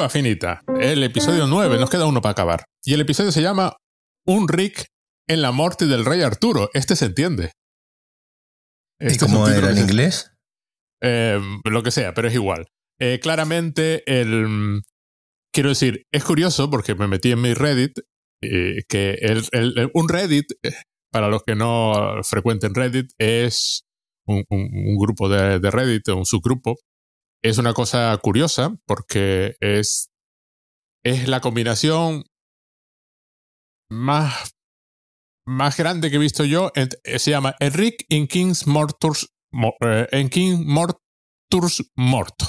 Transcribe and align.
Prueba 0.00 0.08
finita. 0.08 0.62
El 0.80 1.04
episodio 1.04 1.46
9, 1.46 1.78
nos 1.78 1.90
queda 1.90 2.06
uno 2.06 2.22
para 2.22 2.32
acabar. 2.32 2.64
Y 2.86 2.94
el 2.94 3.02
episodio 3.02 3.32
se 3.32 3.42
llama 3.42 3.76
Un 4.26 4.48
Rick 4.48 4.86
en 5.28 5.42
la 5.42 5.52
muerte 5.52 5.84
del 5.84 6.06
rey 6.06 6.22
Arturo. 6.22 6.70
Este 6.72 6.96
se 6.96 7.04
entiende. 7.04 7.52
Este 8.98 9.26
¿Y 9.26 9.28
cómo 9.28 9.46
era 9.46 9.70
en 9.70 9.76
inglés? 9.76 10.32
Eh, 11.02 11.38
lo 11.64 11.82
que 11.82 11.90
sea, 11.90 12.14
pero 12.14 12.28
es 12.28 12.34
igual. 12.34 12.64
Eh, 12.98 13.20
claramente, 13.20 14.02
el. 14.06 14.80
Quiero 15.52 15.68
decir, 15.68 16.04
es 16.10 16.24
curioso 16.24 16.70
porque 16.70 16.94
me 16.94 17.06
metí 17.06 17.32
en 17.32 17.42
mi 17.42 17.52
Reddit, 17.52 17.98
eh, 18.42 18.84
que 18.88 19.18
el, 19.20 19.90
un 19.92 20.08
Reddit, 20.08 20.46
para 21.12 21.28
los 21.28 21.42
que 21.42 21.56
no 21.56 22.22
frecuenten 22.22 22.74
Reddit, 22.74 23.10
es 23.18 23.82
un, 24.26 24.46
grupo 24.98 25.28
de, 25.28 25.58
de 25.58 25.70
Reddit, 25.70 26.08
un 26.08 26.24
subgrupo. 26.24 26.78
Es 27.42 27.58
una 27.58 27.72
cosa 27.72 28.16
curiosa 28.18 28.76
porque 28.86 29.56
es, 29.60 30.10
es 31.04 31.28
la 31.28 31.40
combinación 31.40 32.24
más, 33.90 34.54
más 35.46 35.76
grande 35.76 36.10
que 36.10 36.16
he 36.16 36.20
visto 36.20 36.44
yo. 36.44 36.70
Se 37.04 37.30
llama 37.30 37.56
Enric 37.60 38.04
in 38.08 38.26
King's 38.26 38.66
Morturs, 38.66 39.28
en 40.10 40.28
King 40.28 40.64
Morturs 40.66 41.90
Mort. 41.96 42.42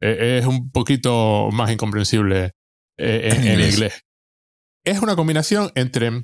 Eh, 0.00 0.38
es 0.40 0.46
un 0.46 0.70
poquito 0.70 1.48
más 1.52 1.70
incomprensible 1.70 2.52
eh, 2.98 3.30
en, 3.32 3.60
inglés. 3.60 4.02
Es 4.84 5.00
una 5.00 5.16
combinación 5.16 5.72
entre 5.74 6.22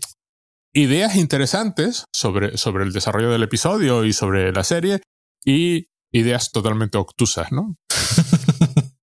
ideas 0.72 1.16
interesantes 1.16 2.04
sobre, 2.14 2.56
sobre 2.56 2.84
el 2.84 2.92
desarrollo 2.92 3.30
del 3.30 3.42
episodio 3.42 4.04
y 4.04 4.12
sobre 4.12 4.52
la 4.52 4.64
serie 4.64 5.00
y 5.44 5.88
ideas 6.12 6.52
totalmente 6.52 6.98
obtusas, 6.98 7.50
¿no? 7.52 7.76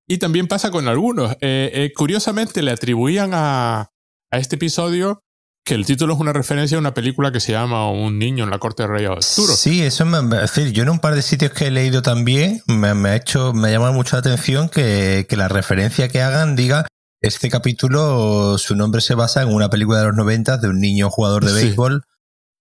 y 0.07 0.17
también 0.17 0.47
pasa 0.47 0.71
con 0.71 0.87
algunos. 0.87 1.35
Eh, 1.41 1.91
curiosamente 1.95 2.61
le 2.61 2.71
atribuían 2.71 3.31
a, 3.33 3.91
a 4.31 4.37
este 4.37 4.55
episodio 4.55 5.23
que 5.69 5.75
el 5.75 5.85
título 5.85 6.15
es 6.15 6.19
una 6.19 6.33
referencia 6.33 6.77
a 6.77 6.79
una 6.79 6.95
película 6.95 7.31
que 7.31 7.39
se 7.39 7.51
llama 7.51 7.91
Un 7.91 8.17
niño 8.17 8.43
en 8.43 8.49
la 8.49 8.57
corte 8.57 8.83
de 8.83 8.89
rey 8.89 9.05
Arturo. 9.05 9.53
Sí, 9.53 9.83
eso 9.83 10.03
me, 10.05 10.19
decir, 10.37 10.71
yo 10.71 10.81
en 10.81 10.89
un 10.89 10.99
par 10.99 11.13
de 11.13 11.21
sitios 11.21 11.51
que 11.51 11.67
he 11.67 11.71
leído 11.71 12.01
también 12.01 12.63
me, 12.65 12.87
ha 12.87 13.15
hecho, 13.15 13.53
me 13.53 13.67
ha 13.67 13.71
llamado 13.71 13.93
mucho 13.93 14.15
la 14.15 14.21
atención 14.21 14.69
que, 14.69 15.27
la 15.29 15.47
referencia 15.47 16.07
que 16.07 16.23
hagan 16.23 16.55
diga 16.55 16.87
este 17.21 17.49
capítulo, 17.49 18.57
su 18.57 18.75
nombre 18.75 19.01
se 19.01 19.13
basa 19.13 19.43
en 19.43 19.49
una 19.49 19.69
película 19.69 19.99
de 19.99 20.05
los 20.05 20.15
90 20.15 20.57
de 20.57 20.69
un 20.69 20.79
niño 20.79 21.11
jugador 21.11 21.45
de 21.45 21.53
béisbol 21.53 22.03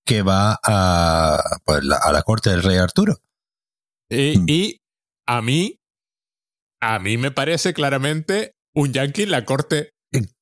que 0.04 0.22
va 0.22 0.58
a, 0.62 1.42
pues, 1.64 1.80
a 2.02 2.12
la 2.12 2.22
corte 2.22 2.50
del 2.50 2.62
rey 2.62 2.76
Arturo. 2.76 3.20
Y, 4.10 4.52
y, 4.52 4.80
a 5.26 5.42
mí, 5.42 5.78
a 6.80 6.98
mí 6.98 7.16
me 7.18 7.30
parece 7.30 7.74
claramente 7.74 8.54
un 8.74 8.92
yankee 8.92 9.24
en 9.24 9.30
la 9.30 9.44
corte 9.44 9.92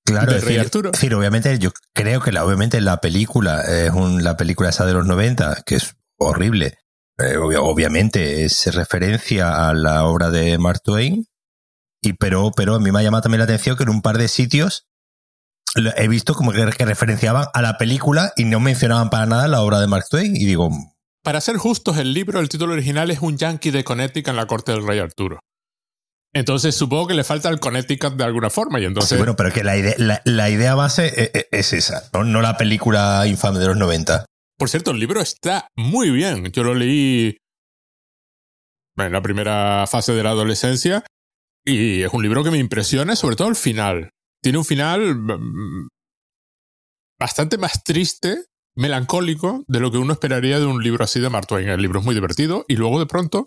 Claro, 0.07 0.37
es 0.37 0.45
decir, 0.45 1.15
obviamente, 1.15 1.59
yo 1.59 1.73
creo 1.93 2.21
que 2.21 2.31
la, 2.31 2.45
obviamente 2.45 2.81
la 2.81 3.01
película 3.01 3.63
es 3.63 3.91
un, 3.91 4.23
la 4.23 4.37
película 4.37 4.69
esa 4.69 4.87
de 4.87 4.93
los 4.93 5.05
90, 5.05 5.65
que 5.67 5.75
es 5.75 5.97
horrible. 6.17 6.79
Eh, 7.19 7.37
obviamente 7.37 8.45
es 8.45 8.73
referencia 8.73 9.69
a 9.69 9.75
la 9.75 10.05
obra 10.05 10.31
de 10.31 10.59
Mark 10.59 10.81
Twain, 10.85 11.27
y 12.01 12.13
pero, 12.13 12.53
pero 12.55 12.77
a 12.77 12.79
mí 12.79 12.93
me 12.93 13.01
ha 13.01 13.03
llamado 13.03 13.23
también 13.23 13.41
la 13.41 13.45
atención 13.47 13.77
que 13.77 13.83
en 13.83 13.89
un 13.89 14.01
par 14.03 14.17
de 14.17 14.29
sitios 14.29 14.87
he 15.97 16.07
visto 16.07 16.35
como 16.35 16.53
que, 16.53 16.65
referenciaban 16.65 17.47
a 17.53 17.61
la 17.61 17.77
película 17.77 18.33
y 18.37 18.45
no 18.45 18.61
mencionaban 18.61 19.11
para 19.11 19.27
nada 19.27 19.49
la 19.49 19.61
obra 19.61 19.81
de 19.81 19.89
Mark 19.89 20.05
Twain. 20.09 20.37
Y 20.37 20.47
digo. 20.47 20.71
Para 21.27 21.41
ser 21.41 21.57
justos, 21.57 21.99
el 21.99 22.15
libro, 22.15 22.39
el 22.39 22.49
título 22.49 22.75
original 22.75 23.11
es 23.11 23.19
Un 23.21 23.37
Yankee 23.37 23.73
de 23.73 23.83
Connecticut 23.83 24.29
en 24.29 24.37
la 24.37 24.47
corte 24.47 24.71
del 24.71 24.87
rey 24.87 25.01
Arturo. 25.01 25.41
Entonces 26.33 26.77
supongo 26.77 27.09
que 27.09 27.15
le 27.15 27.25
falta 27.25 27.49
el 27.49 27.59
Connecticut 27.59 28.15
de 28.15 28.23
alguna 28.23 28.49
forma. 28.49 28.79
Y 28.79 28.85
entonces... 28.85 29.19
bueno, 29.19 29.35
pero 29.35 29.53
que 29.53 29.65
la 29.65 29.77
idea, 29.77 29.97
la, 30.25 30.51
idea 30.51 30.77
base 30.77 31.07
e, 31.09 31.33
e, 31.35 31.49
es, 31.51 31.73
esa, 31.73 32.09
¿no? 32.13 32.41
la 32.41 32.57
película 32.57 33.25
infame 33.27 33.59
de 33.59 33.67
los 33.67 33.77
90. 33.77 34.25
Por 34.57 34.69
cierto, 34.71 34.93
el 34.93 35.01
libro 35.01 35.21
está 35.21 35.67
muy 35.75 36.11
bien. 36.11 36.53
Yo 36.53 36.63
lo 36.63 36.75
leí 36.77 37.37
en 38.97 39.13
la 39.13 39.21
primera 39.21 39.85
fase 39.89 40.13
de 40.13 40.23
la 40.23 40.31
adolescencia 40.31 41.05
y 41.65 42.03
es 42.03 42.13
un 42.13 42.23
libro 42.23 42.45
que 42.45 42.53
me 42.53 42.59
impresiona, 42.59 43.17
sobre 43.17 43.35
todo 43.35 43.49
el 43.49 43.57
final. 43.57 44.11
Tiene 44.41 44.59
un 44.59 44.65
final 44.65 45.17
mm, 45.17 45.89
bastante 47.19 47.59
más 47.59 47.83
triste, 47.83 48.45
melancólico, 48.77 49.65
de 49.67 49.81
lo 49.81 49.91
que 49.91 49.99
uno 49.99 50.13
esperaría 50.13 50.61
de 50.61 50.67
un 50.67 50.83
libro 50.83 51.05
así 51.05 51.21
de 51.21 51.31
Mark 51.31 51.47
Twain. 51.47 51.69
El 51.69 51.83
libro 51.83 52.01
es 52.01 52.05
muy 52.05 52.15
divertido 52.15 52.65
y 52.69 52.77
luego 52.77 52.99
de 52.99 53.07
pronto 53.07 53.47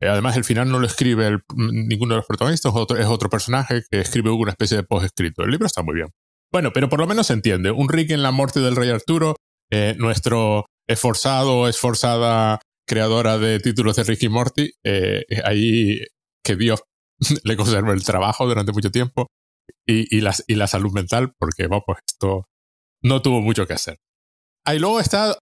eh, 0.00 0.08
además, 0.08 0.36
el 0.36 0.44
final 0.44 0.70
no 0.70 0.78
lo 0.78 0.86
escribe 0.86 1.40
ninguno 1.54 2.14
de 2.14 2.18
los 2.18 2.26
protagonistas, 2.26 2.72
es 2.98 3.06
otro 3.06 3.28
personaje 3.28 3.82
que 3.90 4.00
escribe 4.00 4.30
una 4.30 4.52
especie 4.52 4.78
de 4.78 4.82
post-escrito. 4.82 5.42
El 5.42 5.50
libro 5.50 5.66
está 5.66 5.82
muy 5.82 5.94
bien. 5.94 6.08
Bueno, 6.50 6.72
pero 6.72 6.88
por 6.88 7.00
lo 7.00 7.06
menos 7.06 7.26
se 7.26 7.34
entiende. 7.34 7.70
Un 7.70 7.88
Rick 7.88 8.10
en 8.10 8.22
la 8.22 8.30
muerte 8.30 8.60
del 8.60 8.76
rey 8.76 8.88
Arturo, 8.88 9.36
eh, 9.70 9.94
nuestro 9.98 10.66
esforzado, 10.88 11.68
esforzada 11.68 12.60
creadora 12.86 13.38
de 13.38 13.60
títulos 13.60 13.96
de 13.96 14.04
Ricky 14.04 14.28
Morty, 14.28 14.72
eh, 14.84 15.24
ahí 15.44 16.00
que 16.42 16.56
Dios 16.56 16.82
le 17.44 17.56
conserve 17.56 17.92
el 17.92 18.02
trabajo 18.02 18.46
durante 18.46 18.72
mucho 18.72 18.90
tiempo 18.90 19.26
y, 19.86 20.20
la, 20.20 20.66
salud 20.66 20.92
mental, 20.92 21.32
porque 21.38 21.68
pues 21.68 21.98
esto 22.06 22.46
no 23.02 23.22
tuvo 23.22 23.40
mucho 23.40 23.66
que 23.66 23.74
hacer. 23.74 23.98
Ahí 24.64 24.78
luego 24.78 25.00
está 25.00 25.36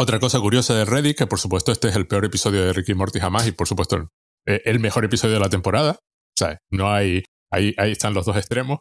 otra 0.00 0.20
cosa 0.20 0.38
curiosa 0.38 0.74
de 0.74 0.84
Reddit, 0.84 1.18
que 1.18 1.26
por 1.26 1.40
supuesto 1.40 1.72
este 1.72 1.88
es 1.88 1.96
el 1.96 2.06
peor 2.06 2.24
episodio 2.24 2.64
de 2.64 2.72
Ricky 2.72 2.94
Morty 2.94 3.18
jamás 3.18 3.48
y 3.48 3.52
por 3.52 3.66
supuesto 3.66 4.08
eh, 4.46 4.62
el 4.64 4.78
mejor 4.78 5.04
episodio 5.04 5.34
de 5.34 5.40
la 5.40 5.48
temporada. 5.48 5.92
O 5.92 6.36
sea, 6.38 6.58
no 6.70 6.92
hay, 6.92 7.24
ahí, 7.50 7.74
ahí 7.78 7.92
están 7.92 8.14
los 8.14 8.24
dos 8.24 8.36
extremos. 8.36 8.78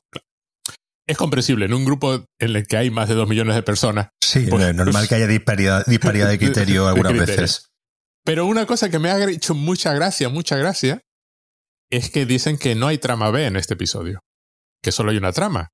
Es 1.08 1.18
comprensible 1.18 1.66
en 1.66 1.74
un 1.74 1.86
grupo 1.86 2.26
en 2.40 2.56
el 2.56 2.68
que 2.68 2.78
hay 2.78 2.92
más 2.92 3.10
de 3.10 3.16
dos 3.16 3.28
millones 3.28 3.56
de 3.56 3.64
personas. 3.64 4.10
Sí, 4.22 4.44
es 4.44 4.50
pues, 4.50 4.76
normal 4.76 4.94
pues, 4.94 5.10
que 5.10 5.16
haya 5.16 5.28
disparidad, 5.28 5.86
disparidad 5.88 6.30
de 6.30 6.38
criterio 6.38 6.88
algunas 6.88 7.14
veces. 7.14 7.70
Pero 8.24 8.46
una 8.46 8.66
cosa 8.66 8.90
que 8.90 9.00
me 9.00 9.10
ha 9.10 9.30
hecho 9.30 9.56
mucha 9.56 9.94
gracia, 9.94 10.30
mucha 10.30 10.58
gracia, 10.58 11.02
es 11.90 12.12
que 12.12 12.26
dicen 12.26 12.58
que 12.58 12.76
no 12.76 12.88
hay 12.88 12.98
trama 12.98 13.32
B 13.32 13.46
en 13.46 13.56
este 13.56 13.74
episodio, 13.74 14.20
que 14.84 14.92
solo 14.92 15.12
hay 15.12 15.18
una 15.18 15.32
trama. 15.32 15.70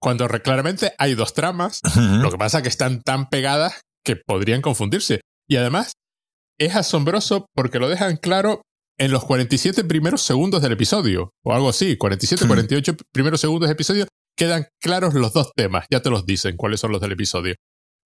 Cuando 0.00 0.28
claramente 0.28 0.92
hay 0.98 1.14
dos 1.14 1.34
tramas, 1.34 1.80
lo 1.96 2.30
que 2.30 2.38
pasa 2.38 2.58
es 2.58 2.62
que 2.62 2.68
están 2.68 3.02
tan 3.02 3.28
pegadas 3.28 3.80
que 4.04 4.16
podrían 4.16 4.62
confundirse. 4.62 5.20
Y 5.48 5.56
además, 5.56 5.92
es 6.58 6.74
asombroso 6.76 7.46
porque 7.54 7.78
lo 7.78 7.88
dejan 7.88 8.16
claro 8.16 8.62
en 8.98 9.10
los 9.10 9.24
47 9.24 9.84
primeros 9.84 10.22
segundos 10.22 10.62
del 10.62 10.72
episodio, 10.72 11.30
o 11.44 11.52
algo 11.52 11.68
así, 11.68 11.96
47, 11.96 12.46
48 12.46 12.92
hmm. 12.92 12.96
primeros 13.12 13.40
segundos 13.40 13.68
del 13.68 13.74
episodio, 13.74 14.06
quedan 14.36 14.66
claros 14.80 15.14
los 15.14 15.32
dos 15.32 15.52
temas, 15.54 15.86
ya 15.90 16.00
te 16.00 16.10
los 16.10 16.24
dicen 16.24 16.56
cuáles 16.56 16.80
son 16.80 16.92
los 16.92 17.00
del 17.00 17.12
episodio. 17.12 17.54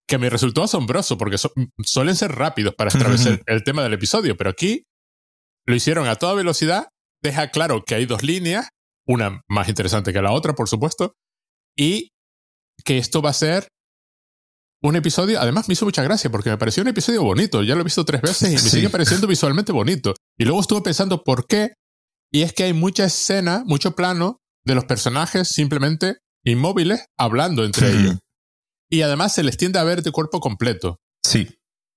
Que 0.07 0.17
me 0.17 0.29
resultó 0.29 0.63
asombroso 0.63 1.17
porque 1.17 1.37
suelen 1.83 2.15
ser 2.15 2.31
rápidos 2.31 2.73
para 2.75 2.91
atravesar 2.91 3.41
el 3.45 3.63
tema 3.63 3.83
del 3.83 3.93
episodio, 3.93 4.37
pero 4.37 4.49
aquí 4.49 4.83
lo 5.65 5.75
hicieron 5.75 6.07
a 6.07 6.15
toda 6.15 6.33
velocidad, 6.33 6.87
deja 7.21 7.49
claro 7.49 7.83
que 7.85 7.95
hay 7.95 8.05
dos 8.05 8.23
líneas, 8.23 8.69
una 9.05 9.41
más 9.49 9.67
interesante 9.67 10.13
que 10.13 10.21
la 10.21 10.31
otra, 10.31 10.53
por 10.53 10.69
supuesto, 10.69 11.15
y 11.77 12.11
que 12.83 12.97
esto 12.97 13.21
va 13.21 13.29
a 13.29 13.33
ser 13.33 13.67
un 14.81 14.95
episodio, 14.95 15.39
además 15.39 15.67
me 15.67 15.73
hizo 15.73 15.85
mucha 15.85 16.03
gracia 16.03 16.29
porque 16.29 16.49
me 16.49 16.57
pareció 16.57 16.83
un 16.83 16.89
episodio 16.89 17.23
bonito. 17.23 17.63
Ya 17.63 17.75
lo 17.75 17.81
he 17.81 17.83
visto 17.83 18.05
tres 18.05 18.21
veces 18.21 18.49
y 18.49 18.53
me 18.53 18.69
sigue 18.69 18.89
pareciendo 18.89 19.27
visualmente 19.27 19.71
bonito. 19.71 20.13
Y 20.37 20.45
luego 20.45 20.61
estuve 20.61 20.81
pensando 20.81 21.23
por 21.23 21.47
qué. 21.47 21.73
Y 22.31 22.41
es 22.41 22.53
que 22.53 22.63
hay 22.63 22.73
mucha 22.73 23.05
escena, 23.05 23.63
mucho 23.65 23.95
plano 23.95 24.41
de 24.65 24.75
los 24.75 24.85
personajes 24.85 25.47
simplemente 25.47 26.17
inmóviles 26.43 27.05
hablando 27.17 27.63
entre 27.63 27.89
ellos. 27.89 28.17
Y 28.89 29.01
además 29.01 29.33
se 29.33 29.43
les 29.43 29.57
tiende 29.57 29.79
a 29.79 29.83
ver 29.83 30.03
de 30.03 30.11
cuerpo 30.11 30.39
completo. 30.39 30.99
Sí, 31.23 31.47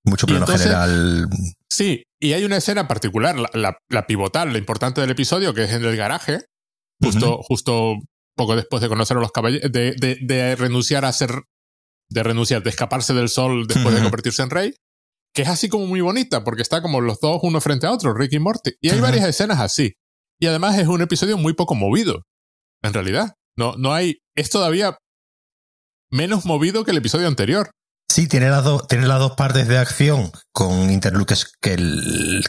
mucho 0.05 0.27
plano 0.27 0.47
general. 0.47 1.29
Sí, 1.69 2.05
y 2.21 2.33
hay 2.33 2.45
una 2.45 2.57
escena 2.57 2.89
particular, 2.89 3.37
la, 3.39 3.79
la, 3.89 4.07
pivotal, 4.07 4.53
la 4.53 4.59
importante 4.59 5.01
del 5.01 5.11
episodio, 5.11 5.55
que 5.55 5.65
es 5.65 5.71
en 5.71 5.85
el 5.85 5.97
garaje, 5.97 6.41
justo, 7.01 7.41
justo 7.43 7.95
poco 8.41 8.57
después 8.57 8.81
de 8.81 8.89
conocer 8.89 9.19
a 9.19 9.21
los 9.21 9.33
caballeros, 9.33 9.71
de, 9.71 9.93
de, 9.93 10.17
de, 10.23 10.57
renunciar 10.57 11.05
a 11.05 11.13
ser 11.13 11.43
de 12.09 12.23
renunciar, 12.23 12.63
de 12.63 12.71
escaparse 12.71 13.13
del 13.13 13.29
sol 13.29 13.67
después 13.67 13.95
de 13.95 14.01
convertirse 14.01 14.43
en 14.43 14.49
rey, 14.49 14.75
que 15.35 15.43
es 15.43 15.49
así 15.49 15.69
como 15.69 15.87
muy 15.87 16.01
bonita, 16.01 16.43
porque 16.43 16.63
está 16.63 16.81
como 16.81 17.03
los 17.03 17.21
dos 17.21 17.41
uno 17.43 17.61
frente 17.61 17.87
a 17.87 17.93
otro, 17.93 18.15
Rick 18.15 18.33
y 18.33 18.39
Morty. 18.39 18.71
Y 18.81 18.89
hay 18.89 18.99
varias 18.99 19.29
escenas 19.29 19.61
así. 19.61 19.93
Y 20.41 20.47
además 20.47 20.79
es 20.79 20.89
un 20.89 21.03
episodio 21.03 21.37
muy 21.37 21.53
poco 21.53 21.75
movido, 21.75 22.23
en 22.83 22.95
realidad. 22.95 23.35
No, 23.57 23.75
no 23.77 23.93
hay, 23.93 24.23
es 24.35 24.49
todavía 24.49 24.97
menos 26.11 26.47
movido 26.47 26.83
que 26.83 26.93
el 26.93 26.97
episodio 26.97 27.29
anterior. 27.29 27.71
Sí, 28.11 28.27
tiene 28.27 28.49
las, 28.49 28.65
dos 28.65 28.89
tiene 28.89 29.07
las 29.07 29.19
dos 29.19 29.33
partes 29.37 29.69
de 29.69 29.77
acción 29.77 30.33
con 30.51 30.91
interludios 30.91 31.53
que, 31.61 31.77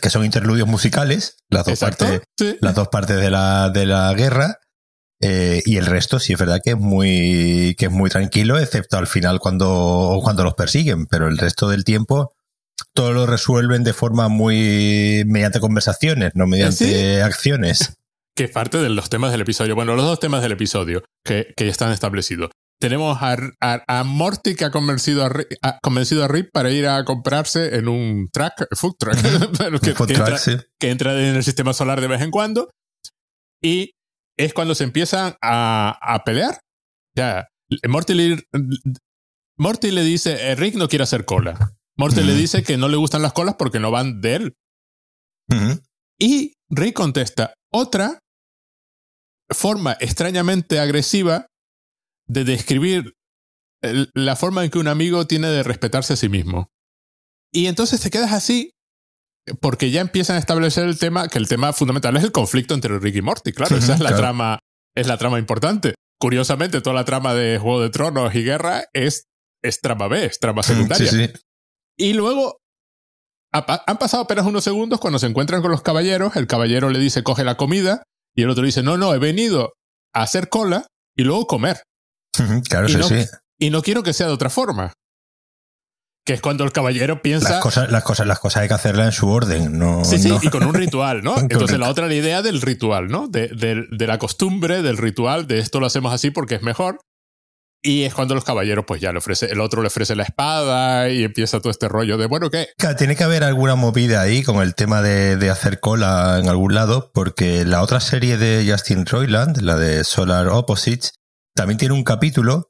que 0.02 0.10
son 0.10 0.24
interludios 0.24 0.70
musicales, 0.70 1.36
las 1.50 1.66
dos, 1.66 1.80
partes, 1.80 2.22
las 2.62 2.76
dos 2.76 2.88
partes 2.88 3.18
de 3.18 3.30
la, 3.30 3.70
de 3.70 3.86
la 3.86 4.12
guerra, 4.14 4.56
eh, 5.22 5.62
y 5.66 5.78
el 5.78 5.86
resto 5.86 6.20
sí 6.20 6.34
es 6.34 6.40
verdad 6.40 6.62
que 6.64 6.72
es 6.72 6.78
muy, 6.78 7.76
que 7.78 7.86
es 7.86 7.92
muy 7.92 8.10
tranquilo, 8.10 8.60
excepto 8.60 8.98
al 8.98 9.08
final 9.08 9.40
cuando, 9.40 10.20
cuando 10.24 10.44
los 10.44 10.56
persiguen, 10.56 11.06
pero 11.08 11.28
el 11.28 11.38
resto 11.38 11.70
del 11.70 11.84
tiempo 11.84 12.34
todo 12.94 13.14
lo 13.14 13.26
resuelven 13.26 13.84
de 13.84 13.94
forma 13.94 14.28
muy 14.28 15.24
mediante 15.26 15.60
conversaciones, 15.60 16.32
no 16.36 16.48
mediante 16.48 17.22
acciones. 17.22 17.98
que 18.36 18.46
es 18.46 18.52
parte 18.52 18.78
de 18.78 18.90
los 18.90 19.10
temas 19.10 19.32
del 19.32 19.42
episodio. 19.42 19.76
Bueno, 19.76 19.96
los 19.96 20.06
dos 20.06 20.20
temas 20.20 20.42
del 20.42 20.54
episodio 20.54 21.04
que, 21.24 21.54
que 21.56 21.66
ya 21.66 21.72
están 21.72 21.92
establecidos. 21.92 22.52
Tenemos 22.80 23.20
a, 23.22 23.38
a, 23.60 24.04
Morty 24.04 24.56
que 24.56 24.66
ha 24.66 24.72
convencido 24.72 25.24
a, 25.24 25.30
Rick, 25.30 25.56
convencido 25.84 26.24
a 26.24 26.28
Rip 26.28 26.50
para 26.52 26.72
ir 26.72 26.88
a 26.88 27.06
comprarse 27.06 27.76
en 27.76 27.88
un 27.88 28.28
track, 28.34 28.68
food 28.76 28.96
truck, 28.98 29.16
que, 30.80 30.90
entra, 30.90 31.14
en 31.14 31.36
el 31.36 31.44
sistema 31.44 31.74
solar 31.74 32.02
de 32.02 32.08
vez 32.08 32.22
en 32.22 32.32
cuando. 32.32 32.72
Y 33.62 33.94
es 34.46 34.54
cuando 34.54 34.76
se 34.76 34.84
empiezan 34.84 35.36
a, 35.42 35.98
a 36.02 36.24
pelear. 36.24 36.60
Ya, 37.16 37.48
Morty 37.88 38.14
le, 38.14 38.38
Morty 39.58 39.92
le 39.92 40.04
dice, 40.04 40.52
eh, 40.52 40.56
Rick 40.56 40.76
no 40.76 40.88
quiere 40.88 41.04
hacer 41.04 41.26
cola. 41.26 41.74
Morty 41.98 42.24
le 42.24 42.34
dice 42.34 42.64
que 42.64 42.78
no 42.78 42.88
le 42.88 42.98
gustan 42.98 43.22
las 43.22 43.34
colas 43.34 43.56
porque 43.58 43.80
no 43.80 43.92
van 43.92 44.22
de 44.22 44.36
él. 44.36 44.56
Y 46.18 46.54
Rick 46.70 46.96
contesta, 46.96 47.54
otra 47.72 48.20
forma 49.50 49.98
extrañamente 50.00 50.80
agresiva 50.80 51.48
de 52.28 52.46
describir 52.46 53.14
la 53.82 54.36
forma 54.36 54.64
en 54.64 54.72
que 54.72 54.80
un 54.80 54.88
amigo 54.88 55.28
tiene 55.28 55.50
de 55.50 55.64
respetarse 55.64 56.14
a 56.14 56.16
sí 56.16 56.30
mismo. 56.30 56.70
Y 57.52 57.68
entonces 57.68 58.00
te 58.00 58.10
quedas 58.10 58.32
así 58.32 58.72
porque 59.60 59.92
ya 59.92 60.02
empiezan 60.02 60.36
a 60.36 60.40
establecer 60.40 60.86
el 60.86 61.00
tema, 61.00 61.28
que 61.28 61.40
el 61.40 61.48
tema 61.48 61.74
fundamental 61.74 62.16
es 62.18 62.24
el 62.24 62.32
conflicto 62.32 62.74
entre 62.74 63.00
Rick 63.00 63.16
y 63.16 63.22
Morty, 63.22 63.52
claro, 63.52 63.76
esa 63.76 63.94
es 63.94 64.00
la 64.00 64.16
trama, 64.16 64.60
es 64.96 65.08
la 65.08 65.18
trama 65.18 65.40
importante. 65.40 65.96
Curiosamente, 66.20 66.82
toda 66.82 66.96
la 66.96 67.06
trama 67.06 67.34
de 67.34 67.58
Juego 67.58 67.82
de 67.82 67.90
Tronos 67.90 68.36
y 68.36 68.44
Guerra 68.44 68.84
es, 68.94 69.26
es 69.64 69.82
trama 69.82 70.08
B, 70.08 70.26
es 70.26 70.40
trama 70.40 70.62
secundaria. 70.62 71.34
Y 71.98 72.14
luego 72.14 72.58
han 73.52 73.98
pasado 73.98 74.24
apenas 74.24 74.46
unos 74.46 74.64
segundos 74.64 75.00
cuando 75.00 75.20
se 75.20 75.28
encuentran 75.28 75.62
con 75.62 75.72
los 75.72 75.82
caballeros, 75.82 76.36
el 76.36 76.48
caballero 76.48 76.90
le 76.90 77.00
dice 77.00 77.24
coge 77.24 77.44
la 77.44 77.58
comida 77.58 78.04
y 78.34 78.44
el 78.44 78.50
otro 78.50 78.64
dice 78.64 78.82
no, 78.82 78.98
no, 78.98 79.14
he 79.14 79.18
venido 79.18 79.74
a 80.14 80.22
hacer 80.22 80.48
cola 80.48 80.88
y 81.16 81.24
luego 81.24 81.48
comer. 81.48 81.82
Claro, 82.70 82.88
sí, 82.88 83.04
sí. 83.04 83.26
Y 83.60 83.70
no 83.70 83.82
quiero 83.82 84.04
que 84.04 84.14
sea 84.14 84.28
de 84.28 84.34
otra 84.34 84.50
forma. 84.50 84.94
Que 86.24 86.34
es 86.34 86.42
cuando 86.42 86.64
el 86.64 86.72
caballero 86.72 87.22
piensa. 87.22 87.50
Las 87.50 87.60
cosas, 87.62 87.92
las 87.92 88.04
cosas, 88.04 88.28
las 88.28 88.40
cosas 88.40 88.62
hay 88.62 88.68
que 88.68 88.76
hacerlas 88.76 89.08
en 89.08 89.12
su 89.12 89.28
orden, 89.28 89.80
¿no? 89.80 90.06
Sí, 90.06 90.20
sí, 90.20 90.32
y 90.42 90.50
con 90.50 90.64
un 90.64 90.74
ritual, 90.74 91.24
¿no? 91.24 91.38
Entonces 91.40 91.80
la 91.80 91.90
otra 91.90 92.08
la 92.08 92.14
idea 92.14 92.42
del 92.42 92.62
ritual, 92.62 93.08
¿no? 93.08 93.28
De, 93.28 93.48
de, 93.48 94.08
la 94.08 94.20
costumbre, 94.20 94.84
del 94.84 94.98
ritual, 94.98 95.48
de 95.48 95.60
esto 95.60 95.80
lo 95.80 95.88
hacemos 95.88 96.14
así 96.14 96.30
porque 96.30 96.56
es 96.56 96.62
mejor. 96.62 97.00
Y 97.84 98.04
es 98.04 98.14
cuando 98.14 98.36
los 98.36 98.44
caballeros, 98.44 98.86
pues 98.86 99.02
ya 99.02 99.12
le 99.12 99.18
ofrece, 99.18 99.48
el 99.48 99.60
otro 99.60 99.82
le 99.82 99.88
ofrece 99.88 100.16
la 100.16 100.22
espada 100.22 101.10
y 101.10 101.24
empieza 101.24 101.60
todo 101.60 101.72
este 101.72 101.88
rollo 101.88 102.20
de, 102.20 102.28
bueno, 102.28 102.52
¿qué? 102.52 102.68
tiene 102.96 103.16
que 103.16 103.24
haber 103.24 103.44
alguna 103.44 103.74
movida 103.74 104.22
ahí 104.22 104.44
con 104.44 104.62
el 104.62 104.76
tema 104.76 105.02
de, 105.02 105.36
de, 105.36 105.50
hacer 105.50 105.80
cola 105.80 106.38
en 106.40 106.48
algún 106.48 106.76
lado, 106.76 107.10
porque 107.12 107.66
la 107.66 107.82
otra 107.82 108.00
serie 108.00 108.38
de 108.38 108.70
Justin 108.70 109.08
Roiland, 109.08 109.62
la 109.62 109.78
de 109.78 110.04
Solar 110.04 110.50
Opposites, 110.50 111.14
también 111.56 111.80
tiene 111.80 111.96
un 111.96 112.04
capítulo 112.04 112.70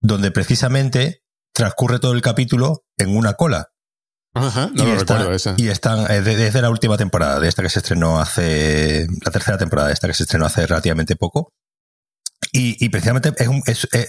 donde 0.00 0.30
precisamente 0.30 1.22
transcurre 1.52 1.98
todo 1.98 2.12
el 2.12 2.22
capítulo 2.22 2.84
en 2.96 3.16
una 3.16 3.34
cola. 3.34 3.68
Ajá, 4.34 4.70
no 4.74 4.84
lo 4.84 4.96
recuerdo 4.96 5.32
esa. 5.32 5.54
Y 5.58 5.68
están 5.68 6.10
eh, 6.10 6.22
desde 6.22 6.62
la 6.62 6.70
última 6.70 6.96
temporada, 6.96 7.38
de 7.38 7.48
esta 7.48 7.62
que 7.62 7.68
se 7.68 7.80
estrenó 7.80 8.18
hace. 8.18 9.06
La 9.24 9.30
tercera 9.30 9.58
temporada, 9.58 9.88
de 9.88 9.94
esta 9.94 10.08
que 10.08 10.14
se 10.14 10.22
estrenó 10.22 10.46
hace 10.46 10.66
relativamente 10.66 11.16
poco. 11.16 11.52
Y, 12.54 12.88
precisamente 12.90 13.32
es 13.38 13.48
un, 13.48 13.62
es, 13.64 13.88
eh, 13.92 14.08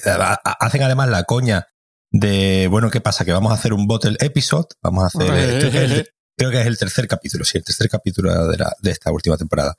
hacen 0.59 0.83
además 0.83 1.07
la 1.07 1.23
coña 1.23 1.67
de, 2.11 2.67
bueno, 2.69 2.89
¿qué 2.89 2.99
pasa? 2.99 3.23
Que 3.23 3.31
vamos 3.31 3.51
a 3.51 3.55
hacer 3.55 3.73
un 3.73 3.87
bottle 3.87 4.17
episode. 4.19 4.67
Vamos 4.81 5.03
a 5.03 5.07
hacer. 5.07 6.09
creo, 6.35 6.51
que 6.51 6.59
es 6.59 6.67
el 6.67 6.77
tercer 6.77 7.07
capítulo, 7.07 7.45
sí, 7.45 7.59
el 7.59 7.63
tercer 7.63 7.87
capítulo 7.89 8.47
de, 8.47 8.57
la, 8.57 8.73
de 8.81 8.91
esta 8.91 9.11
última 9.11 9.37
temporada 9.37 9.75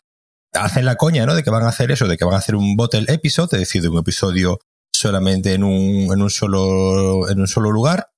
hacen 0.55 0.85
la 0.85 0.97
coña, 0.97 1.27
¿no? 1.27 1.35
De 1.35 1.43
que 1.43 1.51
van 1.51 1.65
a 1.65 1.69
hacer 1.69 1.91
eso, 1.91 2.07
de 2.07 2.17
que 2.17 2.25
van 2.25 2.35
a 2.35 2.39
hacer 2.39 2.55
un 2.55 2.77
bottle 2.77 3.05
episode, 3.09 3.49
es 3.53 3.61
decir, 3.61 3.83
de 3.83 3.89
un 3.89 3.99
episodio 3.99 4.61
solamente 4.95 5.55
en 5.55 5.65
un, 5.65 6.13
en 6.13 6.23
un 6.23 6.31
solo, 6.31 7.29
en 7.29 7.41
un 7.41 7.47
solo 7.47 7.71
lugar. 7.71 8.11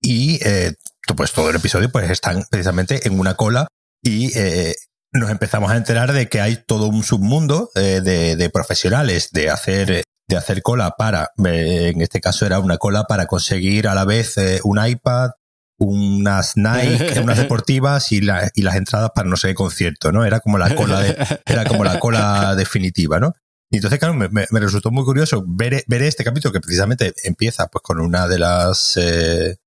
Y 0.00 0.38
eh, 0.46 0.74
pues 1.16 1.32
todo 1.32 1.50
el 1.50 1.56
episodio 1.56 1.90
pues 1.90 2.10
están 2.10 2.44
precisamente 2.50 3.06
en 3.06 3.18
una 3.18 3.34
cola 3.34 3.66
y 4.02 4.36
eh, 4.38 4.74
nos 5.12 5.30
empezamos 5.30 5.70
a 5.70 5.76
enterar 5.76 6.12
de 6.12 6.28
que 6.28 6.40
hay 6.40 6.62
todo 6.66 6.86
un 6.86 7.02
submundo 7.02 7.70
eh, 7.74 8.00
de, 8.02 8.36
de, 8.36 8.50
profesionales 8.50 9.30
de 9.32 9.50
hacer 9.50 10.04
de 10.28 10.36
hacer 10.36 10.62
cola 10.62 10.94
para, 10.98 11.30
en 11.38 12.02
este 12.02 12.20
caso 12.20 12.44
era 12.44 12.60
una 12.60 12.76
cola 12.76 13.04
para 13.04 13.26
conseguir 13.26 13.88
a 13.88 13.94
la 13.94 14.04
vez 14.04 14.36
un 14.62 14.78
iPad, 14.84 15.30
unas 15.78 16.56
Nike, 16.56 17.18
unas 17.22 17.38
deportivas 17.38 18.12
y, 18.12 18.20
la, 18.20 18.50
y 18.54 18.60
las 18.60 18.76
entradas 18.76 19.10
para 19.14 19.26
no 19.26 19.36
sé 19.36 19.48
qué 19.48 19.54
concierto, 19.54 20.12
¿no? 20.12 20.26
Era 20.26 20.40
como 20.40 20.58
la 20.58 20.74
cola 20.74 21.00
de, 21.00 21.16
era 21.46 21.64
como 21.64 21.82
la 21.82 21.98
cola 21.98 22.54
definitiva, 22.56 23.18
¿no? 23.18 23.34
Y 23.70 23.76
entonces, 23.76 23.98
claro, 23.98 24.14
me, 24.14 24.46
resultó 24.50 24.90
muy 24.90 25.04
curioso 25.04 25.44
ver, 25.46 25.84
ver, 25.86 26.02
este 26.02 26.24
capítulo 26.24 26.52
que 26.52 26.60
precisamente 26.60 27.12
empieza 27.24 27.68
pues 27.68 27.82
con 27.82 28.00
una 28.00 28.26
de 28.26 28.38
las 28.38 28.96
eh, 28.96 29.58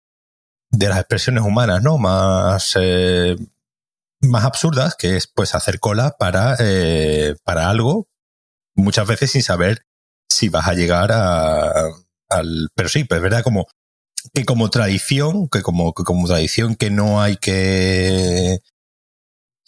de 0.71 0.87
las 0.87 0.97
expresiones 0.99 1.43
humanas, 1.43 1.83
¿no? 1.83 1.97
Más 1.97 2.73
eh, 2.79 3.35
más 4.21 4.45
absurdas, 4.45 4.95
que 4.95 5.17
es 5.17 5.27
pues 5.27 5.55
hacer 5.55 5.79
cola 5.79 6.15
para, 6.17 6.55
eh, 6.59 7.35
para 7.43 7.69
algo, 7.69 8.07
muchas 8.75 9.07
veces 9.07 9.31
sin 9.31 9.43
saber 9.43 9.85
si 10.29 10.49
vas 10.49 10.67
a 10.67 10.73
llegar 10.73 11.11
a, 11.11 11.89
al, 12.29 12.69
pero 12.75 12.89
sí, 12.89 13.03
pues 13.03 13.17
es 13.19 13.23
verdad 13.23 13.43
como 13.43 13.67
que 14.33 14.45
como 14.45 14.69
tradición, 14.69 15.47
que 15.49 15.61
como, 15.61 15.93
como 15.93 16.27
tradición 16.27 16.75
que 16.75 16.91
no 16.91 17.21
hay 17.21 17.37
que 17.37 18.61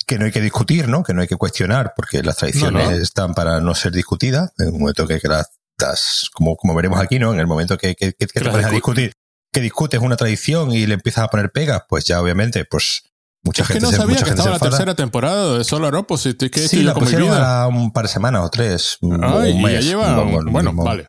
que 0.06 0.18
no 0.18 0.26
hay 0.26 0.32
que 0.32 0.42
discutir, 0.42 0.88
¿no? 0.88 1.04
Que 1.04 1.14
no 1.14 1.22
hay 1.22 1.28
que 1.28 1.36
cuestionar, 1.36 1.94
porque 1.96 2.24
las 2.24 2.38
tradiciones 2.38 2.92
están 3.00 3.34
para 3.34 3.60
no 3.62 3.76
ser 3.76 3.92
discutidas. 3.92 4.52
En 4.58 4.68
el 4.68 4.74
momento 4.74 5.08
que, 5.08 5.20
las, 5.24 6.30
como, 6.34 6.56
como 6.56 6.76
veremos 6.76 7.00
aquí, 7.00 7.20
¿no? 7.20 7.34
En 7.34 7.40
el 7.40 7.48
momento 7.48 7.78
que, 7.78 7.96
que, 7.96 8.14
que 8.14 8.28
te 8.28 8.42
pones 8.42 8.66
a 8.66 8.70
discutir, 8.70 9.14
que 9.52 9.62
discutes 9.62 10.02
una 10.02 10.16
tradición 10.16 10.72
y 10.72 10.86
le 10.86 10.96
empiezas 10.96 11.26
a 11.26 11.28
poner 11.28 11.52
pegas, 11.52 11.84
pues 11.88 12.06
ya 12.06 12.22
obviamente, 12.22 12.66
pues 12.66 13.04
mucha 13.44 13.66
gente 13.66 13.86
que 13.86 13.92
no 13.92 13.98
sabía 13.98 14.22
que 14.22 14.30
estaba 14.30 14.52
la 14.52 14.60
tercera 14.60 14.96
temporada 14.96 15.58
de 15.58 15.64
Solar 15.64 15.96
Opposite. 15.96 16.50
Que 16.50 16.68
sí, 16.68 16.84
la 16.84 16.94
pusieron 16.94 17.32
a 17.32 17.68
un 17.68 17.92
par 17.92 18.06
de 18.06 18.12
semanas 18.12 18.44
o 18.44 18.50
tres. 18.50 18.98
Ay, 19.02 19.54
un 19.54 19.62
mes, 19.62 19.74
ya 19.74 19.80
lleva, 19.82 20.24
bueno, 20.24 20.74
vale 20.74 21.08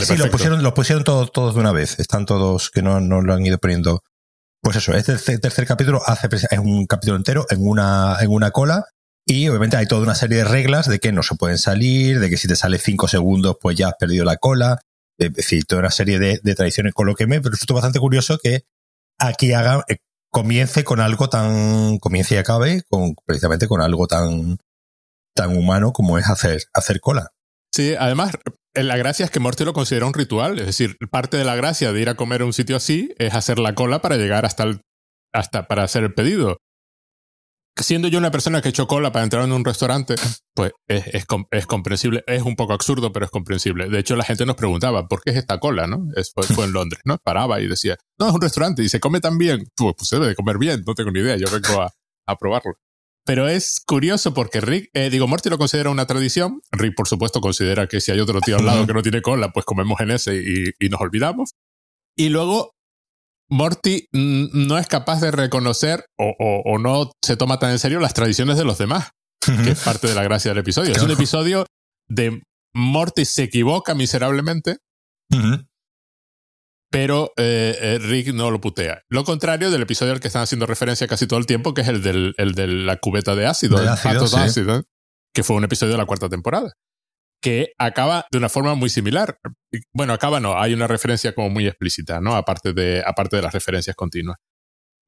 sí, 0.00 0.16
lo 0.16 0.30
pusieron, 0.30 0.62
lo 0.62 0.74
pusieron 0.74 1.04
todos, 1.04 1.32
todos 1.32 1.54
de 1.54 1.60
una 1.60 1.72
vez. 1.72 1.98
Están 1.98 2.26
todos 2.26 2.70
que 2.70 2.82
no, 2.82 3.00
no 3.00 3.20
lo 3.20 3.34
han 3.34 3.44
ido 3.44 3.58
poniendo. 3.58 4.02
Pues 4.64 4.78
eso, 4.78 4.94
este 4.94 5.38
tercer 5.38 5.66
capítulo 5.66 6.00
hace, 6.06 6.26
es 6.32 6.58
un 6.58 6.86
capítulo 6.86 7.18
entero 7.18 7.44
en 7.50 7.68
una, 7.68 8.16
en 8.20 8.30
una 8.30 8.50
cola. 8.50 8.86
Y 9.26 9.46
obviamente 9.50 9.76
hay 9.76 9.84
toda 9.84 10.00
una 10.00 10.14
serie 10.14 10.38
de 10.38 10.44
reglas 10.44 10.88
de 10.88 11.00
que 11.00 11.12
no 11.12 11.22
se 11.22 11.34
pueden 11.34 11.58
salir, 11.58 12.18
de 12.18 12.30
que 12.30 12.38
si 12.38 12.48
te 12.48 12.56
sale 12.56 12.78
cinco 12.78 13.06
segundos, 13.06 13.58
pues 13.60 13.76
ya 13.76 13.88
has 13.88 13.94
perdido 13.98 14.24
la 14.24 14.38
cola. 14.38 14.80
Es 15.18 15.34
decir, 15.34 15.66
toda 15.66 15.80
una 15.80 15.90
serie 15.90 16.18
de, 16.18 16.40
de 16.42 16.54
tradiciones. 16.54 16.94
Con 16.94 17.06
lo 17.06 17.14
que 17.14 17.26
me 17.26 17.40
resulta 17.40 17.74
bastante 17.74 18.00
curioso 18.00 18.38
que 18.42 18.64
aquí 19.18 19.52
haga, 19.52 19.84
eh, 19.86 19.98
comience 20.30 20.82
con 20.82 20.98
algo 20.98 21.28
tan, 21.28 21.98
comience 21.98 22.34
y 22.34 22.38
acabe 22.38 22.84
con, 22.88 23.14
precisamente 23.26 23.68
con 23.68 23.82
algo 23.82 24.06
tan, 24.06 24.56
tan 25.34 25.58
humano 25.58 25.92
como 25.92 26.16
es 26.16 26.26
hacer, 26.26 26.62
hacer 26.72 27.00
cola. 27.00 27.32
Sí, 27.70 27.94
además, 27.98 28.32
la 28.74 28.96
gracia 28.96 29.24
es 29.24 29.30
que 29.30 29.40
Morty 29.40 29.64
lo 29.64 29.72
considera 29.72 30.06
un 30.06 30.14
ritual. 30.14 30.58
Es 30.58 30.66
decir, 30.66 30.96
parte 31.10 31.36
de 31.36 31.44
la 31.44 31.54
gracia 31.54 31.92
de 31.92 32.00
ir 32.00 32.08
a 32.08 32.16
comer 32.16 32.42
a 32.42 32.44
un 32.44 32.52
sitio 32.52 32.76
así 32.76 33.14
es 33.18 33.34
hacer 33.34 33.58
la 33.58 33.74
cola 33.74 34.00
para 34.00 34.16
llegar 34.16 34.44
hasta 34.44 34.64
el, 34.64 34.80
hasta 35.32 35.68
para 35.68 35.84
hacer 35.84 36.02
el 36.04 36.14
pedido. 36.14 36.58
Siendo 37.76 38.06
yo 38.06 38.18
una 38.18 38.30
persona 38.30 38.62
que 38.62 38.68
he 38.68 38.70
hecho 38.70 38.86
cola 38.86 39.10
para 39.10 39.24
entrar 39.24 39.42
en 39.44 39.52
un 39.52 39.64
restaurante, 39.64 40.14
pues 40.54 40.72
es, 40.86 41.08
es, 41.08 41.66
comprensible. 41.66 42.22
Es 42.28 42.42
un 42.42 42.54
poco 42.54 42.72
absurdo, 42.72 43.12
pero 43.12 43.24
es 43.24 43.32
comprensible. 43.32 43.88
De 43.88 43.98
hecho, 43.98 44.14
la 44.14 44.22
gente 44.22 44.46
nos 44.46 44.54
preguntaba, 44.54 45.08
¿por 45.08 45.22
qué 45.22 45.32
es 45.32 45.38
esta 45.38 45.58
cola? 45.58 45.88
¿no? 45.88 46.06
Es, 46.14 46.30
fue, 46.32 46.44
fue, 46.44 46.66
en 46.66 46.72
Londres, 46.74 47.00
¿no? 47.04 47.18
Paraba 47.18 47.60
y 47.60 47.66
decía, 47.66 47.96
no, 48.18 48.28
es 48.28 48.34
un 48.34 48.40
restaurante 48.40 48.84
y 48.84 48.88
se 48.88 49.00
come 49.00 49.20
tan 49.20 49.38
bien. 49.38 49.66
Pues, 49.74 49.94
pues 49.96 50.08
se 50.08 50.16
debe 50.16 50.28
de 50.28 50.34
comer 50.36 50.58
bien, 50.58 50.84
no 50.86 50.94
tengo 50.94 51.10
ni 51.10 51.18
idea, 51.18 51.36
yo 51.36 51.46
vengo 51.50 51.82
a, 51.82 51.90
a 52.26 52.36
probarlo. 52.36 52.74
Pero 53.24 53.48
es 53.48 53.80
curioso 53.84 54.34
porque 54.34 54.60
Rick, 54.60 54.90
eh, 54.92 55.08
digo, 55.08 55.26
Morty 55.26 55.48
lo 55.48 55.56
considera 55.56 55.90
una 55.90 56.06
tradición. 56.06 56.60
Rick, 56.70 56.94
por 56.94 57.08
supuesto, 57.08 57.40
considera 57.40 57.86
que 57.86 58.00
si 58.00 58.12
hay 58.12 58.20
otro 58.20 58.40
tío 58.40 58.58
al 58.58 58.66
lado 58.66 58.86
que 58.86 58.92
no 58.92 59.02
tiene 59.02 59.22
cola, 59.22 59.50
pues 59.50 59.64
comemos 59.64 59.98
en 60.00 60.10
ese 60.10 60.36
y, 60.78 60.88
nos 60.90 61.00
olvidamos. 61.00 61.52
Y 62.16 62.28
luego, 62.28 62.72
Morty 63.48 64.08
no 64.12 64.78
es 64.78 64.86
capaz 64.88 65.20
de 65.20 65.30
reconocer 65.30 66.04
o, 66.18 66.78
no 66.78 67.12
se 67.24 67.36
toma 67.36 67.58
tan 67.58 67.70
en 67.70 67.78
serio 67.78 67.98
las 67.98 68.14
tradiciones 68.14 68.58
de 68.58 68.64
los 68.64 68.76
demás, 68.76 69.10
que 69.40 69.70
es 69.70 69.80
parte 69.80 70.06
de 70.06 70.14
la 70.14 70.22
gracia 70.22 70.50
del 70.50 70.58
episodio. 70.58 70.92
Es 70.92 71.02
un 71.02 71.10
episodio 71.10 71.66
de 72.08 72.42
Morty 72.74 73.24
se 73.24 73.44
equivoca 73.44 73.94
miserablemente 73.94 74.78
pero 76.94 77.32
eh, 77.36 77.76
eh, 77.80 77.98
Rick 77.98 78.32
no 78.32 78.52
lo 78.52 78.60
putea. 78.60 79.02
Lo 79.08 79.24
contrario 79.24 79.72
del 79.72 79.82
episodio 79.82 80.12
al 80.12 80.20
que 80.20 80.28
están 80.28 80.42
haciendo 80.42 80.64
referencia 80.64 81.08
casi 81.08 81.26
todo 81.26 81.40
el 81.40 81.46
tiempo, 81.46 81.74
que 81.74 81.80
es 81.80 81.88
el, 81.88 82.04
del, 82.04 82.34
el 82.38 82.54
de 82.54 82.68
la 82.68 82.98
cubeta 82.98 83.34
de 83.34 83.46
ácido, 83.46 83.80
de 83.80 83.88
ácido, 83.88 84.84
que 85.34 85.42
fue 85.42 85.56
un 85.56 85.64
episodio 85.64 85.94
de 85.94 85.98
la 85.98 86.06
cuarta 86.06 86.28
temporada, 86.28 86.72
que 87.42 87.72
acaba 87.78 88.26
de 88.30 88.38
una 88.38 88.48
forma 88.48 88.76
muy 88.76 88.90
similar. 88.90 89.38
Bueno, 89.92 90.12
acaba 90.12 90.38
no, 90.38 90.56
hay 90.56 90.72
una 90.72 90.86
referencia 90.86 91.34
como 91.34 91.50
muy 91.50 91.66
explícita, 91.66 92.20
¿no? 92.20 92.36
Aparte 92.36 92.72
de, 92.72 93.02
aparte 93.04 93.34
de 93.34 93.42
las 93.42 93.52
referencias 93.52 93.96
continuas. 93.96 94.36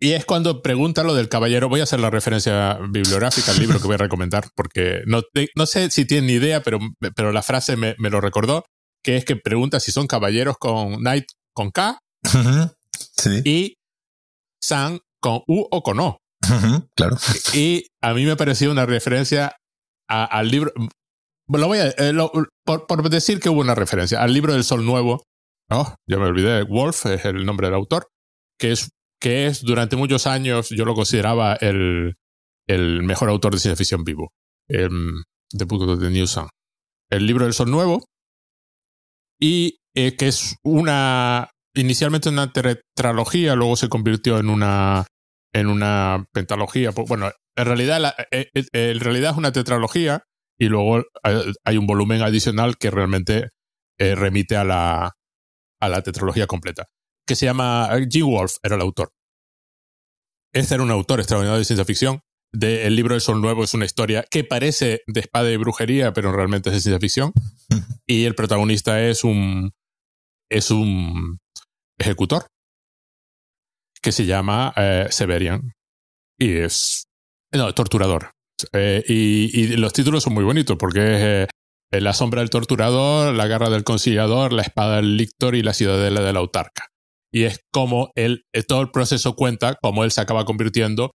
Y 0.01 0.15
es 0.15 0.25
cuando 0.25 0.63
pregunta 0.63 1.05
lo 1.05 1.15
del 1.15 1.29
caballero. 1.29 1.69
Voy 1.69 1.79
a 1.79 1.85
hacer 1.85 2.01
la 2.01 2.11
referencia 2.11 2.81
bibliográfica 2.91 3.53
al 3.53 3.61
libro 3.61 3.79
que 3.79 3.87
voy 3.87 3.95
a 3.95 3.99
recomendar, 3.99 4.49
porque 4.57 5.03
no, 5.07 5.23
no 5.55 5.67
sé 5.67 5.89
si 5.91 6.05
tienen 6.05 6.27
ni 6.27 6.33
idea, 6.33 6.65
pero, 6.65 6.81
pero 7.15 7.31
la 7.31 7.45
frase 7.45 7.77
me, 7.77 7.95
me, 7.99 8.11
lo 8.11 8.21
recordó, 8.21 8.65
que 9.05 9.17
es 9.17 9.25
que 9.25 9.37
pregunta 9.37 9.79
si 9.79 9.93
son 9.93 10.09
caballeros 10.09 10.57
con 10.59 10.97
Knight 10.97 11.27
con 11.57 11.71
K 11.71 11.99
y 13.45 13.75
San 14.61 15.01
con 15.21 15.43
U 15.49 15.67
o 15.71 15.83
con 15.83 15.99
O. 16.01 16.19
claro. 16.95 17.17
Y 17.55 17.87
a 18.03 18.13
mí 18.13 18.25
me 18.25 18.37
pareció 18.37 18.71
una 18.71 18.87
referencia 18.87 19.57
al 20.07 20.49
libro. 20.51 20.73
Lo 21.49 21.67
voy 21.67 21.79
a, 21.79 21.89
eh, 21.89 22.13
por, 22.65 22.87
por, 22.87 23.09
decir 23.09 23.41
que 23.41 23.49
hubo 23.49 23.61
una 23.61 23.75
referencia 23.75 24.23
al 24.23 24.33
libro 24.33 24.53
del 24.53 24.65
Sol 24.65 24.85
Nuevo. 24.85 25.25
Oh, 25.71 25.95
ya 26.07 26.19
me 26.19 26.27
olvidé. 26.27 26.63
Wolf 26.63 27.07
es 27.07 27.25
el 27.25 27.45
nombre 27.47 27.69
del 27.69 27.75
autor. 27.75 28.09
Que 28.59 28.73
es, 28.73 28.91
que 29.21 29.47
es 29.47 29.63
durante 29.63 29.97
muchos 29.97 30.27
años 30.27 30.69
yo 30.69 30.85
lo 30.85 30.95
consideraba 30.95 31.55
el, 31.55 32.17
el 32.69 33.03
mejor 33.03 33.31
autor 33.31 33.55
de 33.55 33.61
ciencia 33.61 33.77
ficción 33.77 34.05
vivo. 34.05 34.33
de 34.69 34.89
The 35.51 35.65
de 35.65 36.11
New 36.11 36.27
Sun. 36.27 36.49
El 37.11 37.27
libro 37.27 37.45
del 37.45 37.55
Sol 37.55 37.71
Nuevo. 37.71 38.05
Y 39.41 39.79
eh, 39.97 40.17
que 40.17 40.29
es 40.29 40.57
una. 40.63 41.51
Inicialmente 41.75 42.31
una 42.31 42.53
tetralogía, 42.53 43.55
luego 43.55 43.77
se 43.77 43.91
convirtió 43.91 44.39
en 44.39 44.49
una 44.49 45.07
en 45.57 45.69
una 45.69 46.27
pentalogía. 46.33 46.91
Bueno, 46.91 47.31
en 47.57 47.65
realidad, 47.65 48.15
eh, 48.31 48.51
eh, 48.55 48.65
en 48.73 49.01
realidad 49.01 49.33
es 49.33 49.39
una 49.39 49.53
tetralogía 49.53 50.23
y 50.59 50.67
luego 50.67 51.03
hay 51.23 51.77
un 51.79 51.87
volumen 51.87 52.23
adicional 52.23 52.77
que 52.77 52.91
realmente 52.91 53.49
eh, 53.99 54.15
remite 54.15 54.57
a 54.57 54.65
la, 54.65 55.13
a 55.81 55.89
la 55.89 56.03
tetralogía 56.03 56.47
completa, 56.47 56.87
que 57.27 57.37
se 57.37 57.47
llama 57.47 57.89
G. 57.91 58.23
Wolf, 58.23 58.57
era 58.63 58.77
el 58.77 58.83
autor. 58.83 59.13
Este 60.53 60.75
era 60.75 60.83
un 60.83 60.91
autor 60.91 61.21
extraordinario 61.21 61.59
de 61.59 61.65
ciencia 61.65 61.85
ficción. 61.85 62.21
De, 62.53 62.87
el 62.87 62.95
libro 62.95 63.15
de 63.15 63.21
Sol 63.21 63.41
Nuevo 63.41 63.65
es 63.65 63.75
una 63.75 63.85
historia 63.85 64.25
que 64.31 64.45
parece 64.45 65.01
de 65.07 65.21
espada 65.21 65.51
y 65.51 65.57
brujería, 65.57 66.13
pero 66.13 66.33
realmente 66.33 66.69
es 66.69 66.75
de 66.75 66.81
ciencia 66.81 67.01
ficción. 67.01 67.33
Y 68.09 68.25
el 68.25 68.37
protagonista 68.37 69.03
es 69.03 69.25
un, 69.25 69.73
es 70.51 70.71
un 70.71 71.39
ejecutor 71.99 72.47
que 74.03 74.13
se 74.13 74.27
llama 74.27 74.73
eh, 74.77 75.07
Severian. 75.11 75.73
Y 76.39 76.59
es. 76.59 77.07
No, 77.53 77.73
torturador. 77.75 78.31
Eh, 78.73 79.03
y, 79.07 79.77
los 79.77 79.93
títulos 79.93 80.23
son 80.23 80.35
muy 80.35 80.45
bonitos 80.45 80.77
porque 80.79 81.15
es 81.15 81.49
eh, 81.93 82.01
La 82.01 82.13
sombra 82.13 82.41
del 82.41 82.51
torturador, 82.51 83.35
La 83.35 83.47
garra 83.47 83.71
del 83.71 83.85
conciliador, 83.85 84.53
La 84.53 84.63
espada 84.63 84.97
del 84.97 85.17
lictor 85.17 85.55
y 85.55 85.63
La 85.63 85.75
ciudadela 85.75 86.21
de 86.21 86.33
la 86.33 86.39
autarca. 86.39 86.87
Y 87.33 87.45
es 87.45 87.61
como 87.73 88.13
él, 88.15 88.45
todo 88.69 88.81
el 88.81 88.91
proceso 88.91 89.35
cuenta 89.35 89.77
cómo 89.83 90.05
él 90.05 90.11
se 90.11 90.21
acaba 90.21 90.45
convirtiendo 90.45 91.11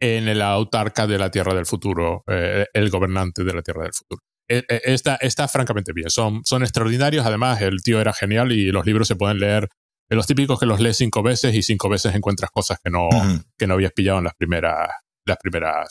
en 0.00 0.28
el 0.28 0.40
autarca 0.40 1.06
de 1.06 1.18
la 1.18 1.30
Tierra 1.30 1.52
del 1.52 1.66
Futuro, 1.66 2.22
el 2.26 2.90
gobernante 2.90 3.44
de 3.44 3.52
la 3.52 3.60
Tierra 3.60 3.82
del 3.82 3.92
Futuro. 3.92 4.22
Está, 4.50 5.14
está 5.16 5.46
francamente 5.46 5.92
bien, 5.92 6.10
son, 6.10 6.42
son 6.44 6.62
extraordinarios. 6.62 7.24
Además, 7.24 7.60
el 7.60 7.82
tío 7.82 8.00
era 8.00 8.12
genial 8.12 8.50
y 8.50 8.72
los 8.72 8.84
libros 8.84 9.06
se 9.06 9.14
pueden 9.14 9.38
leer 9.38 9.68
de 10.08 10.16
los 10.16 10.26
típicos 10.26 10.58
que 10.58 10.66
los 10.66 10.80
lees 10.80 10.96
cinco 10.96 11.22
veces 11.22 11.54
y 11.54 11.62
cinco 11.62 11.88
veces 11.88 12.14
encuentras 12.14 12.50
cosas 12.50 12.78
que 12.82 12.90
no, 12.90 13.08
que 13.56 13.68
no 13.68 13.74
habías 13.74 13.92
pillado 13.92 14.18
en 14.18 14.24
las 14.24 14.34
primeras, 14.34 14.88
las 15.24 15.36
primeras 15.36 15.88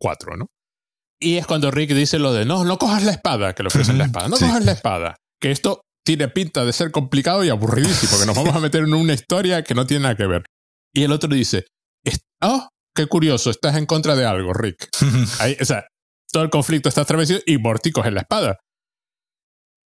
cuatro, 0.00 0.36
¿no? 0.36 0.46
Y 1.20 1.38
es 1.38 1.46
cuando 1.46 1.72
Rick 1.72 1.90
dice 1.90 2.20
lo 2.20 2.32
de, 2.32 2.44
no, 2.44 2.64
no 2.64 2.78
cojas 2.78 3.02
la 3.02 3.10
espada, 3.10 3.54
que 3.54 3.64
le 3.64 3.66
ofrecen 3.66 3.98
la 3.98 4.04
espada, 4.04 4.28
no 4.28 4.36
cojas 4.36 4.64
la 4.64 4.72
espada. 4.72 5.16
Que 5.40 5.50
esto 5.50 5.82
tiene 6.04 6.28
pinta 6.28 6.64
de 6.64 6.72
ser 6.72 6.92
complicado 6.92 7.42
y 7.42 7.48
aburridísimo, 7.48 8.10
porque 8.12 8.26
nos 8.26 8.36
vamos 8.36 8.54
a 8.54 8.60
meter 8.60 8.84
en 8.84 8.94
una 8.94 9.14
historia 9.14 9.64
que 9.64 9.74
no 9.74 9.86
tiene 9.86 10.04
nada 10.04 10.14
que 10.14 10.26
ver. 10.26 10.44
Y 10.94 11.02
el 11.02 11.10
otro 11.10 11.28
dice, 11.28 11.66
oh, 12.40 12.68
qué 12.94 13.06
curioso, 13.06 13.50
estás 13.50 13.76
en 13.76 13.86
contra 13.86 14.14
de 14.14 14.24
algo, 14.24 14.54
Rick. 14.54 14.88
o 15.60 15.64
sea, 15.64 15.84
todo 16.32 16.42
el 16.42 16.50
conflicto 16.50 16.88
está 16.88 17.02
atravesado 17.02 17.40
y 17.46 17.58
Morty 17.58 17.90
coge 17.90 18.10
la 18.10 18.20
espada. 18.20 18.58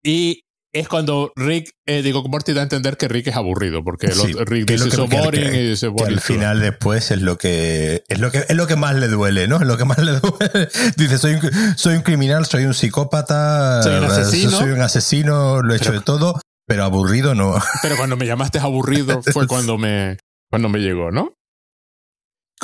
Y 0.04 0.42
es 0.74 0.88
cuando 0.88 1.32
Rick, 1.36 1.72
eh, 1.86 2.00
digo, 2.02 2.24
Morty 2.26 2.54
da 2.54 2.60
a 2.60 2.64
entender 2.64 2.96
que 2.96 3.06
Rick 3.06 3.26
es 3.28 3.36
aburrido, 3.36 3.84
porque 3.84 4.08
Rick 4.08 4.66
dice 4.66 4.90
so 4.90 5.06
boring 5.06 5.54
y 5.54 5.68
dice 5.68 5.88
boring. 5.88 6.14
al 6.14 6.20
final 6.20 6.60
después 6.60 7.10
es 7.10 7.20
lo 7.20 7.36
que 7.36 8.04
es 8.08 8.18
lo 8.18 8.30
que 8.30 8.38
es 8.48 8.56
lo 8.56 8.66
que 8.66 8.76
más 8.76 8.94
le 8.94 9.08
duele, 9.08 9.46
¿no? 9.48 9.56
Es 9.56 9.66
lo 9.66 9.76
que 9.76 9.84
más 9.84 9.98
le 9.98 10.12
duele. 10.20 10.68
dice, 10.96 11.18
soy 11.18 11.34
un, 11.34 11.40
soy 11.76 11.96
un 11.96 12.02
criminal, 12.02 12.46
soy 12.46 12.64
un 12.64 12.72
psicópata, 12.72 13.82
soy 13.82 13.96
un 13.96 14.04
asesino, 14.04 14.50
soy 14.50 14.70
un 14.70 14.80
asesino 14.80 15.62
lo 15.62 15.74
he 15.74 15.76
hecho 15.76 15.92
de 15.92 16.00
todo, 16.00 16.40
pero 16.66 16.84
aburrido 16.84 17.34
no. 17.34 17.54
Pero 17.82 17.96
cuando 17.96 18.16
me 18.16 18.26
llamaste 18.26 18.58
aburrido 18.58 19.22
fue 19.22 19.46
cuando 19.48 19.76
me 19.76 20.16
cuando 20.50 20.70
me 20.70 20.78
llegó, 20.78 21.10
¿no? 21.10 21.34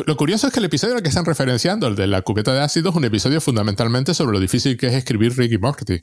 Lo 0.07 0.17
curioso 0.17 0.47
es 0.47 0.53
que 0.53 0.61
el 0.61 0.67
episodio 0.67 0.97
al 0.97 1.03
que 1.03 1.09
están 1.09 1.25
referenciando, 1.25 1.87
el 1.89 1.97
de 1.97 2.07
la 2.07 2.23
cubeta 2.23 2.53
de 2.53 2.61
ácido, 2.61 2.91
es 2.91 2.97
un 2.97 3.05
episodio 3.05 3.41
fundamentalmente 3.41 4.15
sobre 4.15 4.33
lo 4.33 4.41
difícil 4.41 4.77
que 4.77 4.89
es 4.89 4.95
escribir 4.95 5.37
Rick 5.37 5.53
y 5.53 5.59
Morty 5.59 6.03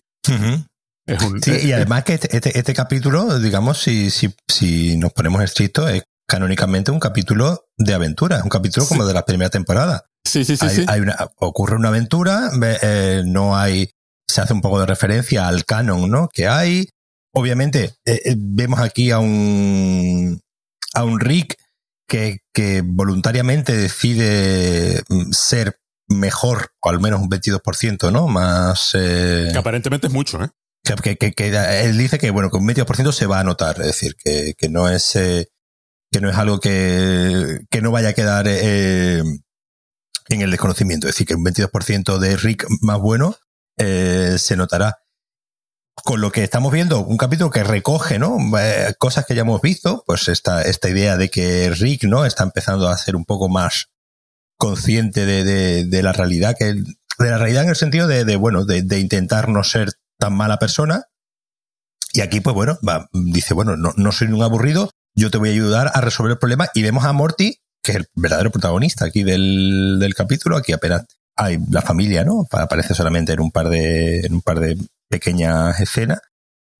sí, 1.41 1.51
y 1.67 1.71
además 1.71 2.03
que 2.03 2.15
este, 2.15 2.35
este, 2.35 2.57
este, 2.57 2.73
capítulo, 2.73 3.39
digamos, 3.39 3.81
si, 3.81 4.09
si, 4.09 4.33
si 4.47 4.97
nos 4.97 5.13
ponemos 5.13 5.43
estrictos, 5.43 5.89
es 5.91 6.03
canónicamente 6.27 6.91
un 6.91 6.99
capítulo 6.99 7.65
de 7.77 7.93
aventura, 7.93 8.41
un 8.43 8.49
capítulo 8.49 8.87
como 8.87 9.05
de 9.05 9.13
la 9.13 9.25
primera 9.25 9.49
temporada. 9.49 10.05
Sí, 10.23 10.43
sí, 10.43 10.57
sí. 10.57 10.85
Hay, 10.87 11.01
una, 11.01 11.15
ocurre 11.37 11.75
una 11.75 11.89
aventura, 11.89 12.49
eh, 12.81 13.23
no 13.25 13.55
hay, 13.55 13.91
se 14.27 14.41
hace 14.41 14.53
un 14.53 14.61
poco 14.61 14.79
de 14.79 14.87
referencia 14.87 15.47
al 15.47 15.65
canon, 15.65 16.09
¿no? 16.09 16.29
Que 16.33 16.47
hay. 16.47 16.89
Obviamente, 17.33 17.93
eh, 18.05 18.21
eh, 18.25 18.35
vemos 18.37 18.79
aquí 18.79 19.11
a 19.11 19.19
un, 19.19 20.41
a 20.93 21.03
un 21.03 21.19
Rick 21.19 21.57
que, 22.07 22.39
que 22.53 22.81
voluntariamente 22.83 23.75
decide 23.75 25.03
mm, 25.09 25.31
ser 25.31 25.79
mejor, 26.07 26.71
o 26.81 26.89
al 26.89 26.99
menos 26.99 27.19
un 27.19 27.29
22%, 27.29 28.11
¿no? 28.11 28.27
Más... 28.27 28.91
Que 28.93 29.57
aparentemente 29.57 30.07
es 30.07 30.13
mucho, 30.13 30.43
¿eh? 30.43 30.49
Que, 31.01 31.17
que, 31.17 31.33
que, 31.33 31.47
él 31.83 31.97
dice 31.97 32.19
que, 32.19 32.29
bueno, 32.29 32.51
con 32.51 32.61
un 32.61 32.69
22% 32.69 33.11
se 33.11 33.25
va 33.25 33.39
a 33.39 33.43
notar, 33.43 33.79
es 33.81 33.87
decir, 33.87 34.15
que, 34.23 34.53
que 34.55 34.69
no 34.69 34.87
es, 34.87 35.15
eh, 35.15 35.49
que 36.11 36.21
no 36.21 36.29
es 36.29 36.37
algo 36.37 36.59
que, 36.59 37.61
que 37.71 37.81
no 37.81 37.91
vaya 37.91 38.09
a 38.09 38.13
quedar 38.13 38.45
eh, 38.47 39.23
en 40.29 40.41
el 40.41 40.51
desconocimiento. 40.51 41.07
Es 41.07 41.15
decir, 41.15 41.25
que 41.25 41.35
un 41.35 41.43
22% 41.43 42.19
de 42.19 42.37
Rick 42.37 42.67
más 42.81 42.99
bueno 42.99 43.35
eh, 43.77 44.35
se 44.37 44.55
notará. 44.55 44.97
Con 46.03 46.21
lo 46.21 46.31
que 46.31 46.43
estamos 46.43 46.71
viendo, 46.71 46.99
un 46.99 47.17
capítulo 47.17 47.49
que 47.49 47.63
recoge, 47.63 48.19
¿no? 48.19 48.37
Eh, 48.59 48.93
cosas 48.97 49.25
que 49.25 49.33
ya 49.33 49.41
hemos 49.41 49.61
visto, 49.61 50.03
pues 50.05 50.27
esta, 50.27 50.61
esta 50.61 50.89
idea 50.89 51.17
de 51.17 51.29
que 51.29 51.69
Rick, 51.69 52.03
¿no? 52.03 52.25
Está 52.25 52.43
empezando 52.43 52.89
a 52.89 52.97
ser 52.97 53.15
un 53.15 53.25
poco 53.25 53.49
más 53.49 53.87
consciente 54.57 55.25
de, 55.25 55.85
de, 55.85 56.03
la 56.03 56.13
realidad, 56.13 56.55
que, 56.57 56.65
de 56.65 57.29
la 57.29 57.37
realidad 57.37 57.63
en 57.63 57.69
el 57.69 57.75
sentido 57.75 58.07
de, 58.07 58.35
bueno, 58.35 58.65
de, 58.65 58.81
de 58.81 58.99
intentar 58.99 59.49
no 59.49 59.63
ser 59.63 59.93
tan 60.17 60.33
mala 60.33 60.59
persona. 60.59 61.05
Y 62.13 62.21
aquí, 62.21 62.39
pues 62.39 62.53
bueno, 62.53 62.77
va, 62.87 63.09
dice, 63.11 63.53
bueno, 63.53 63.75
no, 63.75 63.93
no 63.97 64.11
soy 64.11 64.27
un 64.27 64.41
aburrido, 64.41 64.91
yo 65.15 65.31
te 65.31 65.37
voy 65.37 65.49
a 65.49 65.53
ayudar 65.53 65.91
a 65.93 66.01
resolver 66.01 66.33
el 66.33 66.37
problema. 66.37 66.69
Y 66.73 66.83
vemos 66.83 67.05
a 67.05 67.13
Morty, 67.13 67.59
que 67.81 67.91
es 67.91 67.97
el 67.97 68.07
verdadero 68.15 68.51
protagonista 68.51 69.05
aquí 69.05 69.23
del, 69.23 69.97
del 69.99 70.13
capítulo. 70.13 70.57
Aquí 70.57 70.73
apenas 70.73 71.05
hay 71.35 71.57
la 71.69 71.81
familia, 71.81 72.23
¿no? 72.23 72.47
Aparece 72.51 72.93
solamente 72.93 73.33
en 73.33 73.39
un 73.39 73.51
par 73.51 73.69
de, 73.69 74.21
en 74.21 74.33
un 74.33 74.41
par 74.41 74.59
de 74.59 74.77
pequeñas 75.09 75.79
escenas. 75.79 76.19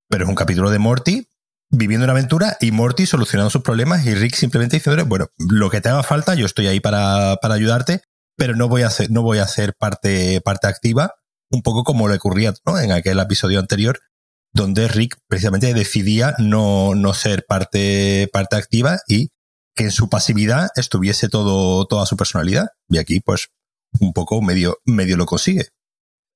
Pero 0.09 0.25
es 0.25 0.29
un 0.29 0.35
capítulo 0.35 0.69
de 0.69 0.79
Morty 0.79 1.27
viviendo 1.69 2.05
una 2.05 2.13
aventura 2.13 2.57
y 2.61 2.71
Morty 2.71 3.05
solucionando 3.05 3.49
sus 3.49 3.63
problemas 3.63 4.05
y 4.05 4.13
Rick 4.13 4.35
simplemente 4.35 4.77
diciéndole, 4.77 5.03
bueno, 5.03 5.27
lo 5.37 5.69
que 5.69 5.81
te 5.81 5.89
haga 5.89 6.03
falta, 6.03 6.35
yo 6.35 6.45
estoy 6.45 6.67
ahí 6.67 6.79
para, 6.79 7.37
para 7.41 7.55
ayudarte, 7.55 8.01
pero 8.37 8.55
no 8.55 8.69
voy 8.69 8.83
a 8.83 8.89
ser, 8.89 9.09
no 9.11 9.23
voy 9.23 9.39
a 9.39 9.47
parte, 9.77 10.41
parte 10.41 10.67
activa 10.67 11.13
un 11.49 11.61
poco 11.61 11.83
como 11.83 12.07
le 12.07 12.15
ocurría 12.15 12.53
¿no? 12.65 12.79
en 12.79 12.91
aquel 12.91 13.19
episodio 13.19 13.59
anterior, 13.59 13.99
donde 14.53 14.87
Rick 14.87 15.17
precisamente 15.27 15.73
decidía 15.73 16.35
no, 16.39 16.95
no 16.95 17.13
ser 17.13 17.45
parte, 17.47 18.29
parte 18.31 18.55
activa 18.55 18.99
y 19.07 19.29
que 19.75 19.85
en 19.85 19.91
su 19.91 20.09
pasividad 20.09 20.69
estuviese 20.75 21.27
todo, 21.27 21.85
toda 21.85 22.05
su 22.05 22.15
personalidad. 22.15 22.67
Y 22.87 22.97
aquí, 22.97 23.19
pues, 23.19 23.49
un 23.99 24.13
poco 24.13 24.41
medio, 24.41 24.77
medio 24.85 25.17
lo 25.17 25.25
consigue. 25.25 25.67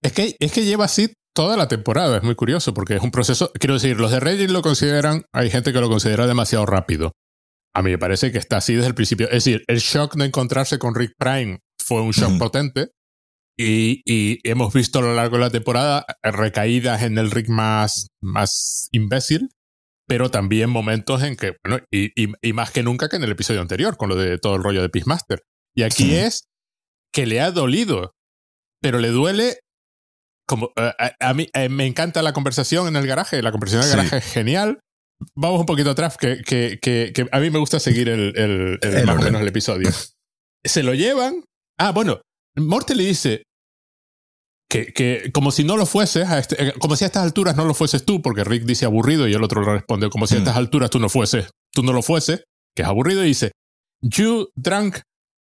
Es 0.01 0.12
que, 0.12 0.36
es 0.39 0.51
que 0.51 0.65
lleva 0.65 0.86
así 0.86 1.13
toda 1.39 1.55
la 1.55 1.69
temporada, 1.69 2.17
es 2.17 2.24
muy 2.24 2.36
curioso, 2.36 2.74
porque 2.74 2.98
es 2.98 3.01
un 3.01 3.12
proceso, 3.12 3.50
quiero 3.58 3.75
decir, 3.75 3.98
los 3.98 4.12
de 4.12 4.19
Reddit 4.19 4.50
lo 4.50 4.62
consideran, 4.62 5.24
hay 5.31 5.50
gente 5.50 5.72
que 5.72 5.79
lo 5.79 5.88
considera 5.88 6.27
demasiado 6.27 6.65
rápido. 6.65 7.13
A 7.74 7.81
mí 7.81 7.91
me 7.91 7.98
parece 7.98 8.34
que 8.34 8.39
está 8.39 8.58
así 8.58 8.74
desde 8.74 8.89
el 8.89 8.93
principio. 8.93 9.27
Es 9.27 9.46
decir, 9.46 9.63
el 9.67 9.79
shock 9.79 10.17
de 10.17 10.25
encontrarse 10.25 10.79
con 10.79 10.96
Rick 10.96 11.13
Prime 11.17 11.60
fue 11.81 12.01
un 12.01 12.12
shock 12.12 12.38
potente, 12.38 12.89
y, 13.58 14.01
hemos 14.43 14.74
visto 14.74 15.00
a 15.00 15.01
lo 15.01 15.13
largo 15.13 15.38
de 15.38 15.43
la 15.43 15.50
temporada 15.50 16.05
recaídas 16.24 17.03
en 17.03 17.17
el 17.17 17.31
Rick 17.31 17.48
más, 17.48 18.08
más 18.22 18.89
imbécil, 18.91 19.48
pero 20.10 20.29
también 20.31 20.69
momentos 20.69 21.24
en 21.24 21.38
que, 21.38 21.55
bueno, 21.63 21.81
y, 21.89 22.12
y, 22.17 22.51
más 22.51 22.72
que 22.72 22.84
nunca 22.84 23.08
que 23.08 23.15
en 23.15 23.24
el 23.24 23.31
episodio 23.31 23.62
anterior, 23.62 23.96
con 23.96 24.10
lo 24.10 24.17
de 24.17 24.39
todo 24.39 24.58
el 24.58 24.63
rollo 24.63 24.81
de 24.81 24.89
Peacemaster. 24.89 25.39
Y 25.74 25.84
aquí 25.84 26.15
es 26.15 26.50
que 27.13 27.25
le 27.25 27.39
ha 27.39 27.51
dolido, 27.51 28.12
pero 28.81 29.00
le 29.00 29.08
duele 29.08 29.60
como 30.50 30.72
eh, 30.75 30.91
a, 31.20 31.34
mí 31.36 31.48
eh, 31.53 31.70
me 31.70 31.86
encanta 31.86 32.24
la 32.24 32.34
conversación 32.34 32.88
en 32.88 32.96
el 32.96 33.06
garaje, 33.06 33.44
la 33.44 33.51
conversación 33.51 33.84
en 33.84 33.89
el 33.89 33.96
garaje 33.98 34.18
es 34.18 34.34
genial, 34.34 34.79
vamos 35.36 35.60
un 35.60 35.68
poquito 35.68 35.91
atrás, 35.91 36.18
que, 36.18 36.41
que, 36.41 36.79
que, 36.82 37.27
a 37.32 37.39
mí 37.39 37.51
me 37.51 37.60
gusta 37.60 37.79
seguir 37.79 38.10
el, 38.10 38.34
el, 38.36 39.06
más 39.06 39.20
o 39.20 39.22
menos 39.22 39.41
el 39.41 39.48
episodio. 39.48 39.91
Se 40.65 40.82
lo 40.82 40.96
llevan. 40.96 41.44
Ah, 41.77 41.91
bueno, 41.91 42.22
Morty 42.58 42.96
le 42.96 43.06
dice 43.06 43.44
que, 44.68 44.91
que 44.91 45.32
como 45.32 45.51
si 45.51 45.63
no 45.63 45.77
lo 45.77 45.86
fueses, 45.86 46.27
este, 46.32 46.70
eh, 46.70 46.74
como 46.79 46.96
si 46.96 47.03
a 47.03 47.08
estas 47.08 47.24
alturas 47.24 47.56
no 47.56 47.65
lo 47.65 47.75
fueses 47.75 48.03
tú, 48.03 48.24
porque 48.24 48.44
Rick 48.44 48.63
dice 48.63 48.86
aburrido 48.86 49.27
y 49.27 49.34
el 49.34 49.44
otro 49.44 49.62
le 49.62 49.72
responde 49.72 50.10
como 50.10 50.25
si 50.25 50.34
a 50.34 50.39
mm. 50.39 50.41
estas 50.41 50.58
alturas 50.58 50.89
tú 50.89 51.00
no 51.00 51.10
fueses, 51.10 51.51
tú 51.72 51.84
no 51.84 51.94
lo 51.94 52.01
fueses, 52.01 52.44
que 52.75 52.82
es 52.82 52.88
aburrido, 52.88 53.24
y 53.24 53.27
dice, 53.27 53.51
You 54.01 54.50
drunk 54.56 54.98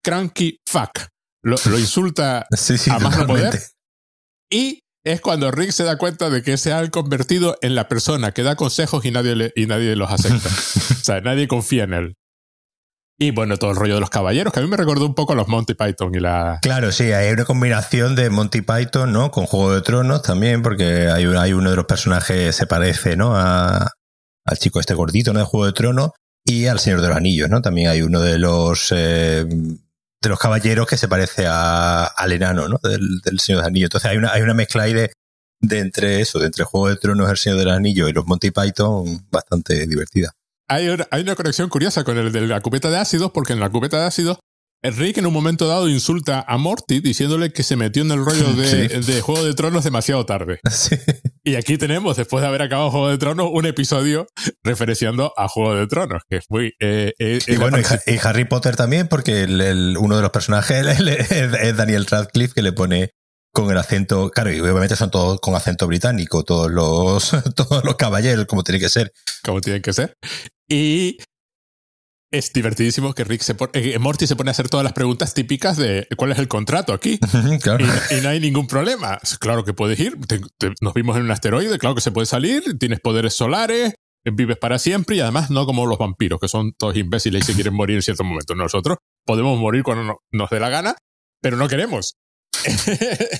cranky 0.04 0.56
fuck. 0.68 1.06
Lo, 1.44 1.56
insulta 1.78 2.40
a 2.40 2.98
más 2.98 3.16
no 3.16 3.26
poder. 3.28 3.60
Y 4.50 4.80
es 5.04 5.20
cuando 5.20 5.50
Rick 5.50 5.70
se 5.70 5.84
da 5.84 5.96
cuenta 5.96 6.30
de 6.30 6.42
que 6.42 6.56
se 6.56 6.72
ha 6.72 6.88
convertido 6.90 7.56
en 7.62 7.74
la 7.74 7.88
persona 7.88 8.32
que 8.32 8.42
da 8.42 8.56
consejos 8.56 9.04
y 9.04 9.10
nadie, 9.10 9.52
y 9.54 9.66
nadie 9.66 9.96
los 9.96 10.10
acepta. 10.10 10.48
o 11.00 11.04
sea, 11.04 11.20
nadie 11.20 11.48
confía 11.48 11.84
en 11.84 11.94
él. 11.94 12.14
Y 13.20 13.32
bueno, 13.32 13.56
todo 13.56 13.72
el 13.72 13.76
rollo 13.76 13.94
de 13.94 14.00
los 14.00 14.10
caballeros, 14.10 14.52
que 14.52 14.60
a 14.60 14.62
mí 14.62 14.68
me 14.68 14.76
recordó 14.76 15.04
un 15.04 15.14
poco 15.14 15.32
a 15.32 15.36
los 15.36 15.48
Monty 15.48 15.74
Python 15.74 16.14
y 16.14 16.20
la... 16.20 16.60
Claro, 16.62 16.92
sí, 16.92 17.10
hay 17.10 17.32
una 17.32 17.44
combinación 17.44 18.14
de 18.14 18.30
Monty 18.30 18.60
Python, 18.60 19.12
¿no? 19.12 19.32
Con 19.32 19.46
Juego 19.46 19.74
de 19.74 19.80
Tronos 19.82 20.22
también, 20.22 20.62
porque 20.62 21.08
hay, 21.08 21.24
hay 21.24 21.52
uno 21.52 21.70
de 21.70 21.76
los 21.76 21.86
personajes 21.86 22.54
se 22.54 22.66
parece, 22.68 23.16
¿no? 23.16 23.34
A, 23.34 23.90
al 24.44 24.58
chico 24.58 24.78
este 24.78 24.94
gordito, 24.94 25.32
¿no? 25.32 25.40
De 25.40 25.46
Juego 25.46 25.66
de 25.66 25.72
Tronos 25.72 26.10
y 26.44 26.66
al 26.66 26.78
Señor 26.78 27.00
de 27.00 27.08
los 27.08 27.16
Anillos, 27.16 27.50
¿no? 27.50 27.60
También 27.60 27.88
hay 27.88 28.02
uno 28.02 28.20
de 28.20 28.38
los... 28.38 28.92
Eh, 28.94 29.46
de 30.20 30.28
los 30.28 30.38
caballeros 30.38 30.86
que 30.86 30.96
se 30.96 31.08
parece 31.08 31.46
a, 31.46 32.04
al 32.04 32.32
enano, 32.32 32.68
¿no? 32.68 32.78
Del, 32.82 33.20
del, 33.20 33.38
Señor 33.40 33.60
los 33.60 33.68
Anillos. 33.68 33.86
Entonces 33.86 34.10
hay 34.10 34.16
una, 34.16 34.32
hay 34.32 34.42
una 34.42 34.54
mezcla 34.54 34.84
ahí 34.84 34.92
de, 34.92 35.12
de 35.60 35.78
entre 35.78 36.20
eso, 36.20 36.38
de 36.38 36.46
entre 36.46 36.64
Juego 36.64 36.88
de 36.88 36.96
Tronos, 36.96 37.30
El 37.30 37.36
Señor 37.36 37.58
del 37.58 37.70
Anillo 37.70 38.08
y 38.08 38.12
los 38.12 38.26
Monty 38.26 38.50
Python 38.50 39.26
bastante 39.30 39.86
divertida. 39.86 40.32
Hay 40.68 40.88
una, 40.88 41.06
hay 41.10 41.22
una 41.22 41.34
conexión 41.34 41.68
curiosa 41.68 42.04
con 42.04 42.18
el 42.18 42.32
de 42.32 42.46
la 42.46 42.60
cubeta 42.60 42.90
de 42.90 42.98
ácidos, 42.98 43.30
porque 43.32 43.52
en 43.52 43.60
la 43.60 43.70
cubeta 43.70 44.00
de 44.00 44.06
ácidos 44.06 44.38
Rick 44.82 45.18
en 45.18 45.26
un 45.26 45.32
momento 45.32 45.66
dado 45.66 45.88
insulta 45.88 46.44
a 46.46 46.56
Morty 46.56 47.00
diciéndole 47.00 47.52
que 47.52 47.62
se 47.62 47.76
metió 47.76 48.02
en 48.02 48.12
el 48.12 48.24
rollo 48.24 48.52
de, 48.54 49.20
Juego 49.20 49.44
de 49.44 49.54
Tronos 49.54 49.84
demasiado 49.84 50.24
tarde. 50.24 50.60
Y 51.42 51.56
aquí 51.56 51.78
tenemos, 51.78 52.16
después 52.16 52.42
de 52.42 52.48
haber 52.48 52.62
acabado 52.62 52.90
Juego 52.90 53.08
de 53.08 53.18
Tronos, 53.18 53.48
un 53.52 53.66
episodio 53.66 54.26
referenciando 54.62 55.32
a 55.36 55.48
Juego 55.48 55.74
de 55.74 55.86
Tronos, 55.86 56.22
que 56.28 56.36
es 56.36 56.44
muy... 56.48 56.74
Eh, 56.80 57.12
eh, 57.18 57.38
y 57.46 57.56
bueno, 57.56 57.78
y, 57.78 58.18
Harry 58.22 58.44
Potter 58.44 58.76
también, 58.76 59.08
porque 59.08 59.44
uno 59.98 60.16
de 60.16 60.22
los 60.22 60.30
personajes 60.30 60.86
es, 61.30 61.76
Daniel 61.76 62.06
Radcliffe, 62.06 62.54
que 62.54 62.62
le 62.62 62.72
pone 62.72 63.10
con 63.52 63.70
el 63.70 63.78
acento, 63.78 64.30
claro, 64.30 64.52
y 64.52 64.60
obviamente 64.60 64.96
son 64.96 65.10
todos 65.10 65.40
con 65.40 65.54
acento 65.54 65.86
británico, 65.86 66.44
todos 66.44 66.70
los, 66.70 67.30
todos 67.54 67.84
los 67.84 67.96
caballeros, 67.96 68.46
como 68.46 68.62
tiene 68.62 68.80
que 68.80 68.88
ser. 68.88 69.12
Como 69.42 69.60
tienen 69.60 69.82
que 69.82 69.92
ser. 69.92 70.14
Y 70.68 71.18
es 72.30 72.52
divertidísimo 72.52 73.14
que 73.14 73.24
Rick 73.24 73.40
se 73.42 73.54
pone, 73.54 73.70
eh, 73.74 73.98
Morty 73.98 74.26
se 74.26 74.36
pone 74.36 74.50
a 74.50 74.52
hacer 74.52 74.68
todas 74.68 74.84
las 74.84 74.92
preguntas 74.92 75.32
típicas 75.34 75.76
de 75.76 76.06
cuál 76.16 76.32
es 76.32 76.38
el 76.38 76.48
contrato 76.48 76.92
aquí. 76.92 77.18
y, 78.10 78.20
no 78.22 78.28
hay 78.28 78.40
ningún 78.40 78.66
problema. 78.66 79.18
Claro 79.40 79.64
que 79.64 79.72
puedes 79.72 79.98
ir. 79.98 80.16
nos 80.80 80.94
vimos 80.94 81.16
en 81.16 81.22
un 81.22 81.30
asteroide, 81.30 81.78
claro 81.78 81.94
que 81.94 82.00
se 82.00 82.12
puede 82.12 82.26
salir. 82.26 82.78
Tienes 82.78 83.00
poderes 83.00 83.34
solares, 83.34 83.94
vives 84.24 84.58
para 84.58 84.78
siempre 84.78 85.16
y 85.16 85.20
además 85.20 85.50
no 85.50 85.64
como 85.64 85.86
los 85.86 85.98
vampiros, 85.98 86.38
que 86.38 86.48
son 86.48 86.72
todos 86.72 86.96
imbéciles 86.96 87.42
y 87.42 87.46
se 87.46 87.54
quieren 87.54 87.74
morir 87.74 87.96
en 87.96 88.02
cierto 88.02 88.24
momento. 88.24 88.54
Nosotros 88.54 88.98
podemos 89.24 89.58
morir 89.58 89.82
cuando 89.82 90.18
nos 90.30 90.50
dé 90.50 90.60
la 90.60 90.68
gana, 90.68 90.96
pero 91.40 91.56
no 91.56 91.68
queremos. 91.68 92.16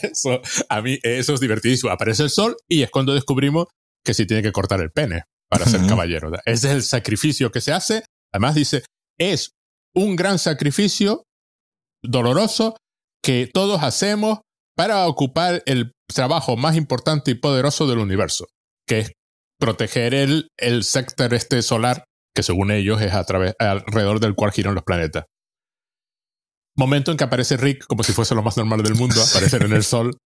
eso, 0.02 0.40
a 0.68 0.80
mí 0.80 0.99
eso 1.02 1.35
es 1.35 1.40
divertidísimo. 1.40 1.92
Aparece 1.92 2.23
el 2.23 2.30
sol 2.30 2.57
y 2.66 2.83
es 2.83 2.90
cuando 2.90 3.12
descubrimos 3.12 3.66
que 4.02 4.14
se 4.14 4.25
tiene 4.25 4.42
que 4.42 4.52
cortar 4.52 4.80
el 4.80 4.90
pene 4.90 5.25
para 5.50 5.66
ser 5.66 5.87
caballero. 5.87 6.30
Ese 6.47 6.68
es 6.68 6.75
el 6.75 6.83
sacrificio 6.83 7.50
que 7.50 7.61
se 7.61 7.73
hace 7.73 8.04
Además 8.32 8.54
dice, 8.54 8.85
es 9.18 9.52
un 9.94 10.16
gran 10.16 10.38
sacrificio 10.38 11.25
doloroso 12.02 12.76
que 13.23 13.50
todos 13.52 13.82
hacemos 13.82 14.40
para 14.76 15.06
ocupar 15.08 15.62
el 15.66 15.92
trabajo 16.06 16.56
más 16.56 16.76
importante 16.76 17.32
y 17.32 17.34
poderoso 17.34 17.86
del 17.86 17.99
universo, 17.99 18.47
que 18.86 19.00
es 19.00 19.12
proteger 19.58 20.14
el, 20.14 20.49
el 20.56 20.84
sector 20.84 21.34
este 21.34 21.62
solar, 21.62 22.04
que 22.34 22.43
según 22.43 22.71
ellos 22.71 23.00
es 23.02 23.12
a 23.12 23.25
través, 23.25 23.54
alrededor 23.58 24.21
del 24.21 24.34
cual 24.34 24.52
giran 24.52 24.75
los 24.75 24.84
planetas. 24.84 25.25
Momento 26.76 27.10
en 27.10 27.17
que 27.17 27.25
aparece 27.25 27.56
Rick 27.56 27.86
como 27.86 28.04
si 28.04 28.12
fuese 28.12 28.36
lo 28.36 28.43
más 28.43 28.56
normal 28.56 28.82
del 28.82 28.95
mundo, 28.95 29.21
aparecer 29.30 29.64
en 29.64 29.73
el 29.73 29.82
sol. 29.82 30.17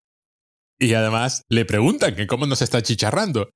Y 0.78 0.94
además 0.94 1.42
le 1.48 1.64
preguntan 1.64 2.14
que 2.14 2.26
cómo 2.26 2.46
nos 2.46 2.60
está 2.60 2.82
chicharrando. 2.82 3.48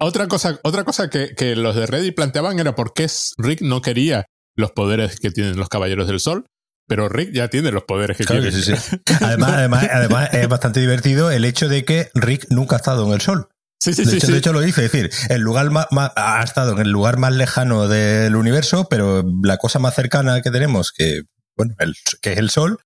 Otra 0.00 0.28
cosa, 0.28 0.58
otra 0.62 0.84
cosa 0.84 1.10
que, 1.10 1.34
que 1.34 1.54
los 1.56 1.76
de 1.76 1.86
Reddit 1.86 2.14
planteaban 2.14 2.58
era 2.58 2.74
por 2.74 2.94
qué 2.94 3.06
Rick 3.38 3.60
no 3.60 3.82
quería 3.82 4.26
los 4.56 4.72
poderes 4.72 5.20
que 5.20 5.30
tienen 5.30 5.56
los 5.56 5.68
Caballeros 5.68 6.06
del 6.06 6.20
Sol. 6.20 6.46
Pero 6.88 7.08
Rick 7.08 7.32
ya 7.32 7.46
tiene 7.48 7.70
los 7.70 7.84
poderes 7.84 8.16
que 8.16 8.24
quiere. 8.24 8.48
Además, 9.20 9.50
además, 9.52 9.88
además, 9.92 10.30
es 10.32 10.48
bastante 10.48 10.80
divertido 10.80 11.30
el 11.30 11.44
hecho 11.44 11.68
de 11.68 11.84
que 11.84 12.10
Rick 12.14 12.46
nunca 12.50 12.74
ha 12.74 12.78
estado 12.78 13.06
en 13.06 13.12
el 13.12 13.20
Sol. 13.20 13.48
Sí, 13.78 13.94
sí, 13.94 14.04
de, 14.04 14.16
hecho, 14.16 14.26
de 14.26 14.38
hecho, 14.38 14.52
lo 14.52 14.60
dice, 14.60 14.84
es 14.84 14.92
decir, 14.92 15.10
el 15.28 15.40
lugar 15.40 15.70
más, 15.70 15.86
ha 16.16 16.42
estado 16.42 16.72
en 16.72 16.80
el 16.80 16.90
lugar 16.90 17.16
más 17.16 17.32
lejano 17.32 17.88
del 17.88 18.34
universo, 18.36 18.88
pero 18.90 19.24
la 19.42 19.56
cosa 19.56 19.78
más 19.78 19.94
cercana 19.94 20.42
que 20.42 20.50
tenemos, 20.50 20.92
que, 20.92 21.22
bueno, 21.56 21.74
el, 21.78 21.94
que 22.20 22.32
es 22.32 22.38
el 22.38 22.50
Sol, 22.50 22.80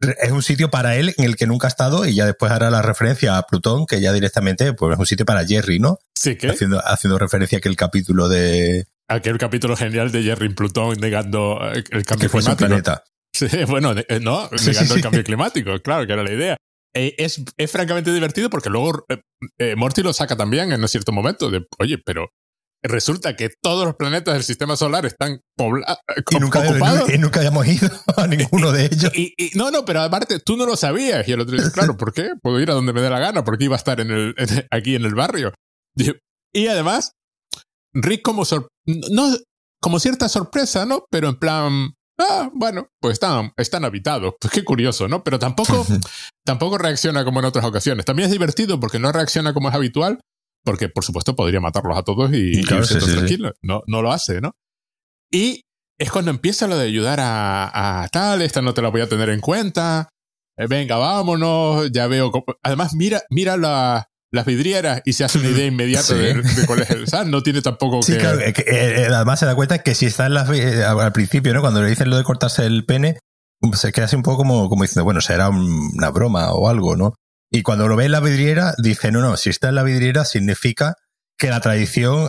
es 0.00 0.30
un 0.30 0.42
sitio 0.42 0.70
para 0.70 0.96
él 0.96 1.14
en 1.16 1.24
el 1.24 1.36
que 1.36 1.46
nunca 1.46 1.66
ha 1.66 1.70
estado 1.70 2.06
y 2.06 2.14
ya 2.14 2.26
después 2.26 2.52
hará 2.52 2.70
la 2.70 2.82
referencia 2.82 3.36
a 3.36 3.42
Plutón, 3.42 3.86
que 3.86 4.00
ya 4.00 4.12
directamente 4.12 4.72
pues, 4.72 4.92
es 4.92 4.98
un 4.98 5.06
sitio 5.06 5.26
para 5.26 5.44
Jerry, 5.46 5.78
¿no? 5.80 5.98
Sí, 6.14 6.36
que. 6.36 6.48
Haciendo, 6.48 6.80
haciendo 6.84 7.18
referencia 7.18 7.56
a 7.56 7.60
aquel 7.60 7.76
capítulo 7.76 8.28
de. 8.28 8.86
Aquel 9.08 9.38
capítulo 9.38 9.76
genial 9.76 10.12
de 10.12 10.22
Jerry 10.22 10.46
en 10.46 10.54
Plutón 10.54 10.98
negando 11.00 11.60
el 11.72 12.04
cambio 12.04 12.28
climático. 12.28 12.56
planeta. 12.56 13.04
Sí, 13.32 13.46
bueno, 13.68 13.94
eh, 13.96 14.20
no, 14.20 14.48
negando 14.64 14.94
el 14.94 15.02
cambio 15.02 15.24
climático, 15.24 15.80
claro, 15.80 16.06
que 16.06 16.12
era 16.12 16.22
la 16.22 16.32
idea. 16.32 16.56
Eh, 16.94 17.14
es, 17.18 17.42
es, 17.56 17.70
francamente 17.70 18.12
divertido 18.12 18.48
porque 18.48 18.70
luego 18.70 19.04
eh, 19.58 19.76
Morty 19.76 20.02
lo 20.02 20.12
saca 20.12 20.36
también 20.36 20.72
en 20.72 20.80
un 20.80 20.88
cierto 20.88 21.12
momento 21.12 21.50
de, 21.50 21.66
oye, 21.78 21.98
pero 21.98 22.30
resulta 22.82 23.36
que 23.36 23.50
todos 23.62 23.84
los 23.84 23.96
planetas 23.96 24.34
del 24.34 24.44
sistema 24.44 24.76
solar 24.76 25.06
están 25.06 25.40
poblados. 25.56 25.98
Y 26.30 26.38
nunca, 26.38 26.60
ocupados. 26.60 27.10
Y, 27.12 27.18
nunca 27.18 27.40
hayamos 27.40 27.66
ido 27.66 27.90
a 28.16 28.26
ninguno 28.26 28.72
de 28.72 28.84
ellos. 28.92 29.12
Y, 29.14 29.34
no, 29.54 29.70
no, 29.70 29.84
pero 29.84 30.02
aparte 30.02 30.38
tú 30.38 30.56
no 30.56 30.66
lo 30.66 30.76
sabías. 30.76 31.26
Y 31.28 31.32
el 31.32 31.40
otro 31.40 31.56
dice, 31.56 31.72
claro, 31.72 31.96
¿por 31.96 32.12
qué? 32.12 32.30
Puedo 32.42 32.60
ir 32.60 32.70
a 32.70 32.74
donde 32.74 32.92
me 32.92 33.00
dé 33.00 33.10
la 33.10 33.18
gana, 33.18 33.44
porque 33.44 33.64
iba 33.64 33.74
a 33.74 33.78
estar 33.78 34.00
en 34.00 34.10
el, 34.10 34.34
aquí 34.70 34.94
en 34.94 35.04
el 35.04 35.14
barrio. 35.14 35.52
Y 36.52 36.66
además, 36.68 37.12
Rick 37.92 38.22
como, 38.22 38.44
no, 38.86 39.36
como 39.80 40.00
cierta 40.00 40.28
sorpresa, 40.28 40.86
¿no? 40.86 41.04
Pero 41.10 41.28
en 41.28 41.38
plan, 41.38 41.94
ah, 42.18 42.50
bueno, 42.54 42.88
pues 43.00 43.14
están, 43.14 43.52
están 43.56 43.84
habitados. 43.84 44.34
Pues 44.40 44.52
qué 44.52 44.64
curioso, 44.64 45.08
¿no? 45.08 45.22
Pero 45.24 45.38
tampoco, 45.38 45.86
tampoco 46.44 46.78
reacciona 46.78 47.24
como 47.24 47.40
en 47.40 47.46
otras 47.46 47.64
ocasiones. 47.64 48.04
También 48.04 48.26
es 48.26 48.32
divertido 48.32 48.78
porque 48.80 48.98
no 48.98 49.12
reacciona 49.12 49.52
como 49.52 49.68
es 49.68 49.74
habitual, 49.74 50.20
porque 50.68 50.90
por 50.90 51.02
supuesto 51.02 51.34
podría 51.34 51.60
matarlos 51.60 51.96
a 51.96 52.02
todos 52.02 52.30
y, 52.34 52.60
tranquilo. 52.62 53.54
No, 53.62 53.82
no 53.86 54.02
lo 54.02 54.12
hace, 54.12 54.42
¿no? 54.42 54.52
Y 55.32 55.62
es 55.96 56.10
cuando 56.10 56.30
empieza 56.30 56.66
lo 56.66 56.76
de 56.76 56.86
ayudar 56.86 57.20
a, 57.22 58.06
tal, 58.12 58.42
esta 58.42 58.60
no 58.60 58.74
te 58.74 58.82
la 58.82 58.90
voy 58.90 59.00
a 59.00 59.08
tener 59.08 59.30
en 59.30 59.40
cuenta. 59.40 60.10
Eh, 60.58 60.66
venga, 60.68 60.98
vámonos, 60.98 61.90
ya 61.90 62.06
veo. 62.06 62.30
Además, 62.62 62.92
mira, 62.92 63.22
mira 63.30 63.56
las 63.56 64.44
vidrieras 64.44 65.00
y 65.06 65.14
se 65.14 65.24
hace 65.24 65.38
una 65.38 65.48
idea 65.48 65.64
inmediata 65.68 66.12
de, 66.12 66.42
cuál 66.66 66.82
es 66.82 66.90
el 66.90 67.08
SAN. 67.08 67.30
No 67.30 67.42
tiene 67.42 67.62
tampoco 67.62 68.02
sí, 68.02 68.18
Claro, 68.18 68.40
eh, 68.40 68.52
eh, 68.66 69.08
además 69.10 69.40
se 69.40 69.46
da 69.46 69.54
cuenta 69.54 69.78
que 69.78 69.94
si 69.94 70.04
está 70.04 70.26
en 70.26 70.34
las, 70.34 70.50
al 70.50 71.12
principio, 71.12 71.54
¿no? 71.54 71.62
Cuando 71.62 71.80
le 71.80 71.88
dicen 71.88 72.10
lo 72.10 72.18
de 72.18 72.24
cortarse 72.24 72.66
el 72.66 72.84
pene, 72.84 73.16
se 73.72 73.90
queda 73.90 74.04
así 74.04 74.16
un 74.16 74.22
poco 74.22 74.36
como, 74.36 74.68
como 74.68 74.82
diciendo, 74.82 75.04
bueno, 75.04 75.22
será 75.22 75.48
una 75.48 76.10
broma 76.10 76.52
o 76.52 76.68
algo, 76.68 76.94
¿no? 76.94 77.14
Y 77.50 77.62
cuando 77.62 77.88
lo 77.88 77.96
ve 77.96 78.06
en 78.06 78.12
la 78.12 78.20
vidriera, 78.20 78.74
dice, 78.78 79.10
no, 79.10 79.20
no, 79.20 79.36
si 79.36 79.50
está 79.50 79.68
en 79.70 79.74
la 79.74 79.82
vidriera 79.82 80.24
significa 80.24 80.96
que 81.38 81.48
la 81.48 81.60
tradición 81.60 82.28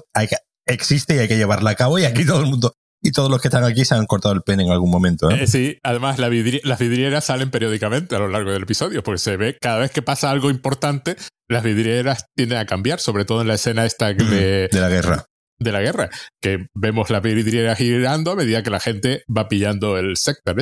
existe 0.65 1.15
y 1.15 1.19
hay 1.19 1.27
que 1.27 1.37
llevarla 1.37 1.71
a 1.71 1.75
cabo 1.75 1.99
y 1.99 2.05
aquí 2.05 2.25
todo 2.25 2.41
el 2.41 2.45
mundo 2.45 2.73
y 3.01 3.11
todos 3.11 3.29
los 3.29 3.41
que 3.41 3.47
están 3.47 3.63
aquí 3.63 3.85
se 3.85 3.95
han 3.95 4.05
cortado 4.05 4.35
el 4.35 4.41
pene 4.41 4.63
en 4.63 4.71
algún 4.71 4.91
momento. 4.91 5.29
¿eh? 5.29 5.47
sí, 5.47 5.77
además 5.83 6.19
las 6.19 6.29
vidrieras 6.29 7.25
salen 7.25 7.49
periódicamente 7.49 8.15
a 8.15 8.19
lo 8.19 8.27
largo 8.27 8.51
del 8.51 8.63
episodio, 8.63 9.03
porque 9.03 9.19
se 9.19 9.37
ve 9.37 9.57
cada 9.59 9.79
vez 9.79 9.91
que 9.91 10.01
pasa 10.01 10.31
algo 10.31 10.49
importante, 10.49 11.15
las 11.47 11.63
vidrieras 11.63 12.25
tienden 12.35 12.57
a 12.57 12.65
cambiar, 12.65 12.99
sobre 12.99 13.25
todo 13.25 13.41
en 13.41 13.47
la 13.47 13.55
escena 13.55 13.85
esta 13.85 14.13
de, 14.13 14.67
de 14.67 14.81
la 14.81 14.89
guerra. 14.89 15.25
De 15.57 15.71
la 15.71 15.81
guerra, 15.81 16.09
que 16.41 16.67
vemos 16.73 17.09
la 17.09 17.19
vidriera 17.19 17.75
girando 17.75 18.31
a 18.31 18.35
medida 18.35 18.63
que 18.63 18.69
la 18.69 18.79
gente 18.79 19.23
va 19.35 19.49
pillando 19.49 19.97
el 19.97 20.15
sector. 20.15 20.55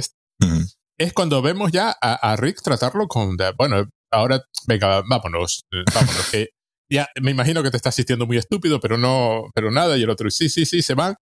Es 0.97 1.13
cuando 1.13 1.43
vemos 1.43 1.71
ya 1.71 1.95
a, 2.01 2.35
Rick 2.35 2.61
tratarlo 2.63 3.07
con, 3.07 3.37
bueno, 3.57 3.87
ahora, 4.11 4.41
venga, 4.67 5.01
vámonos, 5.07 5.65
eh, 5.71 5.83
vámonos, 5.93 6.29
que 6.31 6.49
ya 6.89 7.07
me 7.21 7.31
imagino 7.31 7.63
que 7.63 7.71
te 7.71 7.77
estás 7.77 7.95
sintiendo 7.95 8.25
muy 8.25 8.37
estúpido, 8.37 8.79
pero 8.79 8.97
no, 8.97 9.45
pero 9.53 9.71
nada, 9.71 9.97
y 9.97 10.03
el 10.03 10.09
otro, 10.09 10.29
sí, 10.29 10.49
sí, 10.49 10.65
sí, 10.65 10.81
se 10.81 10.93
van. 10.93 11.15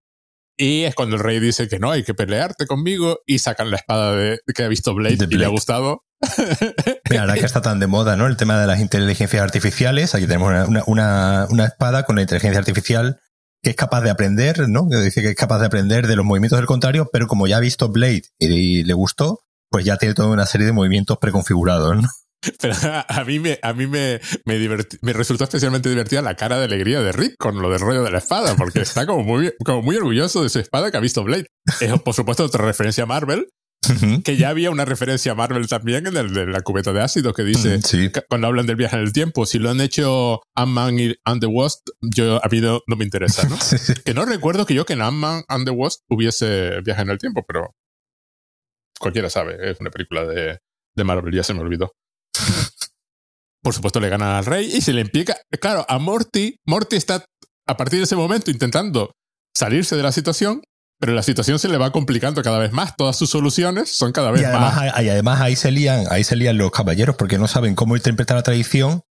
Y 0.58 0.84
es 0.84 0.94
cuando 0.94 1.16
el 1.16 1.22
rey 1.22 1.38
dice 1.38 1.68
que 1.68 1.78
no, 1.78 1.90
hay 1.90 2.02
que 2.02 2.14
pelearte 2.14 2.66
conmigo 2.66 3.18
y 3.26 3.40
sacan 3.40 3.70
la 3.70 3.76
espada 3.76 4.16
de, 4.16 4.40
que 4.54 4.62
ha 4.62 4.68
visto 4.68 4.94
Blade, 4.94 5.26
y 5.30 5.36
le 5.36 5.44
ha 5.44 5.48
gustado. 5.48 6.04
Mira, 7.10 7.22
ahora 7.22 7.34
que 7.34 7.44
está 7.44 7.60
tan 7.60 7.78
de 7.78 7.86
moda, 7.86 8.16
¿no? 8.16 8.26
El 8.26 8.38
tema 8.38 8.58
de 8.58 8.66
las 8.66 8.80
inteligencias 8.80 9.42
artificiales. 9.42 10.14
Aquí 10.14 10.26
tenemos 10.26 10.50
una, 10.66 10.82
una, 10.86 11.46
una 11.50 11.64
espada 11.66 12.04
con 12.04 12.16
la 12.16 12.22
inteligencia 12.22 12.58
artificial 12.58 13.20
que 13.62 13.70
es 13.70 13.76
capaz 13.76 14.00
de 14.02 14.10
aprender, 14.10 14.68
¿no? 14.68 14.88
Que 14.88 14.96
dice 14.98 15.22
que 15.22 15.30
es 15.30 15.34
capaz 15.34 15.58
de 15.58 15.66
aprender 15.66 16.06
de 16.06 16.16
los 16.16 16.24
movimientos 16.24 16.58
del 16.58 16.66
contrario, 16.66 17.08
pero 17.12 17.26
como 17.26 17.46
ya 17.46 17.56
ha 17.56 17.60
visto 17.60 17.88
Blade 17.88 18.22
y, 18.38 18.84
le 18.84 18.94
gustó, 18.94 19.40
pues 19.70 19.84
ya 19.84 19.96
tiene 19.96 20.14
toda 20.14 20.28
una 20.28 20.46
serie 20.46 20.66
de 20.66 20.72
movimientos 20.72 21.18
preconfigurados, 21.18 21.96
¿no? 21.96 22.08
Pero 22.60 22.74
a 23.08 23.24
mí 23.24 23.38
me, 23.38 23.58
a 23.62 23.72
mí 23.72 23.86
me, 23.86 24.20
me, 24.44 25.12
resultó 25.12 25.44
especialmente 25.44 25.88
divertida 25.88 26.22
la 26.22 26.36
cara 26.36 26.58
de 26.58 26.64
alegría 26.64 27.00
de 27.00 27.12
Rick 27.12 27.36
con 27.38 27.60
lo 27.60 27.70
del 27.70 27.80
rollo 27.80 28.02
de 28.02 28.10
la 28.10 28.18
espada, 28.18 28.56
porque 28.56 28.80
está 28.80 29.06
como 29.06 29.22
muy, 29.24 29.52
como 29.64 29.82
muy 29.82 29.96
orgulloso 29.96 30.42
de 30.42 30.48
su 30.48 30.58
espada 30.58 30.90
que 30.90 30.96
ha 30.96 31.00
visto 31.00 31.24
Blade. 31.24 31.46
Es, 31.80 32.00
por 32.00 32.14
supuesto, 32.14 32.44
otra 32.44 32.64
referencia 32.64 33.04
a 33.04 33.06
Marvel, 33.06 33.48
que 34.24 34.36
ya 34.36 34.48
había 34.48 34.70
una 34.70 34.84
referencia 34.84 35.32
a 35.32 35.34
Marvel 35.34 35.68
también 35.68 36.06
en 36.06 36.16
el 36.16 36.32
de 36.32 36.46
la 36.46 36.60
cubeta 36.62 36.92
de 36.92 37.02
ácido 37.02 37.32
que 37.32 37.44
dice 37.44 37.80
cuando 38.28 38.48
hablan 38.48 38.66
del 38.66 38.76
viaje 38.76 38.96
en 38.96 39.02
el 39.02 39.12
tiempo. 39.12 39.46
Si 39.46 39.58
lo 39.58 39.70
han 39.70 39.80
hecho 39.80 40.40
Ant-Man 40.54 40.98
y 40.98 41.14
and 41.24 41.40
the 41.40 41.46
Wasp, 41.46 41.86
yo 42.00 42.44
a 42.44 42.48
mí 42.48 42.60
no, 42.60 42.80
me 42.86 43.04
interesa, 43.04 43.48
¿no? 43.48 43.56
Que 44.04 44.14
no 44.14 44.24
recuerdo 44.24 44.66
que 44.66 44.74
yo 44.74 44.84
que 44.84 44.94
en 44.94 45.02
Ant-Man 45.02 45.44
and 45.48 45.66
the 45.66 45.70
Wasp 45.70 46.00
hubiese 46.08 46.80
viaje 46.82 47.02
en 47.02 47.10
el 47.10 47.18
tiempo, 47.18 47.44
pero 47.46 47.74
cualquiera 48.98 49.30
sabe, 49.30 49.70
es 49.70 49.80
una 49.80 49.90
película 49.90 50.24
de, 50.24 50.58
de 50.96 51.04
Marvel, 51.04 51.34
ya 51.34 51.42
se 51.42 51.54
me 51.54 51.60
olvidó. 51.60 51.92
Por 53.62 53.74
supuesto 53.74 54.00
le 54.00 54.08
gana 54.08 54.38
al 54.38 54.46
rey 54.46 54.70
y 54.72 54.80
se 54.80 54.92
le 54.92 55.00
implica, 55.00 55.36
claro, 55.60 55.84
a 55.88 55.98
Morty, 55.98 56.56
Morty 56.66 56.96
está 56.96 57.24
a 57.66 57.76
partir 57.76 57.98
de 57.98 58.04
ese 58.04 58.16
momento 58.16 58.50
intentando 58.50 59.12
salirse 59.54 59.96
de 59.96 60.02
la 60.02 60.12
situación 60.12 60.62
pero 60.98 61.12
la 61.12 61.22
situación 61.22 61.58
se 61.58 61.68
le 61.68 61.76
va 61.76 61.92
complicando 61.92 62.42
cada 62.42 62.58
vez 62.58 62.72
más. 62.72 62.96
Todas 62.96 63.16
sus 63.16 63.28
soluciones 63.28 63.94
son 63.94 64.12
cada 64.12 64.30
vez 64.30 64.42
más. 64.50 64.82
Y 65.02 65.08
además 65.08 65.40
ahí 65.40 65.54
se 65.54 65.70
lían, 65.70 66.06
ahí 66.10 66.24
se 66.24 66.36
lían 66.36 66.56
los 66.56 66.70
caballeros 66.70 67.16
porque 67.16 67.38
no 67.38 67.48
saben 67.48 67.74
cómo 67.74 67.96
interpretar 67.96 68.36
la 68.36 68.42
tradición. 68.42 69.02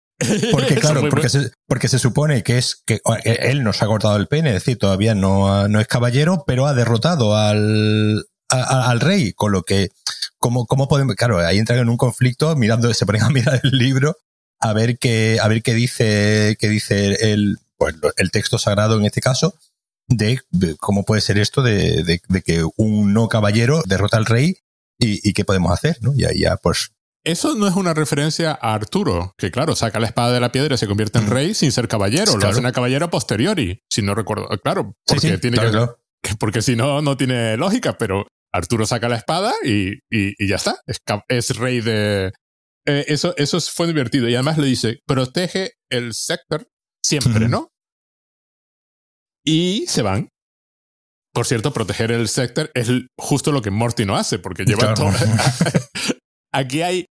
Porque, 0.50 0.74
claro, 0.80 1.02
porque 1.10 1.28
se, 1.28 1.50
porque 1.66 1.88
se 1.88 1.98
supone 1.98 2.42
que 2.42 2.56
es 2.56 2.82
que 2.86 3.00
él 3.24 3.64
nos 3.64 3.82
ha 3.82 3.86
cortado 3.86 4.16
el 4.16 4.28
pene, 4.28 4.50
es 4.50 4.54
decir, 4.54 4.78
todavía 4.78 5.14
no, 5.14 5.68
no 5.68 5.80
es 5.80 5.86
caballero, 5.86 6.44
pero 6.46 6.66
ha 6.66 6.72
derrotado 6.72 7.36
al, 7.36 8.24
al 8.48 9.00
rey, 9.00 9.32
con 9.32 9.52
lo 9.52 9.62
que, 9.62 9.90
¿cómo, 10.38 10.66
cómo 10.66 10.88
podemos? 10.88 11.14
Claro, 11.16 11.38
ahí 11.38 11.58
entran 11.58 11.78
en 11.78 11.88
un 11.88 11.96
conflicto, 11.96 12.54
mirando, 12.56 12.92
se 12.92 13.06
ponen 13.06 13.22
a 13.22 13.30
mirar 13.30 13.60
el 13.62 13.70
libro, 13.70 14.16
a 14.60 14.72
ver 14.72 14.98
qué, 14.98 15.38
a 15.40 15.48
ver 15.48 15.62
qué 15.62 15.74
dice, 15.74 16.56
qué 16.58 16.68
dice 16.68 17.32
el, 17.32 17.58
pues, 17.76 17.94
el 18.16 18.30
texto 18.30 18.58
sagrado 18.58 18.98
en 18.98 19.04
este 19.04 19.20
caso, 19.20 19.54
de, 20.08 20.40
cómo 20.78 21.04
puede 21.04 21.20
ser 21.20 21.38
esto 21.38 21.62
de, 21.62 22.20
que 22.44 22.64
un 22.76 23.12
no 23.12 23.28
caballero 23.28 23.82
derrota 23.86 24.16
al 24.16 24.26
rey 24.26 24.56
y, 24.98 25.32
qué 25.32 25.44
podemos 25.44 25.72
hacer, 25.72 25.98
¿no? 26.00 26.14
Y 26.14 26.24
ahí 26.24 26.40
ya, 26.40 26.56
pues. 26.56 26.92
Eso 27.24 27.54
no 27.54 27.66
es 27.66 27.74
una 27.74 27.94
referencia 27.94 28.52
a 28.52 28.74
Arturo, 28.74 29.34
que 29.38 29.50
claro, 29.50 29.74
saca 29.74 29.98
la 29.98 30.06
espada 30.06 30.32
de 30.32 30.40
la 30.40 30.52
piedra 30.52 30.74
y 30.74 30.78
se 30.78 30.86
convierte 30.86 31.18
en 31.18 31.28
rey 31.28 31.54
sin 31.54 31.72
ser 31.72 31.88
caballero, 31.88 32.36
lo 32.36 32.48
hace 32.48 32.60
una 32.60 32.72
caballera 32.72 33.08
posteriori, 33.08 33.82
si 33.88 34.02
no 34.02 34.14
recuerdo. 34.14 34.46
Claro, 34.62 34.94
porque 35.06 35.38
tiene 35.38 35.58
que, 35.58 36.34
porque 36.38 36.62
si 36.62 36.76
no, 36.76 37.00
no 37.02 37.16
tiene 37.16 37.56
lógica, 37.56 37.96
pero 37.98 38.26
Arturo 38.54 38.86
saca 38.86 39.08
la 39.08 39.16
espada 39.16 39.52
y, 39.64 39.98
ya 40.46 40.56
está. 40.56 40.76
Es, 41.28 41.56
rey 41.56 41.80
de. 41.80 42.32
Eh, 42.86 43.04
eso, 43.08 43.34
eso 43.36 43.60
fue 43.60 43.86
divertido. 43.86 44.28
Y 44.28 44.34
además 44.34 44.58
le 44.58 44.66
dice: 44.66 45.00
protege 45.06 45.72
el 45.90 46.14
sector 46.14 46.66
siempre, 47.02 47.48
¿no? 47.48 47.70
y 49.44 49.84
se 49.86 50.02
van. 50.02 50.28
Por 51.32 51.46
cierto, 51.46 51.72
proteger 51.72 52.12
el 52.12 52.28
sector 52.28 52.70
es 52.74 52.90
justo 53.18 53.50
lo 53.52 53.60
que 53.60 53.70
Morty 53.70 54.04
no 54.04 54.16
hace, 54.16 54.38
porque 54.38 54.64
lleva 54.64 54.94
todo. 54.94 55.10
Aquí 56.52 56.82
hay. 56.82 57.06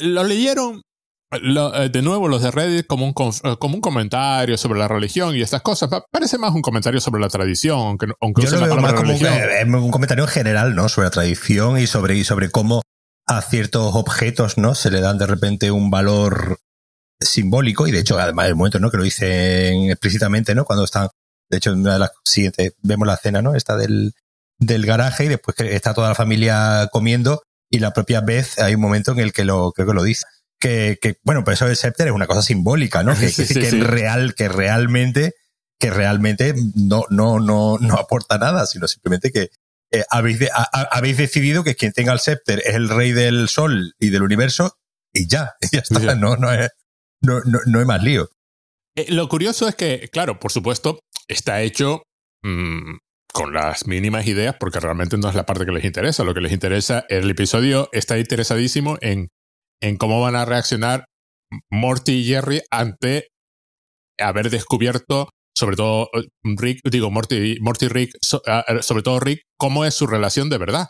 lo 0.00 0.24
leyeron 0.24 0.82
eh, 1.30 1.88
de 1.92 2.02
nuevo 2.02 2.26
los 2.28 2.42
de 2.42 2.50
Reddit 2.50 2.86
como 2.86 3.06
un, 3.06 3.14
eh, 3.44 3.56
como 3.58 3.74
un 3.74 3.80
comentario 3.80 4.56
sobre 4.56 4.78
la 4.78 4.88
religión 4.88 5.36
y 5.36 5.42
estas 5.42 5.62
cosas. 5.62 5.90
Parece 6.10 6.38
más 6.38 6.54
un 6.54 6.62
comentario 6.62 7.00
sobre 7.00 7.20
la 7.20 7.28
tradición, 7.28 7.78
aunque, 7.78 8.06
aunque 8.20 8.42
Yo 8.42 8.50
lo 8.52 8.60
veo 8.62 8.76
más 8.76 8.94
como 8.94 9.14
un, 9.14 9.74
un, 9.74 9.90
comentario 9.90 10.26
general, 10.26 10.74
¿no? 10.74 10.88
Sobre 10.88 11.06
la 11.06 11.10
tradición 11.10 11.78
y 11.78 11.86
sobre, 11.86 12.16
y 12.16 12.24
sobre 12.24 12.50
cómo 12.50 12.82
a 13.26 13.42
ciertos 13.42 13.94
objetos, 13.94 14.56
¿no? 14.56 14.74
Se 14.74 14.90
le 14.90 15.00
dan 15.00 15.18
de 15.18 15.26
repente 15.26 15.70
un 15.70 15.90
valor 15.90 16.60
simbólico 17.20 17.86
y 17.86 17.90
de 17.90 17.98
hecho 17.98 18.18
además 18.18 18.46
el 18.46 18.54
momento 18.54 18.78
no 18.78 18.90
que 18.90 18.96
lo 18.96 19.02
dicen 19.02 19.90
explícitamente 19.90 20.54
no 20.54 20.64
cuando 20.64 20.84
están 20.84 21.08
de 21.50 21.56
hecho 21.56 21.72
en 21.72 21.80
una 21.80 21.94
de 21.94 21.98
las 21.98 22.12
siguientes 22.24 22.74
vemos 22.80 23.08
la 23.08 23.16
cena 23.16 23.42
no 23.42 23.56
esta 23.56 23.76
del, 23.76 24.12
del 24.58 24.86
garaje 24.86 25.24
y 25.24 25.28
después 25.28 25.56
que 25.56 25.74
está 25.74 25.94
toda 25.94 26.10
la 26.10 26.14
familia 26.14 26.88
comiendo 26.92 27.42
y 27.70 27.80
la 27.80 27.92
propia 27.92 28.20
vez 28.20 28.60
hay 28.60 28.76
un 28.76 28.80
momento 28.80 29.10
en 29.10 29.18
el 29.18 29.32
que 29.32 29.44
lo 29.44 29.72
creo 29.72 29.88
que 29.88 29.94
lo 29.94 30.04
dice 30.04 30.26
que, 30.58 30.98
que 31.00 31.18
bueno 31.22 31.44
pues 31.44 31.58
eso 31.58 31.66
del 31.66 31.76
scepter 31.76 32.08
es 32.08 32.12
una 32.12 32.26
cosa 32.26 32.42
simbólica 32.42 33.02
no 33.02 33.14
que, 33.18 33.30
que, 33.30 33.70
real 33.70 34.34
que 34.34 34.48
realmente 34.48 35.34
que 35.78 35.90
realmente 35.90 36.54
no 36.74 37.04
no 37.10 37.38
no 37.40 37.78
no 37.78 37.94
aporta 37.94 38.38
nada 38.38 38.66
sino 38.66 38.88
simplemente 38.88 39.30
que 39.30 39.50
eh, 39.90 40.04
habéis, 40.10 40.38
habéis 40.90 41.16
decidido 41.16 41.64
que 41.64 41.74
quien 41.74 41.92
tenga 41.92 42.12
el 42.12 42.20
scepter 42.20 42.62
es 42.66 42.74
el 42.74 42.90
rey 42.90 43.12
del 43.12 43.48
sol 43.48 43.94
y 43.98 44.10
del 44.10 44.22
universo 44.22 44.76
y 45.14 45.26
ya, 45.26 45.54
ya 45.72 45.80
está, 45.80 46.14
no, 46.14 46.36
no 46.36 46.52
es, 46.52 46.70
no, 47.22 47.40
no, 47.44 47.60
no 47.66 47.78
hay 47.78 47.84
más 47.86 48.02
lío. 48.02 48.28
Eh, 48.96 49.06
lo 49.12 49.28
curioso 49.28 49.66
es 49.68 49.74
que, 49.74 50.08
claro, 50.12 50.38
por 50.38 50.52
supuesto, 50.52 51.00
está 51.26 51.62
hecho 51.62 52.02
mm, 52.42 52.96
con 53.32 53.54
las 53.54 53.86
mínimas 53.86 54.26
ideas, 54.26 54.56
porque 54.58 54.80
realmente 54.80 55.16
no 55.16 55.28
es 55.28 55.34
la 55.34 55.46
parte 55.46 55.64
que 55.64 55.72
les 55.72 55.84
interesa. 55.84 56.24
Lo 56.24 56.34
que 56.34 56.40
les 56.40 56.52
interesa, 56.52 57.06
el 57.08 57.30
episodio 57.30 57.88
está 57.92 58.18
interesadísimo 58.18 58.98
en, 59.00 59.28
en 59.80 59.96
cómo 59.96 60.20
van 60.20 60.36
a 60.36 60.44
reaccionar 60.44 61.06
Morty 61.70 62.12
y 62.12 62.24
Jerry 62.24 62.62
ante 62.70 63.28
haber 64.20 64.50
descubierto, 64.50 65.30
sobre 65.54 65.76
todo 65.76 66.08
eh, 66.14 66.28
Rick, 66.42 66.80
digo 66.90 67.10
Morty, 67.10 67.58
Morty 67.60 67.86
y 67.86 67.88
Rick, 67.88 68.10
ah, 68.46 68.64
sobre 68.80 69.02
todo 69.02 69.20
Rick, 69.20 69.42
cómo 69.56 69.84
es 69.84 69.94
su 69.94 70.06
relación 70.06 70.50
de 70.50 70.58
verdad. 70.58 70.88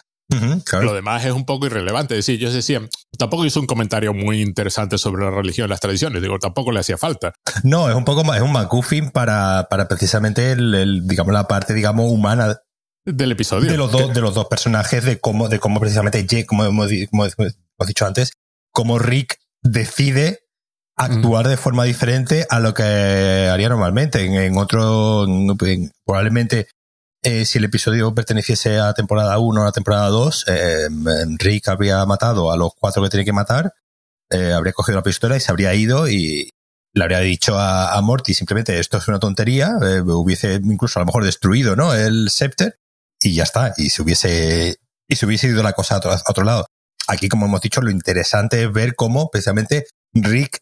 Lo 0.83 0.93
demás 0.93 1.25
es 1.25 1.33
un 1.33 1.47
poco 1.47 1.67
irrelevante. 1.67 2.19
Es 2.19 2.27
decir, 2.27 2.39
yo 2.39 2.53
decía, 2.53 2.87
tampoco 3.17 3.47
hizo 3.47 3.61
un 3.61 3.67
comentario 3.67 4.13
muy 4.13 4.43
interesante 4.43 4.99
sobre 4.99 5.25
la 5.25 5.31
religión 5.31 5.67
y 5.67 5.71
las 5.71 5.81
tradiciones. 5.81 6.21
Digo, 6.21 6.39
tampoco 6.39 6.71
le 6.71 6.81
hacía 6.81 6.99
falta. 6.99 7.33
No, 7.63 7.89
es 7.89 7.95
un 7.95 8.05
poco 8.05 8.25
más, 8.25 8.37
es 8.37 8.43
un 8.43 8.53
McGuffin 8.53 9.11
para, 9.11 9.69
para 9.71 9.89
precisamente 9.89 10.53
el, 10.53 11.07
digamos, 11.07 11.33
la 11.33 11.49
parte, 11.49 11.73
digamos, 11.73 12.13
humana 12.13 12.59
del 13.07 13.33
episodio. 13.33 13.71
De 13.71 13.79
los 13.79 13.91
dos, 13.91 14.13
de 14.13 14.21
los 14.21 14.35
dos 14.35 14.49
personajes, 14.49 15.03
de 15.05 15.19
cómo, 15.19 15.49
de 15.49 15.59
cómo 15.59 15.81
precisamente 15.81 16.27
Jake, 16.27 16.45
como 16.45 16.65
hemos, 16.65 16.89
dicho 16.91 18.07
antes, 18.07 18.33
cómo 18.73 18.99
Rick 18.99 19.39
decide 19.63 20.41
actuar 20.97 21.47
de 21.47 21.57
forma 21.57 21.85
diferente 21.85 22.47
a 22.51 22.61
lo 22.61 22.75
que 22.75 22.83
haría 22.83 23.69
normalmente. 23.69 24.25
En, 24.25 24.57
otro, 24.57 25.27
probablemente 26.05 26.69
eh, 27.23 27.45
si 27.45 27.59
el 27.59 27.65
episodio 27.65 28.15
perteneciese 28.15 28.79
a 28.79 28.95
temporada 28.95 29.39
1 29.39 29.63
o 29.63 29.67
a 29.67 29.73
temporada 29.73 30.09
2, 30.09 30.45
eh, 30.49 30.89
Rick 31.39 31.69
habría 31.69 32.05
matado 32.07 32.53
a 32.53 32.57
los 32.57 32.73
cuatro 32.79 33.03
que 33.03 33.09
tiene 33.11 33.25
que 33.25 33.33
matar, 33.33 33.73
eh, 34.31 34.53
habría 34.53 34.73
cogido 34.73 34.99
la 34.99 35.03
pistola 35.03 35.37
y 35.37 35.41
se 35.41 35.51
habría 35.51 35.75
ido 35.75 36.09
y 36.09 36.51
le 36.95 37.05
habría 37.05 37.21
dicho 37.21 37.59
a, 37.59 38.01
Morty 38.03 38.35
simplemente 38.35 38.79
esto 38.79 38.99
es 38.99 39.09
una 39.09 39.19
tontería, 39.19 39.77
hubiese 40.07 40.61
incluso 40.63 40.99
a 40.99 41.03
lo 41.03 41.07
mejor 41.07 41.25
destruido 41.25 41.77
¿no? 41.77 41.95
el 41.95 42.31
Scepter 42.31 42.79
y 43.21 43.35
ya 43.35 43.43
está, 43.43 43.75
y 43.77 43.91
se 43.91 44.03
hubiese, 44.03 44.79
y 45.09 45.17
se 45.17 45.27
hubiese 45.27 45.49
ido 45.49 45.63
la 45.63 45.73
cosa 45.73 45.97
a 45.97 45.99
otro, 45.99 46.13
a 46.13 46.23
otro 46.29 46.45
lado. 46.45 46.67
Aquí, 47.09 47.29
como 47.29 47.47
hemos 47.47 47.61
dicho, 47.61 47.81
lo 47.81 47.91
interesante 47.91 48.63
es 48.63 48.73
ver 48.73 48.95
cómo 48.95 49.31
precisamente 49.31 49.87
Rick, 50.13 50.61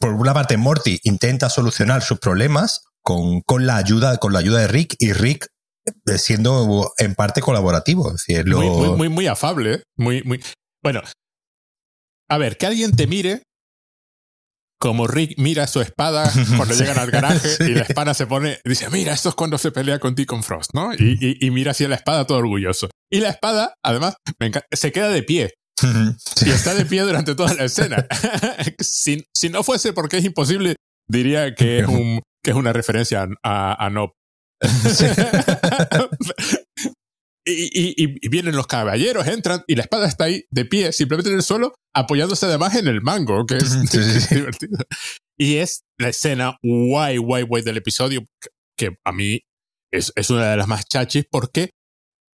por 0.00 0.12
una 0.12 0.34
parte 0.34 0.56
Morty 0.56 1.00
intenta 1.04 1.48
solucionar 1.48 2.02
sus 2.02 2.18
problemas 2.18 2.82
con, 3.02 3.40
con 3.42 3.66
la 3.66 3.76
ayuda, 3.76 4.18
con 4.18 4.32
la 4.32 4.40
ayuda 4.40 4.60
de 4.60 4.68
Rick 4.68 4.96
y 4.98 5.12
Rick 5.12 5.48
siendo 6.16 6.92
en 6.98 7.14
parte 7.14 7.40
colaborativo. 7.40 8.14
muy, 8.46 8.96
muy, 8.96 9.08
muy, 9.08 9.26
afable. 9.26 9.82
Muy, 9.96 10.22
muy. 10.22 10.42
Bueno, 10.82 11.02
a 12.28 12.38
ver, 12.38 12.56
que 12.56 12.66
alguien 12.66 12.94
te 12.94 13.06
mire 13.06 13.42
como 14.80 15.06
Rick 15.06 15.34
mira 15.36 15.66
su 15.66 15.82
espada 15.82 16.32
cuando 16.56 16.74
llegan 16.74 16.98
al 16.98 17.10
garaje 17.10 17.48
y 17.60 17.74
la 17.74 17.82
espada 17.82 18.14
se 18.14 18.26
pone, 18.26 18.60
dice, 18.64 18.88
mira, 18.90 19.12
esto 19.12 19.28
es 19.28 19.34
cuando 19.34 19.58
se 19.58 19.72
pelea 19.72 19.98
con 19.98 20.14
con 20.26 20.42
Frost, 20.42 20.70
¿no? 20.72 20.94
Y, 20.94 21.36
y, 21.38 21.50
mira 21.50 21.72
así 21.72 21.86
la 21.86 21.96
espada 21.96 22.26
todo 22.26 22.38
orgulloso. 22.38 22.88
Y 23.10 23.20
la 23.20 23.28
espada, 23.28 23.74
además, 23.84 24.16
se 24.72 24.92
queda 24.92 25.10
de 25.10 25.22
pie. 25.22 25.54
Y 26.46 26.50
está 26.50 26.74
de 26.74 26.86
pie 26.86 27.02
durante 27.02 27.34
toda 27.34 27.54
la 27.54 27.64
escena. 27.64 28.06
si, 28.80 29.24
si, 29.34 29.48
no 29.48 29.62
fuese 29.62 29.92
porque 29.92 30.18
es 30.18 30.24
imposible, 30.24 30.76
diría 31.08 31.54
que 31.54 31.80
es, 31.80 31.86
un, 31.88 32.20
que 32.42 32.50
es 32.50 32.56
una 32.56 32.72
referencia 32.72 33.28
a, 33.42 33.86
a 33.86 33.90
Nob. 33.90 34.12
y, 37.46 38.28
vienen 38.28 38.56
los 38.56 38.66
caballeros, 38.66 39.26
entran 39.26 39.62
y 39.66 39.74
la 39.74 39.82
espada 39.82 40.06
está 40.06 40.24
ahí 40.24 40.44
de 40.50 40.64
pie, 40.64 40.92
simplemente 40.92 41.30
en 41.30 41.36
el 41.36 41.42
suelo, 41.42 41.74
apoyándose 41.94 42.46
además 42.46 42.74
en 42.76 42.88
el 42.88 43.00
mango, 43.00 43.46
que 43.46 43.56
es, 43.56 44.30
divertido. 44.30 44.78
Y 45.38 45.56
es 45.56 45.84
la 45.98 46.10
escena 46.10 46.58
guay, 46.62 47.16
guay, 47.16 47.44
guay 47.44 47.62
del 47.62 47.78
episodio, 47.78 48.26
que, 48.76 48.96
a 49.04 49.12
mí 49.12 49.40
es, 49.90 50.12
es, 50.14 50.30
una 50.30 50.50
de 50.50 50.56
las 50.56 50.68
más 50.68 50.84
chachis, 50.86 51.24
porque 51.30 51.70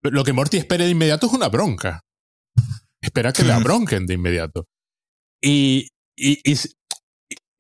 lo 0.03 0.25
que 0.25 0.33
Morty 0.33 0.59
espera 0.59 0.85
de 0.85 0.91
inmediato 0.91 1.27
es 1.27 1.33
una 1.33 1.49
bronca. 1.49 2.01
Espera 3.03 3.33
que 3.33 3.45
la 3.45 3.59
bronquen 3.59 4.07
de 4.07 4.15
inmediato. 4.15 4.67
Y, 5.43 5.89
y, 6.17 6.53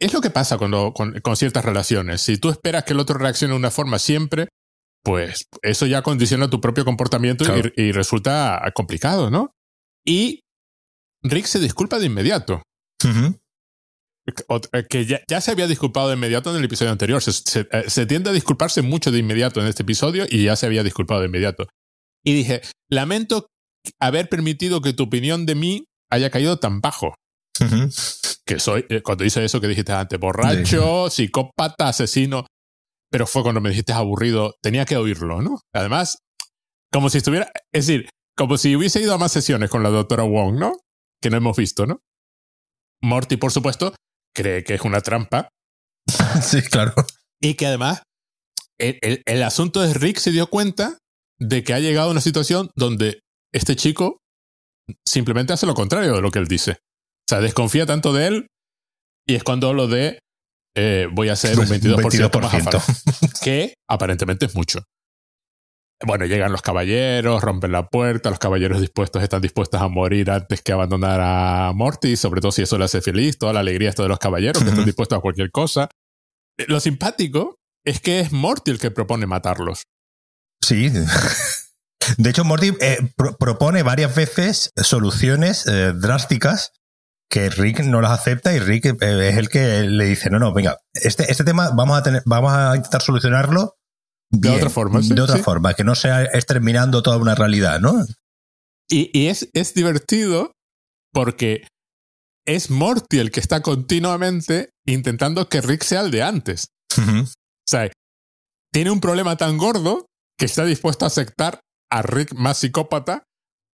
es 0.01 0.15
lo 0.15 0.21
que 0.21 0.31
pasa 0.31 0.59
cuando, 0.59 0.93
con, 0.93 1.15
ciertas 1.37 1.65
relaciones. 1.65 2.23
Si 2.23 2.39
tú 2.39 2.51
esperas 2.51 2.85
que 2.85 2.95
el 2.95 3.01
otro 3.01 3.19
reaccione 3.19 3.53
de 3.53 3.59
una 3.59 3.71
forma 3.71 3.99
siempre, 3.99 4.49
pues 5.03 5.47
eso 5.63 5.87
ya 5.87 6.03
condiciona 6.03 6.51
tu 6.51 6.61
propio 6.61 6.85
comportamiento 6.85 7.45
y, 7.77 7.93
resulta 7.93 8.63
complicado, 8.75 9.31
¿no? 9.31 9.53
Y 10.05 10.41
Rick 11.23 11.47
se 11.47 11.59
disculpa 11.59 11.99
de 11.99 12.07
inmediato. 12.07 12.63
Eh, 14.27 14.87
que 14.89 15.07
ya, 15.07 15.41
se 15.41 15.51
había 15.51 15.67
disculpado 15.67 16.09
de 16.09 16.15
inmediato 16.15 16.51
en 16.51 16.57
el 16.57 16.65
episodio 16.65 16.93
anterior. 16.93 17.23
Se, 17.23 17.61
eh, 17.61 17.85
se, 17.89 18.07
tiende 18.07 18.31
a 18.31 18.33
disculparse 18.33 18.83
mucho 18.83 19.11
de 19.11 19.19
inmediato 19.19 19.61
en 19.61 19.67
este 19.67 19.83
episodio 19.83 20.27
y 20.29 20.45
ya 20.45 20.57
se 20.57 20.67
había 20.67 20.83
disculpado 20.83 21.21
de 21.21 21.27
inmediato. 21.27 21.67
Y 22.25 22.35
dije, 22.35 22.61
lamento 22.91 23.47
haber 24.01 24.29
permitido 24.29 24.81
que 24.81 24.93
tu 24.93 25.05
opinión 25.05 25.47
de 25.47 25.55
mí 25.55 25.85
haya 26.11 26.31
caído 26.31 26.59
tan 26.59 26.81
bajo. 26.81 27.15
Que 28.47 28.59
soy, 28.59 28.87
eh, 28.89 29.03
cuando 29.03 29.25
hice 29.25 29.45
eso 29.45 29.61
que 29.61 29.69
dijiste 29.69 29.93
antes, 29.93 30.19
borracho, 30.19 31.11
psicópata, 31.11 31.89
asesino. 31.89 32.47
Pero 33.11 33.27
fue 33.27 33.43
cuando 33.43 33.61
me 33.61 33.71
dijiste 33.71 33.93
aburrido, 33.93 34.55
tenía 34.63 34.85
que 34.87 34.97
oírlo, 34.97 35.43
¿no? 35.43 35.61
Además, 35.75 36.19
como 36.93 37.11
si 37.11 37.19
estuviera, 37.19 37.51
es 37.73 37.87
decir, 37.87 38.09
como 38.37 38.57
si 38.57 38.75
hubiese 38.77 39.01
ido 39.03 39.15
a 39.15 39.19
más 39.19 39.33
sesiones 39.33 39.69
con 39.69 39.83
la 39.83 39.91
doctora 39.91 40.23
Wong, 40.23 40.59
¿no? 40.59 40.73
Que 41.21 41.29
no 41.29 41.37
hemos 41.37 41.57
visto, 41.57 41.87
¿no? 41.87 42.01
Morty, 43.03 43.37
por 43.37 43.53
supuesto, 43.53 43.95
cree 44.35 44.65
que 44.65 44.75
es 44.75 44.81
una 44.83 45.01
trampa. 45.01 45.49
sí, 46.43 46.63
claro. 46.63 46.95
Y 47.41 47.55
que 47.55 47.67
además, 47.67 48.03
el, 48.79 49.23
el, 49.27 49.43
asunto 49.43 49.85
es 49.85 50.01
Rick 50.01 50.19
se 50.19 50.31
dio 50.31 50.47
cuenta 50.49 50.99
de 51.39 51.63
que 51.63 51.75
ha 51.75 51.81
llegado 51.81 52.09
a 52.09 52.13
una 52.13 52.21
situación 52.21 52.71
donde 52.75 53.21
este 53.53 53.77
chico 53.77 54.19
simplemente 55.07 55.53
hace 55.53 55.67
lo 55.67 55.75
contrario 55.75 56.15
de 56.15 56.23
lo 56.23 56.31
que 56.31 56.39
él 56.39 56.47
dice. 56.47 56.73
O 56.73 57.29
sea, 57.29 57.41
desconfía 57.41 57.87
tanto 57.87 58.13
de 58.13 58.27
él 58.27 58.47
y 59.27 59.35
es 59.35 59.45
cuando 59.45 59.73
lo 59.73 59.87
de 59.87 60.21
eh, 60.77 61.09
voy 61.13 61.29
a 61.29 61.35
hacer 61.35 61.59
un 61.59 61.67
22%, 61.67 62.73
más 62.73 63.41
que 63.43 63.75
aparentemente 63.89 64.47
es 64.47 64.55
mucho. 64.55 64.81
Bueno, 66.03 66.25
llegan 66.25 66.51
los 66.51 66.63
caballeros, 66.63 67.43
rompen 67.43 67.73
la 67.73 67.87
puerta, 67.87 68.31
los 68.31 68.39
caballeros 68.39 68.81
dispuestos 68.81 69.23
están 69.23 69.43
dispuestos 69.43 69.83
a 69.83 69.89
morir 69.89 70.31
antes 70.31 70.63
que 70.63 70.73
abandonar 70.73 71.21
a 71.23 71.73
Morty, 71.75 72.17
sobre 72.17 72.41
todo 72.41 72.53
si 72.53 72.63
eso 72.63 72.79
le 72.79 72.87
hace 72.87 73.03
feliz, 73.03 73.37
toda 73.37 73.53
la 73.53 73.61
alegría 73.61 73.91
esto 73.91 74.03
de 74.03 74.09
los 74.09 74.19
caballeros, 74.19 74.63
que 74.63 74.71
están 74.71 74.87
dispuestos 74.87 75.19
a 75.19 75.21
cualquier 75.21 75.51
cosa. 75.51 75.91
Lo 76.69 76.81
simpático 76.81 77.57
es 77.85 78.01
que 78.01 78.21
es 78.21 78.33
Morty 78.33 78.71
el 78.71 78.79
que 78.79 78.91
propone 78.91 79.27
matarlos. 79.27 79.83
Sí. 80.63 80.91
De 82.17 82.31
hecho, 82.31 82.45
Morty 82.45 82.73
eh, 82.81 82.99
propone 83.39 83.83
varias 83.83 84.15
veces 84.15 84.71
soluciones 84.77 85.67
eh, 85.67 85.93
drásticas 85.95 86.73
que 87.31 87.49
Rick 87.49 87.81
no 87.85 88.01
las 88.01 88.11
acepta 88.11 88.53
y 88.53 88.59
Rick 88.59 88.87
eh, 88.87 89.29
es 89.29 89.37
el 89.37 89.49
que 89.49 89.83
le 89.83 90.05
dice, 90.07 90.31
no, 90.31 90.39
no, 90.39 90.53
venga, 90.53 90.79
este, 90.95 91.31
este 91.31 91.45
tema 91.45 91.71
vamos 91.71 91.97
a, 91.99 92.03
tener, 92.03 92.23
vamos 92.27 92.53
a 92.53 92.77
intentar 92.77 93.03
solucionarlo 93.03 93.77
de 94.31 94.51
otra 94.51 94.71
forma. 94.71 95.01
de 95.01 95.21
otra 95.21 95.39
forma, 95.39 95.75
que 95.75 95.85
no 95.85 95.95
sea 95.95 96.25
exterminando 96.25 97.03
toda 97.03 97.17
una 97.17 97.35
realidad, 97.35 97.81
¿no? 97.81 98.05
Y, 98.89 99.29
es, 99.29 99.49
es 99.53 99.75
divertido 99.75 100.53
porque 101.13 101.67
es 102.47 102.71
Morty 102.71 103.19
el 103.19 103.31
que 103.31 103.39
está 103.39 103.61
continuamente 103.61 104.71
intentando 104.85 105.49
que 105.49 105.61
Rick 105.61 105.85
sea 105.85 106.01
el 106.01 106.11
de 106.11 106.23
antes. 106.23 106.69
O 106.99 107.27
sea, 107.67 107.91
tiene 108.73 108.91
un 108.91 109.01
problema 109.01 109.37
tan 109.37 109.59
gordo 109.59 110.07
que 110.37 110.47
está 110.47 110.65
dispuesto 110.65 111.05
a 111.05 111.09
aceptar 111.09 111.61
a 111.91 112.03
Rick 112.03 112.35
más 112.35 112.59
psicópata 112.59 113.25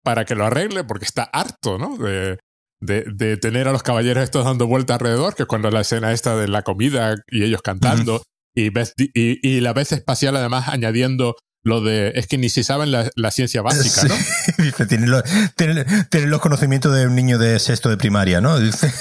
para 0.03 0.24
que 0.24 0.35
lo 0.35 0.46
arregle 0.46 0.85
porque 0.85 1.05
está 1.05 1.24
harto, 1.24 1.79
¿no? 1.79 1.96
De, 1.96 2.38
de, 2.81 3.37
tener 3.38 3.66
a 3.66 3.72
los 3.72 3.83
caballeros 3.83 4.22
estos 4.22 4.44
dando 4.44 4.66
vuelta 4.66 4.94
alrededor, 4.94 5.35
que 5.35 5.44
es 5.44 5.48
cuando 5.48 5.70
la 5.70 5.81
escena 5.81 6.12
esta 6.12 6.37
de 6.37 6.48
la 6.48 6.62
comida 6.62 7.14
y 7.29 7.42
ellos 7.42 7.62
cantando, 7.62 8.22
y, 8.55 8.70
y, 9.14 9.61
la 9.61 9.72
vez 9.72 9.92
espacial 9.92 10.37
además 10.37 10.68
añadiendo 10.68 11.35
lo 11.64 11.81
de 11.81 12.12
es 12.14 12.27
que 12.27 12.38
ni 12.38 12.50
si 12.50 12.62
saben 12.62 12.92
la, 12.92 13.31
ciencia 13.31 13.62
básica, 13.62 14.05
¿no? 14.05 14.14
Dice, 14.62 14.87
tienen, 14.87 16.31
los 16.31 16.40
conocimientos 16.40 16.94
de 16.94 17.07
un 17.07 17.14
niño 17.14 17.38
de 17.38 17.59
sexto 17.59 17.88
de 17.88 17.96
primaria, 17.96 18.40
¿no? 18.40 18.59
Dice. 18.59 18.92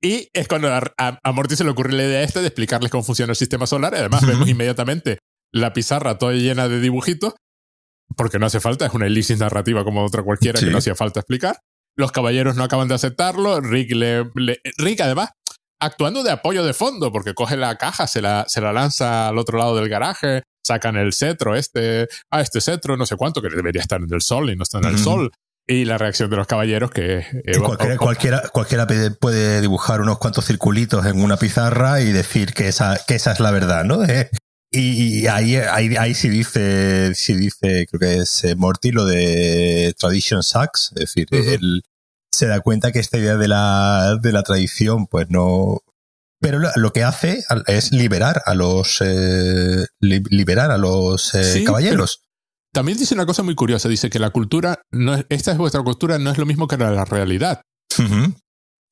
Y 0.00 0.28
es 0.32 0.48
cuando 0.48 0.72
a, 0.72 0.82
a, 0.98 1.32
Morty 1.32 1.56
se 1.56 1.64
le 1.64 1.70
ocurre 1.70 1.92
la 1.92 2.04
idea 2.04 2.22
esta 2.22 2.40
de 2.40 2.48
explicarles 2.48 2.90
cómo 2.90 3.04
funciona 3.04 3.32
el 3.32 3.36
sistema 3.36 3.66
solar. 3.66 3.94
Además, 3.94 4.26
vemos 4.26 4.48
inmediatamente 4.48 5.18
la 5.52 5.72
pizarra 5.72 6.18
toda 6.18 6.32
llena 6.32 6.68
de 6.68 6.80
dibujitos, 6.80 7.34
porque 8.16 8.38
no 8.38 8.46
hace 8.46 8.60
falta, 8.60 8.86
es 8.86 8.94
una 8.94 9.06
elipsis 9.06 9.38
narrativa 9.38 9.84
como 9.84 10.04
otra 10.04 10.22
cualquiera 10.22 10.60
que 10.60 10.66
no 10.66 10.78
hacía 10.78 10.94
falta 10.94 11.20
explicar. 11.20 11.60
Los 11.96 12.12
caballeros 12.12 12.56
no 12.56 12.64
acaban 12.64 12.88
de 12.88 12.94
aceptarlo. 12.94 13.60
Rick, 13.60 13.92
le, 13.92 14.24
Rick 14.78 15.00
además, 15.00 15.30
actuando 15.80 16.22
de 16.22 16.32
apoyo 16.32 16.64
de 16.64 16.74
fondo, 16.74 17.12
porque 17.12 17.34
coge 17.34 17.56
la 17.56 17.76
caja, 17.76 18.06
se 18.06 18.20
la, 18.20 18.44
se 18.48 18.60
la 18.60 18.72
lanza 18.72 19.28
al 19.28 19.38
otro 19.38 19.58
lado 19.58 19.76
del 19.76 19.88
garaje, 19.88 20.42
sacan 20.64 20.96
el 20.96 21.12
cetro, 21.12 21.54
este, 21.54 22.08
ah, 22.30 22.40
este 22.40 22.60
cetro, 22.60 22.96
no 22.96 23.06
sé 23.06 23.16
cuánto, 23.16 23.42
que 23.42 23.48
debería 23.48 23.82
estar 23.82 24.00
en 24.00 24.12
el 24.12 24.22
sol 24.22 24.50
y 24.50 24.56
no 24.56 24.62
está 24.62 24.78
en 24.78 24.86
el 24.86 24.98
sol. 24.98 25.30
Y 25.66 25.86
la 25.86 25.96
reacción 25.96 26.28
de 26.28 26.36
los 26.36 26.46
caballeros 26.46 26.90
que... 26.90 27.18
Eh, 27.44 27.58
cualquiera, 27.98 28.42
cualquiera, 28.52 28.86
puede 29.18 29.62
dibujar 29.62 30.02
unos 30.02 30.18
cuantos 30.18 30.44
circulitos 30.44 31.06
en 31.06 31.22
una 31.22 31.38
pizarra 31.38 32.02
y 32.02 32.12
decir 32.12 32.52
que 32.52 32.68
esa, 32.68 32.98
que 33.06 33.14
esa 33.14 33.32
es 33.32 33.40
la 33.40 33.50
verdad, 33.50 33.84
¿no? 33.84 34.04
Eh, 34.04 34.28
y, 34.76 35.26
ahí, 35.28 35.56
ahí, 35.56 35.94
ahí 35.96 36.14
sí 36.14 36.28
dice, 36.28 37.14
sí 37.14 37.34
dice, 37.34 37.86
creo 37.88 38.00
que 38.00 38.22
es 38.22 38.44
eh, 38.44 38.56
Morty, 38.56 38.90
lo 38.90 39.04
de 39.04 39.94
Tradition 39.98 40.42
Sucks. 40.42 40.92
Es 40.96 41.14
decir, 41.14 41.28
él 41.30 41.82
se 42.32 42.46
da 42.46 42.60
cuenta 42.60 42.90
que 42.90 42.98
esta 42.98 43.18
idea 43.18 43.36
de 43.36 43.48
la, 43.48 44.18
de 44.20 44.32
la 44.32 44.42
tradición, 44.42 45.06
pues 45.06 45.26
no. 45.30 45.82
Pero 46.40 46.58
lo, 46.76 46.92
que 46.92 47.04
hace 47.04 47.42
es 47.68 47.92
liberar 47.92 48.42
a 48.44 48.54
los 48.54 49.00
eh, 49.00 49.86
liberar 50.00 50.70
a 50.70 50.76
los 50.76 51.34
eh, 51.34 51.64
caballeros. 51.64 52.20
También 52.72 52.98
dice 52.98 53.14
una 53.14 53.24
cosa 53.24 53.42
muy 53.42 53.54
curiosa, 53.54 53.88
dice 53.88 54.10
que 54.10 54.18
la 54.18 54.30
cultura, 54.30 54.82
no 54.90 55.14
es, 55.14 55.24
esta 55.28 55.52
es 55.52 55.58
vuestra 55.58 55.82
cultura, 55.82 56.18
no 56.18 56.30
es 56.30 56.36
lo 56.36 56.44
mismo 56.44 56.68
que 56.68 56.76
la 56.76 57.04
realidad. 57.04 57.62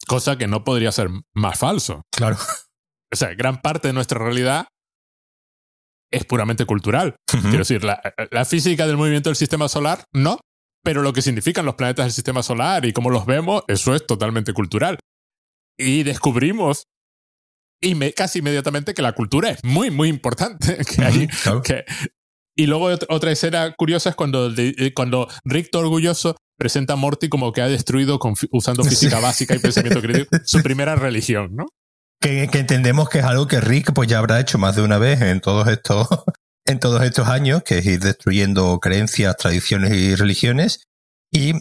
Cosa 0.07 0.39
que 0.39 0.47
no 0.47 0.65
podría 0.65 0.93
ser 0.93 1.11
más 1.35 1.59
falso. 1.59 2.03
Claro. 2.13 2.39
O 3.13 3.17
sea, 3.17 3.35
gran 3.35 3.61
parte 3.61 3.89
de 3.89 3.95
nuestra 3.95 4.19
realidad 4.19 4.69
es 6.13 6.25
puramente 6.25 6.65
cultural. 6.67 7.17
Quiero 7.27 7.59
decir, 7.59 7.83
la, 7.85 8.45
física 8.45 8.87
del 8.87 8.97
movimiento 8.97 9.31
del 9.31 9.37
sistema 9.37 9.69
solar, 9.69 10.05
no. 10.13 10.39
Pero 10.85 11.03
lo 11.03 11.13
que 11.13 11.23
significan 11.23 11.65
los 11.65 11.77
planetas 11.77 12.07
del 12.07 12.13
sistema 12.13 12.43
solar 12.43 12.85
y 12.85 12.93
cómo 12.93 13.11
los 13.11 13.25
vemos, 13.25 13.63
eso 13.69 13.95
es 13.95 14.07
totalmente 14.07 14.53
cultural. 14.53 14.99
Y 15.79 16.03
descubrimos 16.03 16.85
casi 18.15 18.41
inmediatamente 18.41 18.95
que 18.95 19.03
la 19.03 19.13
cultura 19.13 19.51
es 19.51 19.65
muy, 19.65 19.91
muy 19.91 20.09
importante. 20.09 20.79
Que 21.65 21.85
y 22.55 22.67
luego 22.67 22.91
otra 23.09 23.33
escena 23.33 23.73
curiosa 23.73 24.11
es 24.11 24.17
cuando, 24.17 24.53
eh, 24.57 24.93
cuando 24.95 25.27
Rick, 25.45 25.75
orgulloso, 25.75 26.37
presenta 26.59 26.93
a 26.93 26.97
Morty 26.97 27.29
como 27.29 27.53
que 27.53 27.63
ha 27.63 27.69
destruido 27.69 28.21
usando 28.51 28.85
física 28.85 29.19
básica 29.21 29.55
y 29.55 29.59
pensamiento 29.59 30.03
crítico 30.03 30.37
su 30.45 30.63
primera 30.63 30.95
religión, 30.97 31.57
¿no? 31.57 31.67
Que, 32.23 32.45
entendemos 32.45 33.09
que 33.09 33.19
es 33.19 33.25
algo 33.25 33.49
que 33.49 33.61
Rick 33.61 33.93
pues 33.93 34.09
ya 34.09 34.21
habrá 34.21 34.39
hecho 34.39 34.57
más 34.57 34.77
de 34.77 34.83
una 34.83 34.97
vez 34.97 35.21
en 35.23 35.41
todos 35.41 35.67
estos 35.67 36.07
en 36.65 36.79
todos 36.79 37.03
estos 37.03 37.27
años, 37.27 37.65
que 37.65 37.79
es 37.79 37.87
ir 37.87 37.99
destruyendo 37.99 38.79
creencias, 38.79 39.37
tradiciones 39.37 39.93
y 39.93 40.15
religiones. 40.15 40.85
Y 41.33 41.53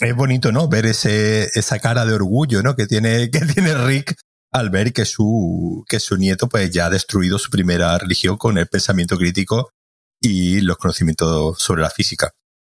es 0.00 0.14
bonito, 0.14 0.52
¿no? 0.52 0.68
Ver 0.68 0.86
ese, 0.86 1.50
esa 1.54 1.80
cara 1.80 2.06
de 2.06 2.14
orgullo, 2.14 2.62
¿no? 2.62 2.76
Que 2.76 2.86
tiene, 2.86 3.28
que 3.32 3.40
tiene 3.40 3.74
Rick 3.74 4.14
al 4.52 4.70
ver 4.70 4.92
que 4.92 5.04
su, 5.04 5.84
que 5.88 5.98
su 5.98 6.16
nieto 6.16 6.48
pues 6.48 6.70
ya 6.70 6.86
ha 6.86 6.90
destruido 6.90 7.38
su 7.40 7.50
primera 7.50 7.98
religión 7.98 8.36
con 8.36 8.58
el 8.58 8.68
pensamiento 8.68 9.18
crítico 9.18 9.72
y 10.20 10.60
los 10.60 10.76
conocimientos 10.76 11.58
sobre 11.58 11.82
la 11.82 11.90
física. 11.90 12.30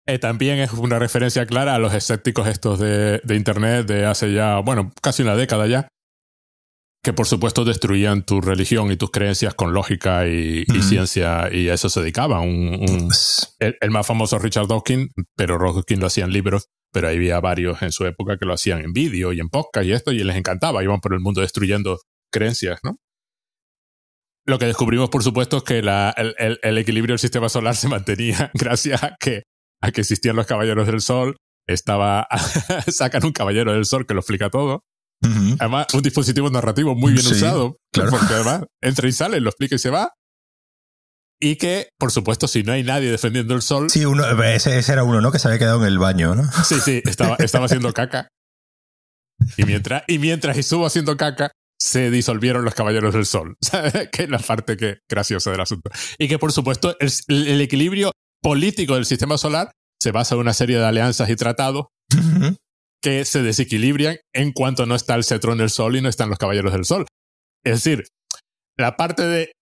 Eh, 0.07 0.19
también 0.19 0.59
es 0.59 0.73
una 0.73 0.99
referencia 0.99 1.47
clara 1.47 1.77
a 1.77 1.79
los 1.79 1.95
escépticos 1.95 2.49
estos 2.49 2.81
de, 2.81 3.21
de 3.23 3.37
Internet 3.37 3.87
de 3.87 4.07
hace 4.07 4.33
ya, 4.33 4.59
bueno, 4.59 4.93
casi 5.01 5.23
una 5.23 5.37
década 5.37 5.69
ya, 5.69 5.89
que 7.07 7.13
por 7.13 7.29
supuesto 7.29 7.65
destruían 7.65 8.25
tu 8.25 8.41
religión 8.41 8.91
y 8.91 8.97
tus 8.97 9.13
creencias 9.13 9.55
con 9.55 9.73
lógica 9.73 10.27
y, 10.27 10.65
ciencia 10.83 11.49
y 11.53 11.69
a 11.69 11.75
eso 11.75 11.89
se 11.89 12.01
dedicaban. 12.01 12.43
el, 13.61 13.91
más 13.93 14.05
famoso 14.05 14.41
Richard 14.41 14.67
Dawkins, 14.67 15.13
pero 15.37 15.57
Dawkins 15.57 16.01
lo 16.01 16.09
hacía 16.09 16.25
en 16.25 16.33
libros, 16.33 16.67
pero 16.93 17.07
había 17.07 17.39
varios 17.39 17.81
en 17.83 17.93
su 17.93 18.07
época 18.07 18.39
que 18.39 18.45
lo 18.45 18.55
hacían 18.55 18.81
en 18.81 18.93
vídeo 18.93 19.33
y 19.33 19.39
en 19.39 19.51
podcast 19.51 19.87
y 19.87 19.93
esto 19.93 20.11
y 20.11 20.19
les 20.25 20.35
encantaba, 20.35 20.83
iban 20.83 20.99
por 20.99 21.13
el 21.13 21.21
mundo 21.21 21.43
destruyendo 21.43 22.01
creencias, 22.33 22.81
¿no? 22.83 22.97
Lo 24.45 24.59
que 24.59 24.67
descubrimos, 24.67 25.09
por 25.09 25.23
supuesto, 25.23 25.59
es 25.59 25.63
que 25.63 25.79
el, 25.79 26.79
equilibrio 26.79 27.13
del 27.13 27.21
sistema 27.21 27.49
solar 27.49 27.77
se 27.77 27.87
mantenía 27.87 28.51
gracias 28.53 29.05
a 29.05 29.15
que, 29.21 29.45
a 29.81 29.93
que 29.93 30.01
existían 30.01 30.35
los 30.35 30.47
caballeros 30.47 30.89
del 30.89 31.01
sol, 31.01 31.37
estaba, 31.69 32.27
sacan 32.89 33.25
un 33.25 33.33
caballero 33.33 33.73
del 33.73 33.85
sol 33.85 34.07
que 34.07 34.15
lo 34.15 34.21
explica 34.23 34.51
todo, 34.51 34.83
Además, 35.23 35.87
un 35.95 36.03
dispositivo 36.03 36.51
narrativo 36.51 36.95
muy 36.95 37.13
bien 37.13 37.27
usado. 37.27 37.79
Porque 37.93 38.35
además 38.35 38.63
entra 38.83 39.09
y 39.09 39.13
sale, 39.13 39.41
lo 39.41 39.51
explica 39.51 39.77
y 39.77 39.79
se 39.79 39.91
va. 39.91 40.13
Y 41.41 41.57
que, 41.57 41.91
por 41.99 42.13
supuesto, 42.13 42.49
si 42.49 42.63
no 42.63 42.73
hay 42.73 42.83
nadie 42.83 43.11
defendiendo 43.11 43.55
el 43.55 43.61
sol. 43.61 43.91
Sí, 43.91 44.07
uno, 44.07 44.25
ese, 44.45 44.79
era 44.91 45.05
uno, 45.05 45.21
¿no? 45.21 45.31
Que 45.31 45.39
se 45.39 45.49
había 45.49 45.59
quedado 45.59 45.83
en 45.83 45.89
el 45.89 45.99
baño, 45.99 46.35
¿no? 46.35 46.51
Sí, 46.65 46.81
sí, 46.81 47.03
estaba, 47.05 47.37
estaba 47.41 47.67
haciendo 47.67 47.93
caca. 47.93 48.29
Y 49.59 49.65
mientras, 49.65 50.03
y 50.07 50.19
mientras 50.19 50.57
estuvo 50.57 50.87
haciendo 50.87 51.17
caca, 51.17 51.53
se 51.79 52.11
disolvieron 52.11 52.65
los 52.65 52.75
Caballeros 52.75 53.15
del 53.15 53.27
Sol, 53.27 53.57
que 54.13 54.23
es 54.23 54.31
la 54.31 54.39
parte 54.39 54.77
que, 54.77 54.99
graciosa 55.09 55.51
del 55.51 55.61
asunto. 55.61 55.91
Y 56.19 56.29
que 56.29 56.39
por 56.39 56.53
supuesto 56.53 56.97
el, 56.99 57.61
equilibrio 57.61 58.13
político 58.43 58.95
del 58.95 59.07
sistema 59.07 59.39
solar 59.39 59.71
se 60.01 60.13
basa 60.13 60.35
en 60.35 60.41
una 60.43 60.55
serie 60.55 60.79
de 60.79 60.85
alianzas 60.85 61.29
y 61.29 61.37
tratados 61.37 61.87
que 63.07 63.25
se 63.25 63.41
desequilibran 63.41 64.17
en 64.35 64.51
cuanto 64.51 64.85
no 64.85 64.97
está 64.97 65.15
el 65.15 65.23
cetro 65.23 65.53
en 65.53 65.61
el 65.61 65.71
Sol 65.71 65.95
y 65.95 66.01
no 66.01 66.09
están 66.09 66.29
los 66.29 66.41
Caballeros 66.41 66.73
del 66.73 66.85
Sol. 66.85 67.07
Es 67.65 67.85
decir, 67.85 68.09
la 68.77 68.97
parte 68.97 69.25
de 69.25 69.53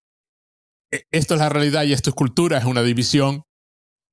e, 0.90 1.02
esto 1.12 1.34
es 1.34 1.40
la 1.40 1.50
realidad 1.50 1.82
y 1.82 1.92
esto 1.92 2.08
es 2.08 2.16
cultura 2.16 2.56
es 2.56 2.64
una 2.64 2.82
división 2.82 3.42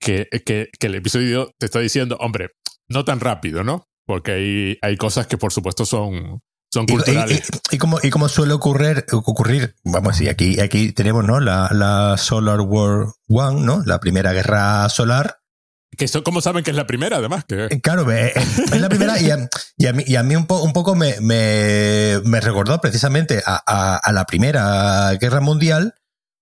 que, 0.02 0.28
que, 0.46 0.68
que 0.78 0.88
el 0.88 0.96
episodio 0.96 1.50
te 1.58 1.68
está 1.68 1.80
diciendo, 1.80 2.18
hombre, 2.20 2.50
no 2.90 3.06
tan 3.06 3.22
rápido, 3.22 3.64
¿no? 3.64 3.86
Porque 4.06 4.34
hay, 4.34 4.78
hay 4.82 4.98
cosas 4.98 5.28
que 5.28 5.38
por 5.38 5.54
supuesto 5.54 5.86
son, 5.86 6.42
son 6.70 6.86
culturales. 6.86 7.50
Y, 7.72 7.78
como, 7.78 8.00
y 8.04 8.10
como 8.10 8.28
suele 8.28 8.52
ocurrir, 8.52 9.06
ocurrir, 9.14 9.76
vamos 9.86 10.10
a 10.10 10.12
decir, 10.12 10.30
aquí, 10.30 10.60
aquí 10.60 10.92
tenemos 10.92 11.24
¿no? 11.24 11.40
la, 11.40 11.70
la 11.72 12.18
Solar 12.18 12.60
War 12.60 13.14
One, 13.30 13.62
¿no? 13.62 13.82
la 13.86 14.02
primera 14.02 14.34
guerra 14.34 14.90
solar. 14.90 15.38
Que 15.98 16.06
eso, 16.06 16.24
¿Cómo 16.24 16.40
saben 16.40 16.64
que 16.64 16.72
es 16.72 16.78
la 16.78 16.88
primera, 16.88 17.18
además? 17.18 17.44
Eh, 17.50 17.82
claro, 17.82 18.10
es 18.10 18.80
la 18.80 18.88
primera 18.88 19.20
y 19.20 19.30
a, 19.30 19.94
mí, 19.94 20.04
y 20.08 20.16
a 20.16 20.24
mí 20.24 20.36
un, 20.38 20.48
un 20.50 20.74
poco 20.74 20.96
me, 20.96 21.20
me, 21.20 22.22
me, 22.24 22.40
recordó 22.40 22.80
precisamente 22.80 23.44
a, 23.46 23.98
a, 23.98 24.12
la 24.14 24.26
Primera 24.26 25.12
Guerra 25.20 25.42
Mundial, 25.42 25.96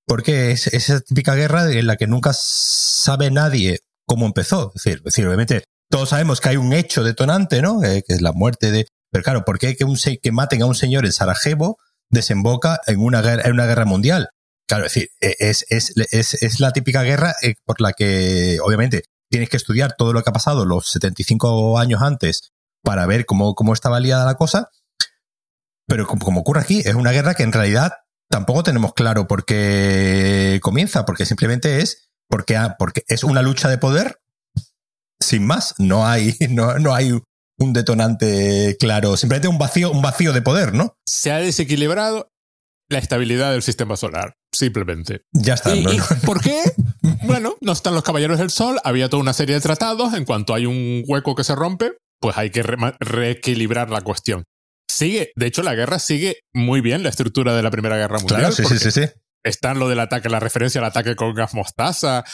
porque 0.05 0.51
es, 0.51 0.67
esa 0.67 1.01
típica 1.01 1.33
guerra 1.33 1.71
en 1.71 1.87
la 1.87 1.97
que 1.97 2.05
nunca 2.05 2.31
sabe 2.33 3.31
nadie 3.31 3.79
cómo 4.05 4.27
empezó. 4.27 4.71
Es 4.75 4.83
decir, 4.83 5.01
decir 5.01 5.25
obviamente 5.25 5.63
todos 5.89 6.09
sabemos 6.09 6.39
que 6.39 6.49
hay 6.49 6.57
un 6.57 6.71
hecho 6.73 7.03
detonante, 7.03 7.61
¿no? 7.61 7.83
Eh, 7.83 8.03
que 8.07 8.13
es 8.13 8.21
la 8.21 8.31
muerte 8.31 8.71
de... 8.71 8.87
Pero 9.11 9.23
claro, 9.23 9.45
¿por 9.45 9.57
qué 9.57 9.75
que, 9.75 9.83
un, 9.83 9.97
que 9.97 10.31
maten 10.31 10.61
a 10.61 10.67
un 10.67 10.75
señor 10.75 11.05
en 11.05 11.11
Sarajevo 11.11 11.77
desemboca 12.11 12.79
en 12.85 12.99
una 12.99 13.21
guerra, 13.21 13.43
en 13.45 13.53
una 13.53 13.65
guerra 13.65 13.85
mundial? 13.85 14.29
Claro, 14.67 14.85
es 14.85 14.93
decir, 14.93 15.09
es, 15.19 15.65
es, 15.69 15.93
es, 16.11 16.35
es 16.35 16.59
la 16.59 16.71
típica 16.71 17.01
guerra 17.01 17.33
eh, 17.41 17.55
por 17.65 17.81
la 17.81 17.93
que, 17.93 18.59
obviamente, 18.63 19.05
tienes 19.29 19.49
que 19.49 19.57
estudiar 19.57 19.95
todo 19.97 20.13
lo 20.13 20.23
que 20.23 20.29
ha 20.29 20.33
pasado 20.33 20.65
los 20.65 20.87
75 20.91 21.79
años 21.79 22.01
antes 22.01 22.51
para 22.83 23.05
ver 23.05 23.25
cómo, 23.25 23.55
cómo 23.55 23.73
estaba 23.73 23.99
liada 23.99 24.25
la 24.25 24.35
cosa. 24.35 24.69
Pero 25.87 26.07
como, 26.07 26.25
como 26.25 26.41
ocurre 26.41 26.61
aquí, 26.61 26.79
es 26.79 26.95
una 26.95 27.11
guerra 27.11 27.33
que 27.33 27.43
en 27.43 27.51
realidad 27.51 27.93
tampoco 28.29 28.63
tenemos 28.63 28.93
claro 28.93 29.27
por 29.27 29.45
qué 29.45 30.59
comienza, 30.61 31.05
porque 31.05 31.25
simplemente 31.25 31.81
es 31.81 32.09
porque, 32.27 32.59
porque 32.77 33.03
es 33.07 33.23
una 33.23 33.41
lucha 33.41 33.69
de 33.69 33.77
poder 33.77 34.19
sin 35.19 35.45
más. 35.45 35.75
No 35.77 36.07
hay, 36.07 36.35
no, 36.49 36.77
no 36.79 36.93
hay 36.93 37.19
un 37.57 37.73
detonante 37.73 38.77
claro, 38.79 39.17
simplemente 39.17 39.47
un 39.47 39.57
vacío, 39.57 39.91
un 39.91 40.01
vacío 40.01 40.31
de 40.31 40.41
poder, 40.41 40.73
¿no? 40.73 40.95
Se 41.05 41.31
ha 41.31 41.39
desequilibrado 41.39 42.31
la 42.87 42.99
estabilidad 42.99 43.51
del 43.51 43.61
sistema 43.61 43.97
solar, 43.97 44.37
simplemente. 44.53 45.21
Ya 45.31 45.53
está. 45.55 45.75
¿no? 45.75 45.91
¿Por 46.25 46.41
qué? 46.41 46.61
bueno, 47.23 47.55
no 47.61 47.71
están 47.71 47.93
los 47.93 48.03
caballeros 48.03 48.39
del 48.39 48.49
sol, 48.49 48.79
había 48.83 49.09
toda 49.09 49.21
una 49.21 49.33
serie 49.33 49.55
de 49.55 49.61
tratados, 49.61 50.13
en 50.13 50.25
cuanto 50.25 50.53
hay 50.53 50.65
un 50.65 51.03
hueco 51.07 51.35
que 51.35 51.43
se 51.43 51.55
rompe, 51.55 51.93
pues 52.19 52.37
hay 52.37 52.49
que 52.49 52.63
reequilibrar 52.99 53.89
la 53.89 54.01
cuestión. 54.01 54.43
Sigue, 54.89 55.31
de 55.35 55.45
hecho 55.45 55.63
la 55.63 55.75
guerra 55.75 55.99
sigue 55.99 56.39
muy 56.53 56.81
bien 56.81 57.03
la 57.03 57.09
estructura 57.09 57.55
de 57.55 57.63
la 57.63 57.71
Primera 57.71 57.97
Guerra 57.97 58.19
Mundial. 58.19 58.39
Claro, 58.39 58.55
sí, 58.55 58.65
sí, 58.65 58.79
sí, 58.79 58.91
sí. 58.91 59.07
Están 59.43 59.79
lo 59.79 59.87
del 59.87 59.99
ataque, 59.99 60.29
la 60.29 60.39
referencia 60.39 60.81
al 60.81 60.85
ataque 60.85 61.15
con 61.15 61.33
gas 61.33 61.53
mostaza, 61.53 62.25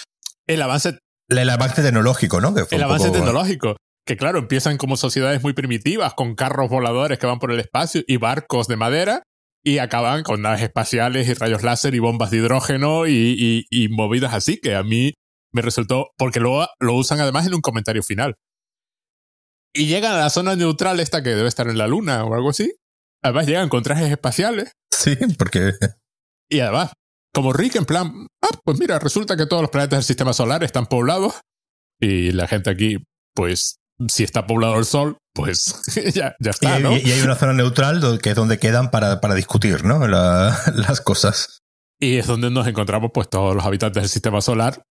el 0.48 0.62
avance 0.62 0.98
el 1.30 1.50
avance 1.50 1.82
tecnológico, 1.82 2.40
¿no? 2.40 2.54
el 2.70 2.84
avance 2.84 3.10
tecnológico. 3.10 3.78
Que 4.06 4.18
claro, 4.18 4.38
empiezan 4.38 4.78
como 4.78 4.98
sociedades 4.98 5.42
muy 5.42 5.54
primitivas, 5.54 6.14
con 6.14 6.36
carros 6.36 6.70
voladores 6.70 7.18
que 7.18 7.26
van 7.26 7.40
por 7.40 7.52
el 7.52 7.60
espacio 7.60 8.04
y 8.08 8.18
barcos 8.18 8.68
de 8.68 8.76
madera, 8.76 9.24
y 9.66 9.80
acaban 9.80 10.24
con 10.24 10.42
naves 10.42 10.62
espaciales 10.62 11.28
y 11.28 11.34
rayos 11.34 11.64
láser 11.64 11.96
y 11.96 12.00
bombas 12.00 12.32
de 12.32 12.38
hidrógeno 12.38 13.08
y, 13.08 13.66
y, 13.70 13.90
movidas 13.90 14.34
así, 14.34 14.60
que 14.60 14.76
a 14.76 14.84
mí 14.84 15.14
me 15.52 15.62
resultó, 15.62 16.12
porque 16.18 16.40
luego 16.40 16.68
lo 16.80 16.94
usan 16.94 17.20
además 17.20 17.48
en 17.48 17.56
un 17.56 17.62
comentario 17.62 18.04
final. 18.04 18.36
Y 19.74 19.88
llegan 19.88 20.14
a 20.14 20.20
la 20.20 20.30
zona 20.30 20.56
neutral 20.56 21.00
esta 21.00 21.24
que 21.24 21.30
debe 21.32 21.48
estar 21.48 21.68
en 21.68 21.78
la 21.78 21.88
Luna 21.88 22.24
o 22.24 22.34
algo 22.34 22.52
así. 22.52 22.74
Además 23.24 23.48
llegan 23.48 23.70
con 23.70 23.84
trajes 23.84 24.12
espaciales. 24.12 24.72
Sí, 24.92 25.18
porque... 25.38 25.74
Y 26.50 26.60
además 26.60 26.92
como 27.36 27.52
Rick 27.52 27.76
en 27.76 27.86
plan, 27.86 28.28
ah, 28.42 28.58
pues 28.64 28.80
mira, 28.80 28.98
resulta 28.98 29.36
que 29.36 29.46
todos 29.46 29.62
los 29.62 29.70
planetas 29.70 29.98
del 29.98 30.06
sistema 30.06 30.32
solar 30.32 30.64
están 30.64 30.86
poblados 30.86 31.42
y 32.00 32.32
la 32.32 32.48
gente 32.48 32.70
aquí, 32.70 33.04
pues, 33.36 33.76
si 34.08 34.24
está 34.24 34.46
poblado 34.46 34.78
el 34.78 34.86
Sol, 34.86 35.18
pues 35.34 35.82
ya, 36.14 36.36
ya 36.40 36.52
está. 36.52 36.80
Y, 36.80 37.12
hay 37.12 37.22
una 37.22 37.36
zona 37.36 37.54
neutral 37.54 38.20
que 38.22 38.32
es 38.32 38.36
donde 38.36 38.60
quedan 38.60 38.92
para, 38.92 39.22
para 39.22 39.36
discutir, 39.36 39.84
¿no? 39.84 40.08
las 40.08 41.02
cosas. 41.02 41.62
Y 42.00 42.18
es 42.18 42.28
donde 42.28 42.52
nos 42.52 42.68
encontramos, 42.68 43.12
pues, 43.14 43.30
todos 43.30 43.56
los 43.56 43.66
habitantes 43.66 44.04
del 44.04 44.10
sistema 44.10 44.42
solar 44.42 44.84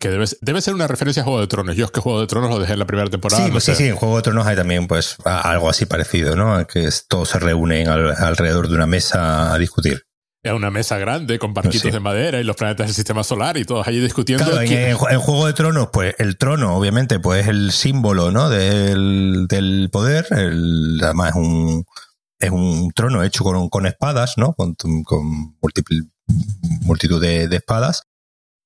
que 0.00 0.08
debe, 0.08 0.26
debe, 0.40 0.60
ser 0.60 0.74
una 0.74 0.88
referencia 0.88 1.22
a 1.22 1.24
Juego 1.24 1.40
de 1.40 1.46
Tronos. 1.46 1.76
Yo 1.76 1.84
es 1.84 1.90
que 1.90 2.00
Juego 2.00 2.20
de 2.20 2.26
Tronos 2.26 2.50
lo 2.50 2.58
dejé 2.58 2.72
en 2.72 2.78
la 2.78 2.86
primera 2.86 3.08
temporada. 3.08 3.44
Sí, 3.44 3.50
pues 3.50 3.64
sí, 3.64 3.74
sí, 3.74 3.86
en 3.86 3.96
Juego 3.96 4.16
de 4.16 4.22
Tronos 4.22 4.46
hay 4.46 4.56
también 4.56 4.86
pues 4.86 5.16
algo 5.24 5.70
así 5.70 5.86
parecido, 5.86 6.34
¿no? 6.34 6.66
Que 6.66 6.88
todos 7.08 7.28
se 7.28 7.38
reúnen 7.38 7.88
alrededor 7.88 8.68
de 8.68 8.74
una 8.74 8.86
mesa 8.86 9.54
a 9.54 9.58
discutir 9.58 10.02
a 10.44 10.54
una 10.54 10.70
mesa 10.70 10.98
grande 10.98 11.38
con 11.38 11.54
barquitos 11.54 11.92
de 11.92 12.00
madera 12.00 12.40
y 12.40 12.44
los 12.44 12.56
planetas 12.56 12.86
del 12.86 12.94
sistema 12.94 13.24
solar 13.24 13.56
y 13.56 13.64
todos 13.64 13.86
allí 13.86 14.00
discutiendo. 14.00 14.44
Claro, 14.44 14.60
en, 14.60 14.94
Juego 14.96 15.46
de 15.46 15.52
Tronos, 15.54 15.88
pues 15.92 16.14
el 16.18 16.36
trono, 16.36 16.76
obviamente, 16.76 17.18
pues 17.18 17.42
es 17.42 17.48
el 17.48 17.72
símbolo, 17.72 18.30
¿no? 18.30 18.50
Del, 18.50 19.46
del 19.48 19.88
poder. 19.90 20.26
El, 20.30 21.00
además 21.02 21.30
es 21.30 21.34
un, 21.36 21.84
es 22.38 22.50
un 22.50 22.92
trono 22.94 23.22
hecho 23.22 23.42
con, 23.42 23.68
con 23.68 23.86
espadas, 23.86 24.34
¿no? 24.36 24.54
Con, 24.54 24.74
con 24.74 25.56
multitud 26.82 27.20
de, 27.20 27.48
de, 27.48 27.56
espadas. 27.56 28.04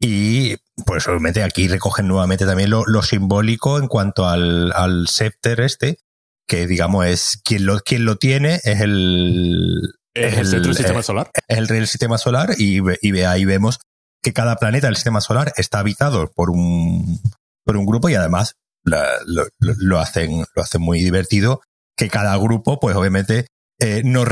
Y 0.01 0.57
pues 0.85 1.07
obviamente 1.09 1.43
aquí 1.43 1.69
recogen 1.69 2.09
nuevamente 2.09 2.47
también 2.47 2.71
lo, 2.71 2.85
lo 2.87 3.03
simbólico 3.03 3.79
en 3.79 3.89
cuanto 3.89 4.29
al, 4.29 4.73
al 4.73 5.09
scepter 5.09 5.61
este, 5.61 5.99
que 6.47 6.67
digamos 6.67 7.07
es 7.07 7.41
quien 7.45 7.67
lo, 7.67 7.81
quien 7.81 8.05
lo 8.05 8.17
tiene 8.17 8.61
es 8.63 8.81
el, 8.81 9.99
es 10.27 10.37
el, 10.37 10.47
centro 10.47 10.69
del 10.69 10.77
sistema 10.77 11.03
solar. 11.03 11.31
Es 11.47 11.59
el 11.59 11.67
del 11.67 11.87
sistema 11.87 12.19
solar 12.19 12.51
y, 12.59 12.81
y 13.03 13.21
ahí 13.21 13.45
vemos 13.45 13.79
que 14.23 14.33
cada 14.33 14.57
planeta 14.57 14.87
del 14.87 14.97
sistema 14.97 15.21
solar 15.21 15.53
está 15.57 15.79
habitado 15.79 16.31
por 16.35 16.51
un, 16.51 17.21
por 17.65 17.77
un 17.77 17.87
grupo 17.87 18.09
y 18.09 18.15
además 18.15 18.57
lo, 18.85 19.99
hacen, 19.99 20.45
lo 20.55 20.63
hacen 20.63 20.83
muy 20.83 21.01
divertido 21.01 21.61
que 21.97 22.09
cada 22.09 22.37
grupo, 22.37 22.81
pues 22.81 22.97
obviamente, 22.97 23.47
eh, 23.81 24.03
no, 24.05 24.23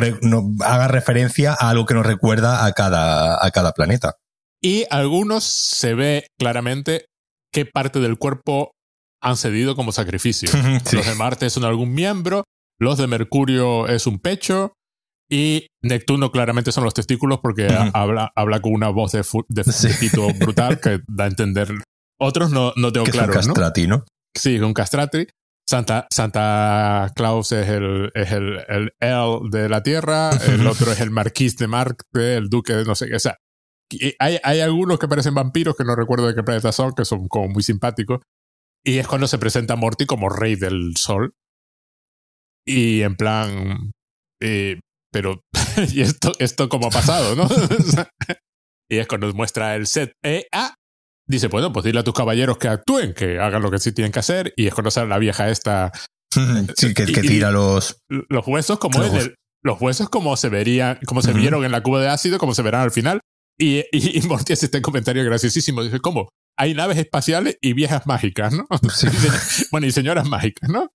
haga 0.64 0.88
referencia 0.88 1.52
a 1.52 1.70
algo 1.70 1.86
que 1.86 1.94
nos 1.94 2.06
recuerda 2.06 2.64
a 2.64 2.72
cada, 2.72 3.44
a 3.44 3.50
cada 3.50 3.72
planeta. 3.72 4.16
Y 4.62 4.84
algunos 4.90 5.44
se 5.44 5.94
ve 5.94 6.28
claramente 6.38 7.06
qué 7.52 7.66
parte 7.66 8.00
del 8.00 8.18
cuerpo 8.18 8.72
han 9.20 9.36
cedido 9.36 9.76
como 9.76 9.92
sacrificio. 9.92 10.48
Los 10.92 11.06
de 11.06 11.14
Marte 11.14 11.50
son 11.50 11.64
algún 11.64 11.92
miembro, 11.94 12.44
los 12.78 12.98
de 12.98 13.06
Mercurio 13.06 13.88
es 13.88 14.06
un 14.06 14.18
pecho, 14.18 14.74
y 15.30 15.66
Neptuno 15.82 16.30
claramente 16.30 16.72
son 16.72 16.84
los 16.84 16.94
testículos 16.94 17.40
porque 17.40 17.68
habla, 17.94 18.32
habla 18.34 18.60
con 18.60 18.72
una 18.72 18.88
voz 18.88 19.12
de, 19.12 19.24
de 19.48 20.34
brutal 20.38 20.80
que 20.80 21.00
da 21.08 21.24
a 21.24 21.28
entender. 21.28 21.68
Otros 22.18 22.50
no, 22.50 22.72
no 22.76 22.92
tengo 22.92 23.06
claro. 23.06 23.32
Es 23.32 23.46
un 23.46 23.54
castrati, 23.54 23.86
¿no? 23.86 24.04
Sí, 24.34 24.58
un 24.58 24.74
castrati. 24.74 25.26
Santa, 25.68 26.06
Santa 26.10 27.12
Claus 27.16 27.50
es 27.50 27.68
el, 27.68 28.12
es 28.14 28.30
el, 28.30 28.60
el 28.68 28.92
El 29.00 29.50
de 29.50 29.68
la 29.68 29.82
Tierra, 29.82 30.30
el 30.30 30.64
otro 30.66 30.92
es 30.92 31.00
el 31.00 31.10
Marquís 31.10 31.56
de 31.56 31.66
Marte, 31.66 32.36
el 32.36 32.48
Duque 32.48 32.72
de 32.72 32.84
no 32.84 32.94
sé 32.94 33.08
qué. 33.08 33.16
O 33.16 33.20
sea, 33.20 33.36
hay, 34.20 34.38
hay 34.42 34.60
algunos 34.60 34.98
que 35.00 35.08
parecen 35.08 35.34
vampiros 35.34 35.74
que 35.76 35.84
no 35.84 35.96
recuerdo 35.96 36.28
de 36.28 36.36
qué 36.36 36.44
planeta 36.44 36.70
son, 36.70 36.92
que 36.92 37.04
son 37.04 37.26
como 37.26 37.48
muy 37.48 37.64
simpáticos. 37.64 38.20
Y 38.84 38.98
es 38.98 39.08
cuando 39.08 39.26
se 39.26 39.38
presenta 39.38 39.74
Morty 39.74 40.06
como 40.06 40.28
rey 40.28 40.54
del 40.54 40.96
sol. 40.96 41.34
Y 42.64 43.02
en 43.02 43.16
plan, 43.16 43.90
eh, 44.40 44.78
pero 45.16 45.42
¿y 45.94 46.02
esto, 46.02 46.34
esto 46.38 46.68
cómo 46.68 46.88
ha 46.88 46.90
pasado, 46.90 47.34
no? 47.34 47.48
y 48.90 48.98
es 48.98 49.08
cuando 49.08 49.28
nos 49.28 49.34
muestra 49.34 49.74
el 49.74 49.86
set. 49.86 50.12
Eh, 50.22 50.44
ah, 50.52 50.74
dice, 51.26 51.48
bueno, 51.48 51.72
pues 51.72 51.86
dile 51.86 52.00
a 52.00 52.04
tus 52.04 52.12
caballeros 52.12 52.58
que 52.58 52.68
actúen, 52.68 53.14
que 53.14 53.38
hagan 53.38 53.62
lo 53.62 53.70
que 53.70 53.78
sí 53.78 53.92
tienen 53.92 54.12
que 54.12 54.18
hacer. 54.18 54.52
Y 54.58 54.66
es 54.66 54.74
cuando 54.74 54.90
sale 54.90 55.08
la 55.08 55.16
vieja 55.16 55.48
esta. 55.48 55.90
Sí, 56.76 56.92
que, 56.92 57.06
que 57.06 57.22
tira 57.22 57.50
los. 57.50 57.96
Los 58.10 58.46
huesos 58.46 58.78
como 58.78 58.98
los, 58.98 59.30
los 59.62 59.80
huesos 59.80 60.10
como 60.10 60.36
se 60.36 60.50
verían, 60.50 60.98
como 61.06 61.22
se 61.22 61.32
vieron 61.32 61.64
en 61.64 61.72
la 61.72 61.82
cuba 61.82 62.02
de 62.02 62.08
ácido, 62.08 62.36
como 62.36 62.54
se 62.54 62.60
verán 62.60 62.82
al 62.82 62.90
final. 62.90 63.20
Y, 63.58 63.84
y, 63.92 64.20
Morty 64.28 64.52
hace 64.52 64.66
este 64.66 64.82
comentario 64.82 65.24
graciosísimo. 65.24 65.82
Dice, 65.82 66.00
¿cómo? 66.00 66.28
Hay 66.58 66.74
naves 66.74 66.98
espaciales 66.98 67.56
y 67.62 67.72
viejas 67.72 68.06
mágicas, 68.06 68.52
¿no? 68.52 68.66
bueno, 69.72 69.86
y 69.86 69.92
señoras 69.92 70.28
mágicas, 70.28 70.68
¿no? 70.68 70.90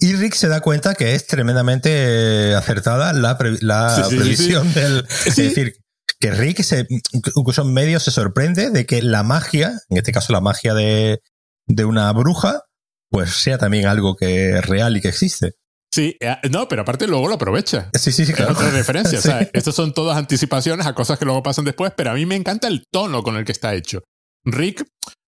Y 0.00 0.14
Rick 0.14 0.34
se 0.34 0.48
da 0.48 0.60
cuenta 0.60 0.94
que 0.94 1.14
es 1.14 1.26
tremendamente 1.26 2.54
acertada 2.54 3.12
la, 3.12 3.36
previsión 3.38 4.72
del. 4.74 5.06
Es 5.26 5.36
decir, 5.36 5.76
que 6.18 6.30
Rick, 6.30 6.62
se, 6.62 6.86
incluso 7.12 7.62
en 7.62 7.72
medio, 7.72 8.00
se 8.00 8.10
sorprende 8.10 8.70
de 8.70 8.86
que 8.86 9.02
la 9.02 9.22
magia, 9.22 9.72
en 9.88 9.98
este 9.98 10.12
caso 10.12 10.32
la 10.32 10.40
magia 10.40 10.74
de, 10.74 11.20
de 11.66 11.84
una 11.84 12.12
bruja, 12.12 12.62
pues 13.10 13.30
sea 13.30 13.58
también 13.58 13.86
algo 13.86 14.16
que 14.16 14.58
es 14.58 14.66
real 14.66 14.96
y 14.96 15.00
que 15.00 15.08
existe. 15.08 15.54
Sí, 15.92 16.16
eh, 16.20 16.36
no, 16.50 16.68
pero 16.68 16.82
aparte 16.82 17.06
luego 17.06 17.28
lo 17.28 17.34
aprovecha. 17.34 17.90
Sí, 17.94 18.12
sí, 18.12 18.26
sí, 18.26 18.32
claro. 18.32 18.52
Es 18.52 18.58
otra 18.58 18.70
referencia. 18.70 19.18
O 19.18 19.22
sea, 19.22 19.40
estas 19.52 19.74
son 19.74 19.94
todas 19.94 20.16
anticipaciones 20.16 20.86
a 20.86 20.94
cosas 20.94 21.18
que 21.18 21.24
luego 21.24 21.42
pasan 21.42 21.64
después, 21.64 21.92
pero 21.96 22.10
a 22.10 22.14
mí 22.14 22.26
me 22.26 22.34
encanta 22.34 22.68
el 22.68 22.84
tono 22.90 23.22
con 23.22 23.36
el 23.36 23.44
que 23.44 23.52
está 23.52 23.74
hecho. 23.74 24.02
Rick 24.44 24.84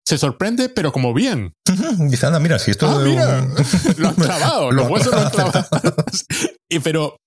se 0.09 0.17
sorprende, 0.17 0.71
pero 0.71 0.91
como 0.91 1.13
bien. 1.13 1.53
Dice, 1.99 2.25
anda, 2.25 2.41
mira, 2.41 2.59
si 2.59 2.71
esto. 2.71 2.89
Ah, 2.89 3.03
mira, 3.05 3.47
lo 3.99 4.09
han 4.09 4.15
clavado, 4.15 4.73
los 4.73 4.89
huesos 4.89 5.13
lo 5.13 5.21
han 5.21 5.31
clavado. 5.31 5.67
y 6.71 6.79
pero, 6.79 7.19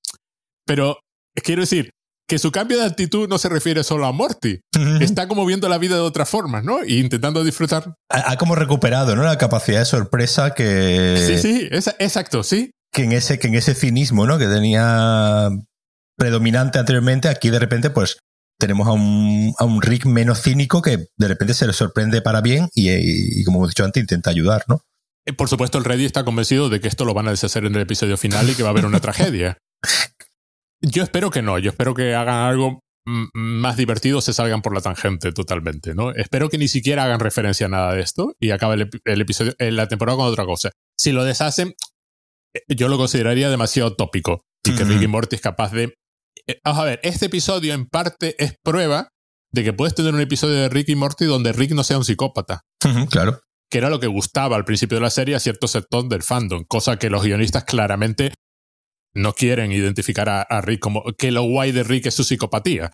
pero, 0.66 0.98
quiero 1.44 1.62
decir, 1.62 1.92
que 2.28 2.40
su 2.40 2.52
cambio 2.52 2.80
de 2.80 2.86
actitud 2.86 3.30
no 3.30 3.38
se 3.38 3.50
refiere 3.50 3.84
solo 3.84 4.08
a 4.08 4.12
Morty. 4.12 4.62
Está 5.00 5.28
como 5.28 5.46
viendo 5.46 5.70
la 5.70 5.78
vida 5.78 5.94
de 5.94 6.02
otra 6.02 6.26
forma, 6.26 6.64
¿no? 6.64 6.84
Y 6.84 6.98
intentando 6.98 7.44
disfrutar. 7.44 7.94
Ha, 8.10 8.36
como 8.38 8.56
recuperado, 8.56 9.16
¿no? 9.16 9.22
La 9.22 9.38
capacidad 9.38 9.78
de 9.78 9.86
sorpresa 9.86 10.56
que. 10.56 11.24
Sí, 11.28 11.38
sí, 11.38 11.70
exacto, 12.00 12.42
sí. 12.42 12.72
Que 12.92 13.04
en 13.04 13.12
ese, 13.12 13.38
que 13.38 13.48
en 13.48 13.54
ese 13.54 13.76
cinismo, 13.76 14.26
¿no? 14.26 14.40
Que 14.40 14.48
tenía 14.48 15.50
predominante 16.18 16.80
anteriormente, 16.80 17.30
aquí 17.30 17.52
de 17.52 17.60
repente, 17.60 17.92
pues, 17.92 18.18
tenemos 18.62 18.88
a 18.88 18.92
un, 18.92 19.54
a 19.58 19.66
un 19.66 19.82
Rick 19.82 20.06
menos 20.06 20.42
cínico 20.42 20.82
que 20.82 21.08
de 21.18 21.28
repente 21.28 21.54
se 21.54 21.68
le 21.68 21.74
sorprende 21.74 22.22
para 22.22 22.40
bien 22.40 22.70
y, 22.74 23.44
como 23.44 23.58
hemos 23.58 23.70
dicho 23.70 23.84
antes, 23.84 24.00
intenta 24.00 24.30
ayudar, 24.30 24.64
¿no? 24.68 24.82
Eh, 25.26 25.34
por 25.34 25.50
supuesto, 25.50 25.78
el 25.78 25.84
Ready 25.84 26.06
está 26.06 26.24
convencido 26.24 26.70
de 26.70 26.80
que 26.80 26.88
esto 26.88 27.04
lo 27.04 27.14
van 27.14 27.28
a 27.28 27.32
deshacer 27.32 27.66
en 27.66 27.76
el 27.76 27.82
episodio 27.82 28.18
final 28.18 28.50
y 28.50 28.56
que 28.56 28.64
va 28.64 28.70
a 28.70 28.72
haber 28.72 28.86
una 28.86 29.02
tragedia. 29.02 29.58
Yo 30.82 31.04
espero 31.04 31.30
que 31.30 31.44
no, 31.44 31.60
yo 31.60 31.70
espero 31.70 31.94
que 31.94 32.16
hagan 32.16 32.38
algo 32.38 32.80
más 33.06 33.78
divertido, 33.78 34.20
se 34.20 34.34
salgan 34.34 34.64
por 34.64 34.74
la 34.74 34.82
tangente 34.82 35.32
totalmente, 35.32 35.94
¿no? 35.94 36.12
Espero 36.12 36.50
que 36.50 36.58
ni 36.58 36.68
siquiera 36.68 37.04
hagan 37.04 37.20
referencia 37.20 37.68
a 37.68 37.70
nada 37.70 37.94
de 37.94 38.02
esto 38.02 38.36
y 38.40 38.50
acabe 38.50 38.90
el, 39.06 39.22
episodio, 39.22 39.54
en 39.60 39.76
la 39.76 39.88
temporada 39.88 40.18
con 40.18 40.28
otra 40.28 40.46
cosa. 40.46 40.72
Si 40.98 41.12
lo 41.12 41.24
deshacen, 41.24 41.76
eh, 42.56 42.62
yo 42.68 42.88
lo 42.88 42.98
consideraría 42.98 43.52
demasiado 43.52 43.96
tópico 43.96 44.42
y 44.64 44.76
que 44.76 44.84
Ricky 44.84 45.06
Morty 45.08 45.36
es 45.36 45.42
capaz 45.42 45.72
de... 45.72 45.94
Eh, 46.48 46.60
vamos 46.64 46.82
a 46.82 46.86
ver, 46.86 47.00
este 47.04 47.28
episodio 47.28 47.74
en 47.74 47.86
parte 47.86 48.36
es 48.44 48.56
prueba 48.64 49.10
de 49.52 49.64
que 49.64 49.74
puedes 49.74 49.96
tener 49.96 50.14
un 50.14 50.22
episodio 50.22 50.56
de 50.56 50.70
Ricky 50.70 50.96
Morty 50.96 51.26
donde 51.26 51.52
Rick 51.52 51.72
no 51.72 51.84
sea 51.84 51.98
un 51.98 52.06
psicópata. 52.06 52.62
claro. 53.10 53.40
Que 53.70 53.78
era 53.78 53.90
lo 53.90 54.00
que 54.00 54.08
gustaba 54.08 54.58
al 54.58 54.66
principio 54.66 54.98
de 54.98 55.02
la 55.02 55.10
serie 55.10 55.36
a 55.36 55.40
cierto 55.40 55.68
sector 55.68 56.08
del 56.08 56.24
fandom, 56.24 56.66
cosa 56.68 56.98
que 56.98 57.10
los 57.10 57.24
guionistas 57.24 57.64
claramente 57.64 58.34
no 59.14 59.34
quieren 59.34 59.72
identificar 59.72 60.30
a, 60.30 60.62
Rick 60.62 60.80
como 60.80 61.04
que 61.18 61.32
lo 61.32 61.44
guay 61.44 61.72
de 61.72 61.84
Rick 61.84 62.08
es 62.08 62.14
su 62.14 62.24
psicopatía 62.24 62.92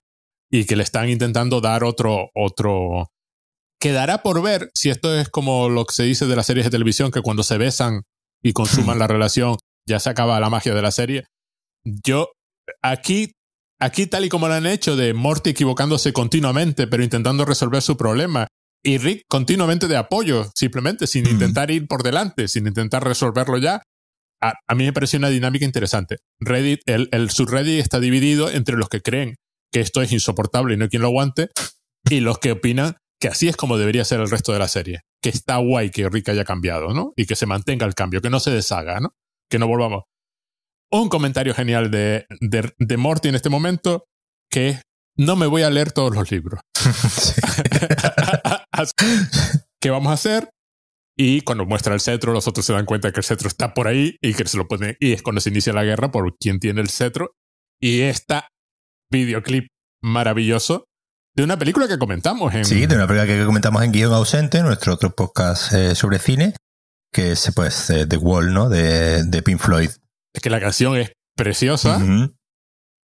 y 0.52 0.66
que 0.66 0.76
le 0.76 0.84
están 0.84 1.10
intentando 1.10 1.62
dar 1.62 1.84
otro, 1.84 2.30
otro... 2.34 3.08
Quedará 3.80 4.24
por 4.24 4.42
ver 4.42 4.72
si 4.74 4.90
esto 4.90 5.16
es 5.16 5.30
como 5.30 5.70
lo 5.70 5.86
que 5.86 5.94
se 5.94 6.04
dice 6.04 6.26
de 6.26 6.36
las 6.36 6.48
series 6.48 6.66
de 6.66 6.72
televisión, 6.72 7.12
que 7.12 7.22
cuando 7.22 7.44
se 7.44 7.58
besan 7.58 8.02
y 8.42 8.54
consuman 8.54 8.98
la 9.00 9.08
relación 9.08 9.58
ya 9.88 10.00
se 10.00 10.10
acaba 10.10 10.40
la 10.40 10.50
magia 10.50 10.74
de 10.74 10.82
la 10.82 10.92
serie. 10.92 11.26
Yo, 11.84 12.30
aquí, 12.82 13.34
aquí 13.80 14.08
tal 14.08 14.26
y 14.26 14.30
como 14.30 14.48
lo 14.48 14.54
han 14.54 14.66
hecho 14.66 14.96
de 14.96 15.14
Morty 15.14 15.52
equivocándose 15.52 16.14
continuamente, 16.14 16.88
pero 16.88 17.04
intentando 17.04 17.46
resolver 17.46 17.82
su 17.82 17.98
problema, 17.98 18.48
y 18.84 18.98
Rick 19.00 19.24
continuamente 19.28 19.88
de 19.88 19.98
apoyo, 19.98 20.50
simplemente, 20.56 21.08
sin 21.08 21.28
intentar 21.28 21.72
ir 21.72 21.88
por 21.88 22.04
delante, 22.04 22.48
sin 22.48 22.68
intentar 22.68 23.04
resolverlo 23.04 23.58
ya, 23.58 23.82
a, 24.42 24.76
mí 24.76 24.86
me 24.86 24.94
pareció 24.94 25.18
una 25.18 25.30
dinámica 25.30 25.66
interesante. 25.66 26.18
Reddit, 26.40 26.82
el, 26.86 27.10
el 27.12 27.32
subreddit 27.32 27.80
está 27.80 28.00
dividido 28.00 28.52
entre 28.52 28.78
los 28.78 28.88
que 28.88 29.02
creen 29.02 29.36
que 29.72 29.82
esto 29.82 30.02
es 30.02 30.12
insoportable 30.12 30.76
y 30.76 30.78
no 30.78 30.84
hay 30.84 30.90
quien 30.90 31.02
lo 31.02 31.08
aguante, 31.08 31.50
y 32.10 32.20
los 32.20 32.38
que 32.38 32.54
opinan 32.54 32.96
que 33.20 33.28
así 33.28 33.48
es 33.48 33.58
como 33.58 33.78
debería 33.78 34.06
ser 34.06 34.20
el 34.20 34.30
resto 34.30 34.54
de 34.54 34.60
la 34.60 34.68
serie. 34.68 35.02
Que 35.22 35.30
está 35.30 35.58
guay 35.58 35.90
que 35.90 36.08
Rick 36.08 36.30
haya 36.30 36.46
cambiado, 36.46 36.94
¿no? 36.94 37.14
Y 37.16 37.26
que 37.26 37.36
se 37.36 37.46
mantenga 37.46 37.86
el 37.86 37.96
cambio, 37.96 38.22
que 38.22 38.30
no 38.30 38.40
se 38.40 38.52
deshaga, 38.52 39.00
¿no? 39.00 39.10
Que 39.50 39.60
no 39.60 39.68
volvamos. 39.68 40.04
Un 40.92 41.10
comentario 41.10 41.54
genial 41.54 41.92
de, 41.92 42.26
de, 42.40 42.74
de 42.78 42.98
Morty 42.98 43.30
en 43.30 43.36
este 43.36 43.50
momento, 43.50 44.06
que 44.50 44.82
no 45.18 45.36
me 45.36 45.48
voy 45.48 45.64
a 45.64 45.70
leer 45.70 45.92
todos 45.92 46.16
los 46.16 46.32
libros. 46.32 46.62
¿Qué 49.82 49.90
vamos 49.90 50.12
a 50.12 50.14
hacer? 50.14 50.50
Y 51.18 51.42
cuando 51.42 51.66
muestra 51.66 51.96
el 51.96 52.00
cetro, 52.00 52.32
los 52.32 52.48
otros 52.48 52.66
se 52.66 52.74
dan 52.74 52.86
cuenta 52.86 53.12
que 53.12 53.20
el 53.20 53.24
cetro 53.24 53.48
está 53.48 53.74
por 53.74 53.88
ahí 53.88 54.18
y 54.22 54.36
que 54.36 54.48
se 54.48 54.58
lo 54.58 54.68
pone. 54.68 54.98
Y 55.00 55.14
es 55.14 55.24
cuando 55.24 55.42
se 55.42 55.50
inicia 55.50 55.74
la 55.74 55.84
guerra 55.84 56.12
por 56.12 56.38
quién 56.38 56.60
tiene 56.60 56.82
el 56.82 56.90
cetro. 56.90 57.32
Y 57.82 58.02
esta 58.02 58.50
videoclip 59.12 59.68
maravilloso 60.02 60.86
de 61.36 61.44
una 61.44 61.58
película 61.58 61.88
que 61.88 61.98
comentamos 61.98 62.54
en. 62.54 62.66
Sí, 62.66 62.86
de 62.86 62.96
una 62.96 63.08
película 63.08 63.26
que 63.26 63.46
comentamos 63.46 63.84
en 63.84 63.92
Guión 63.92 64.14
Ausente, 64.14 64.62
nuestro 64.62 64.94
otro 64.94 65.16
podcast 65.16 65.74
eh, 65.74 65.96
sobre 65.96 66.20
cine, 66.20 66.54
que 67.12 67.32
es 67.32 67.52
pues 67.56 67.90
eh, 67.90 68.06
The 68.06 68.18
Wall, 68.18 68.54
¿no? 68.54 68.70
De, 68.70 69.24
de 69.24 69.42
Pink 69.42 69.60
Floyd. 69.60 69.90
Es 70.38 70.42
que 70.44 70.52
la 70.52 70.60
canción 70.60 70.96
es 70.96 71.14
preciosa. 71.36 72.00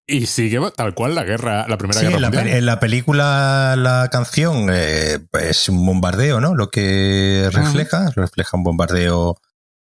Y 0.06 0.24
sigue 0.24 0.58
tal 0.74 0.94
cual 0.94 1.14
la 1.14 1.24
guerra, 1.24 1.68
la 1.68 1.76
primera 1.76 2.00
guerra 2.00 2.14
en 2.14 2.22
la, 2.22 2.56
En 2.56 2.64
la 2.64 2.80
película, 2.80 3.74
la 3.76 4.08
canción 4.10 4.68
eh, 4.72 5.18
es 5.38 5.68
un 5.68 5.84
bombardeo, 5.84 6.40
¿no? 6.40 6.54
Lo 6.54 6.70
que 6.70 7.50
refleja, 7.52 8.08
refleja 8.16 8.56
un 8.56 8.62
bombardeo 8.62 9.36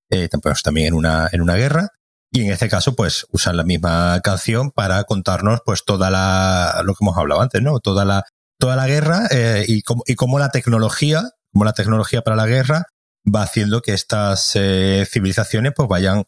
eh, 0.08 0.30
pues, 0.42 0.62
también 0.62 0.86
en 0.86 0.94
una, 0.94 1.28
en 1.30 1.42
una 1.42 1.56
guerra. 1.56 1.90
Y 2.32 2.46
en 2.46 2.50
este 2.50 2.70
caso, 2.70 2.96
pues, 2.96 3.26
usan 3.28 3.58
la 3.58 3.62
misma 3.62 4.18
canción 4.22 4.70
para 4.70 5.04
contarnos, 5.04 5.60
pues, 5.66 5.84
toda 5.84 6.10
la, 6.10 6.80
lo 6.82 6.94
que 6.94 7.04
hemos 7.04 7.18
hablado 7.18 7.42
antes, 7.42 7.60
¿no? 7.60 7.78
Toda 7.80 8.06
la, 8.06 8.24
toda 8.58 8.74
la 8.74 8.86
guerra 8.86 9.28
eh, 9.30 9.66
y, 9.68 9.82
cómo, 9.82 10.02
y 10.06 10.14
cómo 10.14 10.38
la 10.38 10.48
tecnología, 10.48 11.32
cómo 11.52 11.66
la 11.66 11.74
tecnología 11.74 12.22
para 12.22 12.36
la 12.36 12.46
guerra 12.46 12.86
va 13.22 13.42
haciendo 13.42 13.82
que 13.82 13.92
estas 13.92 14.52
eh, 14.54 15.06
civilizaciones, 15.06 15.74
pues, 15.76 15.86
vayan, 15.90 16.24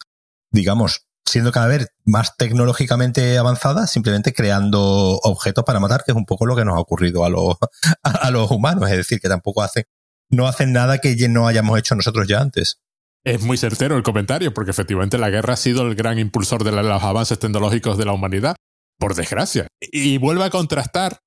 digamos, 0.51 1.06
siendo 1.27 1.51
cada 1.51 1.67
vez 1.67 1.89
más 2.05 2.35
tecnológicamente 2.37 3.37
avanzadas, 3.37 3.91
simplemente 3.91 4.33
creando 4.33 4.81
objetos 5.23 5.63
para 5.65 5.79
matar, 5.79 6.03
que 6.03 6.11
es 6.11 6.17
un 6.17 6.25
poco 6.25 6.45
lo 6.45 6.55
que 6.55 6.65
nos 6.65 6.75
ha 6.75 6.79
ocurrido 6.79 7.25
a 7.25 7.29
los, 7.29 7.57
a, 8.03 8.31
los 8.31 8.49
humanos. 8.49 8.89
Es 8.89 8.97
decir, 8.97 9.19
que 9.19 9.27
tampoco 9.27 9.61
hacen, 9.61 9.85
no 10.29 10.47
hacen 10.47 10.73
nada 10.73 10.99
que 10.99 11.15
no 11.27 11.47
hayamos 11.47 11.77
hecho 11.77 11.95
nosotros 11.95 12.27
ya 12.27 12.39
antes. 12.39 12.79
Es 13.23 13.41
muy 13.41 13.57
certero 13.57 13.97
el 13.97 14.03
comentario, 14.03 14.53
porque 14.53 14.71
efectivamente 14.71 15.17
la 15.17 15.29
guerra 15.29 15.53
ha 15.53 15.57
sido 15.57 15.85
el 15.85 15.95
gran 15.95 16.17
impulsor 16.17 16.63
de 16.63 16.71
los 16.71 17.03
avances 17.03 17.37
tecnológicos 17.37 17.97
de 17.97 18.05
la 18.05 18.13
humanidad, 18.13 18.55
por 18.97 19.15
desgracia. 19.15 19.67
Y 19.81 20.17
vuelve 20.17 20.45
a 20.45 20.49
contrastar 20.49 21.19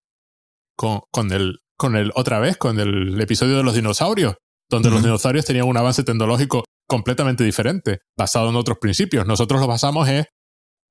con, 0.77 1.01
con, 1.11 1.31
el, 1.33 1.59
con 1.77 1.97
el, 1.97 2.11
otra 2.15 2.39
vez, 2.39 2.57
con 2.57 2.81
el 2.81 3.21
episodio 3.21 3.59
de 3.59 3.65
los 3.65 3.75
dinosaurios, 3.75 4.37
donde 4.71 4.89
los 4.89 5.03
dinosaurios 5.03 5.45
tenían 5.45 5.69
un 5.69 5.77
avance 5.77 6.03
tecnológico 6.03 6.65
completamente 6.91 7.45
diferente, 7.45 8.01
basado 8.19 8.51
en 8.51 8.57
otros 8.57 8.79
principios. 8.79 9.25
Nosotros 9.25 9.61
lo 9.61 9.69
basamos 9.69 10.09
en 10.09 10.25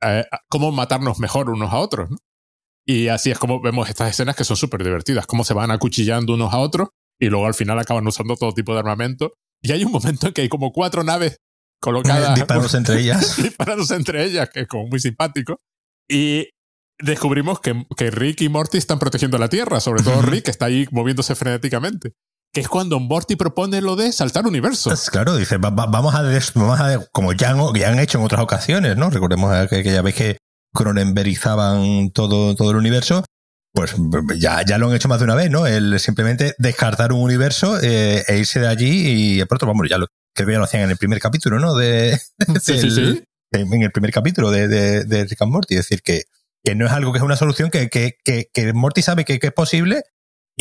eh, 0.01 0.25
cómo 0.47 0.71
matarnos 0.71 1.19
mejor 1.19 1.49
unos 1.49 1.73
a 1.73 1.77
otros. 1.79 2.09
Y 2.87 3.09
así 3.09 3.31
es 3.31 3.37
como 3.37 3.59
vemos 3.59 3.89
estas 3.89 4.09
escenas 4.09 4.37
que 4.37 4.45
son 4.45 4.55
súper 4.55 4.81
divertidas, 4.81 5.27
cómo 5.27 5.43
se 5.43 5.53
van 5.53 5.71
acuchillando 5.71 6.35
unos 6.35 6.53
a 6.53 6.59
otros 6.59 6.87
y 7.19 7.27
luego 7.27 7.47
al 7.47 7.53
final 7.53 7.77
acaban 7.77 8.07
usando 8.07 8.37
todo 8.37 8.53
tipo 8.53 8.71
de 8.71 8.79
armamento. 8.79 9.33
Y 9.61 9.73
hay 9.73 9.83
un 9.83 9.91
momento 9.91 10.27
en 10.27 10.33
que 10.33 10.41
hay 10.41 10.47
como 10.47 10.71
cuatro 10.71 11.03
naves 11.03 11.35
colocadas. 11.81 12.33
Disparados 12.35 12.73
entre 12.75 12.97
ellas. 13.01 13.35
disparados 13.35 13.91
entre 13.91 14.23
ellas, 14.23 14.49
que 14.53 14.61
es 14.61 14.67
como 14.69 14.87
muy 14.87 15.01
simpático. 15.01 15.59
Y 16.09 16.47
descubrimos 16.97 17.59
que, 17.59 17.85
que 17.97 18.09
Rick 18.09 18.39
y 18.39 18.47
Morty 18.47 18.77
están 18.77 18.99
protegiendo 18.99 19.37
la 19.37 19.49
Tierra, 19.49 19.81
sobre 19.81 20.01
todo 20.01 20.21
Rick, 20.21 20.45
que 20.45 20.51
está 20.51 20.67
ahí 20.67 20.87
moviéndose 20.91 21.35
frenéticamente 21.35 22.13
que 22.51 22.61
es 22.61 22.67
cuando 22.67 22.99
Morty 22.99 23.35
propone 23.35 23.81
lo 23.81 23.95
de 23.95 24.11
saltar 24.11 24.47
universos. 24.47 25.09
claro, 25.09 25.35
dice, 25.35 25.57
vamos, 25.57 26.13
a, 26.15 26.21
vamos 26.23 26.79
a, 26.79 27.05
como 27.11 27.33
ya 27.33 27.51
han, 27.51 27.73
ya 27.75 27.89
han, 27.89 27.99
hecho 27.99 28.17
en 28.17 28.23
otras 28.23 28.41
ocasiones, 28.41 28.97
¿no? 28.97 29.09
Recordemos 29.09 29.67
que, 29.69 29.83
ya 29.83 30.01
veis 30.01 30.15
que 30.15 30.37
cronenberizaban 30.73 32.11
todo, 32.11 32.55
todo 32.55 32.71
el 32.71 32.77
universo, 32.77 33.23
pues 33.73 33.95
ya, 34.37 34.63
ya 34.65 34.77
lo 34.77 34.87
han 34.87 34.95
hecho 34.95 35.07
más 35.07 35.19
de 35.19 35.25
una 35.25 35.35
vez, 35.35 35.51
¿no? 35.51 35.67
El 35.67 35.99
simplemente 35.99 36.55
descartar 36.57 37.13
un 37.13 37.21
universo 37.21 37.79
eh, 37.81 38.23
e 38.27 38.37
irse 38.39 38.59
de 38.59 38.67
allí 38.67 39.39
y 39.39 39.45
pronto, 39.45 39.67
vamos, 39.67 39.87
ya 39.89 39.99
lo, 39.99 40.07
que 40.35 40.45
ya 40.45 40.57
lo 40.57 40.63
hacían 40.63 40.83
en 40.83 40.91
el 40.91 40.97
primer 40.97 41.19
capítulo, 41.19 41.59
¿no? 41.59 41.75
De, 41.75 42.19
sí, 42.61 42.79
sí, 42.79 42.91
sí. 42.91 43.23
En 43.51 43.81
el 43.81 43.91
primer 43.91 44.11
capítulo 44.11 44.51
de, 44.51 44.67
de, 44.67 45.05
de 45.05 45.25
Rick 45.25 45.41
and 45.41 45.51
Morty, 45.51 45.75
es 45.75 45.81
decir, 45.81 46.01
que, 46.03 46.23
que 46.63 46.75
no 46.75 46.85
es 46.85 46.91
algo 46.91 47.11
que 47.11 47.17
es 47.17 47.23
una 47.23 47.35
solución, 47.35 47.69
que, 47.69 47.89
que, 47.89 48.17
que, 48.23 48.73
Morty 48.73 49.01
sabe 49.01 49.25
que, 49.25 49.39
que, 49.39 49.47
es 49.47 49.53
posible 49.53 50.03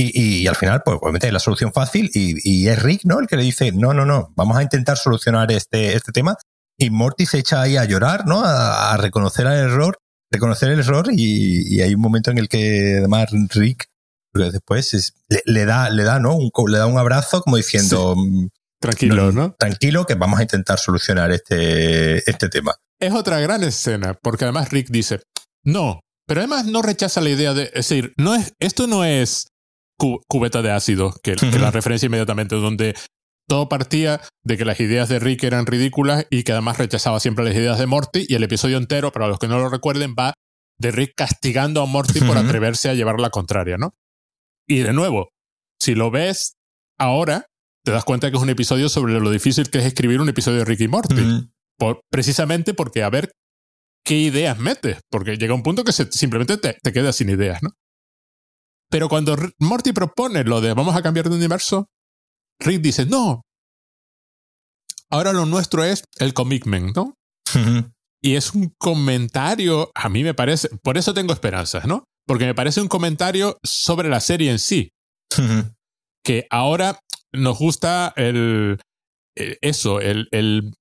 y, 0.01 0.43
y, 0.43 0.47
al 0.47 0.55
final, 0.55 0.83
pues 0.85 0.97
obviamente 1.01 1.27
es 1.27 1.33
la 1.33 1.41
solución 1.41 1.73
fácil 1.73 2.09
y, 2.15 2.37
y, 2.49 2.69
es 2.69 2.81
Rick, 2.81 3.01
¿no? 3.05 3.19
El 3.19 3.27
que 3.27 3.37
le 3.37 3.43
dice, 3.43 3.73
no, 3.73 3.93
no, 3.93 4.07
no, 4.07 4.33
vamos 4.37 4.57
a 4.57 4.63
intentar 4.63 4.97
solucionar 4.97 5.51
este, 5.51 5.97
este 5.97 6.13
tema. 6.13 6.37
Y 6.77 6.91
Morty 6.91 7.27
se 7.27 7.39
echa 7.39 7.63
ahí 7.63 7.77
a 7.77 7.85
llorar, 7.85 8.25
¿no? 8.25 8.45
A, 8.45 8.97
reconocer 8.97 9.47
el 9.49 9.55
error, 9.55 9.99
reconocer 10.31 10.71
el 10.71 10.79
error 10.79 11.07
y, 11.11 11.75
y, 11.75 11.81
hay 11.81 11.97
un 11.97 12.01
momento 12.01 12.31
en 12.31 12.39
el 12.39 12.49
que 12.49 12.99
además 12.99 13.31
Rick 13.51 13.89
después 14.33 15.15
le, 15.47 15.65
da, 15.65 15.91
le 15.91 16.05
da, 16.05 16.21
¿no? 16.21 16.37
Un, 16.37 16.53
le 16.71 16.79
da 16.79 16.87
un 16.87 16.97
abrazo 16.97 17.43
como 17.43 17.57
diciendo, 17.57 18.15
mm, 18.17 18.47
tranquilo, 18.81 19.33
¿no? 19.33 19.53
Tranquilo 19.59 20.07
que 20.07 20.15
vamos 20.15 20.39
a 20.39 20.43
intentar 20.43 20.79
solucionar 20.79 21.33
este, 21.33 22.19
este 22.31 22.49
tema. 22.49 22.77
Es 23.01 23.13
otra 23.13 23.41
gran 23.41 23.65
escena, 23.65 24.15
porque 24.15 24.45
además 24.45 24.71
Rick 24.71 24.91
dice, 24.91 25.23
no, 25.65 25.99
pero 26.25 26.41
además 26.41 26.67
no 26.67 26.83
rechaza 26.83 27.21
la 27.21 27.31
idea 27.31 27.53
de, 27.53 27.65
es 27.65 27.89
decir, 27.89 28.13
no 28.17 28.37
es, 28.37 28.53
esto 28.61 28.87
no 28.87 29.05
es 29.05 29.49
cubeta 29.99 30.63
de 30.63 30.71
ácido, 30.71 31.15
que, 31.23 31.37
la 31.59 31.71
referencia 31.71 32.07
inmediatamente, 32.07 32.57
donde 32.57 32.95
todo 33.49 33.69
partía 33.69 34.21
de 34.45 34.57
que 34.57 34.65
las 34.65 34.79
ideas 34.81 35.09
de 35.09 35.19
Rick 35.19 35.45
eran 35.45 35.67
ridículas 35.67 36.27
y 36.31 36.45
que 36.45 36.53
además 36.53 36.79
rechazaba 36.79 37.19
siempre 37.19 37.45
las 37.45 37.55
ideas 37.55 37.79
de 37.79 37.87
Morty. 37.87 38.27
Y 38.29 38.35
el 38.35 38.45
episodio 38.45 38.77
entero, 38.77 39.11
para 39.11 39.27
los 39.27 39.39
que 39.39 39.49
no 39.49 39.59
lo 39.59 39.69
recuerden, 39.69 40.15
va 40.19 40.35
de 40.79 40.91
Rick 40.91 41.15
castigando 41.17 41.83
a 41.83 41.87
Morty 41.87 42.21
por 42.21 42.37
atreverse 42.39 42.89
a 42.89 42.95
llevar 42.95 43.19
la 43.19 43.31
contraria, 43.31 43.77
¿no? 43.79 43.95
Y 44.69 44.81
de 44.81 44.93
nuevo, 44.93 45.31
si 45.81 45.95
lo 45.95 46.11
ves 46.11 46.55
ahora, 46.99 47.47
te 47.85 47.91
das 47.91 48.05
cuenta 48.05 48.31
que 48.31 48.37
es 48.37 48.43
un 48.43 48.51
episodio 48.51 48.89
sobre 48.89 49.19
lo 49.19 49.31
difícil 49.31 49.71
que 49.71 49.79
es 49.79 49.87
escribir 49.87 50.21
un 50.21 50.29
episodio 50.29 50.59
de 50.59 50.65
Rick 50.67 50.83
y 50.83 50.89
Morty. 50.89 51.49
por, 51.79 52.01
precisamente 52.11 52.75
porque 52.75 53.03
a 53.03 53.11
ver 53.11 53.33
qué 54.05 54.17
ideas 54.17 54.59
metes, 54.59 54.99
porque 55.11 55.37
llega 55.37 55.55
un 55.55 55.63
punto 55.63 55.85
que 55.85 55.93
simplemente 55.93 56.59
te, 56.59 56.77
te 56.83 56.93
quedas 56.93 57.17
sin 57.17 57.31
ideas, 57.31 57.63
¿no? 57.63 57.71
Pero 58.91 59.09
cuando 59.09 59.37
Morty 59.59 59.93
propone 59.93 60.45
lo 60.45 60.61
de 60.61 60.73
vamos 60.75 60.97
a 60.97 61.03
cambiar 61.03 61.29
de 61.29 61.37
universo, 61.37 61.87
Rick 62.61 62.81
dice, 62.81 63.07
no. 63.07 63.43
Ahora 65.11 65.33
lo 65.33 65.47
nuestro 65.47 65.85
es 65.85 66.05
el 66.19 66.35
commitment, 66.35 66.97
¿no? 66.97 67.15
y 68.21 68.35
es 68.35 68.53
un 68.53 68.75
comentario, 68.79 69.91
a 69.95 70.09
mí 70.09 70.25
me 70.25 70.35
parece, 70.35 70.69
por 70.83 70.99
eso 70.99 71.15
tengo 71.15 71.33
esperanzas, 71.33 71.87
¿no? 71.87 72.05
Porque 72.27 72.47
me 72.47 72.55
parece 72.55 72.81
un 72.81 72.89
comentario 72.89 73.59
sobre 73.63 74.09
la 74.09 74.21
serie 74.21 74.51
en 74.51 74.59
sí. 74.59 74.91
que 76.25 76.47
ahora 76.51 76.99
nos 77.33 77.59
gusta 77.59 78.13
el, 78.17 78.81
eh, 79.37 79.57
eso, 79.63 80.01
el, 80.01 80.29
el 80.33 80.75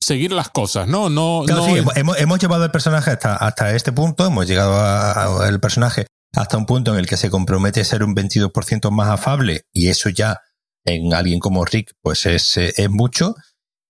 seguir 0.00 0.32
las 0.32 0.50
cosas, 0.50 0.86
¿no? 0.86 1.08
no, 1.08 1.44
no 1.44 1.66
hemos, 1.76 2.18
hemos, 2.18 2.38
llevado 2.38 2.64
el 2.64 2.70
personaje 2.70 3.10
hasta, 3.10 3.36
hasta 3.36 3.74
este 3.74 3.92
punto, 3.92 4.26
hemos 4.26 4.46
llegado 4.46 5.40
al 5.40 5.60
personaje 5.60 6.06
hasta 6.34 6.56
un 6.56 6.66
punto 6.66 6.92
en 6.92 7.00
el 7.00 7.06
que 7.06 7.16
se 7.16 7.30
compromete 7.30 7.80
a 7.80 7.84
ser 7.84 8.02
un 8.02 8.14
22% 8.14 8.90
más 8.90 9.08
afable 9.08 9.66
y 9.72 9.88
eso 9.88 10.08
ya 10.08 10.40
en 10.84 11.12
alguien 11.14 11.40
como 11.40 11.64
Rick, 11.64 11.92
pues 12.00 12.26
es, 12.26 12.56
eh, 12.56 12.72
es 12.76 12.90
mucho. 12.90 13.34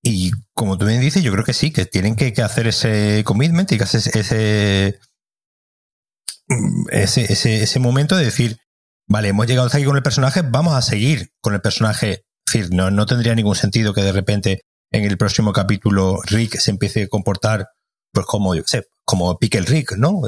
Y 0.02 0.32
como 0.54 0.78
tú 0.78 0.86
bien 0.86 1.00
dices, 1.00 1.22
yo 1.22 1.32
creo 1.32 1.44
que 1.44 1.52
sí, 1.52 1.72
que 1.72 1.84
tienen 1.84 2.16
que, 2.16 2.32
hacer 2.42 2.66
ese 2.66 3.22
commitment 3.24 3.70
y 3.70 3.76
que 3.76 3.84
hacer 3.84 4.00
ese, 4.14 4.98
ese, 6.90 7.32
ese, 7.32 7.62
ese 7.62 7.78
momento 7.78 8.16
de 8.16 8.24
decir, 8.24 8.58
vale, 9.06 9.28
hemos 9.28 9.46
llegado 9.46 9.66
hasta 9.66 9.78
aquí 9.78 9.86
con 9.86 9.96
el 9.96 10.02
personaje, 10.02 10.42
vamos 10.42 10.74
a 10.74 10.82
seguir 10.82 11.32
con 11.42 11.54
el 11.54 11.60
personaje. 11.60 12.24
Es 12.46 12.54
decir, 12.54 12.74
no, 12.74 12.90
no 12.90 13.06
tendría 13.06 13.34
ningún 13.34 13.56
sentido 13.56 13.92
que 13.92 14.02
de 14.02 14.12
repente 14.12 14.62
en 14.90 15.04
el 15.04 15.18
próximo 15.18 15.52
capítulo 15.52 16.20
Rick 16.24 16.58
se 16.58 16.70
empiece 16.70 17.04
a 17.04 17.08
comportar 17.08 17.68
pues 18.12 18.26
como, 18.26 18.54
yo 18.54 18.62
sé, 18.66 18.88
como 19.04 19.38
Pickle 19.38 19.62
Rick, 19.62 19.96
¿no? 19.96 20.20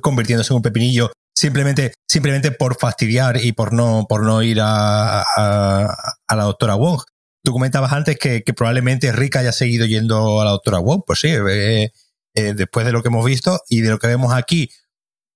Convirtiéndose 0.00 0.52
en 0.52 0.56
un 0.56 0.62
pepinillo 0.62 1.10
simplemente, 1.34 1.94
simplemente 2.08 2.50
por 2.50 2.78
fastidiar 2.78 3.42
y 3.42 3.52
por 3.52 3.72
no, 3.72 4.06
por 4.08 4.24
no 4.24 4.42
ir 4.42 4.60
a, 4.60 5.22
a, 5.22 6.36
la 6.36 6.44
doctora 6.44 6.74
Wong. 6.74 7.02
Tú 7.44 7.52
comentabas 7.52 7.92
antes 7.92 8.18
que, 8.18 8.42
que, 8.42 8.54
probablemente 8.54 9.10
Rick 9.12 9.36
haya 9.36 9.52
seguido 9.52 9.86
yendo 9.86 10.40
a 10.40 10.44
la 10.44 10.52
doctora 10.52 10.78
Wong. 10.78 11.02
Pues 11.06 11.20
sí, 11.20 11.28
eh, 11.28 11.90
eh, 12.34 12.54
después 12.54 12.86
de 12.86 12.92
lo 12.92 13.02
que 13.02 13.08
hemos 13.08 13.24
visto 13.24 13.60
y 13.68 13.80
de 13.80 13.90
lo 13.90 13.98
que 13.98 14.06
vemos 14.06 14.32
aquí, 14.32 14.70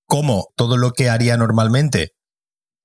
como 0.05 0.47
todo 0.55 0.77
lo 0.77 0.93
que 0.93 1.09
haría 1.09 1.35
normalmente 1.35 2.13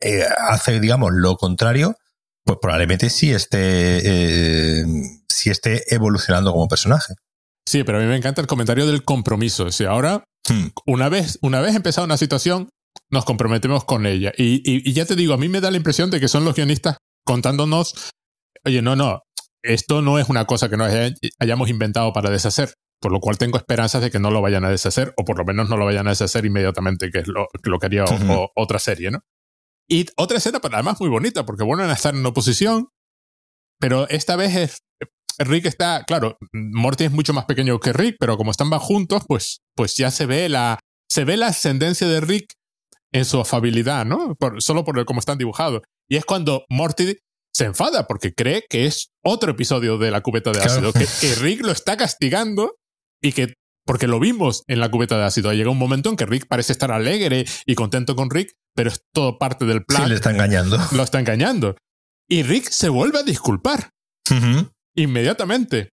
eh, 0.00 0.24
hace, 0.48 0.80
digamos, 0.80 1.12
lo 1.12 1.36
contrario, 1.36 1.96
pues 2.44 2.58
probablemente 2.60 3.08
sí 3.10 3.32
esté, 3.32 4.84
sí 5.28 5.50
esté 5.50 5.94
evolucionando 5.94 6.52
como 6.52 6.66
personaje. 6.66 7.14
Sí, 7.64 7.84
pero 7.84 7.98
a 7.98 8.00
mí 8.00 8.08
me 8.08 8.16
encanta 8.16 8.40
el 8.40 8.48
comentario 8.48 8.86
del 8.86 9.04
compromiso. 9.04 9.66
O 9.66 9.88
ahora, 9.88 10.24
hmm. 10.48 10.66
una 10.86 11.08
vez, 11.08 11.38
una 11.42 11.60
vez 11.60 11.76
empezada 11.76 12.04
una 12.04 12.16
situación, 12.16 12.70
nos 13.10 13.24
comprometemos 13.24 13.84
con 13.84 14.06
ella. 14.06 14.32
Y, 14.36 14.92
ya 14.92 15.04
te 15.04 15.16
digo, 15.16 15.34
a 15.34 15.38
mí 15.38 15.48
me 15.48 15.60
da 15.60 15.70
la 15.70 15.76
impresión 15.76 16.10
de 16.10 16.18
que 16.20 16.28
son 16.28 16.44
los 16.44 16.54
guionistas 16.54 16.96
contándonos, 17.24 18.10
oye, 18.64 18.82
no, 18.82 18.96
no, 18.96 19.22
esto 19.62 20.02
no 20.02 20.18
es 20.18 20.28
una 20.28 20.46
cosa 20.46 20.68
que 20.68 20.76
nos 20.76 20.90
hayamos 21.38 21.68
inventado 21.68 22.12
para 22.12 22.30
deshacer, 22.30 22.74
por 23.00 23.12
lo 23.12 23.20
cual 23.20 23.38
tengo 23.38 23.58
esperanzas 23.58 24.02
de 24.02 24.10
que 24.10 24.18
no 24.18 24.30
lo 24.30 24.40
vayan 24.40 24.64
a 24.64 24.70
deshacer, 24.70 25.12
o 25.16 25.24
por 25.24 25.38
lo 25.38 25.44
menos 25.44 25.68
no 25.68 25.76
lo 25.76 25.84
vayan 25.84 26.06
a 26.06 26.10
deshacer 26.10 26.44
inmediatamente, 26.46 27.10
que 27.10 27.18
es 27.18 27.28
lo, 27.28 27.48
lo 27.62 27.78
que 27.78 27.86
haría 27.86 28.04
otra 28.56 28.78
serie, 28.78 29.10
¿no? 29.10 29.20
Y 29.88 30.06
otra 30.16 30.38
escena, 30.38 30.60
pero 30.60 30.74
además 30.74 31.00
muy 31.00 31.10
bonita, 31.10 31.44
porque 31.44 31.64
vuelven 31.64 31.90
a 31.90 31.92
estar 31.92 32.14
en 32.14 32.24
oposición, 32.24 32.88
pero 33.78 34.08
esta 34.08 34.36
vez 34.36 34.56
es, 34.56 34.78
Rick 35.38 35.66
está, 35.66 36.04
claro, 36.04 36.38
Morty 36.52 37.04
es 37.04 37.12
mucho 37.12 37.32
más 37.32 37.44
pequeño 37.44 37.78
que 37.78 37.92
Rick, 37.92 38.16
pero 38.18 38.36
como 38.36 38.50
están 38.50 38.68
más 38.68 38.80
juntos, 38.80 39.24
pues, 39.26 39.60
pues 39.76 39.96
ya 39.96 40.10
se 40.10 40.26
ve 40.26 40.48
la, 40.48 40.78
se 41.10 41.24
ve 41.24 41.36
la 41.36 41.48
ascendencia 41.48 42.08
de 42.08 42.20
Rick 42.20 42.54
en 43.12 43.24
su 43.24 43.40
afabilidad, 43.40 44.04
¿no? 44.04 44.36
solo 44.58 44.84
por 44.84 45.04
cómo 45.04 45.20
están 45.20 45.38
dibujados. 45.38 45.82
Y 46.08 46.16
es 46.16 46.24
cuando 46.24 46.64
Morty 46.68 47.18
se 47.52 47.66
enfada 47.66 48.06
porque 48.06 48.32
cree 48.32 48.64
que 48.68 48.86
es 48.86 49.10
otro 49.22 49.52
episodio 49.52 49.98
de 49.98 50.10
la 50.10 50.22
cubeta 50.22 50.52
de 50.52 50.60
ácido, 50.60 50.92
que, 50.92 51.06
Rick 51.36 51.60
lo 51.60 51.72
está 51.72 51.96
castigando 51.96 52.76
y 53.20 53.32
que, 53.32 53.54
porque 53.84 54.06
lo 54.06 54.18
vimos 54.18 54.64
en 54.66 54.80
la 54.80 54.90
cubeta 54.90 55.18
de 55.18 55.24
ácido, 55.24 55.52
llega 55.52 55.70
un 55.70 55.78
momento 55.78 56.08
en 56.08 56.16
que 56.16 56.26
Rick 56.26 56.46
parece 56.48 56.72
estar 56.72 56.90
alegre 56.90 57.44
y 57.66 57.74
contento 57.74 58.16
con 58.16 58.30
Rick, 58.30 58.54
pero 58.74 58.88
es 58.88 59.02
todo 59.12 59.38
parte 59.38 59.66
del 59.66 59.84
plan. 59.84 60.04
Sí, 60.04 60.08
le 60.08 60.14
está 60.14 60.30
engañando. 60.30 60.78
Lo 60.92 61.02
está 61.02 61.20
engañando. 61.20 61.76
Y 62.28 62.42
Rick 62.42 62.70
se 62.70 62.88
vuelve 62.88 63.18
a 63.18 63.22
disculpar. 63.22 63.90
Inmediatamente. 64.94 65.90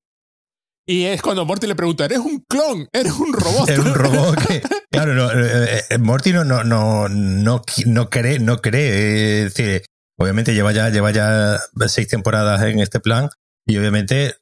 Y 0.89 1.05
es 1.05 1.21
cuando 1.21 1.45
Morty 1.45 1.67
le 1.67 1.75
pregunta, 1.75 2.05
¿eres 2.05 2.17
un 2.17 2.43
clon? 2.49 2.89
¿Eres 2.91 3.13
un 3.13 3.31
robot? 3.31 3.69
Un 3.77 3.93
robot 3.93 4.39
claro, 4.91 5.13
no, 5.13 5.31
eh, 5.31 5.83
eh, 5.87 5.97
Morty 5.99 6.33
no, 6.33 6.43
no, 6.43 6.63
no, 6.63 7.07
no, 7.07 7.61
no 7.85 8.09
cree, 8.09 8.39
no 8.39 8.57
cree. 8.57 9.43
Es 9.43 9.53
decir, 9.53 9.83
obviamente 10.17 10.55
lleva 10.55 10.71
ya, 10.71 10.89
lleva 10.89 11.11
ya 11.11 11.59
seis 11.85 12.07
temporadas 12.07 12.63
en 12.63 12.79
este 12.79 12.99
plan 12.99 13.29
y 13.67 13.77
obviamente 13.77 14.33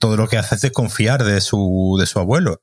todo 0.00 0.16
lo 0.16 0.26
que 0.26 0.36
hace 0.36 0.56
es 0.56 0.62
desconfiar 0.62 1.22
de 1.22 1.40
su, 1.40 1.96
de 2.00 2.06
su 2.06 2.18
abuelo. 2.18 2.60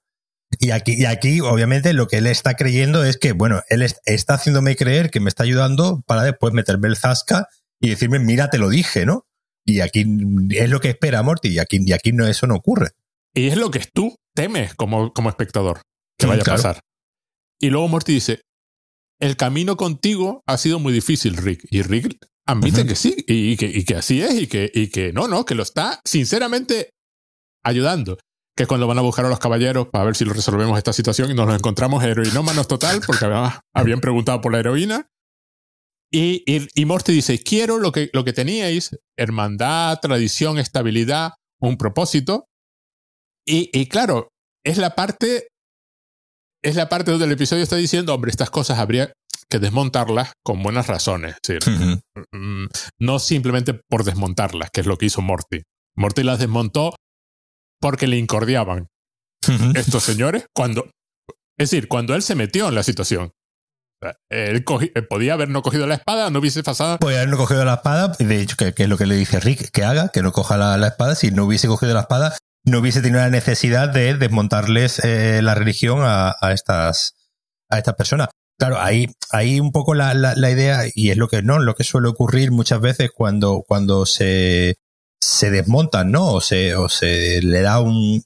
Y 0.59 0.71
aquí, 0.71 0.95
y 1.01 1.05
aquí, 1.05 1.39
obviamente, 1.39 1.93
lo 1.93 2.09
que 2.09 2.17
él 2.17 2.27
está 2.27 2.55
creyendo 2.55 3.05
es 3.05 3.15
que, 3.15 3.31
bueno, 3.31 3.61
él 3.69 3.81
está 3.81 4.33
haciéndome 4.33 4.75
creer 4.75 5.09
que 5.09 5.21
me 5.21 5.29
está 5.29 5.43
ayudando 5.43 6.03
para 6.05 6.23
después 6.23 6.53
meterme 6.53 6.89
el 6.89 6.97
zasca 6.97 7.47
y 7.79 7.91
decirme, 7.91 8.19
mira, 8.19 8.49
te 8.49 8.57
lo 8.57 8.67
dije, 8.67 9.05
¿no? 9.05 9.25
Y 9.63 9.79
aquí 9.79 10.05
es 10.49 10.69
lo 10.69 10.81
que 10.81 10.89
espera 10.89 11.23
Morty, 11.23 11.47
y 11.47 11.59
aquí, 11.59 11.79
y 11.79 11.93
aquí 11.93 12.11
no, 12.11 12.27
eso 12.27 12.45
no 12.45 12.55
ocurre. 12.55 12.89
Y 13.35 13.47
es 13.47 13.57
lo 13.57 13.69
que 13.69 13.83
tú 13.93 14.15
temes 14.33 14.73
como, 14.75 15.13
como 15.13 15.29
espectador 15.29 15.81
que 16.17 16.25
vaya 16.25 16.41
a 16.41 16.45
pasar. 16.45 16.79
Y 17.59 17.69
luego 17.69 17.87
Morty 17.87 18.13
dice, 18.13 18.41
el 19.19 19.35
camino 19.37 19.75
contigo 19.77 20.41
ha 20.47 20.57
sido 20.57 20.79
muy 20.79 20.93
difícil, 20.93 21.37
Rick. 21.37 21.65
Y 21.69 21.81
Rick 21.81 22.17
admite 22.47 22.85
que 22.85 22.95
sí, 22.95 23.15
y 23.27 23.57
que, 23.57 23.65
y 23.65 23.83
que 23.83 23.95
así 23.95 24.21
es, 24.21 24.33
y 24.35 24.47
que, 24.47 24.71
y 24.73 24.89
que 24.89 25.13
no, 25.13 25.27
no, 25.27 25.45
que 25.45 25.55
lo 25.55 25.63
está 25.63 25.99
sinceramente 26.05 26.91
ayudando. 27.63 28.17
Que 28.55 28.63
es 28.63 28.67
cuando 28.69 28.87
van 28.87 28.97
a 28.97 29.01
buscar 29.01 29.25
a 29.25 29.29
los 29.29 29.39
caballeros 29.39 29.89
para 29.89 30.05
ver 30.05 30.15
si 30.15 30.23
lo 30.23 30.31
resolvemos 30.31 30.77
esta 30.77 30.93
situación 30.93 31.29
y 31.29 31.33
nos 31.33 31.45
los 31.45 31.57
encontramos 31.57 32.03
heroinómanos 32.03 32.69
total, 32.69 33.01
porque 33.05 33.25
habían 33.73 33.99
preguntado 33.99 34.39
por 34.39 34.53
la 34.53 34.59
heroína. 34.59 35.09
Y, 36.09 36.43
y, 36.45 36.67
y, 36.73 36.85
Morty 36.85 37.11
dice, 37.11 37.39
quiero 37.39 37.79
lo 37.79 37.91
que, 37.91 38.09
lo 38.13 38.23
que 38.23 38.31
teníais, 38.31 38.97
hermandad, 39.17 39.99
tradición, 39.99 40.57
estabilidad, 40.57 41.33
un 41.59 41.77
propósito, 41.77 42.47
y, 43.45 43.87
claro, 43.87 44.29
es 44.63 44.77
la 44.77 44.95
parte. 44.95 45.47
Es 46.63 46.75
la 46.75 46.89
parte 46.89 47.11
donde 47.11 47.27
el 47.27 47.31
episodio 47.31 47.61
está 47.61 47.75
diciendo, 47.75 48.13
hombre, 48.13 48.31
estas 48.31 48.49
cosas 48.49 48.79
habría 48.79 49.13
que 49.49 49.59
desmontarlas 49.59 50.33
con 50.43 50.63
buenas 50.63 50.87
razones. 50.87 51.35
Mm, 52.31 52.65
no 52.99 53.19
simplemente 53.19 53.79
por 53.87 54.03
desmontarlas, 54.03 54.69
que 54.71 54.81
es 54.81 54.87
lo 54.87 54.97
que 54.97 55.05
hizo 55.05 55.21
Morty. 55.21 55.61
Morty 55.95 56.23
las 56.23 56.39
desmontó 56.39 56.95
porque 57.79 58.07
le 58.07 58.17
incordiaban 58.17 58.87
estos 59.75 60.03
señores 60.03 60.45
cuando. 60.55 60.89
Es 61.57 61.69
decir, 61.69 61.87
cuando 61.87 62.15
él 62.15 62.23
se 62.23 62.35
metió 62.35 62.67
en 62.69 62.75
la 62.75 62.83
situación. 62.83 63.31
Él, 64.29 64.63
podía 64.63 65.33
haber 65.33 65.49
no 65.49 65.63
cogido 65.63 65.87
la 65.87 65.95
espada, 65.95 66.29
no 66.29 66.39
hubiese 66.39 66.61
pasado. 66.63 66.99
Podía 66.99 67.19
haber 67.19 67.29
no 67.29 67.37
cogido 67.37 67.65
la 67.65 67.75
espada, 67.75 68.09
de 68.19 68.41
hecho, 68.41 68.55
que, 68.55 68.73
es 68.75 68.89
lo 68.89 68.97
que 68.97 69.05
le 69.05 69.15
dice 69.15 69.39
Rick 69.39 69.71
que 69.71 69.83
haga, 69.83 70.09
que 70.09 70.21
no 70.21 70.31
coja 70.31 70.57
la, 70.57 70.77
la, 70.77 70.87
espada. 70.87 71.15
Si 71.15 71.31
no 71.31 71.45
hubiese 71.45 71.67
cogido 71.67 71.93
la 71.93 72.01
espada, 72.01 72.35
no 72.65 72.79
hubiese 72.79 73.01
tenido 73.01 73.21
la 73.21 73.29
necesidad 73.29 73.89
de 73.89 74.15
desmontarles 74.15 74.99
eh, 75.03 75.41
la 75.41 75.55
religión 75.55 75.99
a, 76.01 76.35
estas, 76.51 77.15
a 77.69 77.77
estas 77.77 77.95
personas. 77.95 78.29
Claro, 78.57 78.79
ahí, 78.79 79.13
ahí 79.31 79.59
un 79.59 79.71
poco 79.71 79.93
la, 79.93 80.13
la, 80.13 80.49
idea, 80.49 80.83
y 80.93 81.11
es 81.11 81.17
lo 81.17 81.27
que 81.27 81.41
no, 81.41 81.59
lo 81.59 81.75
que 81.75 81.83
suele 81.83 82.07
ocurrir 82.07 82.51
muchas 82.51 82.79
veces 82.79 83.11
cuando, 83.13 83.63
cuando 83.67 84.05
se, 84.05 84.77
se 85.21 85.51
desmontan, 85.51 86.11
¿no? 86.11 86.31
O 86.31 86.41
se, 86.41 86.75
o 86.75 86.87
se 86.87 87.41
le 87.41 87.61
da 87.61 87.81
un, 87.81 88.23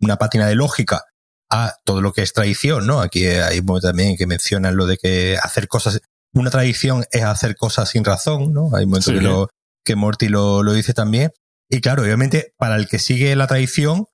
una 0.00 0.16
pátina 0.16 0.46
de 0.46 0.54
lógica 0.54 1.04
a 1.50 1.74
todo 1.84 2.02
lo 2.02 2.12
que 2.12 2.22
es 2.22 2.32
tradición, 2.32 2.86
¿no? 2.86 3.00
Aquí 3.00 3.26
hay 3.26 3.62
también 3.82 4.16
que 4.16 4.26
mencionan 4.26 4.76
lo 4.76 4.86
de 4.86 4.98
que 4.98 5.38
hacer 5.42 5.68
cosas, 5.68 6.00
una 6.32 6.50
tradición 6.50 7.04
es 7.10 7.24
hacer 7.24 7.56
cosas 7.56 7.88
sin 7.88 8.04
razón, 8.04 8.52
¿no? 8.52 8.76
Hay 8.76 8.86
momentos 8.86 9.14
que, 9.14 9.20
lo, 9.20 9.48
que 9.84 9.96
Morty 9.96 10.28
lo, 10.28 10.62
lo 10.62 10.74
dice 10.74 10.92
también. 10.92 11.32
Y 11.70 11.80
claro, 11.80 12.02
obviamente, 12.02 12.52
para 12.58 12.76
el 12.76 12.88
que 12.88 12.98
sigue 12.98 13.34
la 13.36 13.46
tradición, 13.46 14.06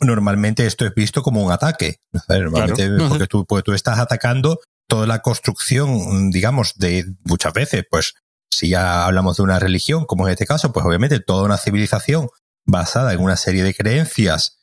normalmente 0.00 0.66
esto 0.66 0.86
es 0.86 0.94
visto 0.94 1.22
como 1.22 1.44
un 1.44 1.52
ataque. 1.52 1.98
Normalmente, 2.28 2.88
porque 3.08 3.26
tú, 3.26 3.44
pues, 3.44 3.64
tú 3.64 3.72
estás 3.72 3.98
atacando 3.98 4.60
toda 4.88 5.06
la 5.06 5.20
construcción, 5.20 6.30
digamos, 6.30 6.74
de 6.76 7.04
muchas 7.24 7.52
veces, 7.52 7.84
pues 7.90 8.14
si 8.50 8.68
ya 8.68 9.04
hablamos 9.04 9.36
de 9.36 9.42
una 9.42 9.58
religión, 9.58 10.04
como 10.04 10.26
en 10.26 10.32
este 10.32 10.46
caso, 10.46 10.72
pues 10.72 10.86
obviamente 10.86 11.20
toda 11.20 11.42
una 11.42 11.58
civilización 11.58 12.28
basada 12.64 13.12
en 13.12 13.20
una 13.20 13.36
serie 13.36 13.64
de 13.64 13.74
creencias 13.74 14.60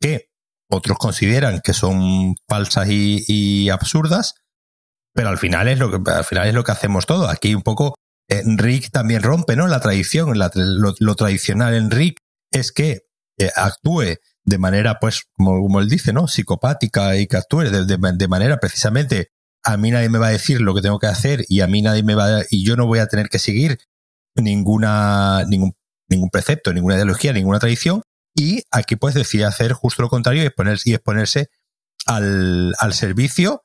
que 0.00 0.30
otros 0.68 0.98
consideran 0.98 1.60
que 1.60 1.72
son 1.72 2.36
falsas 2.48 2.88
y, 2.88 3.70
absurdas, 3.70 4.34
pero 5.14 5.28
al 5.28 5.38
final 5.38 5.68
es 5.68 5.78
lo 5.78 5.90
que 5.90 6.10
al 6.10 6.24
final 6.24 6.46
es 6.46 6.54
lo 6.54 6.62
que 6.62 6.72
hacemos 6.72 7.06
todo. 7.06 7.28
Aquí 7.28 7.54
un 7.54 7.62
poco 7.62 7.96
eh, 8.30 8.42
Rick 8.46 8.90
también 8.92 9.22
rompe, 9.22 9.56
¿no? 9.56 9.66
La 9.66 9.80
tradición, 9.80 10.38
lo, 10.38 11.14
tradicional 11.16 11.74
en 11.74 11.90
Rick 11.90 12.22
es 12.52 12.70
que 12.70 13.02
eh, 13.36 13.50
actúe 13.56 14.18
de 14.44 14.58
manera, 14.58 14.98
pues, 15.00 15.24
como, 15.36 15.80
él 15.80 15.88
dice, 15.88 16.12
¿no? 16.12 16.28
Psicopática 16.28 17.16
y 17.16 17.26
que 17.26 17.36
actúe 17.36 17.62
de, 17.62 18.28
manera 18.28 18.58
precisamente 18.58 19.32
a 19.64 19.76
mí 19.76 19.90
nadie 19.90 20.08
me 20.08 20.18
va 20.18 20.28
a 20.28 20.30
decir 20.30 20.60
lo 20.60 20.74
que 20.74 20.80
tengo 20.80 20.98
que 20.98 21.08
hacer 21.08 21.44
y 21.48 21.60
a 21.60 21.66
mí 21.66 21.82
nadie 21.82 22.02
me 22.02 22.14
va 22.14 22.38
a, 22.38 22.44
y 22.48 22.64
yo 22.64 22.76
no 22.76 22.86
voy 22.86 23.00
a 23.00 23.08
tener 23.08 23.28
que 23.28 23.38
seguir 23.38 23.78
ninguna 24.34 25.44
ningún 25.46 25.74
ningún 26.08 26.30
precepto, 26.30 26.72
ninguna 26.72 26.94
ideología, 26.94 27.34
ninguna 27.34 27.58
tradición 27.58 28.02
y 28.34 28.62
aquí 28.70 28.96
pues 28.96 29.14
decide 29.14 29.44
hacer 29.44 29.72
justo 29.74 30.00
lo 30.00 30.08
contrario 30.08 30.42
y 30.42 30.46
exponerse, 30.46 30.88
y 30.90 30.94
exponerse 30.94 31.50
al, 32.06 32.74
al 32.78 32.94
servicio 32.94 33.64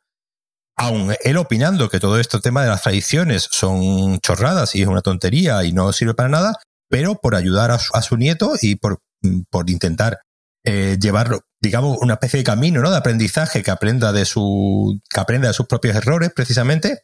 aun 0.75 1.15
él 1.23 1.37
opinando 1.37 1.89
que 1.89 1.99
todo 1.99 2.19
este 2.19 2.39
tema 2.39 2.63
de 2.63 2.69
las 2.69 2.81
tradiciones 2.81 3.47
son 3.49 4.19
chorradas 4.19 4.75
y 4.75 4.81
es 4.81 4.87
una 4.87 5.01
tontería 5.01 5.63
y 5.63 5.71
no 5.71 5.91
sirve 5.93 6.13
para 6.13 6.29
nada, 6.29 6.59
pero 6.89 7.15
por 7.15 7.35
ayudar 7.35 7.71
a 7.71 8.01
su, 8.01 8.17
nieto 8.17 8.53
y 8.61 8.75
por, 8.75 8.99
por 9.49 9.69
intentar 9.69 10.19
eh, 10.63 10.97
llevarlo, 10.99 11.41
digamos, 11.61 11.97
una 12.01 12.13
especie 12.13 12.39
de 12.39 12.43
camino, 12.43 12.81
¿no? 12.81 12.91
De 12.91 12.97
aprendizaje 12.97 13.63
que 13.63 13.71
aprenda 13.71 14.11
de 14.11 14.25
su, 14.25 14.99
que 15.09 15.19
aprenda 15.19 15.47
de 15.47 15.53
sus 15.53 15.67
propios 15.67 15.95
errores, 15.95 16.31
precisamente. 16.35 17.03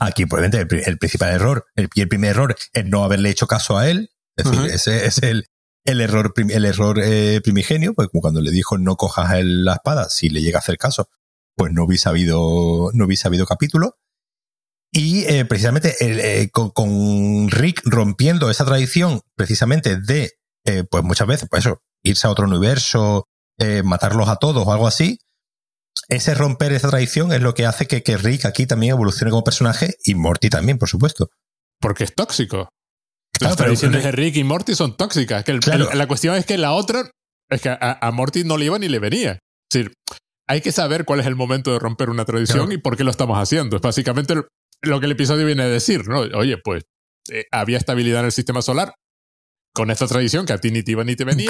Aquí, 0.00 0.26
probablemente, 0.26 0.82
el, 0.84 0.98
principal 0.98 1.30
error, 1.30 1.66
el, 1.74 1.88
y 1.94 2.00
el 2.02 2.08
primer 2.08 2.30
error 2.30 2.56
es 2.72 2.84
no 2.84 3.04
haberle 3.04 3.30
hecho 3.30 3.46
caso 3.46 3.78
a 3.78 3.88
él. 3.88 4.10
Es 4.36 4.50
decir, 4.50 4.70
ese 4.70 5.06
es 5.06 5.18
el, 5.22 5.46
el 5.84 6.00
error, 6.00 6.32
el 6.36 6.64
error 6.64 7.00
eh, 7.02 7.40
primigenio, 7.42 7.94
pues 7.94 8.08
como 8.08 8.20
cuando 8.20 8.40
le 8.40 8.50
dijo 8.50 8.78
no 8.78 8.96
cojas 8.96 9.34
el, 9.34 9.64
la 9.64 9.74
espada, 9.74 10.08
si 10.10 10.28
le 10.28 10.42
llega 10.42 10.58
a 10.58 10.60
hacer 10.60 10.76
caso, 10.76 11.08
pues 11.60 11.74
no 11.74 11.84
hubiese 11.84 12.08
habido, 12.08 12.90
no 12.94 13.04
hubiese 13.04 13.28
habido 13.28 13.44
capítulo. 13.44 13.98
Y 14.90 15.24
eh, 15.24 15.44
precisamente 15.44 15.94
eh, 16.00 16.48
con, 16.48 17.50
Rick 17.50 17.82
rompiendo 17.84 18.48
esa 18.48 18.64
tradición 18.64 19.20
precisamente 19.36 20.00
de, 20.00 20.32
eh, 20.64 20.84
pues 20.90 21.04
muchas 21.04 21.28
veces, 21.28 21.48
pues 21.50 21.66
eso, 21.66 21.82
irse 22.02 22.26
a 22.26 22.30
otro 22.30 22.46
universo, 22.46 23.26
matarlos 23.84 24.30
a 24.30 24.36
todos 24.36 24.66
o 24.66 24.72
algo 24.72 24.86
así, 24.86 25.18
ese 26.08 26.32
romper 26.32 26.72
esa 26.72 26.88
tradición 26.88 27.30
es 27.30 27.42
lo 27.42 27.52
que 27.52 27.66
hace 27.66 27.86
que, 27.86 28.02
que 28.02 28.16
Rick 28.16 28.46
aquí 28.46 28.66
también 28.66 28.92
evolucione 28.92 29.30
como 29.30 29.44
personaje 29.44 29.96
y 30.06 30.14
Morty 30.14 30.48
también, 30.48 30.78
por 30.78 30.88
supuesto. 30.88 31.28
Porque 31.78 32.04
es 32.04 32.14
tóxico. 32.14 32.70
Las 33.38 33.56
tradiciones 33.56 34.02
de 34.02 34.12
Rick 34.12 34.36
y 34.36 34.44
Morty 34.44 34.74
son 34.74 34.96
tóxicas. 34.96 35.44
Que 35.44 35.60
la 35.92 36.08
cuestión 36.08 36.36
es 36.36 36.46
que 36.46 36.56
la 36.56 36.72
otra, 36.72 37.10
es 37.50 37.60
que 37.60 37.68
a, 37.68 38.10
Morty 38.14 38.44
no 38.44 38.56
le 38.56 38.64
iba 38.64 38.78
ni 38.78 38.88
le 38.88 38.98
venía. 38.98 39.32
Es 39.32 39.74
decir, 39.74 39.92
hay 40.50 40.62
que 40.62 40.72
saber 40.72 41.04
cuál 41.04 41.20
es 41.20 41.26
el 41.26 41.36
momento 41.36 41.72
de 41.72 41.78
romper 41.78 42.10
una 42.10 42.24
tradición 42.24 42.72
y 42.72 42.78
por 42.78 42.96
qué 42.96 43.04
lo 43.04 43.12
estamos 43.12 43.38
haciendo. 43.38 43.76
Es 43.76 43.82
básicamente 43.82 44.34
lo 44.82 44.98
que 44.98 45.06
el 45.06 45.12
episodio 45.12 45.46
viene 45.46 45.62
a 45.62 45.68
decir, 45.68 46.08
¿no? 46.08 46.22
Oye, 46.36 46.58
pues 46.58 46.82
eh, 47.30 47.44
había 47.52 47.78
estabilidad 47.78 48.18
en 48.18 48.26
el 48.26 48.32
sistema 48.32 48.60
solar 48.60 48.96
con 49.72 49.92
esta 49.92 50.08
tradición 50.08 50.46
que 50.46 50.52
a 50.52 50.58
ti 50.58 50.72
ni 50.72 50.82
te 50.82 50.90
iba 50.90 51.04
ni 51.04 51.14
te 51.14 51.22
venía. 51.22 51.48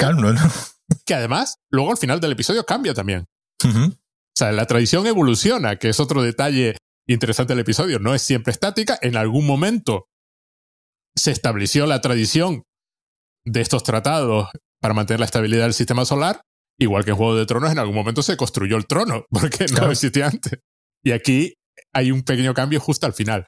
Que 1.03 1.15
además, 1.15 1.55
luego 1.71 1.89
al 1.89 1.97
final 1.97 2.19
del 2.19 2.33
episodio 2.33 2.63
cambia 2.63 2.93
también. 2.93 3.25
O 3.63 4.35
sea, 4.35 4.51
la 4.51 4.67
tradición 4.67 5.07
evoluciona, 5.07 5.77
que 5.77 5.89
es 5.89 5.99
otro 5.99 6.21
detalle 6.21 6.77
interesante 7.07 7.53
del 7.53 7.61
episodio. 7.61 7.97
No 7.97 8.13
es 8.13 8.21
siempre 8.21 8.51
estática. 8.51 8.99
En 9.01 9.17
algún 9.17 9.47
momento 9.47 10.09
se 11.15 11.31
estableció 11.31 11.87
la 11.87 12.01
tradición 12.01 12.65
de 13.45 13.61
estos 13.61 13.81
tratados 13.81 14.49
para 14.79 14.93
mantener 14.93 15.21
la 15.21 15.25
estabilidad 15.25 15.63
del 15.63 15.73
sistema 15.73 16.05
solar 16.05 16.43
Igual 16.81 17.05
que 17.05 17.11
en 17.11 17.17
Juego 17.17 17.35
de 17.35 17.45
Tronos, 17.45 17.71
en 17.71 17.77
algún 17.77 17.93
momento 17.93 18.23
se 18.23 18.35
construyó 18.35 18.75
el 18.75 18.87
trono, 18.87 19.25
porque 19.29 19.67
no 19.67 19.91
existía 19.91 20.25
antes. 20.27 20.59
Y 21.03 21.11
aquí 21.11 21.53
hay 21.93 22.11
un 22.11 22.23
pequeño 22.23 22.55
cambio 22.55 22.79
justo 22.79 23.05
al 23.05 23.13
final. 23.13 23.45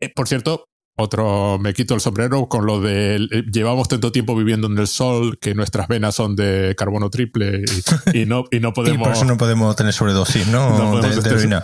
Eh, 0.00 0.08
por 0.14 0.28
cierto, 0.28 0.66
otro, 0.96 1.58
me 1.58 1.74
quito 1.74 1.94
el 1.94 2.00
sombrero 2.00 2.48
con 2.48 2.64
lo 2.64 2.80
de 2.80 3.16
eh, 3.16 3.42
llevamos 3.52 3.88
tanto 3.88 4.12
tiempo 4.12 4.36
viviendo 4.36 4.68
en 4.68 4.78
el 4.78 4.86
sol 4.86 5.36
que 5.40 5.54
nuestras 5.54 5.88
venas 5.88 6.14
son 6.14 6.36
de 6.36 6.76
carbono 6.76 7.10
triple 7.10 7.64
y, 8.14 8.24
no, 8.26 8.44
y 8.52 8.60
no 8.60 8.72
podemos. 8.72 8.98
y 9.00 9.02
por 9.02 9.12
eso 9.12 9.24
no 9.24 9.36
podemos 9.36 9.74
tener 9.74 9.92
sobredosis, 9.92 10.46
¿no? 10.46 11.00
de, 11.02 11.62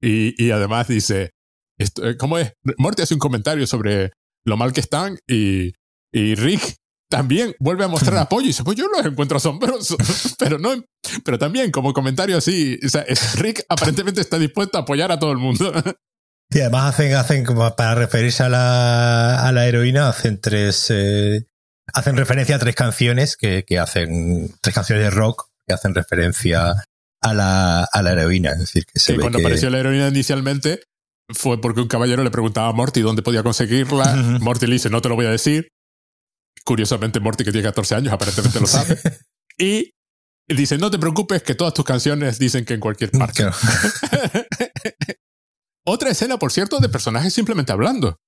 Y, 0.00 0.42
y, 0.42 0.50
además 0.52 0.88
dice, 0.88 1.32
esto, 1.76 2.08
eh, 2.08 2.16
¿cómo 2.16 2.38
es? 2.38 2.54
Morty 2.78 3.02
hace 3.02 3.12
un 3.12 3.20
comentario 3.20 3.66
sobre 3.66 4.12
lo 4.46 4.56
mal 4.56 4.72
que 4.72 4.80
están 4.80 5.18
y, 5.28 5.74
y 6.12 6.34
Rick 6.34 6.76
también 7.08 7.54
vuelve 7.58 7.84
a 7.84 7.88
mostrar 7.88 8.18
apoyo 8.18 8.44
y 8.44 8.48
dice, 8.48 8.64
pues 8.64 8.76
yo 8.76 8.86
los 8.88 9.04
encuentro 9.04 9.38
asombrosos, 9.38 9.96
pero 10.38 10.58
no, 10.58 10.70
pero 11.24 11.38
también 11.38 11.70
como 11.70 11.92
comentario 11.92 12.36
así, 12.36 12.78
o 12.84 12.88
sea, 12.88 13.04
Rick 13.36 13.64
aparentemente 13.68 14.20
está 14.20 14.38
dispuesto 14.38 14.78
a 14.78 14.82
apoyar 14.82 15.10
a 15.12 15.18
todo 15.18 15.32
el 15.32 15.38
mundo. 15.38 15.72
Y 16.50 16.60
además 16.60 16.94
hacen, 16.94 17.14
hacen 17.14 17.44
como 17.44 17.76
para 17.76 17.94
referirse 17.94 18.42
a 18.42 18.48
la, 18.48 19.46
a 19.46 19.52
la 19.52 19.66
heroína, 19.66 20.08
hacen 20.08 20.40
tres, 20.40 20.86
eh, 20.88 21.44
hacen 21.92 22.16
referencia 22.16 22.56
a 22.56 22.58
tres 22.58 22.74
canciones 22.74 23.36
que, 23.36 23.64
que 23.66 23.78
hacen, 23.78 24.54
tres 24.62 24.74
canciones 24.74 25.04
de 25.04 25.10
rock 25.10 25.44
que 25.66 25.74
hacen 25.74 25.94
referencia 25.94 26.86
a 27.20 27.34
la, 27.34 27.84
a 27.84 28.02
la 28.02 28.12
heroína. 28.12 28.52
Es 28.52 28.60
decir, 28.60 28.86
que 28.86 28.98
se 28.98 29.16
cuando 29.16 29.40
apareció 29.40 29.68
la 29.68 29.78
heroína 29.78 30.08
inicialmente 30.08 30.80
fue 31.28 31.60
porque 31.60 31.82
un 31.82 31.88
caballero 31.88 32.24
le 32.24 32.30
preguntaba 32.30 32.68
a 32.68 32.72
Morty 32.72 33.02
dónde 33.02 33.22
podía 33.22 33.42
conseguirla. 33.42 34.14
Morty 34.40 34.66
le 34.66 34.74
dice, 34.74 34.88
no 34.88 35.02
te 35.02 35.10
lo 35.10 35.16
voy 35.16 35.26
a 35.26 35.30
decir. 35.30 35.68
Curiosamente, 36.68 37.18
Morty, 37.18 37.44
que 37.44 37.50
tiene 37.50 37.66
14 37.66 37.94
años, 37.94 38.12
aparentemente 38.12 38.60
lo 38.60 38.66
sabe. 38.66 39.00
y 39.58 39.90
dice, 40.46 40.76
no 40.76 40.90
te 40.90 40.98
preocupes, 40.98 41.42
que 41.42 41.54
todas 41.54 41.72
tus 41.72 41.82
canciones 41.82 42.38
dicen 42.38 42.66
que 42.66 42.74
en 42.74 42.80
cualquier 42.80 43.10
parte. 43.10 43.46
Otra 45.86 46.10
escena, 46.10 46.38
por 46.38 46.52
cierto, 46.52 46.78
de 46.78 46.90
personajes 46.90 47.32
simplemente 47.32 47.72
hablando. 47.72 48.18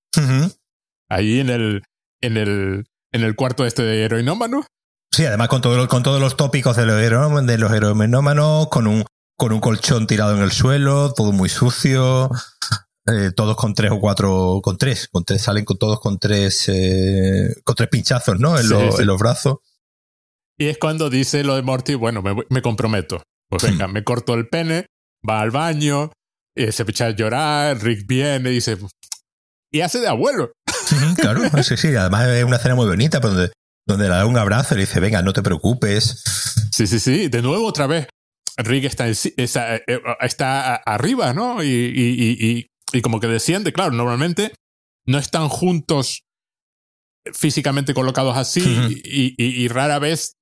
Ahí 1.11 1.41
en 1.41 1.51
el, 1.51 1.83
en 2.23 2.39
el, 2.39 2.87
en 3.13 3.25
el 3.25 3.37
cuarto 3.37 3.67
este 3.67 3.83
de 3.83 4.05
heroinómano. 4.05 4.65
Sí, 5.13 5.27
además 5.27 5.49
con, 5.49 5.61
todo, 5.61 5.87
con 5.87 6.03
todos 6.03 6.19
los 6.19 6.39
tópicos 6.39 6.79
de 6.79 6.87
los, 6.87 7.47
de 7.47 7.59
los 7.59 7.73
heroinómanos, 7.73 8.69
con 8.69 8.87
un, 8.87 9.05
con 9.37 9.53
un 9.53 9.61
colchón 9.61 10.07
tirado 10.07 10.35
en 10.35 10.43
el 10.43 10.53
suelo, 10.53 11.13
todo 11.13 11.33
muy 11.33 11.51
sucio. 11.51 12.31
Eh, 13.07 13.31
todos 13.35 13.57
con 13.57 13.75
tres 13.75 13.91
o 13.91 13.99
cuatro, 13.99 14.61
con 14.63 14.77
tres, 14.77 15.09
con 15.11 15.25
tres, 15.25 15.43
salen 15.43 15.65
con 15.65 15.79
todos 15.79 16.01
con 16.01 16.19
tres, 16.19 16.69
eh, 16.69 17.55
con 17.65 17.75
tres 17.75 17.89
pinchazos, 17.89 18.39
¿no? 18.39 18.59
En, 18.59 18.69
los 18.69 19.19
brazos. 19.19 19.59
Y 20.59 20.67
es 20.67 20.79
cuando 20.79 21.09
dice 21.09 21.43
lo 21.43 21.57
de 21.57 21.63
Morty, 21.63 21.95
bueno, 21.95 22.23
me, 22.23 22.63
comprometo. 22.63 23.23
Pues 23.49 23.63
venga, 23.63 23.89
me 23.89 24.05
corto 24.05 24.35
el 24.35 24.49
pene, 24.49 24.87
va 25.29 25.41
al 25.41 25.51
baño, 25.51 26.13
eh, 26.55 26.71
se 26.73 26.83
echa 26.83 27.07
a 27.07 27.11
llorar, 27.11 27.83
Rick 27.83 28.07
viene 28.07 28.51
y 28.51 28.55
dice, 28.55 28.77
y 29.73 29.81
hace 29.81 30.01
de 30.01 30.09
abuelo. 30.09 30.53
claro, 31.17 31.41
sí, 31.63 31.77
sí, 31.79 31.97
además 31.97 32.29
es 32.29 32.45
una 32.45 32.57
escena 32.57 32.75
muy 32.75 32.87
bonita, 32.87 33.21
pues, 33.21 33.33
donde, 33.33 33.53
donde 33.87 34.05
le 34.05 34.15
da 34.15 34.27
un 34.27 34.37
abrazo 34.37 34.75
y 34.75 34.77
le 34.77 34.83
dice, 34.83 35.01
venga, 35.01 35.23
no 35.23 35.33
te 35.33 35.43
preocupes. 35.43 36.23
Sí, 36.71 36.87
sí, 36.87 37.01
sí, 37.01 37.29
de 37.29 37.41
nuevo 37.41 37.67
otra 37.67 37.87
vez. 37.87 38.09
Rick 38.59 38.85
está, 38.85 39.09
está, 39.09 39.77
está 40.21 40.75
arriba, 40.77 41.33
¿no? 41.33 41.65
y, 41.65 41.67
y 41.67 42.70
como 43.03 43.21
que 43.21 43.27
desciende, 43.27 43.73
claro, 43.73 43.93
normalmente 43.93 44.53
no 45.07 45.19
están 45.19 45.49
juntos 45.49 46.23
físicamente 47.33 47.95
colocados 47.95 48.37
así 48.37 48.63
y, 49.05 49.69
rara 49.69 49.99
vez 49.99 50.37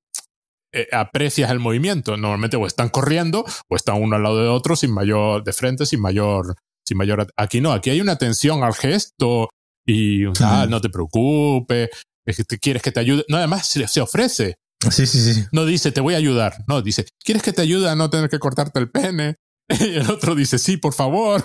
eh, 0.73 0.87
aprecias 0.93 1.51
el 1.51 1.59
movimiento. 1.59 2.17
Normalmente 2.17 2.57
o 2.57 2.67
están 2.67 2.89
corriendo 2.89 3.45
o 3.69 3.77
están 3.77 4.01
uno 4.01 4.17
al 4.17 4.23
lado 4.23 4.43
de 4.43 4.49
otro 4.49 4.77
sin 4.77 4.93
mayor, 4.93 5.45
de 5.45 5.53
frente, 5.53 5.87
sin 5.87 6.01
mayor, 6.01 6.55
sin 6.87 6.97
mayor. 6.97 7.27
Aquí 7.37 7.61
no, 7.61 7.73
aquí 7.73 7.91
hay 7.91 8.01
una 8.01 8.13
atención 8.13 8.63
al 8.63 8.75
gesto 8.75 9.49
y 9.87 10.27
ah, 10.41 10.67
no 10.69 10.81
te 10.81 10.91
preocupes, 10.91 11.89
es 12.27 12.37
que 12.37 12.45
te, 12.45 12.59
quieres 12.59 12.83
que 12.83 12.93
te 12.93 13.01
ayude. 13.01 13.25
No, 13.29 13.39
además 13.39 13.67
se, 13.67 13.87
se 13.89 14.01
ofrece. 14.01 14.57
Sí, 14.91 15.07
sí, 15.07 15.21
sí. 15.21 15.45
No 15.51 15.65
dice, 15.65 15.91
te 15.91 16.01
voy 16.01 16.15
a 16.15 16.19
ayudar. 16.19 16.65
No, 16.69 16.83
dice, 16.83 17.07
¿quieres 17.25 17.43
que 17.43 17.53
te 17.53 17.63
ayude 17.63 17.89
a 17.89 17.97
no 17.97 18.11
tener 18.11 18.31
que 18.31 18.39
cortarte 18.39 18.79
el 18.79 18.91
pene? 18.91 19.37
Y 19.81 19.97
el 19.97 20.11
otro 20.11 20.35
dice, 20.35 20.59
sí, 20.59 20.77
por 20.77 20.95
favor. 20.95 21.43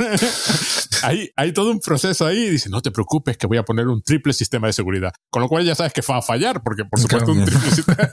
hay, 1.03 1.29
hay 1.35 1.51
todo 1.51 1.71
un 1.71 1.79
proceso 1.79 2.25
ahí. 2.25 2.49
Dice, 2.49 2.69
no 2.69 2.81
te 2.81 2.91
preocupes 2.91 3.37
que 3.37 3.47
voy 3.47 3.57
a 3.57 3.63
poner 3.63 3.87
un 3.87 4.01
triple 4.01 4.33
sistema 4.33 4.67
de 4.67 4.73
seguridad. 4.73 5.11
Con 5.29 5.41
lo 5.41 5.49
cual 5.49 5.65
ya 5.65 5.75
sabes 5.75 5.93
que 5.93 6.01
va 6.01 6.17
a 6.17 6.21
fallar, 6.21 6.63
porque 6.63 6.85
por 6.85 6.99
supuesto 6.99 7.31
un 7.31 7.45
triple 7.45 7.71
sistema. 7.71 8.09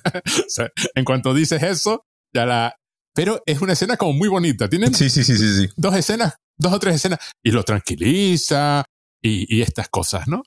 en 0.95 1.05
cuanto 1.05 1.35
dices 1.35 1.63
eso, 1.63 2.05
ya 2.35 2.47
la... 2.47 2.75
Pero 3.15 3.43
es 3.45 3.61
una 3.61 3.73
escena 3.73 3.97
como 3.97 4.13
muy 4.13 4.29
bonita. 4.29 4.69
Tienen 4.69 4.95
sí, 4.95 5.11
sí, 5.11 5.25
sí, 5.25 5.37
sí, 5.37 5.69
dos 5.77 5.95
escenas, 5.97 6.37
dos 6.57 6.73
o 6.73 6.79
tres 6.79 6.97
escenas. 6.97 7.19
Y 7.43 7.51
lo 7.51 7.65
tranquiliza 7.65 8.85
y, 9.21 9.55
y 9.55 9.63
estas 9.63 9.89
cosas, 9.89 10.29
¿no? 10.29 10.43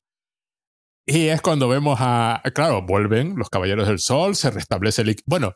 Y 1.05 1.27
es 1.27 1.41
cuando 1.41 1.67
vemos 1.67 1.97
a, 1.99 2.41
claro, 2.55 2.85
vuelven 2.85 3.35
los 3.35 3.49
Caballeros 3.49 3.87
del 3.87 3.99
Sol, 3.99 4.35
se 4.35 4.49
restablece 4.49 5.01
el... 5.01 5.17
Bueno, 5.25 5.53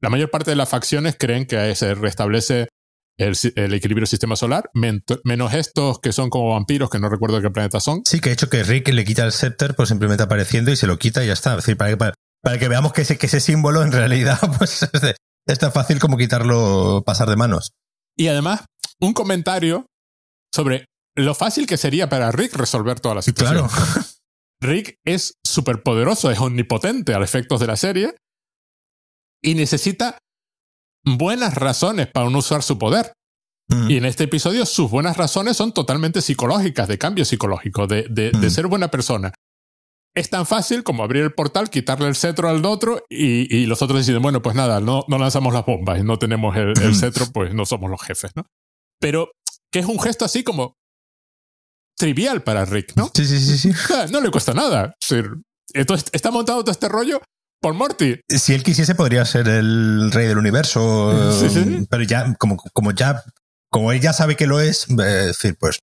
la 0.00 0.10
mayor 0.10 0.30
parte 0.30 0.50
de 0.50 0.56
las 0.56 0.68
facciones 0.68 1.16
creen 1.18 1.46
que 1.46 1.74
se 1.74 1.94
restablece 1.94 2.68
el, 3.20 3.74
equilibrio 3.74 4.02
del 4.02 4.08
sistema 4.08 4.34
solar, 4.34 4.70
menos 4.72 5.54
estos 5.54 6.00
que 6.00 6.12
son 6.12 6.30
como 6.30 6.50
vampiros, 6.50 6.88
que 6.88 6.98
no 6.98 7.08
recuerdo 7.08 7.40
qué 7.42 7.50
planeta 7.50 7.78
son. 7.78 8.00
Sí, 8.04 8.20
que 8.20 8.30
ha 8.30 8.32
hecho 8.32 8.48
que 8.48 8.62
Rick 8.62 8.88
le 8.88 9.04
quita 9.04 9.24
el 9.24 9.32
scepter, 9.32 9.74
pues 9.74 9.90
simplemente 9.90 10.22
apareciendo 10.22 10.70
y 10.70 10.76
se 10.76 10.86
lo 10.86 10.98
quita 10.98 11.22
y 11.22 11.26
ya 11.26 11.34
está. 11.34 11.50
Es 11.50 11.56
decir, 11.58 11.76
para 11.76 11.90
que, 11.90 11.96
para, 11.96 12.58
que 12.58 12.68
veamos 12.68 12.92
que 12.92 13.02
ese, 13.02 13.18
que 13.18 13.26
ese 13.26 13.40
símbolo 13.40 13.82
en 13.82 13.92
realidad 13.92 14.38
pues, 14.58 14.88
es 15.46 15.58
tan 15.58 15.72
fácil 15.72 15.98
como 15.98 16.16
quitarlo, 16.16 17.02
pasar 17.04 17.28
de 17.28 17.36
manos. 17.36 17.72
Y 18.16 18.28
además, 18.28 18.64
un 19.00 19.12
comentario 19.12 19.86
sobre 20.54 20.86
lo 21.14 21.34
fácil 21.34 21.66
que 21.66 21.76
sería 21.76 22.08
para 22.08 22.32
Rick 22.32 22.54
resolver 22.56 23.00
toda 23.00 23.14
la 23.14 23.22
situación. 23.22 23.68
Claro. 23.68 24.06
Rick 24.62 24.98
es 25.04 25.34
súper 25.46 25.82
poderoso, 25.82 26.30
es 26.30 26.38
omnipotente 26.38 27.14
a 27.14 27.22
efectos 27.22 27.60
de 27.60 27.66
la 27.66 27.76
serie 27.76 28.14
y 29.42 29.54
necesita 29.54 30.18
buenas 31.04 31.54
razones 31.54 32.06
para 32.08 32.28
no 32.28 32.38
usar 32.38 32.62
su 32.62 32.78
poder. 32.78 33.12
Y 33.88 33.98
en 33.98 34.04
este 34.04 34.24
episodio 34.24 34.66
sus 34.66 34.90
buenas 34.90 35.16
razones 35.16 35.56
son 35.56 35.72
totalmente 35.72 36.22
psicológicas, 36.22 36.88
de 36.88 36.98
cambio 36.98 37.24
psicológico, 37.24 37.86
de, 37.86 38.02
de, 38.08 38.50
ser 38.50 38.66
buena 38.66 38.88
persona. 38.88 39.32
Es 40.12 40.28
tan 40.28 40.44
fácil 40.44 40.82
como 40.82 41.04
abrir 41.04 41.22
el 41.22 41.32
portal, 41.32 41.70
quitarle 41.70 42.08
el 42.08 42.16
cetro 42.16 42.48
al 42.48 42.64
otro 42.64 43.04
y, 43.08 43.56
y 43.56 43.66
los 43.66 43.80
otros 43.80 44.00
deciden, 44.00 44.22
bueno, 44.22 44.42
pues 44.42 44.56
nada, 44.56 44.80
no, 44.80 45.04
no 45.06 45.18
lanzamos 45.18 45.54
las 45.54 45.64
bombas 45.64 46.00
y 46.00 46.02
no 46.02 46.18
tenemos 46.18 46.56
el, 46.56 46.76
el 46.82 46.96
cetro, 46.96 47.26
pues 47.32 47.54
no 47.54 47.64
somos 47.64 47.88
los 47.88 48.02
jefes, 48.02 48.32
¿no? 48.34 48.44
Pero 48.98 49.30
que 49.72 49.78
es 49.78 49.86
un 49.86 50.00
gesto 50.00 50.24
así 50.24 50.42
como 50.42 50.74
trivial 51.96 52.42
para 52.42 52.64
Rick, 52.64 52.96
¿no? 52.96 53.08
Sí, 53.14 53.24
sí, 53.24 53.38
sí, 53.38 53.56
sí. 53.56 53.70
No 54.10 54.20
le 54.20 54.32
cuesta 54.32 54.52
nada. 54.52 54.96
Entonces, 55.74 56.08
está 56.12 56.32
montado 56.32 56.64
todo 56.64 56.72
este 56.72 56.88
rollo 56.88 57.20
por 57.60 57.74
Morty. 57.74 58.20
Si 58.28 58.54
él 58.54 58.62
quisiese, 58.62 58.94
podría 58.94 59.24
ser 59.24 59.48
el 59.48 60.10
rey 60.12 60.26
del 60.26 60.38
universo. 60.38 61.12
Pero 61.88 62.02
ya, 62.02 62.34
como, 62.34 62.56
como 62.56 62.92
ya, 62.92 63.22
como 63.70 63.92
él 63.92 64.00
ya 64.00 64.12
sabe 64.12 64.36
que 64.36 64.46
lo 64.46 64.60
es, 64.60 64.88
eh, 64.88 65.20
es 65.20 65.26
decir, 65.26 65.56
pues. 65.58 65.80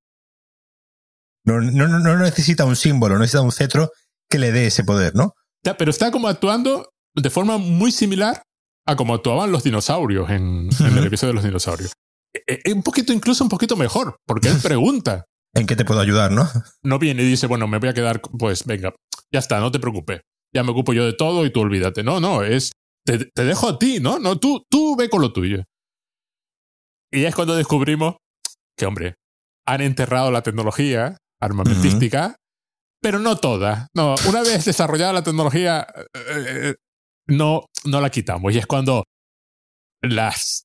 No, 1.46 1.62
no, 1.62 1.88
no 1.88 2.18
necesita 2.18 2.66
un 2.66 2.76
símbolo, 2.76 3.16
no 3.16 3.22
necesita 3.22 3.42
un 3.42 3.54
cetro 3.54 3.92
que 4.30 4.38
le 4.38 4.52
dé 4.52 4.68
ese 4.68 4.84
poder, 4.84 5.16
¿no? 5.16 5.34
Ya, 5.64 5.78
pero 5.78 5.92
está 5.92 6.12
como 6.12 6.28
actuando 6.28 6.90
de 7.16 7.30
forma 7.30 7.58
muy 7.58 7.92
similar 7.92 8.44
a 8.86 8.96
como 8.96 9.14
actuaban 9.14 9.52
los 9.52 9.64
dinosaurios 9.64 10.30
en, 10.30 10.70
en 10.80 10.98
el 10.98 11.08
episodio 11.08 11.30
de 11.30 11.36
los 11.36 11.44
dinosaurios. 11.44 11.94
E, 12.34 12.60
e, 12.66 12.74
un 12.74 12.84
poquito, 12.84 13.14
incluso 13.14 13.44
un 13.44 13.50
poquito 13.50 13.76
mejor, 13.76 14.18
porque 14.26 14.50
él 14.50 14.58
pregunta. 14.64 15.26
¿En 15.54 15.66
qué 15.66 15.76
te 15.76 15.86
puedo 15.86 16.02
ayudar, 16.02 16.32
no? 16.32 16.50
No 16.84 17.00
viene 17.00 17.24
y 17.24 17.26
dice, 17.28 17.48
bueno, 17.48 17.68
me 17.68 17.80
voy 17.80 17.90
a 17.90 17.94
quedar, 17.94 18.22
pues 18.22 18.66
venga, 18.66 18.94
ya 19.32 19.40
está, 19.40 19.60
no 19.60 19.72
te 19.72 19.80
preocupes. 19.80 20.22
Ya 20.54 20.64
me 20.64 20.72
ocupo 20.72 20.94
yo 20.94 21.06
de 21.06 21.14
todo 21.14 21.46
y 21.46 21.52
tú 21.52 21.62
olvídate. 21.62 22.04
No, 22.04 22.20
no, 22.20 22.44
es, 22.44 22.72
te, 23.06 23.30
dejo 23.44 23.70
a 23.70 23.80
ti, 23.80 24.00
¿no? 24.00 24.20
No, 24.20 24.40
tú, 24.40 24.66
tú 24.70 24.96
ve 24.96 25.10
con 25.10 25.22
lo 25.22 25.34
tuyo. 25.34 25.64
Y 27.12 27.24
es 27.26 27.36
cuando 27.36 27.56
descubrimos 27.56 28.16
que, 28.78 28.86
hombre, 28.86 29.16
han 29.66 29.82
enterrado 29.82 30.32
la 30.32 30.44
tecnología 30.44 31.18
armamentística, 31.42 32.36
pero 33.02 33.20
no 33.20 33.38
toda. 33.38 33.88
No, 33.94 34.16
una 34.28 34.42
vez 34.42 34.66
desarrollada 34.66 35.14
la 35.14 35.24
tecnología, 35.24 35.88
eh, 36.14 36.76
no, 37.28 37.66
no 37.86 38.02
la 38.02 38.10
quitamos. 38.10 38.54
Y 38.54 38.58
es 38.58 38.68
cuando 38.68 39.04
las 40.02 40.64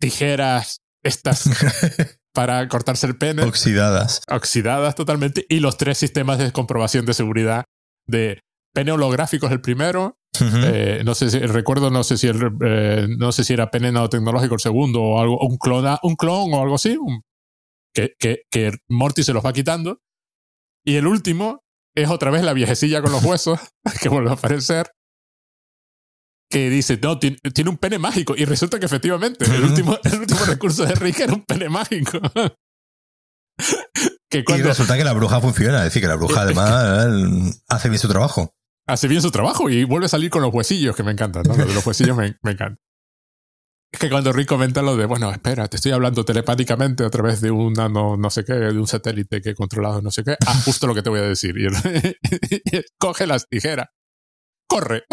tijeras, 0.00 0.78
estas 1.02 1.44
para 2.34 2.68
cortarse 2.68 3.06
el 3.06 3.16
pene. 3.16 3.42
Oxidadas. 3.44 4.20
Oxidadas 4.28 4.94
totalmente. 4.94 5.46
Y 5.48 5.60
los 5.60 5.76
tres 5.78 5.98
sistemas 5.98 6.38
de 6.38 6.52
comprobación 6.52 7.06
de 7.06 7.14
seguridad 7.14 7.64
de 8.06 8.40
pene 8.76 8.92
holográfico 8.92 9.46
es 9.46 9.52
el 9.52 9.62
primero. 9.62 10.18
Eh, 10.38 11.00
no 11.02 11.14
sé 11.14 11.30
si 11.30 11.38
recuerdo, 11.38 11.90
no 11.90 12.04
sé 12.04 12.18
si 12.18 12.26
el, 12.26 12.52
eh, 12.62 13.06
no 13.08 13.32
sé 13.32 13.42
si 13.42 13.54
era 13.54 13.70
pene 13.70 13.90
nanotecnológico 13.90 14.52
el 14.52 14.60
segundo 14.60 15.00
o 15.00 15.18
algo, 15.18 15.38
un 15.38 15.56
clon, 15.56 15.96
un 16.02 16.14
clon 16.14 16.52
o 16.52 16.60
algo 16.60 16.74
así. 16.74 16.98
que, 17.94 18.12
que, 18.18 18.42
que 18.50 18.72
Morty 18.90 19.22
se 19.22 19.32
los 19.32 19.42
va 19.42 19.54
quitando. 19.54 20.02
Y 20.84 20.96
el 20.96 21.06
último 21.06 21.64
es 21.94 22.10
otra 22.10 22.30
vez 22.30 22.44
la 22.44 22.52
viejecilla 22.52 23.00
con 23.00 23.12
los 23.12 23.24
huesos, 23.24 23.58
que 24.02 24.10
vuelve 24.10 24.28
a 24.28 24.34
aparecer 24.34 24.90
que 26.50 26.70
dice, 26.70 26.98
no, 27.02 27.18
tiene, 27.18 27.38
un 27.66 27.78
pene 27.78 27.98
mágico. 27.98 28.34
Y 28.36 28.44
resulta 28.44 28.78
que 28.78 28.86
efectivamente, 28.86 29.46
el 29.46 29.64
último, 29.64 29.98
el 30.04 30.20
último 30.20 30.44
recurso 30.44 30.84
de 30.84 30.94
Rick 30.94 31.20
era 31.20 31.32
un 31.32 31.44
pene 31.44 31.68
mágico. 31.68 32.20
que 34.30 34.44
Y 34.46 34.62
resulta 34.62 34.96
que 34.96 35.02
la 35.02 35.14
bruja 35.14 35.40
funciona, 35.40 35.78
es 35.78 35.84
decir, 35.84 36.02
que 36.02 36.08
la 36.08 36.14
bruja 36.14 36.42
además 36.42 37.58
hace 37.68 37.88
bien 37.88 37.98
su 37.98 38.08
trabajo. 38.08 38.55
Hace 38.88 39.08
bien 39.08 39.22
su 39.22 39.30
trabajo 39.30 39.68
y 39.68 39.84
vuelve 39.84 40.06
a 40.06 40.08
salir 40.08 40.30
con 40.30 40.42
los 40.42 40.52
huesillos, 40.54 40.94
que 40.94 41.02
me 41.02 41.12
encantan, 41.12 41.42
¿no? 41.44 41.56
Los 41.56 41.84
huesillos 41.84 42.16
me, 42.16 42.36
me 42.42 42.52
encantan. 42.52 42.78
Es 43.92 44.00
que 44.00 44.10
cuando 44.10 44.32
Rick 44.32 44.48
comenta 44.48 44.82
lo 44.82 44.96
de, 44.96 45.06
bueno, 45.06 45.30
espera, 45.30 45.68
te 45.68 45.76
estoy 45.76 45.92
hablando 45.92 46.24
telepáticamente 46.24 47.04
a 47.04 47.10
través 47.10 47.40
de 47.40 47.50
una 47.50 47.88
no, 47.88 48.16
no 48.16 48.30
sé 48.30 48.44
qué, 48.44 48.54
de 48.54 48.78
un 48.78 48.86
satélite 48.86 49.40
que 49.40 49.50
he 49.50 49.54
controlado 49.54 50.02
no 50.02 50.10
sé 50.10 50.22
qué, 50.22 50.36
ah, 50.46 50.60
justo 50.64 50.86
lo 50.86 50.94
que 50.94 51.02
te 51.02 51.10
voy 51.10 51.20
a 51.20 51.22
decir. 51.22 51.54
Y, 51.56 51.66
coge 52.98 53.26
las 53.26 53.46
tijeras 53.48 53.86
corre. 54.68 55.04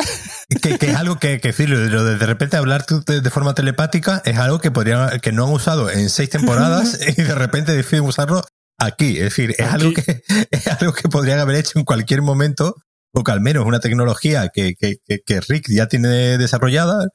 Que, 0.61 0.77
es 0.79 0.95
algo 0.95 1.19
que, 1.19 1.39
que 1.39 1.51
de, 1.51 1.77
de 1.77 2.25
repente 2.25 2.57
hablar 2.57 2.85
de, 2.85 3.29
forma 3.29 3.53
telepática 3.53 4.21
es 4.25 4.37
algo 4.37 4.59
que 4.59 4.71
podría, 4.71 5.19
que 5.21 5.31
no 5.31 5.45
han 5.45 5.53
usado 5.53 5.89
en 5.89 6.09
seis 6.09 6.29
temporadas 6.29 6.99
y 7.17 7.21
de 7.21 7.35
repente 7.35 7.71
deciden 7.71 8.05
usarlo 8.05 8.43
aquí. 8.77 9.17
Es 9.17 9.25
decir, 9.25 9.55
es 9.57 9.67
algo 9.67 9.93
que, 9.93 10.21
es 10.51 10.67
algo 10.67 10.93
que 10.93 11.07
podrían 11.09 11.39
haber 11.39 11.57
hecho 11.57 11.79
en 11.79 11.85
cualquier 11.85 12.21
momento, 12.21 12.75
o 13.13 13.23
que 13.23 13.31
al 13.31 13.41
menos 13.41 13.65
una 13.65 13.79
tecnología 13.79 14.49
que, 14.49 14.75
que, 14.75 14.97
que 15.05 15.41
Rick 15.41 15.67
ya 15.69 15.87
tiene 15.87 16.37
desarrollada 16.37 17.09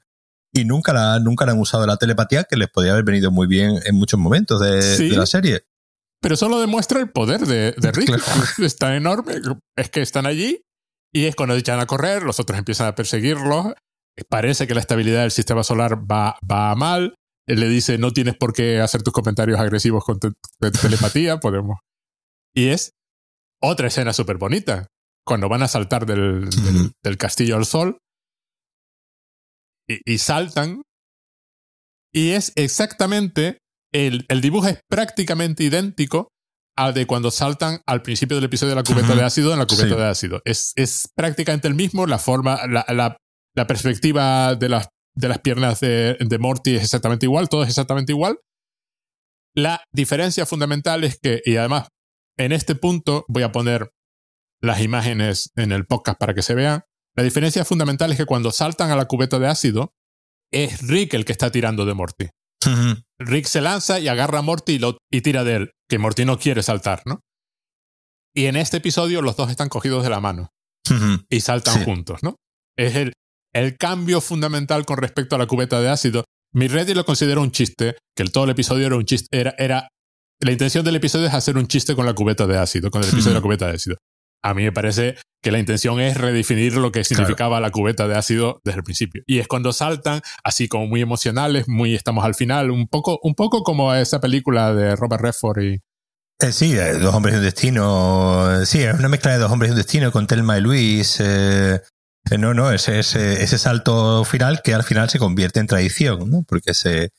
y 0.53 0.65
nunca 0.65 0.93
la, 0.93 1.19
nunca 1.21 1.45
la 1.45 1.53
han 1.53 1.59
usado 1.59 1.87
la 1.87 1.97
telepatía, 1.97 2.45
que 2.45 2.57
les 2.57 2.71
podría 2.71 2.93
haber 2.93 3.05
venido 3.05 3.31
muy 3.31 3.47
bien 3.47 3.79
en 3.85 3.97
muchos 3.97 4.19
momentos 4.19 4.61
de, 4.61 5.11
la 5.11 5.27
serie. 5.27 5.63
Pero 6.21 6.37
solo 6.37 6.61
demuestra 6.61 7.01
el 7.01 7.11
poder 7.11 7.47
de, 7.47 7.73
de 7.73 7.93
Rick. 7.93 8.11
Está 8.59 8.97
enorme. 8.97 9.35
Es 9.77 9.91
que 9.91 10.01
están 10.01 10.27
allí 10.27 10.63
y 11.13 11.27
es 11.27 11.37
cuando 11.37 11.55
echan 11.55 11.81
a 11.81 11.87
correr, 11.87 12.23
los 12.23 12.41
otros 12.41 12.59
empiezan 12.59 12.89
a 12.89 12.95
perseguirlos. 12.95 13.75
Parece 14.29 14.67
que 14.67 14.75
la 14.75 14.81
estabilidad 14.81 15.23
del 15.23 15.31
sistema 15.31 15.63
solar 15.63 15.99
va, 16.11 16.37
va 16.51 16.75
mal. 16.75 17.15
Él 17.47 17.61
le 17.61 17.69
dice, 17.69 17.99
no 17.99 18.13
tienes 18.13 18.37
por 18.37 18.53
qué 18.53 18.81
hacer 18.81 19.03
tus 19.03 19.13
comentarios 19.13 19.61
agresivos 19.61 20.05
con 20.05 20.19
telepatía, 20.83 21.39
podemos. 21.39 21.79
Y 22.53 22.69
es 22.69 22.93
otra 23.63 23.87
escena 23.87 24.13
súper 24.13 24.39
bonita. 24.39 24.89
Cuando 25.29 25.49
van 25.49 25.63
a 25.63 25.69
saltar 25.69 26.07
del, 26.07 26.49
del, 27.03 27.19
castillo 27.19 27.57
al 27.57 27.67
sol. 27.67 27.99
Y, 29.87 30.15
y, 30.15 30.19
saltan. 30.19 30.83
Y 32.13 32.31
es 32.31 32.53
exactamente, 32.57 33.59
el, 33.93 34.25
el 34.29 34.41
dibujo 34.41 34.69
es 34.69 34.81
prácticamente 34.89 35.65
idéntico 35.65 36.29
de 36.95 37.07
cuando 37.07 37.31
saltan 37.31 37.81
al 37.87 38.03
principio 38.03 38.37
del 38.37 38.45
episodio 38.45 38.71
de 38.71 38.77
la 38.77 38.85
cubeta 38.85 39.15
de 39.15 39.25
ácido 39.25 39.53
en 39.53 39.59
la 39.59 39.67
cubeta 39.67 39.97
de 39.97 40.05
ácido. 40.05 40.41
Es, 40.45 40.73
es, 40.77 41.09
prácticamente 41.15 41.67
el 41.67 41.75
mismo, 41.75 42.07
la 42.07 42.19
forma, 42.19 42.61
la, 42.69 42.87
la, 42.89 43.17
la 43.57 43.67
perspectiva 43.67 44.55
de 44.55 44.69
las, 44.69 44.89
de 45.15 45.29
las 45.29 45.41
piernas 45.41 45.81
de, 45.81 46.17
de, 46.21 46.39
Morty 46.39 46.77
es 46.77 46.85
exactamente 46.85 47.27
igual, 47.27 47.49
todo 47.49 47.65
es 47.65 47.69
exactamente 47.69 48.13
igual. 48.13 48.39
La 49.55 49.83
diferencia 49.93 50.47
fundamental 50.47 51.03
es 51.03 51.19
que, 51.21 51.41
y 51.45 51.57
además, 51.57 51.89
en 52.39 52.53
este 52.53 52.77
punto 52.77 53.25
voy 53.29 53.43
a 53.43 53.51
poner 53.51 53.91
las 54.61 54.81
imágenes 54.81 55.53
en 55.57 55.73
el 55.73 55.87
podcast 55.87 56.19
para 56.19 56.35
que 56.35 56.43
se 56.43 56.55
vean. 56.55 56.83
La 57.17 57.23
diferencia 57.23 57.65
fundamental 57.65 58.13
es 58.13 58.17
que 58.17 58.27
cuando 58.27 58.53
saltan 58.53 58.91
a 58.91 58.97
la 58.97 59.07
cubeta 59.07 59.39
de 59.39 59.49
ácido, 59.49 59.93
es 60.53 60.87
Rick 60.87 61.15
el 61.15 61.25
que 61.25 61.33
está 61.33 61.51
tirando 61.51 61.85
de 61.85 61.95
Morty. 61.95 62.29
Rick 63.19 63.47
se 63.47 63.61
lanza 63.61 63.99
y 63.99 64.09
agarra 64.09 64.41
a 64.41 64.43
Morty 64.43 64.75
y, 64.75 64.79
lo, 64.79 64.99
y 65.11 65.21
tira 65.21 65.45
de 65.45 65.57
él, 65.57 65.71
que 65.89 65.99
Morty 65.99 66.25
no 66.25 66.39
quiere 66.39 66.63
saltar, 66.63 67.03
¿no? 67.07 67.21
Y 68.35 68.47
en 68.47 68.57
este 68.57 68.77
episodio 68.77 69.23
los 69.23 69.37
dos 69.37 69.51
están 69.51 69.69
cogidos 69.69 70.03
de 70.05 70.11
la 70.11 70.21
mano 70.21 70.51
y 71.29 71.41
saltan 71.41 71.85
juntos, 71.85 72.23
¿no? 72.23 72.37
Es 72.77 72.95
el, 72.95 73.13
el 73.53 73.77
cambio 73.77 74.21
fundamental 74.21 74.87
con 74.87 74.99
respecto 74.99 75.37
a 75.37 75.39
la 75.39 75.47
cubeta 75.47 75.81
de 75.81 75.89
ácido. 75.89 76.25
Mi 76.55 76.69
Reddit 76.69 76.97
lo 76.97 77.05
considera 77.05 77.41
un 77.41 77.51
chiste, 77.51 77.97
que 78.17 78.23
el, 78.23 78.33
todo 78.33 78.45
el 78.45 78.51
episodio 78.51 78.87
era 78.87 78.97
un 78.97 79.05
chiste, 79.05 79.29
era, 79.33 79.55
era, 79.59 79.89
la 80.41 80.53
intención 80.53 80.85
del 80.85 80.97
episodio 80.97 81.27
es 81.27 81.35
hacer 81.35 81.57
un 81.57 81.67
chiste 81.67 81.95
con 81.95 82.07
la 82.07 82.15
cubeta 82.15 82.47
de 82.47 82.59
ácido, 82.59 82.91
con 82.91 83.03
el 83.03 83.09
episodio 83.09 83.31
de 83.31 83.41
la 83.41 83.43
cubeta 83.43 83.67
de 83.67 83.75
ácido. 83.75 83.97
A 84.43 84.55
mí 84.55 84.63
me 84.63 84.73
parece 84.73 85.17
que 85.43 85.51
la 85.51 85.59
intención 85.59 86.01
es 86.01 86.17
redefinir 86.17 86.77
lo 86.77 86.93
que 86.93 87.05
significaba 87.05 87.61
la 87.61 87.71
cubeta 87.71 88.09
de 88.09 88.17
ácido 88.17 88.61
desde 88.65 88.79
el 88.79 88.85
principio. 88.85 89.23
Y 89.27 89.39
es 89.39 89.49
cuando 89.49 89.73
saltan, 89.73 90.21
así 90.43 90.69
como 90.69 90.87
muy 90.87 91.01
emocionales, 91.01 91.69
muy 91.69 91.95
estamos 91.95 92.25
al 92.25 92.35
final, 92.35 92.71
un 92.71 92.89
poco, 92.89 93.19
un 93.23 93.35
poco 93.35 93.63
como 93.63 93.95
esa 93.95 94.21
película 94.21 94.75
de 94.75 94.97
Robert 94.97 95.23
Redford 95.23 95.63
y... 95.63 95.81
Eh, 96.41 96.53
sí, 96.53 96.75
Dos 96.75 97.15
hombres 97.15 97.35
y 97.35 97.39
un 97.39 97.45
destino. 97.45 98.65
Sí, 98.65 98.83
es 98.83 98.95
una 98.95 99.09
mezcla 99.09 99.33
de 99.33 99.39
Dos 99.39 99.51
hombres 99.51 99.71
y 99.71 99.73
un 99.73 99.79
destino 99.79 100.13
con 100.13 100.29
Telma 100.29 100.57
y 100.57 100.61
Luis. 100.61 101.19
Eh, 101.21 101.81
eh, 102.31 102.39
no, 102.39 102.55
no, 102.55 102.71
ese, 102.71 103.01
ese, 103.01 103.43
ese 103.43 103.59
salto 103.59 104.25
final 104.25 104.61
que 104.63 104.73
al 104.73 104.85
final 104.85 105.11
se 105.11 105.19
convierte 105.19 105.59
en 105.59 105.67
tradición, 105.67 106.31
¿no? 106.31 106.45
Porque 106.47 106.75
se, 106.75 107.11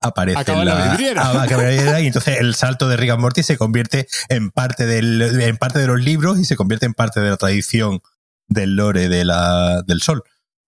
aparece 0.00 0.38
acaba 0.38 0.64
la, 0.64 0.90
vidriera. 0.90 2.00
y 2.00 2.06
entonces 2.06 2.38
el 2.38 2.54
salto 2.54 2.88
de 2.88 2.96
Rick 2.96 3.10
and 3.10 3.20
Morty 3.20 3.42
se 3.42 3.56
convierte 3.56 4.06
en 4.28 4.50
parte 4.50 4.86
del 4.86 5.40
en 5.40 5.56
parte 5.56 5.78
de 5.78 5.86
los 5.86 6.00
libros 6.00 6.38
y 6.38 6.44
se 6.44 6.56
convierte 6.56 6.86
en 6.86 6.94
parte 6.94 7.20
de 7.20 7.30
la 7.30 7.36
tradición 7.36 8.00
del 8.48 8.76
lore 8.76 9.08
de 9.08 9.24
la, 9.24 9.82
del 9.86 10.00
sol. 10.00 10.22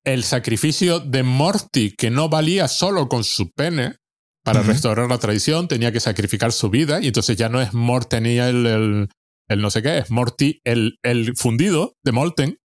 El 0.04 0.24
sacrificio 0.24 1.00
de 1.00 1.22
Morty 1.22 1.94
que 1.94 2.10
no 2.10 2.28
valía 2.28 2.68
solo 2.68 3.08
con 3.08 3.24
su 3.24 3.52
pene 3.52 3.96
para 4.44 4.62
restaurar 4.62 5.10
la 5.10 5.18
tradición, 5.18 5.68
tenía 5.68 5.92
que 5.92 6.00
sacrificar 6.00 6.52
su 6.52 6.70
vida, 6.70 7.00
y 7.02 7.08
entonces 7.08 7.36
ya 7.36 7.50
no 7.50 7.60
es 7.60 7.74
Mort 7.74 8.08
tenía 8.08 8.48
el, 8.48 9.08
el, 9.46 9.60
no 9.60 9.70
sé 9.70 9.82
qué, 9.82 9.98
es 9.98 10.10
Morty 10.10 10.62
el, 10.64 10.98
el 11.02 11.36
fundido 11.36 11.96
de 12.02 12.12
Molten, 12.12 12.58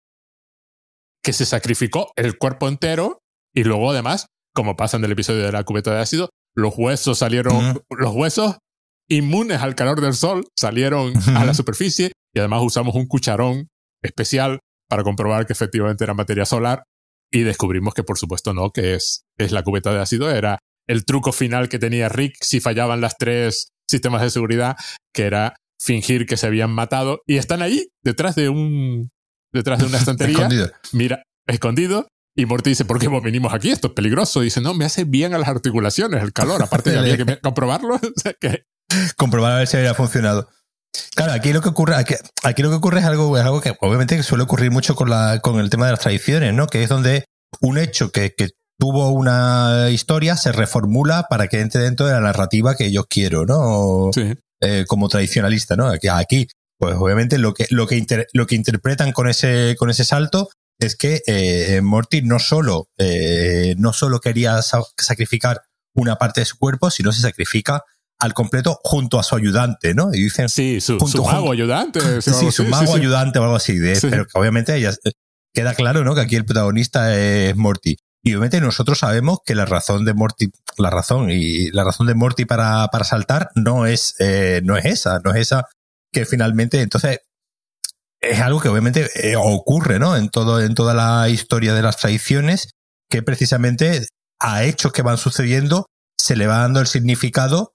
que 1.23 1.33
se 1.33 1.47
sacrificó 1.47 2.13
el 2.17 2.37
cuerpo 2.37 2.69
entero, 2.69 3.23
y 3.55 3.65
luego 3.65 3.93
además, 3.93 4.27
como 4.55 4.77
pasa 4.77 4.99
en 4.99 5.05
el 5.05 5.13
episodio 5.13 5.43
de 5.43 5.53
la 5.53 5.65
cubeta 5.65 5.95
de 5.95 6.01
ácido, 6.01 6.29
los 6.55 6.75
huesos 6.77 7.19
salieron, 7.19 7.81
los 7.91 8.15
huesos 8.15 8.59
inmunes 9.09 9.61
al 9.61 9.75
calor 9.75 10.01
del 10.01 10.15
sol 10.15 10.47
salieron 10.57 11.13
a 11.35 11.45
la 11.45 11.55
superficie, 11.55 12.13
y 12.35 12.39
además 12.39 12.63
usamos 12.63 12.95
un 12.95 13.07
cucharón 13.07 13.69
especial 14.03 14.61
para 14.89 15.03
comprobar 15.03 15.47
que 15.47 15.53
efectivamente 15.53 16.05
era 16.05 16.15
materia 16.15 16.45
solar, 16.45 16.85
y 17.33 17.43
descubrimos 17.43 17.95
que 17.95 18.03
por 18.03 18.19
supuesto 18.19 18.55
no, 18.55 18.71
que 18.71 18.95
es, 18.95 19.23
es 19.39 19.53
la 19.53 19.63
cubeta 19.63 19.93
de 19.93 20.01
ácido, 20.01 20.31
era 20.31 20.59
el 20.89 21.05
truco 21.05 21.33
final 21.33 21.69
que 21.69 21.79
tenía 21.79 22.09
Rick 22.09 22.35
si 22.41 22.61
fallaban 22.61 23.01
las 23.01 23.17
tres 23.17 23.69
sistemas 23.89 24.23
de 24.23 24.31
seguridad, 24.31 24.77
que 25.15 25.23
era 25.23 25.55
fingir 25.81 26.27
que 26.27 26.37
se 26.37 26.47
habían 26.47 26.71
matado. 26.71 27.21
Y 27.27 27.37
están 27.37 27.63
ahí 27.63 27.89
detrás 28.03 28.35
de 28.35 28.49
un 28.49 29.11
detrás 29.53 29.81
de 29.81 29.87
una 29.87 29.99
estantería, 29.99 30.37
escondido. 30.39 30.71
mira, 30.93 31.23
escondido 31.47 32.09
y 32.37 32.47
Morty 32.47 32.71
dice, 32.71 32.85
¿por 32.85 32.99
qué 32.99 33.09
venimos 33.09 33.53
aquí? 33.53 33.71
Esto 33.71 33.89
es 33.89 33.93
peligroso. 33.95 34.43
Y 34.43 34.47
dice, 34.47 34.61
no, 34.61 34.75
me 34.75 34.85
hace 34.85 35.05
bien 35.05 35.35
a 35.35 35.39
las 35.39 35.49
articulaciones 35.49 36.23
el 36.23 36.33
calor. 36.33 36.63
Aparte, 36.63 36.97
había 36.99 37.17
que 37.17 37.41
comprobarlo. 37.41 37.99
Comprobar 39.17 39.53
a 39.53 39.59
ver 39.59 39.69
si 39.69 39.77
había 39.77 39.95
funcionado. 39.95 40.49
Claro, 41.15 41.33
aquí 41.33 41.53
lo 41.53 41.61
que 41.61 41.69
ocurre, 41.69 41.95
aquí, 41.95 42.63
lo 42.63 42.71
que 42.71 42.77
ocurre 42.77 42.99
es 42.99 43.05
algo, 43.05 43.39
es 43.39 43.45
algo 43.45 43.61
que 43.61 43.73
obviamente 43.81 44.21
suele 44.25 44.43
ocurrir 44.43 44.73
mucho 44.73 44.97
con, 44.97 45.09
la, 45.09 45.39
con 45.41 45.61
el 45.61 45.71
tema 45.71 45.87
de 45.87 45.93
las 45.93 46.01
tradiciones, 46.01 46.53
¿no? 46.55 46.67
Que 46.67 46.83
es 46.83 46.89
donde 46.89 47.25
un 47.61 47.79
hecho 47.79 48.11
que, 48.11 48.35
que 48.37 48.49
tuvo 48.81 49.11
una 49.11 49.91
historia, 49.91 50.37
se 50.37 50.51
reformula 50.51 51.27
para 51.31 51.47
que 51.47 51.61
entre 51.61 51.83
dentro 51.83 52.07
de 52.07 52.15
la 52.15 52.21
narrativa 52.21 52.75
que 52.75 52.91
yo 52.91 53.05
quiero, 53.05 53.45
¿no? 53.45 54.11
Sí. 54.13 54.35
Eh, 54.61 54.85
como 54.89 55.09
tradicionalista, 55.09 55.77
¿no? 55.77 55.87
Aquí, 55.87 56.09
aquí, 56.09 56.49
pues 56.79 56.97
obviamente 56.99 57.39
lo 57.39 57.55
que, 57.55 57.67
lo 57.71 57.87
que, 57.87 58.05
lo 58.33 58.47
que 58.47 58.57
interpretan 58.57 59.13
con 59.13 59.29
ese, 59.29 59.77
con 59.79 59.91
ese 59.91 60.05
salto 60.05 60.49
es 60.81 60.97
que 60.97 61.23
eh, 61.27 61.81
Morty 61.83 62.23
no 62.23 62.39
solo, 62.39 62.89
eh, 62.99 63.75
no 63.79 63.93
solo 63.93 64.21
quería 64.21 64.61
sacrificar 64.63 65.63
una 65.95 66.17
parte 66.17 66.41
de 66.41 66.47
su 66.47 66.57
cuerpo, 66.57 66.91
sino 66.91 67.13
se 67.13 67.21
sacrifica 67.21 67.85
al 68.19 68.35
completo 68.35 68.81
junto 68.83 69.19
a 69.19 69.23
su 69.23 69.37
ayudante, 69.37 69.95
¿no? 69.95 70.13
Y 70.13 70.25
dicen. 70.25 70.49
Sí, 70.49 70.81
su, 70.81 70.99
mago 71.25 71.53
ayudante. 71.53 72.23
Sí, 72.23 72.51
su 72.51 72.65
mago 72.65 72.95
ayudante 72.97 73.39
o 73.39 73.45
algo 73.45 73.57
así. 73.57 73.79
pero 74.03 74.27
que 74.27 74.39
obviamente 74.39 74.75
ella, 74.75 74.93
queda 75.53 75.75
claro, 75.75 76.05
¿no? 76.05 76.15
Que 76.15 76.23
aquí 76.23 76.37
el 76.37 76.45
protagonista 76.45 77.17
es 77.17 77.57
Morty. 77.57 77.97
Y 78.23 78.33
obviamente 78.33 78.61
nosotros 78.61 78.99
sabemos 78.99 79.39
que 79.45 79.55
la 79.55 79.65
razón 79.65 80.05
de 80.05 80.13
Morty, 80.13 80.51
la 80.77 80.91
razón 80.91 81.31
y 81.31 81.71
la 81.71 81.85
razón 81.85 82.07
de 82.07 82.15
Morty 82.15 82.45
para, 82.45 82.89
para 82.89 83.05
saltar 83.05 83.51
no 83.55 83.87
es, 83.87 84.15
eh, 84.19 84.61
no 84.63 84.77
es 84.77 84.85
esa, 84.85 85.21
no 85.25 85.31
es 85.33 85.41
esa 85.41 85.67
que 86.13 86.27
finalmente, 86.27 86.83
entonces, 86.83 87.21
es 88.21 88.41
algo 88.41 88.61
que 88.61 88.69
obviamente 88.69 89.09
eh, 89.15 89.37
ocurre, 89.37 89.99
¿no? 89.99 90.17
En 90.17 90.29
todo, 90.29 90.61
en 90.61 90.75
toda 90.75 90.95
la 90.95 91.29
historia 91.29 91.75
de 91.75 91.83
las 91.83 91.97
tradiciones, 91.97 92.71
que 93.09 93.23
precisamente 93.23 94.07
a 94.39 94.65
hechos 94.65 94.93
que 94.93 95.03
van 95.03 95.19
sucediendo 95.19 95.87
se 96.19 96.37
le 96.37 96.47
va 96.47 96.59
dando 96.59 96.81
el 96.81 96.87
significado 96.87 97.75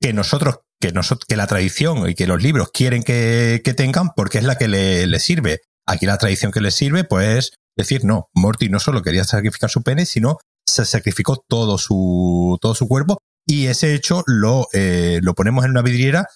que 0.00 0.12
nosotros, 0.12 0.60
que 0.80 0.92
nosotros, 0.92 1.26
que 1.28 1.36
la 1.36 1.46
tradición 1.46 2.08
y 2.08 2.14
que 2.14 2.26
los 2.26 2.42
libros 2.42 2.70
quieren 2.72 3.02
que, 3.02 3.60
que 3.64 3.74
tengan 3.74 4.10
porque 4.14 4.38
es 4.38 4.44
la 4.44 4.56
que 4.56 4.68
le, 4.68 5.06
le 5.06 5.18
sirve. 5.18 5.60
Aquí 5.86 6.06
la 6.06 6.18
tradición 6.18 6.52
que 6.52 6.60
le 6.60 6.70
sirve, 6.70 7.04
pues, 7.04 7.52
decir, 7.76 8.04
no, 8.04 8.28
Morty 8.34 8.68
no 8.68 8.78
solo 8.78 9.02
quería 9.02 9.24
sacrificar 9.24 9.70
su 9.70 9.82
pene, 9.82 10.06
sino 10.06 10.38
se 10.66 10.84
sacrificó 10.84 11.42
todo 11.48 11.78
su, 11.78 12.58
todo 12.60 12.74
su 12.74 12.86
cuerpo 12.86 13.18
y 13.46 13.66
ese 13.66 13.94
hecho 13.94 14.22
lo, 14.26 14.68
eh, 14.72 15.20
lo 15.22 15.34
ponemos 15.34 15.64
en 15.64 15.70
una 15.70 15.82
vidriera 15.82 16.28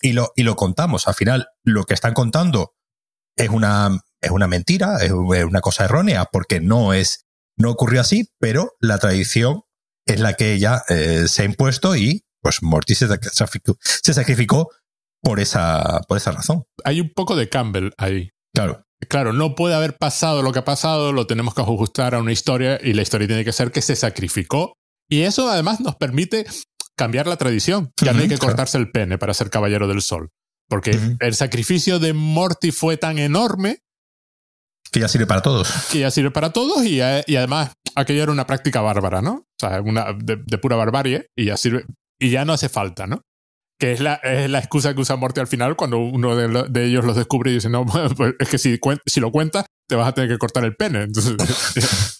y 0.00 0.12
lo, 0.12 0.32
y 0.36 0.42
lo 0.42 0.56
contamos. 0.56 1.08
Al 1.08 1.14
final, 1.14 1.48
lo 1.62 1.84
que 1.84 1.94
están 1.94 2.14
contando 2.14 2.72
es 3.36 3.48
una, 3.48 4.00
es 4.20 4.30
una 4.30 4.46
mentira, 4.46 4.98
es 4.98 5.12
una 5.12 5.60
cosa 5.60 5.84
errónea, 5.84 6.26
porque 6.26 6.60
no 6.60 6.92
es, 6.92 7.26
no 7.56 7.70
ocurrió 7.70 8.00
así, 8.00 8.28
pero 8.38 8.72
la 8.80 8.98
tradición 8.98 9.62
es 10.06 10.20
la 10.20 10.34
que 10.34 10.52
ella 10.52 10.82
eh, 10.88 11.26
se 11.28 11.42
ha 11.42 11.44
impuesto 11.44 11.96
y 11.96 12.24
pues 12.40 12.62
Morty 12.62 12.94
se 12.94 13.06
sacrificó, 13.06 13.76
se 13.80 14.14
sacrificó 14.14 14.70
por 15.22 15.40
esa, 15.40 16.00
por 16.08 16.16
esa 16.16 16.32
razón. 16.32 16.64
Hay 16.84 17.00
un 17.00 17.12
poco 17.14 17.36
de 17.36 17.48
Campbell 17.48 17.90
ahí. 17.98 18.30
Claro 18.54 18.84
claro, 19.08 19.32
no 19.32 19.54
puede 19.54 19.74
haber 19.74 19.96
pasado 19.96 20.42
lo 20.42 20.52
que 20.52 20.60
ha 20.60 20.64
pasado, 20.64 21.12
lo 21.12 21.26
tenemos 21.26 21.54
que 21.54 21.62
ajustar 21.62 22.14
a 22.14 22.20
una 22.20 22.32
historia 22.32 22.78
y 22.82 22.92
la 22.92 23.02
historia 23.02 23.26
tiene 23.26 23.44
que 23.44 23.52
ser 23.52 23.72
que 23.72 23.82
se 23.82 23.96
sacrificó. 23.96 24.74
Y 25.08 25.22
eso 25.22 25.48
además 25.48 25.80
nos 25.80 25.96
permite 25.96 26.46
cambiar 27.00 27.26
la 27.26 27.38
tradición. 27.38 27.92
Ya 28.02 28.12
no 28.12 28.20
hay 28.20 28.28
que 28.28 28.36
cortarse 28.36 28.76
el 28.76 28.90
pene 28.90 29.16
para 29.16 29.32
ser 29.32 29.48
caballero 29.48 29.88
del 29.88 30.02
sol. 30.02 30.28
Porque 30.68 31.16
el 31.18 31.34
sacrificio 31.34 31.98
de 31.98 32.12
Morty 32.12 32.72
fue 32.72 32.98
tan 32.98 33.18
enorme. 33.18 33.78
Que 34.92 35.00
ya 35.00 35.08
sirve 35.08 35.26
para 35.26 35.40
todos. 35.40 35.72
Que 35.90 36.00
ya 36.00 36.10
sirve 36.10 36.30
para 36.30 36.50
todos 36.50 36.84
y, 36.84 36.96
y 36.98 37.36
además 37.36 37.72
aquello 37.94 38.22
era 38.22 38.32
una 38.32 38.46
práctica 38.46 38.82
bárbara, 38.82 39.22
¿no? 39.22 39.32
O 39.32 39.58
sea, 39.58 39.80
una, 39.80 40.12
de, 40.12 40.42
de 40.44 40.58
pura 40.58 40.76
barbarie 40.76 41.28
y 41.34 41.46
ya 41.46 41.56
sirve. 41.56 41.86
Y 42.18 42.28
ya 42.28 42.44
no 42.44 42.52
hace 42.52 42.68
falta, 42.68 43.06
¿no? 43.06 43.22
que 43.78 43.92
es 43.92 44.00
la, 44.00 44.16
es 44.16 44.50
la 44.50 44.58
excusa 44.58 44.94
que 44.94 45.00
usa 45.00 45.16
Morty 45.16 45.40
al 45.40 45.46
final 45.46 45.74
cuando 45.74 45.96
uno 46.00 46.36
de, 46.36 46.84
ellos 46.84 47.02
los 47.02 47.16
descubre 47.16 47.50
y 47.50 47.54
dice, 47.54 47.70
no, 47.70 47.86
pues 48.16 48.34
es 48.38 48.48
que 48.50 48.58
si, 48.58 48.78
si 49.06 49.20
lo 49.20 49.32
cuentas, 49.32 49.64
te 49.88 49.96
vas 49.96 50.06
a 50.06 50.12
tener 50.12 50.28
que 50.28 50.36
cortar 50.36 50.64
el 50.64 50.76
pene. 50.76 51.04
Entonces, 51.04 51.34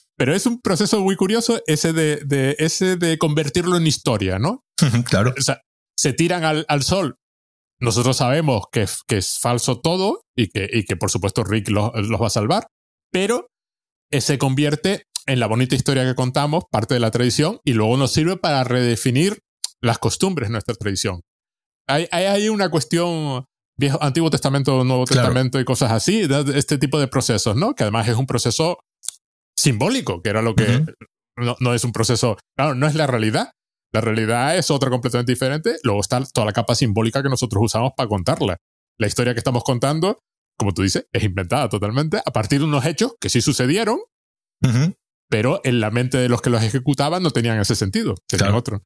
pero 0.16 0.34
es 0.34 0.46
un 0.46 0.60
proceso 0.60 1.00
muy 1.00 1.16
curioso 1.16 1.60
ese 1.66 1.92
de, 1.92 2.16
de, 2.24 2.56
ese 2.58 2.96
de 2.96 3.18
convertirlo 3.18 3.76
en 3.76 3.86
historia, 3.86 4.38
¿no? 4.38 4.64
claro. 5.08 5.34
O 5.36 5.40
sea, 5.40 5.60
se 5.96 6.12
tiran 6.12 6.44
al, 6.44 6.64
al 6.68 6.82
sol. 6.82 7.16
Nosotros 7.80 8.18
sabemos 8.18 8.64
que, 8.70 8.86
que, 9.06 9.18
es 9.18 9.38
falso 9.38 9.80
todo 9.80 10.22
y 10.36 10.48
que, 10.48 10.68
y 10.70 10.84
que 10.84 10.96
por 10.96 11.10
supuesto 11.10 11.44
Rick 11.44 11.70
los, 11.70 11.90
los 11.94 12.20
va 12.20 12.26
a 12.26 12.30
salvar, 12.30 12.66
pero 13.10 13.46
se 14.10 14.36
convierte 14.38 15.04
en 15.26 15.40
la 15.40 15.46
bonita 15.46 15.76
historia 15.76 16.04
que 16.04 16.14
contamos, 16.14 16.64
parte 16.70 16.94
de 16.94 17.00
la 17.00 17.10
tradición, 17.10 17.58
y 17.64 17.72
luego 17.72 17.96
nos 17.96 18.12
sirve 18.12 18.36
para 18.36 18.64
redefinir 18.64 19.38
las 19.80 19.98
costumbres 19.98 20.48
de 20.48 20.52
nuestra 20.52 20.74
tradición 20.74 21.20
hay, 21.90 22.08
hay, 22.12 22.48
una 22.48 22.70
cuestión 22.70 23.44
viejo, 23.76 23.98
Antiguo 24.02 24.30
Testamento, 24.30 24.84
Nuevo 24.84 25.04
Testamento 25.04 25.58
y 25.58 25.64
cosas 25.64 25.92
así, 25.92 26.26
este 26.54 26.78
tipo 26.78 27.00
de 27.00 27.08
procesos, 27.08 27.56
¿no? 27.56 27.74
Que 27.74 27.84
además 27.84 28.08
es 28.08 28.16
un 28.16 28.26
proceso 28.26 28.78
simbólico, 29.56 30.22
que 30.22 30.30
era 30.30 30.42
lo 30.42 30.54
que 30.54 30.84
no, 31.36 31.56
no, 31.60 31.74
es 31.74 31.84
un 31.84 31.92
proceso, 31.92 32.36
claro, 32.56 32.74
no 32.74 32.86
es 32.86 32.94
la 32.94 33.06
realidad. 33.06 33.52
La 33.92 34.00
realidad 34.00 34.56
es 34.56 34.70
otra 34.70 34.90
completamente 34.90 35.32
diferente. 35.32 35.76
Luego 35.82 36.00
está 36.00 36.22
toda 36.24 36.46
la 36.46 36.52
capa 36.52 36.74
simbólica 36.74 37.22
que 37.22 37.28
nosotros 37.28 37.62
usamos 37.64 37.92
para 37.96 38.08
contarla. 38.08 38.56
La 38.98 39.06
historia 39.06 39.32
que 39.32 39.38
estamos 39.38 39.64
contando, 39.64 40.18
como 40.58 40.72
tú 40.72 40.82
dices, 40.82 41.06
es 41.12 41.24
inventada 41.24 41.68
totalmente 41.68 42.18
a 42.18 42.30
partir 42.32 42.60
de 42.60 42.66
unos 42.66 42.84
hechos 42.84 43.14
que 43.20 43.30
sí 43.30 43.40
sucedieron, 43.40 43.98
pero 45.28 45.60
en 45.64 45.80
la 45.80 45.90
mente 45.90 46.18
de 46.18 46.28
los 46.28 46.42
que 46.42 46.50
los 46.50 46.62
ejecutaban 46.62 47.22
no 47.22 47.30
tenían 47.30 47.58
ese 47.58 47.74
sentido, 47.74 48.14
tenían 48.28 48.54
otro 48.54 48.82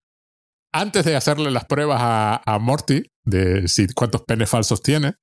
antes 0.74 1.04
de 1.04 1.14
hacerle 1.14 1.52
las 1.52 1.66
pruebas 1.66 2.00
a, 2.02 2.58
Morty 2.60 3.04
de 3.24 3.68
si, 3.68 3.86
cuántos 3.94 4.22
penes 4.22 4.50
falsos 4.50 4.82
tiene, 4.82 5.14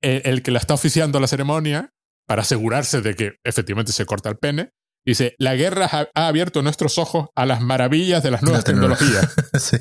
el, 0.00 0.42
que 0.42 0.50
la 0.50 0.58
está 0.58 0.72
oficiando 0.72 1.20
la 1.20 1.26
ceremonia, 1.26 1.90
para 2.26 2.40
asegurarse 2.40 3.02
de 3.02 3.14
que 3.14 3.34
efectivamente 3.44 3.92
se 3.92 4.06
corta 4.06 4.30
el 4.30 4.38
pene, 4.38 4.70
dice, 5.04 5.34
la 5.38 5.54
guerra 5.54 5.88
ha, 6.14 6.26
abierto 6.26 6.62
nuestros 6.62 6.98
ojos 6.98 7.28
a 7.34 7.46
las 7.46 7.60
maravillas 7.60 8.22
de 8.22 8.30
las 8.30 8.42
nuevas 8.42 8.64
tecnologías. 8.64 9.34
sí. 9.58 9.76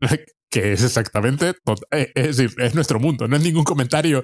Que 0.50 0.72
es 0.72 0.84
exactamente, 0.84 1.54
eh, 1.90 2.12
es 2.14 2.36
decir, 2.36 2.54
es 2.62 2.76
nuestro 2.76 3.00
mundo, 3.00 3.26
no 3.26 3.34
es 3.34 3.42
ningún 3.42 3.64
comentario 3.64 4.22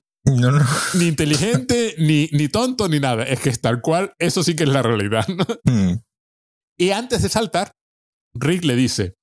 ni 0.95 1.07
inteligente, 1.07 1.95
ni, 1.99 2.29
ni 2.33 2.49
tonto, 2.49 2.89
ni 2.89 3.01
nada. 3.01 3.25
Es 3.25 3.41
que 3.41 3.49
es 3.49 3.61
tal 3.61 3.81
cual, 3.81 4.13
eso 4.19 4.43
sí 4.43 4.55
que 4.55 4.65
es 4.65 4.69
la 4.69 4.83
realidad. 4.83 5.27
Hmm. 5.65 5.95
Y 6.79 6.91
antes 6.91 7.23
de 7.23 7.29
saltar, 7.29 7.73
Rick 8.35 8.65
le 8.65 8.77
dice, 8.77 9.15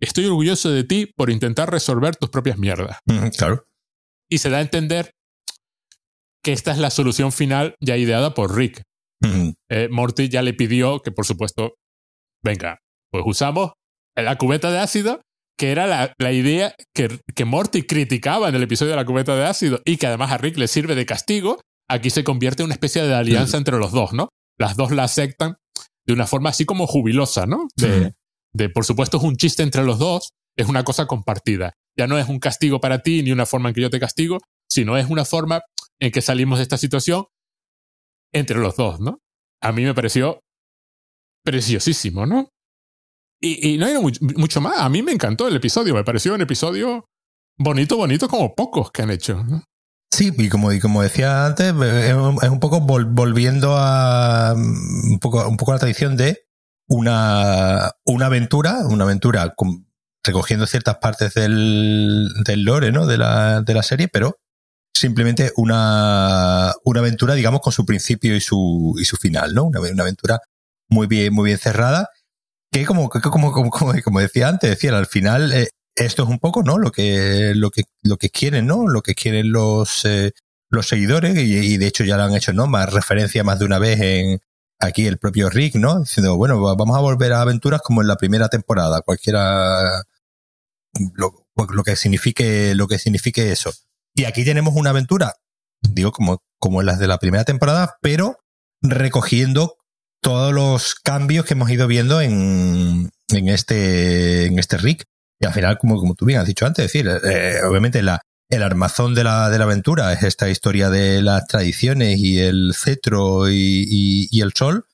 estoy 0.00 0.26
orgulloso 0.26 0.70
de 0.70 0.84
ti 0.84 1.10
por 1.14 1.30
intentar 1.30 1.70
resolver 1.70 2.16
tus 2.16 2.30
propias 2.30 2.58
mierdas. 2.58 2.98
claro. 3.36 3.64
Y 4.28 4.38
se 4.38 4.50
da 4.50 4.58
a 4.58 4.62
entender 4.62 5.12
que 6.42 6.52
esta 6.52 6.72
es 6.72 6.78
la 6.78 6.90
solución 6.90 7.32
final 7.32 7.76
ya 7.80 7.96
ideada 7.96 8.34
por 8.34 8.56
Rick. 8.56 8.82
Eh, 9.70 9.88
Morty 9.90 10.28
ya 10.28 10.42
le 10.42 10.54
pidió 10.54 11.00
que, 11.00 11.12
por 11.12 11.26
supuesto, 11.26 11.74
venga, 12.42 12.78
pues 13.10 13.24
usamos 13.26 13.72
la 14.14 14.36
cubeta 14.36 14.70
de 14.70 14.78
ácido, 14.78 15.20
que 15.58 15.72
era 15.72 15.86
la, 15.86 16.14
la 16.18 16.32
idea 16.32 16.74
que, 16.94 17.20
que, 17.34 17.44
Morty 17.44 17.82
criticaba 17.82 18.48
en 18.48 18.54
el 18.54 18.62
episodio 18.62 18.90
de 18.90 18.96
la 18.96 19.04
cubeta 19.04 19.34
de 19.36 19.44
ácido 19.44 19.80
y 19.84 19.96
que 19.96 20.06
además 20.06 20.32
a 20.32 20.38
Rick 20.38 20.56
le 20.58 20.68
sirve 20.68 20.94
de 20.94 21.06
castigo. 21.06 21.60
Aquí 21.88 22.10
se 22.10 22.24
convierte 22.24 22.62
en 22.62 22.66
una 22.66 22.74
especie 22.74 23.02
de 23.02 23.14
alianza 23.14 23.56
entre 23.56 23.78
los 23.78 23.92
dos, 23.92 24.12
¿no? 24.12 24.28
Las 24.58 24.76
dos 24.76 24.90
la 24.90 25.04
aceptan 25.04 25.56
de 26.04 26.12
una 26.12 26.26
forma 26.26 26.50
así 26.50 26.64
como 26.64 26.86
jubilosa, 26.86 27.46
¿no? 27.46 27.68
De, 27.76 28.12
de 28.52 28.68
por 28.68 28.84
supuesto 28.84 29.18
es 29.18 29.22
un 29.22 29.36
chiste 29.36 29.62
entre 29.62 29.84
los 29.84 29.98
dos, 29.98 30.30
es 30.56 30.68
una 30.68 30.84
cosa 30.84 31.06
compartida. 31.06 31.72
Ya 31.96 32.06
no 32.06 32.18
es 32.18 32.28
un 32.28 32.38
castigo 32.38 32.80
para 32.80 33.00
ti 33.00 33.22
ni 33.22 33.32
una 33.32 33.46
forma 33.46 33.68
en 33.68 33.74
que 33.74 33.82
yo 33.82 33.90
te 33.90 34.00
castigo, 34.00 34.38
sino 34.68 34.96
es 34.96 35.08
una 35.08 35.24
forma 35.24 35.60
en 36.00 36.10
que 36.10 36.20
salimos 36.20 36.58
de 36.58 36.64
esta 36.64 36.76
situación 36.76 37.24
entre 38.32 38.58
los 38.58 38.76
dos, 38.76 39.00
¿no? 39.00 39.20
A 39.62 39.72
mí 39.72 39.84
me 39.84 39.94
pareció 39.94 40.40
preciosísimo, 41.44 42.26
¿no? 42.26 42.48
Y, 43.40 43.76
no 43.78 43.86
hay 43.86 43.94
mucho, 43.98 44.60
más. 44.60 44.78
A 44.78 44.88
mí 44.88 45.02
me 45.02 45.12
encantó 45.12 45.46
el 45.46 45.56
episodio. 45.56 45.94
Me 45.94 46.04
pareció 46.04 46.34
un 46.34 46.40
episodio 46.40 47.06
bonito, 47.58 47.96
bonito 47.96 48.28
como 48.28 48.54
pocos 48.54 48.90
que 48.90 49.02
han 49.02 49.10
hecho. 49.10 49.44
Sí, 50.10 50.32
y 50.36 50.48
como, 50.48 50.72
y 50.72 50.80
como 50.80 51.02
decía 51.02 51.46
antes, 51.46 51.74
es 51.74 52.14
un 52.48 52.60
poco 52.60 52.80
volviendo 52.80 53.76
a 53.76 54.54
un 54.54 55.18
poco, 55.20 55.46
un 55.46 55.56
poco 55.56 55.72
a 55.72 55.74
la 55.74 55.80
tradición 55.80 56.16
de 56.16 56.46
una, 56.88 57.92
una 58.04 58.26
aventura, 58.26 58.86
una 58.88 59.04
aventura 59.04 59.54
recogiendo 60.24 60.66
ciertas 60.66 60.96
partes 60.96 61.34
del, 61.34 62.28
del 62.44 62.62
lore, 62.64 62.90
¿no? 62.90 63.06
De 63.06 63.18
la, 63.18 63.60
de 63.60 63.74
la 63.74 63.82
serie, 63.82 64.08
pero 64.08 64.38
simplemente 64.98 65.52
una, 65.56 66.74
una 66.84 67.00
aventura, 67.00 67.34
digamos, 67.34 67.60
con 67.60 67.72
su 67.72 67.84
principio 67.84 68.36
y 68.36 68.40
su, 68.40 68.94
y 68.98 69.04
su 69.04 69.16
final, 69.16 69.54
¿no? 69.54 69.64
Una, 69.64 69.80
una 69.80 70.02
aventura 70.02 70.40
muy 70.88 71.06
bien, 71.06 71.32
muy 71.34 71.46
bien 71.46 71.58
cerrada, 71.58 72.10
que 72.70 72.84
como, 72.84 73.08
como, 73.08 73.52
como, 73.52 73.72
como, 74.02 74.20
decía 74.20 74.48
antes, 74.48 74.70
decía, 74.70 74.96
al 74.96 75.06
final, 75.06 75.52
eh, 75.52 75.68
esto 75.94 76.24
es 76.24 76.28
un 76.28 76.38
poco, 76.38 76.62
¿no? 76.62 76.78
Lo 76.78 76.92
que, 76.92 77.52
lo 77.54 77.70
que, 77.70 77.84
lo 78.02 78.16
que 78.18 78.30
quieren, 78.30 78.66
¿no? 78.66 78.86
Lo 78.88 79.02
que 79.02 79.14
quieren 79.14 79.52
los, 79.52 80.04
eh, 80.04 80.32
los 80.70 80.88
seguidores, 80.88 81.36
y, 81.38 81.76
de 81.78 81.86
hecho 81.86 82.04
ya 82.04 82.16
lo 82.16 82.24
han 82.24 82.34
hecho, 82.34 82.52
¿no? 82.52 82.66
Más 82.66 82.92
referencia 82.92 83.44
más 83.44 83.58
de 83.58 83.64
una 83.66 83.78
vez 83.78 84.00
en 84.00 84.40
aquí 84.78 85.06
el 85.06 85.18
propio 85.18 85.48
Rick, 85.50 85.76
¿no? 85.76 86.00
Diciendo, 86.00 86.36
bueno, 86.36 86.60
vamos 86.76 86.96
a 86.96 87.00
volver 87.00 87.32
a 87.32 87.42
aventuras 87.42 87.80
como 87.82 88.02
en 88.02 88.08
la 88.08 88.16
primera 88.16 88.48
temporada, 88.48 89.00
cualquiera, 89.02 90.02
lo, 91.14 91.46
lo 91.56 91.84
que 91.84 91.96
signifique, 91.96 92.74
lo 92.74 92.86
que 92.88 92.98
signifique 92.98 93.52
eso. 93.52 93.72
Y 94.16 94.24
aquí 94.24 94.46
tenemos 94.46 94.74
una 94.74 94.90
aventura, 94.90 95.34
digo, 95.82 96.10
como, 96.10 96.42
como 96.58 96.82
las 96.82 96.98
de 96.98 97.06
la 97.06 97.18
primera 97.18 97.44
temporada, 97.44 97.98
pero 98.00 98.38
recogiendo 98.80 99.76
todos 100.22 100.54
los 100.54 100.94
cambios 100.94 101.44
que 101.44 101.52
hemos 101.52 101.70
ido 101.70 101.86
viendo 101.86 102.22
en, 102.22 103.10
en 103.28 103.48
este, 103.50 104.46
en 104.46 104.58
este 104.58 104.78
Rick. 104.78 105.04
Y 105.38 105.44
al 105.44 105.52
final, 105.52 105.76
como, 105.76 106.00
como 106.00 106.14
tú 106.14 106.24
bien 106.24 106.40
has 106.40 106.46
dicho 106.46 106.64
antes, 106.64 106.86
decir, 106.86 107.06
eh, 107.06 107.60
obviamente 107.68 108.02
la, 108.02 108.22
el 108.48 108.62
armazón 108.62 109.14
de 109.14 109.22
la, 109.22 109.50
de 109.50 109.58
la 109.58 109.64
aventura 109.64 110.10
es 110.14 110.22
esta 110.22 110.48
historia 110.48 110.88
de 110.88 111.20
las 111.20 111.46
tradiciones 111.46 112.18
y 112.18 112.38
el 112.38 112.72
cetro 112.74 113.50
y, 113.50 114.28
y, 114.30 114.40
el 114.40 114.54
sol, 114.54 114.86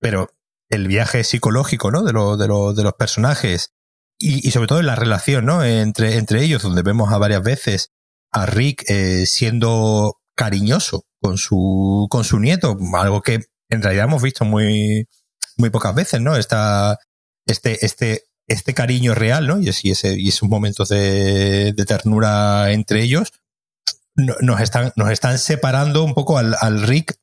pero 0.00 0.34
el 0.68 0.86
viaje 0.86 1.24
psicológico, 1.24 1.90
¿no? 1.90 2.02
De, 2.02 2.12
lo, 2.12 2.36
de, 2.36 2.46
lo, 2.46 2.74
de 2.74 2.82
los 2.82 2.92
personajes 2.92 3.72
y, 4.18 4.46
y, 4.46 4.50
sobre 4.50 4.66
todo 4.66 4.82
la 4.82 4.96
relación, 4.96 5.46
¿no? 5.46 5.64
Entre, 5.64 6.18
entre 6.18 6.44
ellos, 6.44 6.62
donde 6.62 6.82
vemos 6.82 7.10
a 7.10 7.16
varias 7.16 7.42
veces 7.42 7.90
a 8.32 8.46
Rick 8.46 8.84
eh, 8.88 9.26
siendo 9.26 10.16
cariñoso 10.34 11.04
con 11.20 11.38
su, 11.38 12.06
con 12.10 12.24
su 12.24 12.38
nieto, 12.38 12.76
algo 12.94 13.22
que 13.22 13.40
en 13.68 13.82
realidad 13.82 14.06
hemos 14.06 14.22
visto 14.22 14.44
muy, 14.44 15.06
muy 15.56 15.70
pocas 15.70 15.94
veces, 15.94 16.20
¿no? 16.20 16.36
Esta, 16.36 16.98
este, 17.46 17.84
este, 17.84 18.24
este 18.46 18.74
cariño 18.74 19.14
real, 19.14 19.46
¿no? 19.46 19.60
Y, 19.60 19.68
ese, 19.68 20.18
y 20.18 20.28
esos 20.28 20.48
momentos 20.48 20.88
de, 20.88 21.74
ternura 21.86 22.72
entre 22.72 23.02
ellos 23.02 23.32
nos 24.16 24.60
están, 24.60 24.92
nos 24.96 25.10
están 25.10 25.38
separando 25.38 26.02
un 26.04 26.14
poco 26.14 26.36
al, 26.36 26.56
al 26.60 26.82
Rick 26.82 27.16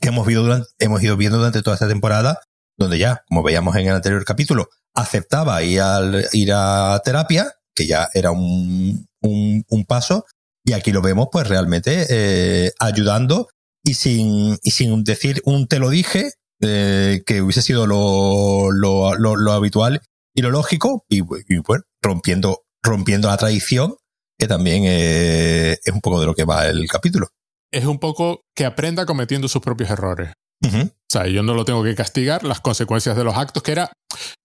que 0.00 0.08
hemos, 0.08 0.26
visto 0.26 0.64
hemos 0.78 1.02
ido 1.02 1.16
viendo 1.16 1.38
durante 1.38 1.62
toda 1.62 1.74
esta 1.74 1.88
temporada, 1.88 2.40
donde 2.76 2.98
ya, 2.98 3.22
como 3.28 3.42
veíamos 3.42 3.76
en 3.76 3.88
el 3.88 3.94
anterior 3.94 4.24
capítulo, 4.24 4.68
aceptaba 4.94 5.62
ir, 5.62 5.80
al, 5.80 6.26
ir 6.32 6.52
a 6.54 7.00
terapia, 7.04 7.52
que 7.74 7.86
ya 7.86 8.08
era 8.14 8.30
un, 8.30 9.08
un, 9.22 9.84
paso 9.86 10.24
y 10.64 10.72
aquí 10.72 10.92
lo 10.92 11.02
vemos 11.02 11.28
pues 11.32 11.48
realmente 11.48 12.06
eh, 12.08 12.72
ayudando 12.78 13.48
y 13.84 13.94
sin, 13.94 14.58
y 14.62 14.70
sin 14.70 15.02
decir 15.04 15.42
un 15.44 15.66
te 15.66 15.78
lo 15.78 15.90
dije, 15.90 16.30
eh, 16.60 17.22
que 17.26 17.42
hubiese 17.42 17.62
sido 17.62 17.86
lo, 17.86 18.70
lo, 18.70 19.16
lo, 19.16 19.52
habitual 19.52 20.00
y 20.34 20.42
lo 20.42 20.50
lógico, 20.50 21.04
y, 21.08 21.20
bueno, 21.20 21.84
rompiendo, 22.00 22.62
rompiendo 22.82 23.28
la 23.28 23.36
tradición, 23.36 23.96
que 24.38 24.46
también 24.46 24.84
eh, 24.86 25.78
es 25.84 25.92
un 25.92 26.00
poco 26.00 26.20
de 26.20 26.26
lo 26.26 26.34
que 26.34 26.44
va 26.44 26.66
el 26.66 26.86
capítulo. 26.88 27.28
Es 27.72 27.84
un 27.84 27.98
poco 27.98 28.42
que 28.54 28.64
aprenda 28.64 29.06
cometiendo 29.06 29.48
sus 29.48 29.62
propios 29.62 29.90
errores. 29.90 30.32
O 30.64 30.90
sea, 31.10 31.26
yo 31.26 31.42
no 31.42 31.54
lo 31.54 31.64
tengo 31.64 31.82
que 31.82 31.96
castigar, 31.96 32.44
las 32.44 32.60
consecuencias 32.60 33.16
de 33.16 33.24
los 33.24 33.36
actos, 33.36 33.64
que 33.64 33.72
era, 33.72 33.92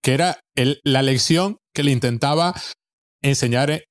que 0.01 0.15
era 0.15 0.39
el, 0.55 0.81
la 0.83 1.03
lección 1.03 1.57
que 1.75 1.83
le 1.83 1.91
intentaba 1.91 2.55
enseñar 3.21 3.83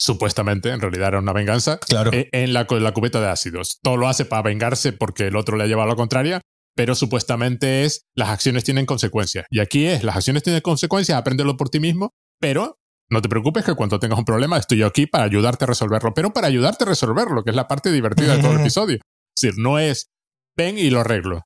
supuestamente, 0.00 0.70
en 0.70 0.80
realidad 0.80 1.08
era 1.08 1.18
una 1.18 1.34
venganza, 1.34 1.78
claro. 1.78 2.10
Eh, 2.12 2.30
en, 2.32 2.54
la, 2.54 2.66
la, 2.68 2.92
cubeta 2.92 3.20
de 3.20 3.28
ácidos. 3.28 3.78
Todo 3.82 3.98
lo 3.98 4.08
hace 4.08 4.24
para 4.24 4.42
vengarse 4.42 4.92
porque 4.92 5.26
el 5.26 5.36
otro 5.36 5.56
le 5.56 5.64
ha 5.64 5.66
llevado 5.66 5.88
a 5.88 5.92
la 5.92 5.96
contraria, 5.96 6.40
pero 6.74 6.94
supuestamente 6.94 7.84
es 7.84 8.06
las 8.14 8.30
acciones 8.30 8.64
tienen 8.64 8.86
consecuencias. 8.86 9.44
Y 9.50 9.60
aquí 9.60 9.86
es, 9.86 10.02
las 10.02 10.16
acciones 10.16 10.42
tienen 10.42 10.62
consecuencias, 10.62 11.18
apréndelo 11.18 11.56
por 11.56 11.68
ti 11.68 11.80
mismo, 11.80 12.14
pero 12.40 12.78
no 13.10 13.20
te 13.20 13.28
preocupes 13.28 13.64
que 13.64 13.74
cuando 13.74 13.98
tengas 14.00 14.18
un 14.18 14.24
problema 14.24 14.56
estoy 14.56 14.78
yo 14.78 14.86
aquí 14.86 15.06
para 15.06 15.24
ayudarte 15.24 15.64
a 15.64 15.68
resolverlo, 15.68 16.14
pero 16.14 16.32
para 16.32 16.46
ayudarte 16.46 16.84
a 16.84 16.88
resolverlo, 16.88 17.44
que 17.44 17.50
es 17.50 17.56
la 17.56 17.68
parte 17.68 17.92
divertida 17.92 18.36
de 18.36 18.42
todo 18.42 18.52
el 18.52 18.60
episodio. 18.62 18.96
Es 19.36 19.42
decir, 19.42 19.58
no 19.58 19.78
es 19.78 20.08
ven 20.56 20.78
y 20.78 20.88
lo 20.88 21.00
arreglo. 21.00 21.42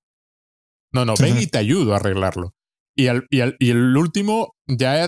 No, 0.93 1.05
no, 1.05 1.15
ven 1.19 1.39
y 1.41 1.49
te 1.49 1.59
ayudo 1.59 1.95
a 1.95 1.97
arreglarlo. 1.97 2.53
Y, 2.97 3.09
y, 3.09 3.43
y 3.59 3.71
el 3.71 3.97
último 3.97 4.55
ya 4.69 5.03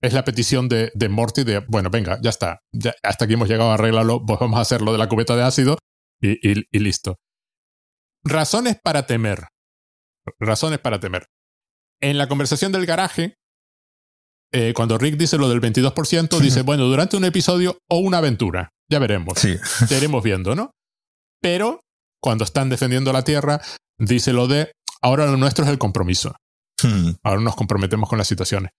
es 0.00 0.12
la 0.12 0.24
petición 0.24 0.68
de, 0.68 0.90
de 0.94 1.08
Morty 1.08 1.44
de, 1.44 1.60
bueno, 1.60 1.90
venga, 1.90 2.18
ya 2.22 2.30
está, 2.30 2.60
ya, 2.72 2.94
hasta 3.02 3.24
aquí 3.24 3.34
hemos 3.34 3.48
llegado 3.48 3.70
a 3.70 3.74
arreglarlo, 3.74 4.24
pues 4.24 4.38
vamos 4.38 4.58
a 4.58 4.62
hacerlo 4.62 4.92
de 4.92 4.98
la 4.98 5.08
cubeta 5.08 5.36
de 5.36 5.42
ácido 5.42 5.78
y, 6.20 6.38
y, 6.42 6.78
listo. 6.78 7.16
Razones 8.24 8.78
para 8.82 9.06
temer. 9.06 9.48
Razones 10.40 10.78
para 10.80 10.98
temer. 10.98 11.26
En 12.00 12.18
la 12.18 12.28
conversación 12.28 12.72
del 12.72 12.86
garaje, 12.86 13.34
eh, 14.52 14.72
cuando 14.74 14.98
Rick 14.98 15.16
dice 15.16 15.38
lo 15.38 15.48
del 15.48 15.60
22%, 15.60 16.38
dice, 16.40 16.62
bueno, 16.64 16.84
durante 16.84 17.16
un 17.16 17.24
episodio 17.24 17.78
o 17.88 17.98
una 17.98 18.18
aventura. 18.18 18.70
Ya 18.90 18.98
veremos. 18.98 19.38
Sí. 19.38 19.56
Te 19.88 19.96
iremos 19.96 20.22
viendo, 20.22 20.54
¿no? 20.54 20.70
Pero 21.40 21.80
cuando 22.20 22.44
están 22.44 22.68
defendiendo 22.68 23.12
la 23.12 23.22
Tierra, 23.22 23.60
dice 23.98 24.32
lo 24.32 24.46
de, 24.48 24.72
ahora 25.02 25.26
lo 25.26 25.36
nuestro 25.36 25.64
es 25.64 25.70
el 25.70 25.78
compromiso. 25.78 26.36
Hmm. 26.82 27.12
Ahora 27.22 27.40
nos 27.40 27.56
comprometemos 27.56 28.08
con 28.08 28.18
las 28.18 28.28
situaciones 28.28 28.70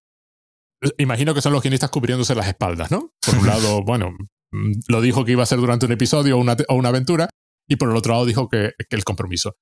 imagino 0.98 1.34
que 1.34 1.42
son 1.42 1.54
los 1.54 1.62
guionistas 1.62 1.90
cubriéndose 1.90 2.36
las 2.36 2.48
espaldas, 2.48 2.92
¿no? 2.92 3.14
Por 3.26 3.38
un 3.38 3.48
lado, 3.48 3.82
bueno, 3.86 4.12
mm, 4.52 4.72
lo 4.88 5.02
dijo 5.02 5.26
que 5.26 5.34
iba 5.34 5.44
a 5.44 5.48
ser 5.48 5.60
durante 5.60 5.86
un 5.86 5.92
episodio 5.92 6.38
o 6.38 6.40
una, 6.40 6.56
o 6.68 6.76
una 6.76 6.90
aventura, 6.90 7.30
y 7.68 7.76
por 7.76 7.90
el 7.90 7.98
otro 7.98 8.14
lado 8.14 8.26
dijo 8.26 8.48
que, 8.50 8.72
que, 8.78 8.96
el 8.96 9.04
compromiso. 9.04 9.56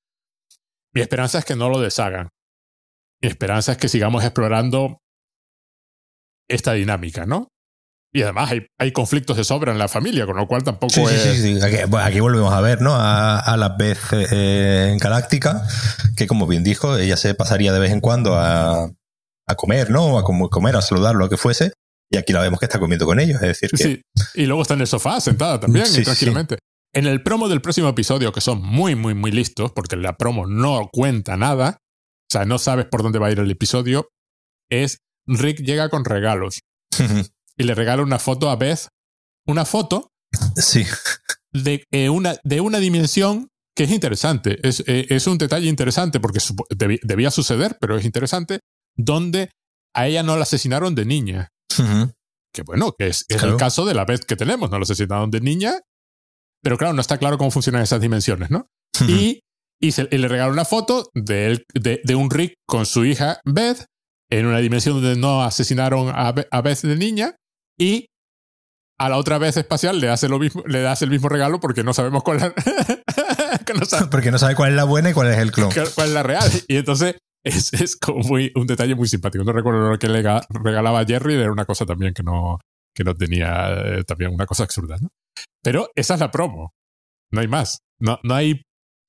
Mi 0.94 1.02
esperanza 1.02 1.40
es 1.40 1.46
que 1.46 1.56
no 1.56 1.70
lo 1.70 1.80
deshagan. 1.80 2.30
Mi 3.22 3.30
esperanza 3.30 3.74
es 3.74 3.78
que 3.78 3.90
sigamos 3.90 4.24
explorando 4.24 5.02
esta 6.48 6.74
dinámica, 6.74 7.26
¿no? 7.26 7.50
Y 8.14 8.22
además 8.22 8.52
hay, 8.52 8.68
hay 8.80 8.94
conflictos 8.94 9.36
de 9.36 9.44
sobra 9.44 9.74
en 9.74 9.78
la 9.78 9.90
familia, 9.90 10.26
con 10.26 10.38
lo 10.38 10.48
cual 10.48 10.64
tampoco 10.64 10.94
sí, 10.94 11.02
es... 11.02 11.22
Sí, 11.22 11.42
sí, 11.42 11.62
aquí, 11.62 11.76
aquí, 11.98 12.20
volvemos 12.22 12.54
a 12.54 12.62
ver, 12.62 12.82
¿no? 12.82 12.96
A, 12.96 13.40
a 13.40 13.58
la 13.58 13.76
vez 13.76 14.00
eh, 14.14 14.92
en 14.94 15.00
Galáctica, 15.00 15.68
que 16.16 16.26
como 16.26 16.48
bien 16.48 16.64
dijo, 16.64 16.98
ella 16.98 17.18
se 17.18 17.36
pasaría 17.36 17.74
de 17.74 17.80
vez 17.80 17.92
en 17.92 18.00
cuando 18.00 18.36
a, 18.36 18.90
a 19.48 19.56
comer, 19.56 19.90
¿no? 19.90 20.18
A 20.18 20.24
comer, 20.24 20.76
a 20.76 20.82
saludar, 20.82 21.16
lo 21.16 21.30
que 21.30 21.38
fuese. 21.38 21.74
Y 22.10 22.18
aquí 22.18 22.34
la 22.34 22.42
vemos 22.42 22.60
que 22.60 22.66
está 22.66 22.80
comiendo 22.80 23.06
con 23.06 23.20
ellos, 23.20 23.42
es 23.42 23.60
decir 23.60 23.72
que... 23.72 23.78
Sí, 23.78 24.02
y 24.36 24.46
luego 24.46 24.62
está 24.62 24.76
en 24.76 24.82
el 24.82 24.88
sofá 24.88 25.20
sentada 25.20 25.60
también, 25.60 25.86
tranquilamente. 26.04 26.60
En 26.94 27.08
el 27.08 27.24
promo 27.24 27.50
del 27.50 27.62
próximo 27.62 27.90
episodio, 27.90 28.32
que 28.32 28.42
son 28.42 28.62
muy, 28.62 28.96
muy, 28.96 29.14
muy 29.14 29.32
listos, 29.32 29.72
porque 29.74 29.96
la 29.96 30.16
promo 30.16 30.46
no 30.46 30.90
cuenta 30.92 31.36
nada, 31.36 31.78
o 31.82 32.32
sea, 32.32 32.46
no 32.46 32.58
sabes 32.60 32.86
por 32.86 33.04
dónde 33.04 33.20
va 33.20 33.28
a 33.28 33.32
ir 33.32 33.40
el 33.40 33.52
episodio, 33.52 34.08
es 34.70 35.00
Rick 35.26 35.62
llega 35.62 35.90
con 35.90 36.06
regalos. 36.06 36.60
y 37.58 37.64
le 37.64 37.74
regala 37.74 38.04
una 38.04 38.20
foto 38.20 38.50
a 38.50 38.56
Beth, 38.56 38.88
una 39.48 39.66
foto 39.66 40.12
sí. 40.56 40.86
de, 41.52 41.84
eh, 41.92 42.10
una, 42.10 42.38
de 42.44 42.62
una 42.62 42.80
dimensión 42.80 43.50
que 43.76 43.86
es 43.86 43.92
interesante. 43.92 44.60
Es, 44.66 44.84
eh, 44.88 45.08
es 45.10 45.28
un 45.28 45.38
detalle 45.38 45.68
interesante 45.68 46.20
porque 46.20 46.40
debía 47.04 47.32
suceder, 47.32 47.78
pero 47.82 47.98
es 47.98 48.06
interesante 48.06 48.60
donde 48.96 49.52
a 49.94 50.08
ella 50.08 50.24
no 50.24 50.36
la 50.36 50.44
asesinaron 50.44 50.96
de 50.96 51.06
niña. 51.06 51.50
Que 52.54 52.62
bueno, 52.62 52.94
que 52.98 53.08
es, 53.08 53.26
el 53.30 53.58
caso 53.58 53.86
de 53.86 53.94
la 53.94 54.06
vez 54.06 54.26
que 54.26 54.36
tenemos, 54.36 54.72
no 54.72 54.78
la 54.78 54.84
asesinaron 54.84 55.30
de 55.30 55.42
niña, 55.42 55.80
pero 56.62 56.78
claro, 56.78 56.94
no 56.94 57.02
está 57.02 57.18
claro 57.18 57.38
cómo 57.38 57.52
funcionan 57.52 57.82
esas 57.82 58.02
dimensiones, 58.02 58.50
¿no? 58.50 58.68
Y, 59.08 59.42
y, 59.82 59.92
le 59.92 60.28
regaló 60.28 60.54
una 60.54 60.64
foto 60.64 61.10
de, 61.14 61.48
él, 61.48 61.66
de, 61.74 62.16
un 62.16 62.30
Rick 62.30 62.56
con 62.66 62.86
su 62.86 63.04
hija 63.04 63.42
Beth 63.44 63.86
en 64.32 64.46
una 64.46 64.60
dimensión 64.60 65.02
donde 65.02 65.20
no 65.20 65.44
asesinaron 65.44 66.10
a, 66.10 66.30
a 66.30 66.62
Beth 66.62 66.82
de 66.82 66.96
niña 66.96 67.36
y 67.78 68.08
a 68.98 69.10
la 69.10 69.18
otra 69.18 69.38
vez 69.38 69.58
espacial 69.58 70.00
le 70.00 70.10
hace 70.10 70.30
lo 70.30 70.40
mismo, 70.40 70.64
le 70.66 70.82
das 70.82 71.02
el 71.02 71.10
mismo 71.10 71.28
regalo 71.28 71.60
porque 71.60 71.84
no 71.84 71.94
sabemos 71.94 72.24
cuál 72.24 72.38
es 72.38 72.54
porque 74.10 74.32
no 74.32 74.38
sabe 74.38 74.56
cuál 74.56 74.72
es 74.72 74.76
la 74.76 74.86
buena 74.86 75.10
y 75.10 75.14
cuál 75.14 75.28
es 75.28 75.38
el 75.38 75.52
clon. 75.52 75.72
Cuál 75.96 76.08
es 76.08 76.14
la 76.14 76.24
real. 76.24 76.50
Y 76.68 76.78
entonces 76.78 77.16
es, 77.46 77.74
es 77.74 77.96
como 77.96 78.20
muy, 78.24 78.52
un 78.56 78.68
detalle 78.68 78.96
muy 78.96 79.08
simpático. 79.08 79.44
No 79.44 79.54
recuerdo 79.54 79.90
lo 79.90 80.00
que 80.00 80.10
le 80.10 80.24
regalaba 80.50 81.00
a 81.00 81.06
Jerry, 81.06 81.36
era 81.36 81.52
una 81.52 81.66
cosa 81.66 81.86
también 81.86 82.14
que 82.14 82.24
no, 82.24 82.60
que 82.94 83.04
no 83.04 83.16
tenía, 83.16 83.68
eh, 83.70 84.04
también 84.04 84.34
una 84.34 84.46
cosa 84.46 84.64
absurda, 84.64 84.98
¿no? 85.00 85.10
Pero 85.62 85.90
esa 85.96 86.16
es 86.16 86.20
la 86.20 86.32
promo. 86.32 86.74
No 87.32 87.42
hay 87.42 87.48
más. 87.48 87.80
No, 88.00 88.20
no 88.24 88.34
hay 88.34 88.64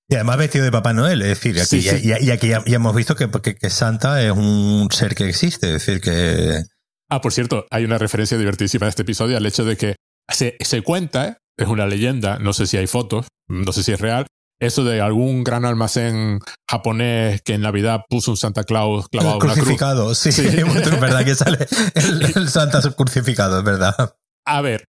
Y 0.09 0.15
además 0.15 0.37
vestido 0.37 0.65
de 0.65 0.71
Papá 0.71 0.93
Noel, 0.93 1.23
es 1.23 1.29
decir, 1.29 1.61
aquí, 1.61 1.79
Y, 1.79 2.31
aquí 2.31 2.49
ya, 2.49 2.63
hemos 2.67 2.95
visto 2.95 3.17
que, 3.17 3.29
que, 3.31 3.71
Santa 3.71 4.23
es 4.23 4.33
un 4.33 4.89
ser 4.91 5.15
que 5.15 5.29
existe, 5.29 5.75
es 5.75 5.87
decir, 5.87 6.01
que... 6.01 6.63
Ah, 7.09 7.21
por 7.21 7.33
cierto, 7.33 7.67
hay 7.71 7.85
una 7.85 7.99
referencia 7.99 8.37
divertísima 8.37 8.87
de 8.87 8.91
este 8.91 9.03
episodio 9.03 9.37
al 9.37 9.47
hecho 9.47 9.65
de 9.65 9.77
que 9.77 9.97
se, 10.29 10.57
se 10.61 10.83
cuenta, 10.83 11.39
es 11.57 11.69
una 11.69 11.87
leyenda, 11.87 12.39
no 12.39 12.53
sé 12.53 12.67
si 12.67 12.77
hay 12.77 12.87
fotos, 12.87 13.29
no 13.49 13.73
sé 13.73 13.83
si 13.83 13.93
es 13.93 14.01
real, 14.01 14.27
eso 14.61 14.85
de 14.85 15.01
algún 15.01 15.45
gran 15.45 15.65
almacén 15.65 16.41
japonés 16.69 17.43
que 17.43 17.55
en 17.55 17.63
Navidad 17.63 18.03
puso 18.09 18.31
un 18.31 18.37
Santa 18.37 18.65
Claus 18.65 19.09
clavado 19.09 19.39
crucificado, 19.39 20.07
una 20.07 20.15
cruz. 20.15 20.19
sí, 20.19 20.33
sí. 20.33 20.47
es 20.47 21.01
verdad 21.01 21.25
que 21.25 21.35
sale 21.35 21.67
el, 21.95 22.23
el 22.37 22.49
Santa 22.49 22.81
crucificado, 22.97 23.59
es 23.59 23.65
verdad. 23.65 24.17
A 24.47 24.61
ver, 24.61 24.85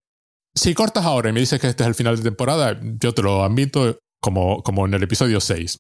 si 0.56 0.74
cortas 0.74 1.06
ahora 1.06 1.30
y 1.30 1.34
me 1.34 1.40
dices 1.40 1.60
que 1.60 1.68
este 1.68 1.84
es 1.84 1.88
el 1.88 1.96
final 1.96 2.18
de 2.18 2.24
temporada, 2.24 2.80
yo 2.82 3.14
te 3.14 3.22
lo 3.22 3.44
admito 3.44 4.00
como, 4.22 4.64
como 4.64 4.86
en 4.86 4.94
el 4.94 5.04
episodio 5.04 5.40
6. 5.40 5.78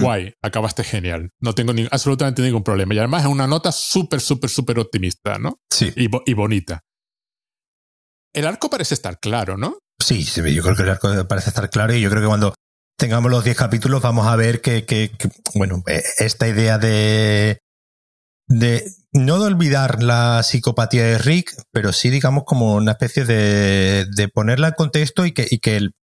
Guay, 0.00 0.34
acabaste 0.42 0.82
genial. 0.82 1.30
No 1.40 1.54
tengo 1.54 1.72
ni, 1.72 1.86
absolutamente 1.90 2.42
ningún 2.42 2.64
problema. 2.64 2.94
Y 2.94 2.98
además 2.98 3.22
es 3.22 3.28
una 3.28 3.46
nota 3.46 3.70
súper, 3.70 4.20
súper, 4.20 4.50
súper 4.50 4.78
optimista, 4.78 5.38
¿no? 5.38 5.60
Sí. 5.70 5.92
Y, 5.94 6.08
y, 6.28 6.34
bonita. 6.34 6.80
El 8.32 8.46
arco 8.46 8.70
parece 8.70 8.94
estar 8.94 9.20
claro, 9.20 9.56
¿no? 9.56 9.78
Sí, 10.00 10.24
yo 10.24 10.62
creo 10.62 10.76
que 10.76 10.82
el 10.82 10.90
arco 10.90 11.28
parece 11.28 11.50
estar 11.50 11.70
claro 11.70 11.94
y 11.94 12.00
yo 12.00 12.10
creo 12.10 12.22
que 12.22 12.28
cuando 12.28 12.54
tengamos 12.98 13.30
los 13.30 13.44
10 13.44 13.56
capítulos 13.56 14.02
vamos 14.02 14.26
a 14.26 14.36
ver 14.36 14.60
que, 14.60 14.84
que, 14.84 15.12
bueno, 15.54 15.82
eh, 15.86 16.02
esta 16.18 16.48
idea 16.48 16.78
de, 16.78 17.60
de 18.48 18.90
no 19.12 19.38
de 19.38 19.46
olvidar 19.46 20.02
la 20.02 20.42
psicopatía 20.42 21.04
de 21.04 21.18
Rick, 21.18 21.54
pero 21.70 21.92
sí, 21.92 22.10
digamos, 22.10 22.42
como 22.44 22.74
una 22.74 22.92
especie 22.92 23.24
de, 23.24 24.06
de 24.14 24.28
ponerla 24.28 24.68
en 24.68 24.74
contexto 24.74 25.24
y 25.24 25.32
que, 25.32 25.46
y 25.48 25.60
que 25.60 25.76
él, 25.76 25.94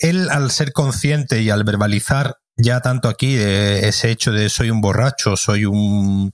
él, 0.00 0.28
al 0.30 0.50
ser 0.50 0.72
consciente 0.72 1.40
y 1.40 1.50
al 1.50 1.62
verbalizar 1.62 2.36
ya 2.56 2.80
tanto 2.80 3.08
aquí 3.08 3.36
ese 3.36 4.10
hecho 4.10 4.32
de 4.32 4.48
soy 4.48 4.70
un 4.70 4.80
borracho, 4.80 5.36
soy 5.36 5.66
un, 5.66 6.32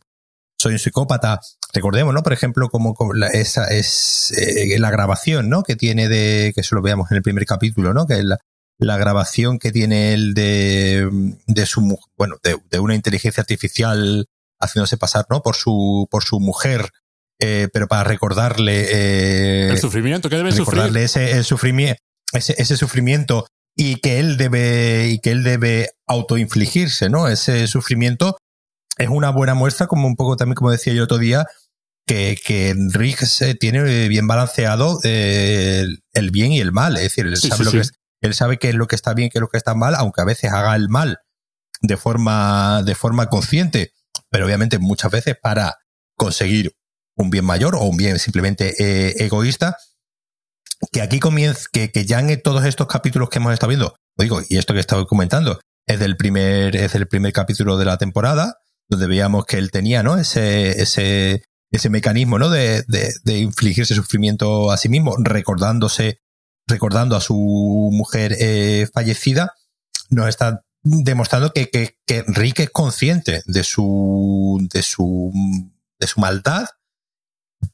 soy 0.58 0.72
un 0.72 0.78
psicópata, 0.78 1.40
recordemos, 1.74 2.14
¿no? 2.14 2.22
Por 2.22 2.32
ejemplo, 2.32 2.70
como, 2.70 2.94
esa 3.34 3.66
es 3.66 4.32
eh, 4.32 4.78
la 4.78 4.90
grabación, 4.90 5.50
¿no? 5.50 5.62
Que 5.62 5.76
tiene 5.76 6.08
de, 6.08 6.52
que 6.54 6.62
eso 6.62 6.74
lo 6.74 6.80
veamos 6.80 7.10
en 7.10 7.18
el 7.18 7.22
primer 7.22 7.44
capítulo, 7.44 7.92
¿no? 7.92 8.06
Que 8.06 8.22
la, 8.22 8.38
la 8.78 8.96
grabación 8.96 9.58
que 9.58 9.72
tiene 9.72 10.12
él 10.12 10.34
de, 10.34 11.08
de 11.46 11.66
su, 11.66 11.98
bueno, 12.16 12.36
de, 12.42 12.56
de 12.70 12.78
una 12.78 12.94
inteligencia 12.94 13.40
artificial 13.40 14.26
haciéndose 14.60 14.96
pasar, 14.96 15.26
¿no? 15.30 15.42
Por 15.42 15.56
su, 15.56 16.08
por 16.10 16.24
su 16.24 16.40
mujer, 16.40 16.90
eh, 17.40 17.68
pero 17.72 17.88
para 17.88 18.04
recordarle 18.04 18.86
eh, 18.90 19.70
el 19.70 19.78
sufrimiento 19.78 20.28
que 20.28 20.36
debe 20.36 20.50
recordarle 20.50 21.08
sufrir. 21.08 21.26
ese 21.26 21.38
el 21.38 21.44
sufrimiento, 21.44 22.00
ese, 22.32 22.54
ese 22.58 22.76
sufrimiento 22.76 23.46
y 23.76 23.96
que 23.96 24.20
él 24.20 24.36
debe 24.36 25.08
y 25.08 25.18
que 25.18 25.30
él 25.30 25.42
debe 25.42 25.90
autoinfligirse, 26.06 27.08
¿no? 27.08 27.28
Ese 27.28 27.66
sufrimiento 27.66 28.38
es 28.98 29.08
una 29.08 29.30
buena 29.30 29.54
muestra, 29.54 29.86
como 29.86 30.06
un 30.06 30.16
poco 30.16 30.36
también 30.36 30.54
como 30.54 30.70
decía 30.70 30.92
yo 30.92 31.04
otro 31.04 31.18
día, 31.18 31.46
que, 32.06 32.38
que 32.44 32.74
Rick 32.90 33.24
tiene 33.58 34.08
bien 34.08 34.26
balanceado 34.26 35.00
eh, 35.04 35.86
el, 36.12 36.30
bien 36.30 36.52
y 36.52 36.60
el 36.60 36.72
mal, 36.72 36.96
es 36.96 37.04
decir, 37.04 37.26
él 37.26 37.36
sabe 37.36 37.64
lo 37.64 37.72
que 37.72 37.78
es, 37.80 37.92
él 38.26 38.34
sabe 38.34 38.58
qué 38.58 38.70
es 38.70 38.74
lo 38.74 38.86
que 38.86 38.96
está 38.96 39.14
bien, 39.14 39.30
qué 39.30 39.38
es 39.38 39.42
lo 39.42 39.48
que 39.48 39.58
está 39.58 39.74
mal, 39.74 39.94
aunque 39.94 40.20
a 40.20 40.24
veces 40.24 40.52
haga 40.52 40.74
el 40.76 40.88
mal 40.88 41.18
de 41.80 41.96
forma 41.96 42.82
de 42.82 42.94
forma 42.94 43.26
consciente 43.28 43.92
pero 44.34 44.46
obviamente 44.46 44.80
muchas 44.80 45.12
veces 45.12 45.36
para 45.40 45.76
conseguir 46.16 46.74
un 47.16 47.30
bien 47.30 47.44
mayor 47.44 47.76
o 47.76 47.84
un 47.84 47.96
bien 47.96 48.18
simplemente 48.18 48.74
eh, 48.80 49.14
egoísta, 49.24 49.76
que 50.90 51.02
aquí 51.02 51.20
comienza, 51.20 51.68
que, 51.72 51.92
que, 51.92 52.04
ya 52.04 52.18
en 52.18 52.42
todos 52.42 52.64
estos 52.64 52.88
capítulos 52.88 53.28
que 53.28 53.38
hemos 53.38 53.52
estado 53.52 53.68
viendo, 53.68 53.94
digo, 54.16 54.40
y 54.48 54.56
esto 54.56 54.72
que 54.72 54.78
he 54.78 54.80
estado 54.80 55.06
comentando, 55.06 55.60
es 55.86 56.00
del 56.00 56.16
primer, 56.16 56.74
es 56.74 56.94
del 56.94 57.06
primer 57.06 57.32
capítulo 57.32 57.76
de 57.76 57.84
la 57.84 57.96
temporada, 57.96 58.58
donde 58.88 59.06
veíamos 59.06 59.46
que 59.46 59.56
él 59.56 59.70
tenía, 59.70 60.02
¿no? 60.02 60.16
Ese, 60.16 60.82
ese, 60.82 61.44
ese 61.70 61.88
mecanismo, 61.88 62.36
¿no? 62.40 62.50
De, 62.50 62.82
de 62.88 63.38
infligirse 63.38 63.94
sufrimiento 63.94 64.72
a 64.72 64.76
sí 64.78 64.88
mismo, 64.88 65.14
recordándose, 65.16 66.18
recordando 66.66 67.16
a 67.16 67.20
su 67.20 67.90
mujer 67.92 68.36
eh, 68.38 68.88
fallecida, 68.92 69.54
nos 70.10 70.28
está 70.28 70.62
demostrando 70.82 71.52
que, 71.52 71.70
que, 71.70 71.96
que, 72.06 72.24
Rick 72.26 72.60
es 72.60 72.70
consciente 72.70 73.42
de 73.46 73.64
su, 73.64 74.66
de 74.72 74.82
su, 74.82 75.32
de 75.98 76.06
su 76.06 76.20
maldad 76.20 76.66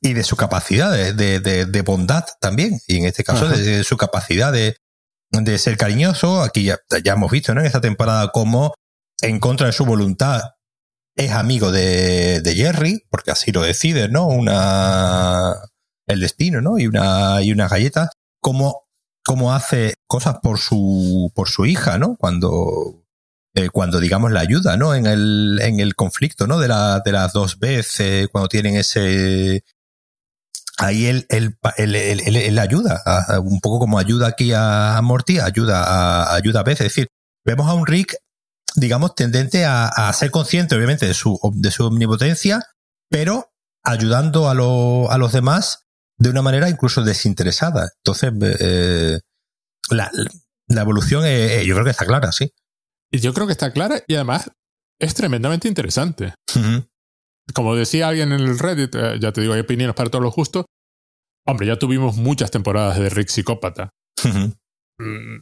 y 0.01 0.13
de 0.13 0.23
su 0.23 0.37
capacidad 0.37 0.93
de, 0.93 1.41
de, 1.41 1.67
de, 1.67 1.83
bondad 1.83 2.25
también. 2.41 2.81
Y 2.87 2.99
en 2.99 3.07
este 3.07 3.25
caso, 3.25 3.49
de, 3.49 3.83
su 3.85 3.97
capacidad 3.97 4.53
de, 4.53 4.77
de 5.31 5.59
ser 5.59 5.77
cariñoso. 5.77 6.43
Aquí 6.43 6.65
ya, 6.65 6.79
ya 7.03 7.15
hemos 7.15 7.31
visto 7.31 7.55
¿no? 7.55 7.61
en 7.61 7.67
esta 7.67 7.81
temporada 7.81 8.31
cómo, 8.33 8.75
en 9.21 9.41
contra 9.41 9.67
de 9.67 9.73
su 9.73 9.85
voluntad, 9.85 10.43
es 11.17 11.33
amigo 11.33 11.73
de, 11.73 12.41
de 12.41 12.55
Jerry, 12.55 13.05
porque 13.11 13.33
así 13.33 13.53
lo 13.53 13.63
decide, 13.63 14.09
¿no? 14.09 14.27
Una, 14.27 15.55
el 16.07 16.21
destino, 16.21 16.61
¿no? 16.61 16.79
Y 16.79 16.87
una, 16.87 17.43
y 17.43 17.53
una 17.53 17.69
galleta. 17.69 18.11
Como 18.41 18.91
cómo 19.25 19.55
hace 19.55 19.95
cosas 20.07 20.39
por 20.43 20.59
su, 20.59 21.31
por 21.35 21.49
su 21.49 21.67
hija, 21.67 21.99
¿no? 21.99 22.17
Cuando, 22.17 23.05
eh, 23.55 23.69
cuando 23.69 24.01
digamos 24.01 24.33
la 24.33 24.41
ayuda, 24.41 24.77
¿no? 24.77 24.95
En 24.95 25.07
el, 25.07 25.61
en 25.63 25.81
el 25.81 25.95
conflicto, 25.95 26.47
¿no? 26.47 26.59
De, 26.59 26.69
la, 26.69 27.01
de 27.01 27.13
las 27.13 27.33
dos 27.33 27.59
veces, 27.59 28.29
cuando 28.29 28.49
tienen 28.49 28.77
ese, 28.77 29.63
ahí 30.79 31.07
él, 31.07 31.27
él, 31.29 31.57
él, 31.77 31.95
él, 32.37 32.59
ayuda, 32.59 33.03
un 33.43 33.61
poco 33.61 33.79
como 33.79 33.99
ayuda 33.99 34.29
aquí 34.29 34.53
a 34.55 34.99
Morty, 35.03 35.39
ayuda 35.39 35.85
a, 35.85 36.35
ayuda 36.35 36.61
a 36.61 36.65
veces. 36.65 36.87
Es 36.87 36.95
decir, 36.95 37.09
vemos 37.45 37.69
a 37.69 37.75
un 37.75 37.87
Rick, 37.87 38.17
digamos, 38.77 39.15
tendente 39.15 39.65
a, 39.65 39.87
a 39.87 40.13
ser 40.13 40.31
consciente, 40.31 40.75
obviamente, 40.75 41.07
de 41.07 41.15
su, 41.15 41.39
de 41.55 41.71
su 41.71 41.87
omnipotencia, 41.87 42.65
pero 43.09 43.51
ayudando 43.83 44.49
a, 44.49 44.55
lo, 44.55 45.11
a 45.11 45.19
los 45.19 45.33
demás 45.33 45.87
de 46.21 46.29
una 46.31 46.43
manera 46.43 46.69
incluso 46.69 47.03
desinteresada. 47.03 47.89
Entonces, 48.05 48.33
eh, 48.61 49.21
la, 49.91 50.11
la, 50.69 50.81
evolución 50.83 51.25
eh, 51.27 51.65
yo 51.67 51.75
creo 51.75 51.85
que 51.85 51.91
está 51.91 52.05
clara, 52.05 52.31
sí. 52.31 52.53
Y 53.11 53.19
yo 53.19 53.33
creo 53.33 53.47
que 53.47 53.53
está 53.53 53.73
clara 53.73 54.03
y 54.07 54.15
además 54.15 54.51
es 55.01 55.15
tremendamente 55.15 55.67
interesante. 55.67 56.35
Como 57.55 57.75
decía 57.75 58.09
alguien 58.09 58.33
en 58.33 58.41
el 58.41 58.59
Reddit, 58.59 58.95
eh, 58.95 59.19
ya 59.19 59.33
te 59.33 59.41
digo, 59.41 59.55
hay 59.55 59.61
opiniones 59.61 59.97
para 59.97 60.11
todos 60.11 60.23
los 60.23 60.35
gustos. 60.35 60.67
Hombre, 61.47 61.67
ya 61.67 61.79
tuvimos 61.79 62.17
muchas 62.17 62.51
temporadas 62.51 62.99
de 62.99 63.09
Rick 63.09 63.29
Psicópata. 63.29 63.89
Mm, 64.23 65.39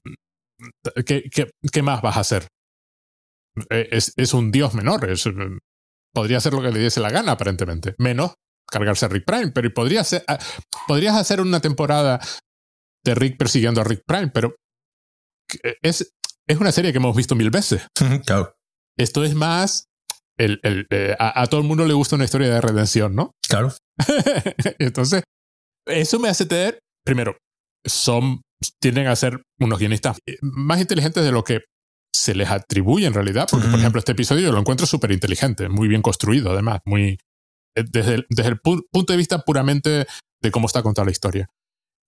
¿Qué, 1.04 1.24
qué, 1.28 1.50
qué, 1.72 1.82
más 1.82 2.00
vas 2.02 2.16
a 2.16 2.20
hacer? 2.20 2.46
Es, 3.68 4.12
es 4.16 4.32
un 4.32 4.52
dios 4.52 4.74
menor. 4.74 5.10
Es, 5.10 5.28
podría 6.14 6.38
hacer 6.38 6.52
lo 6.52 6.62
que 6.62 6.70
le 6.70 6.78
diese 6.78 7.00
la 7.00 7.10
gana, 7.10 7.32
aparentemente. 7.32 7.96
Menos 7.98 8.34
cargarse 8.70 9.06
a 9.06 9.08
Rick 9.08 9.24
Prime, 9.24 9.52
pero 9.52 9.72
podría 9.72 10.04
ser, 10.04 10.24
ah, 10.28 10.38
podrías 10.86 11.16
hacer 11.16 11.40
una 11.40 11.60
temporada 11.60 12.20
de 13.04 13.14
Rick 13.14 13.38
persiguiendo 13.38 13.80
a 13.80 13.84
Rick 13.84 14.02
Prime, 14.06 14.28
pero 14.28 14.54
es, 15.82 16.12
es 16.46 16.58
una 16.58 16.72
serie 16.72 16.92
que 16.92 16.98
hemos 16.98 17.16
visto 17.16 17.34
mil 17.34 17.50
veces. 17.50 17.86
Claro. 18.26 18.54
Esto 18.98 19.24
es 19.24 19.34
más. 19.34 19.84
El, 20.38 20.60
el, 20.62 20.86
eh, 20.90 21.16
a, 21.18 21.46
todo 21.46 21.60
el 21.60 21.66
mundo 21.66 21.84
le 21.84 21.94
gusta 21.94 22.14
una 22.16 22.24
historia 22.24 22.48
de 22.48 22.60
redención, 22.60 23.14
¿no? 23.14 23.32
Claro. 23.48 23.72
Entonces, 24.78 25.22
eso 25.86 26.18
me 26.18 26.28
hace 26.28 26.46
tener. 26.46 26.80
Primero, 27.04 27.36
son. 27.84 28.42
tienden 28.80 29.06
a 29.06 29.16
ser 29.16 29.42
unos 29.58 29.78
guionistas 29.78 30.18
más 30.42 30.80
inteligentes 30.80 31.24
de 31.24 31.32
lo 31.32 31.44
que 31.44 31.62
se 32.14 32.34
les 32.34 32.50
atribuye 32.50 33.06
en 33.06 33.14
realidad, 33.14 33.48
porque, 33.50 33.68
por 33.68 33.78
ejemplo, 33.78 33.98
este 33.98 34.12
episodio 34.12 34.46
yo 34.46 34.52
lo 34.52 34.58
encuentro 34.58 34.86
súper 34.86 35.12
inteligente, 35.12 35.68
muy 35.68 35.88
bien 35.88 36.02
construido, 36.02 36.50
además, 36.50 36.80
muy, 36.84 37.04
eh, 37.04 37.18
desde 37.84 38.14
el, 38.14 38.26
desde 38.30 38.50
el 38.50 38.60
punto 38.60 39.12
de 39.12 39.16
vista 39.16 39.40
puramente 39.40 40.06
de 40.42 40.50
cómo 40.50 40.66
está 40.66 40.82
contada 40.82 41.06
la 41.06 41.12
historia. 41.12 41.48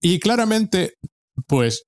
Y 0.03 0.19
claramente, 0.19 0.95
pues, 1.47 1.85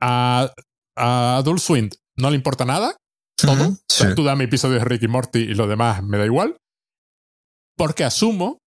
a, 0.00 0.52
a 0.96 1.36
Adult 1.38 1.60
Swim 1.60 1.90
no 2.16 2.30
le 2.30 2.36
importa 2.36 2.64
nada, 2.64 2.96
todo. 3.36 3.76
tú 4.14 4.24
dame 4.24 4.44
episodios 4.44 4.80
de 4.82 4.88
Ricky 4.88 5.08
Morty 5.08 5.40
y 5.40 5.54
lo 5.54 5.66
demás 5.66 6.02
me 6.02 6.18
da 6.18 6.24
igual. 6.24 6.56
Porque 7.76 8.04
asumo, 8.04 8.58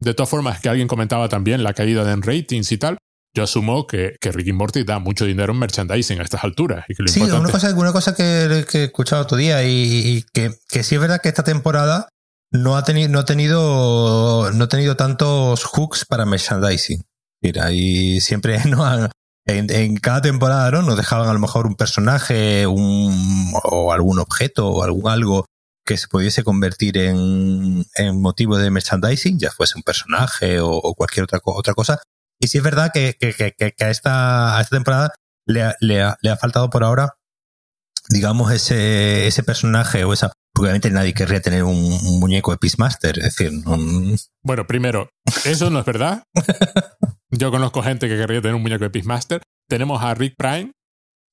de 0.00 0.14
todas 0.14 0.30
formas, 0.30 0.60
que 0.60 0.68
alguien 0.68 0.88
comentaba 0.88 1.28
también 1.28 1.62
la 1.62 1.74
caída 1.74 2.04
de 2.04 2.16
ratings 2.16 2.70
y 2.72 2.78
tal. 2.78 2.98
Yo 3.36 3.42
asumo 3.42 3.88
que, 3.88 4.16
que 4.20 4.30
Ricky 4.30 4.52
Morty 4.52 4.84
da 4.84 5.00
mucho 5.00 5.24
dinero 5.24 5.52
en 5.52 5.58
merchandising 5.58 6.20
a 6.20 6.22
estas 6.22 6.44
alturas. 6.44 6.84
Y 6.88 6.94
que 6.94 7.02
lo 7.02 7.08
sí, 7.08 7.20
una 7.20 7.50
cosa, 7.50 7.74
una 7.74 7.92
cosa 7.92 8.14
que, 8.14 8.64
que, 8.70 8.78
he 8.78 8.84
escuchado 8.84 9.22
otro 9.22 9.36
día 9.36 9.64
y, 9.64 9.72
y 9.72 10.22
que, 10.32 10.54
que 10.68 10.84
sí 10.84 10.94
es 10.94 11.00
verdad 11.00 11.20
que 11.20 11.30
esta 11.30 11.42
temporada 11.42 12.08
no 12.54 12.76
ha 12.76 12.84
tenido, 12.84 13.08
no 13.10 13.18
ha 13.18 13.24
tenido, 13.24 14.50
no 14.52 14.64
ha 14.64 14.68
tenido 14.68 14.96
tantos 14.96 15.64
hooks 15.64 16.04
para 16.04 16.24
merchandising. 16.24 17.04
Mira, 17.42 17.72
y 17.72 18.20
siempre 18.20 18.58
no 18.66 19.10
en, 19.46 19.96
cada 19.96 20.22
temporada 20.22 20.70
¿no? 20.70 20.82
nos 20.82 20.96
dejaban 20.96 21.28
a 21.28 21.32
lo 21.32 21.40
mejor 21.40 21.66
un 21.66 21.74
personaje 21.74 22.66
un, 22.66 23.52
o 23.64 23.92
algún 23.92 24.18
objeto 24.18 24.68
o 24.68 24.82
algún 24.84 25.10
algo 25.10 25.44
que 25.84 25.98
se 25.98 26.08
pudiese 26.08 26.44
convertir 26.44 26.96
en, 26.96 27.84
en 27.96 28.22
motivo 28.22 28.56
de 28.56 28.70
merchandising, 28.70 29.38
ya 29.38 29.50
fuese 29.50 29.76
un 29.76 29.82
personaje 29.82 30.60
o, 30.60 30.94
cualquier 30.94 31.24
otra, 31.24 31.40
otra 31.44 31.74
cosa. 31.74 32.00
Y 32.38 32.46
sí 32.46 32.58
es 32.58 32.64
verdad 32.64 32.90
que, 32.94 33.16
que, 33.20 33.34
que, 33.34 33.52
que 33.52 33.84
a, 33.84 33.90
esta, 33.90 34.56
a 34.56 34.62
esta 34.62 34.76
temporada 34.76 35.10
le, 35.44 35.74
le, 35.80 36.02
ha, 36.02 36.16
le 36.22 36.30
ha 36.30 36.36
faltado 36.36 36.70
por 36.70 36.84
ahora 36.84 37.14
digamos, 38.08 38.52
ese, 38.52 39.26
ese 39.26 39.42
personaje 39.42 40.04
o 40.04 40.12
esa... 40.12 40.32
Obviamente 40.56 40.90
nadie 40.90 41.14
querría 41.14 41.40
tener 41.42 41.64
un, 41.64 42.20
muñeco 42.20 42.52
de 42.52 42.58
Peacemaster, 42.58 43.18
es 43.18 43.36
decir... 43.36 43.50
Bueno, 44.42 44.66
primero, 44.66 45.10
eso 45.44 45.68
no 45.70 45.80
es 45.80 45.84
verdad. 45.84 46.22
Yo 47.30 47.50
conozco 47.50 47.82
gente 47.82 48.08
que 48.08 48.16
querría 48.16 48.40
tener 48.40 48.54
un 48.54 48.62
muñeco 48.62 48.84
de 48.84 48.90
Peacemaster. 48.90 49.42
Tenemos 49.68 50.02
a 50.02 50.14
Rick 50.14 50.34
Prime, 50.38 50.70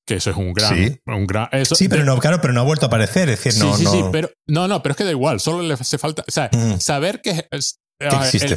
que 0.07 0.15
eso 0.15 0.31
es 0.31 0.37
un 0.37 0.53
gran... 0.53 0.75
Sí, 0.75 0.99
un 1.05 1.27
gran, 1.27 1.49
eso, 1.51 1.75
sí 1.75 1.87
pero 1.87 2.03
no, 2.03 2.17
claro, 2.17 2.41
pero 2.41 2.53
no 2.53 2.61
ha 2.61 2.63
vuelto 2.63 2.85
a 2.85 2.87
aparecer, 2.87 3.29
es 3.29 3.43
decir, 3.43 3.63
no... 3.63 3.75
Sí, 3.77 3.85
sí, 3.85 3.91
sí, 3.91 4.03
pero, 4.11 4.31
no, 4.47 4.67
no, 4.67 4.81
pero 4.81 4.93
es 4.93 4.97
que 4.97 5.03
da 5.03 5.11
igual, 5.11 5.39
solo 5.39 5.61
le 5.61 5.75
hace 5.75 5.99
falta... 5.99 6.23
O 6.27 6.31
sea, 6.31 6.49
mm. 6.51 6.79
saber 6.79 7.21
que... 7.21 7.47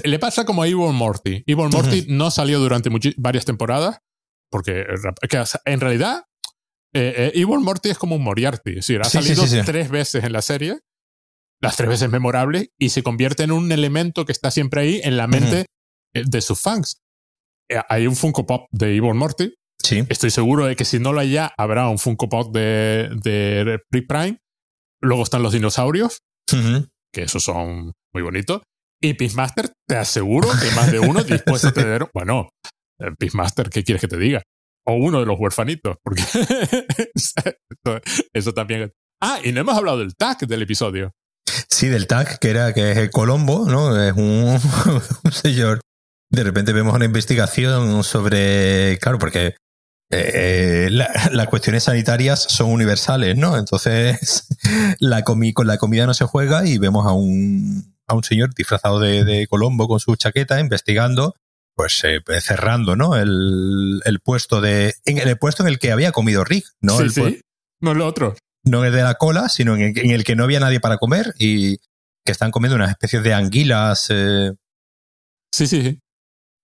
le 0.04 0.18
pasa 0.18 0.46
como 0.46 0.62
a 0.62 0.66
Evil 0.66 0.94
Morty. 0.94 1.44
Evil 1.46 1.68
Morty 1.68 2.06
no 2.08 2.30
salió 2.30 2.58
durante 2.58 2.88
varias 3.18 3.44
temporadas, 3.44 3.98
porque 4.50 4.86
en 5.66 5.80
realidad 5.80 6.24
eh, 6.94 7.14
eh, 7.16 7.32
Evil 7.34 7.60
Morty 7.60 7.90
es 7.90 7.98
como 7.98 8.16
un 8.16 8.22
Moriarty. 8.22 8.70
Es 8.70 8.76
decir, 8.76 9.00
ha 9.00 9.04
salido 9.04 9.44
tres 9.64 9.90
veces 9.90 10.24
en 10.24 10.32
la 10.32 10.42
serie, 10.42 10.78
las 11.60 11.76
tres 11.76 11.88
veces 11.88 12.08
memorables, 12.10 12.68
y 12.78 12.90
se 12.90 13.02
convierte 13.02 13.42
en 13.42 13.50
un 13.52 13.70
elemento 13.72 14.24
que 14.24 14.32
está 14.32 14.50
siempre 14.50 14.82
ahí 14.82 15.00
en 15.02 15.16
la 15.16 15.26
mente 15.26 15.66
eh, 16.14 16.22
de 16.24 16.40
sus 16.40 16.60
fans. 16.60 17.02
hay 17.88 18.06
un 18.06 18.14
Funko 18.14 18.46
Pop 18.46 18.68
de 18.70 18.96
Evil 18.96 19.14
Morty. 19.14 19.54
Sí. 19.82 20.04
Estoy 20.08 20.30
seguro 20.30 20.66
de 20.66 20.76
que 20.76 20.84
si 20.84 20.98
no 20.98 21.12
lo 21.12 21.20
hay 21.20 21.32
ya, 21.32 21.52
habrá 21.58 21.88
un 21.88 21.98
Funko 21.98 22.28
Pop 22.28 22.54
de, 22.54 23.10
de 23.22 24.02
Prime. 24.02 24.38
Luego 25.02 25.24
están 25.24 25.42
los 25.42 25.52
dinosaurios, 25.52 26.22
que 27.12 27.22
esos 27.22 27.42
son 27.42 27.92
muy 28.14 28.22
bonitos. 28.22 28.62
Y 29.02 29.14
Peacemaster, 29.14 29.70
te 29.86 29.96
aseguro 29.96 30.48
que 30.48 30.74
más 30.74 30.90
de 30.90 31.00
uno 31.00 31.22
dispuesto 31.24 31.68
a 31.68 31.72
tener. 31.72 32.08
Bueno, 32.14 32.48
Peacemaster, 33.18 33.68
¿qué 33.68 33.82
quieres 33.82 34.00
que 34.00 34.08
te 34.08 34.16
diga? 34.16 34.42
O 34.84 34.94
uno 34.94 35.20
de 35.20 35.26
los 35.26 35.38
huerfanitos, 35.38 35.96
porque 36.02 36.22
eso, 38.32 38.52
también. 38.52 38.92
Ah, 39.20 39.40
y 39.42 39.52
no 39.52 39.60
hemos 39.60 39.76
hablado 39.76 39.98
del 39.98 40.14
tag 40.14 40.38
del 40.46 40.62
episodio. 40.62 41.12
Sí, 41.68 41.88
del 41.88 42.06
tag, 42.06 42.38
que 42.38 42.50
era 42.50 42.72
que 42.72 42.92
es 42.92 42.98
el 42.98 43.10
Colombo, 43.10 43.66
¿no? 43.68 44.02
Es 44.02 44.14
un, 44.14 44.58
señor. 45.32 45.80
De 46.30 46.42
repente 46.42 46.72
vemos 46.72 46.94
una 46.94 47.04
investigación 47.04 48.02
sobre. 48.04 48.98
Claro, 49.00 49.18
porque 49.18 49.54
eh, 50.10 50.88
las 50.90 51.48
cuestiones 51.48 51.84
sanitarias 51.84 52.42
son 52.42 52.70
universales, 52.70 53.36
¿no? 53.36 53.56
Entonces, 53.56 54.48
la 54.98 55.22
con 55.22 55.66
la 55.66 55.78
comida 55.78 56.06
no 56.06 56.14
se 56.14 56.24
juega 56.24 56.66
y 56.66 56.78
vemos 56.78 57.06
a 57.06 57.12
un, 57.12 57.96
a 58.06 58.14
un 58.14 58.24
señor 58.24 58.54
disfrazado 58.54 59.00
de, 59.00 59.24
de 59.24 59.46
Colombo 59.46 59.88
con 59.88 60.00
su 60.00 60.16
chaqueta 60.16 60.60
investigando 60.60 61.34
pues 61.74 62.02
eh, 62.04 62.20
cerrando, 62.40 62.96
¿no? 62.96 63.16
El, 63.16 64.00
el, 64.04 64.20
puesto 64.20 64.60
de. 64.60 64.94
En 65.04 65.18
el 65.18 65.38
puesto 65.38 65.62
en 65.62 65.68
el 65.68 65.78
que 65.78 65.92
había 65.92 66.12
comido 66.12 66.44
Rick, 66.44 66.66
¿no? 66.80 66.98
Sí, 66.98 67.10
sí. 67.10 67.40
No 67.80 67.92
el 67.92 68.00
otro. 68.00 68.34
No 68.64 68.84
el 68.84 68.92
de 68.92 69.02
la 69.02 69.14
cola, 69.14 69.48
sino 69.48 69.76
en 69.76 70.10
el, 70.10 70.24
que 70.24 70.36
no 70.36 70.44
había 70.44 70.60
nadie 70.60 70.80
para 70.80 70.98
comer 70.98 71.34
y 71.38 71.78
que 72.24 72.32
están 72.32 72.50
comiendo 72.50 72.76
unas 72.76 72.90
especies 72.90 73.22
de 73.22 73.34
anguilas. 73.34 74.06
Eh. 74.10 74.52
Sí, 75.52 75.66
sí, 75.66 75.82
sí. 75.82 75.98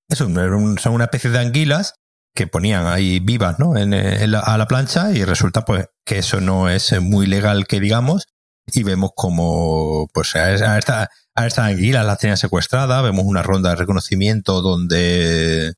Eso, 0.08 0.24
son 0.28 0.92
una 0.92 1.04
especie 1.04 1.30
de 1.30 1.38
anguilas 1.38 1.94
que 2.34 2.46
ponían 2.46 2.86
ahí 2.86 3.20
vivas, 3.20 3.58
¿no? 3.58 3.76
En, 3.76 3.92
a 3.92 4.58
la 4.58 4.66
plancha 4.66 5.12
y 5.12 5.24
resulta 5.24 5.64
pues 5.64 5.88
que 6.04 6.18
eso 6.18 6.40
no 6.40 6.68
es 6.68 6.98
muy 7.00 7.26
legal 7.26 7.66
que 7.66 7.80
digamos 7.80 8.28
y 8.66 8.82
vemos 8.82 9.10
como 9.14 10.08
pues 10.12 10.34
a 10.36 10.78
esta, 10.78 11.10
a 11.40 11.46
estas 11.46 11.66
anguilas 11.66 12.04
las 12.06 12.18
tenían 12.18 12.36
secuestradas, 12.36 13.02
vemos 13.02 13.24
una 13.24 13.42
ronda 13.42 13.70
de 13.70 13.76
reconocimiento 13.76 14.62
donde 14.62 15.74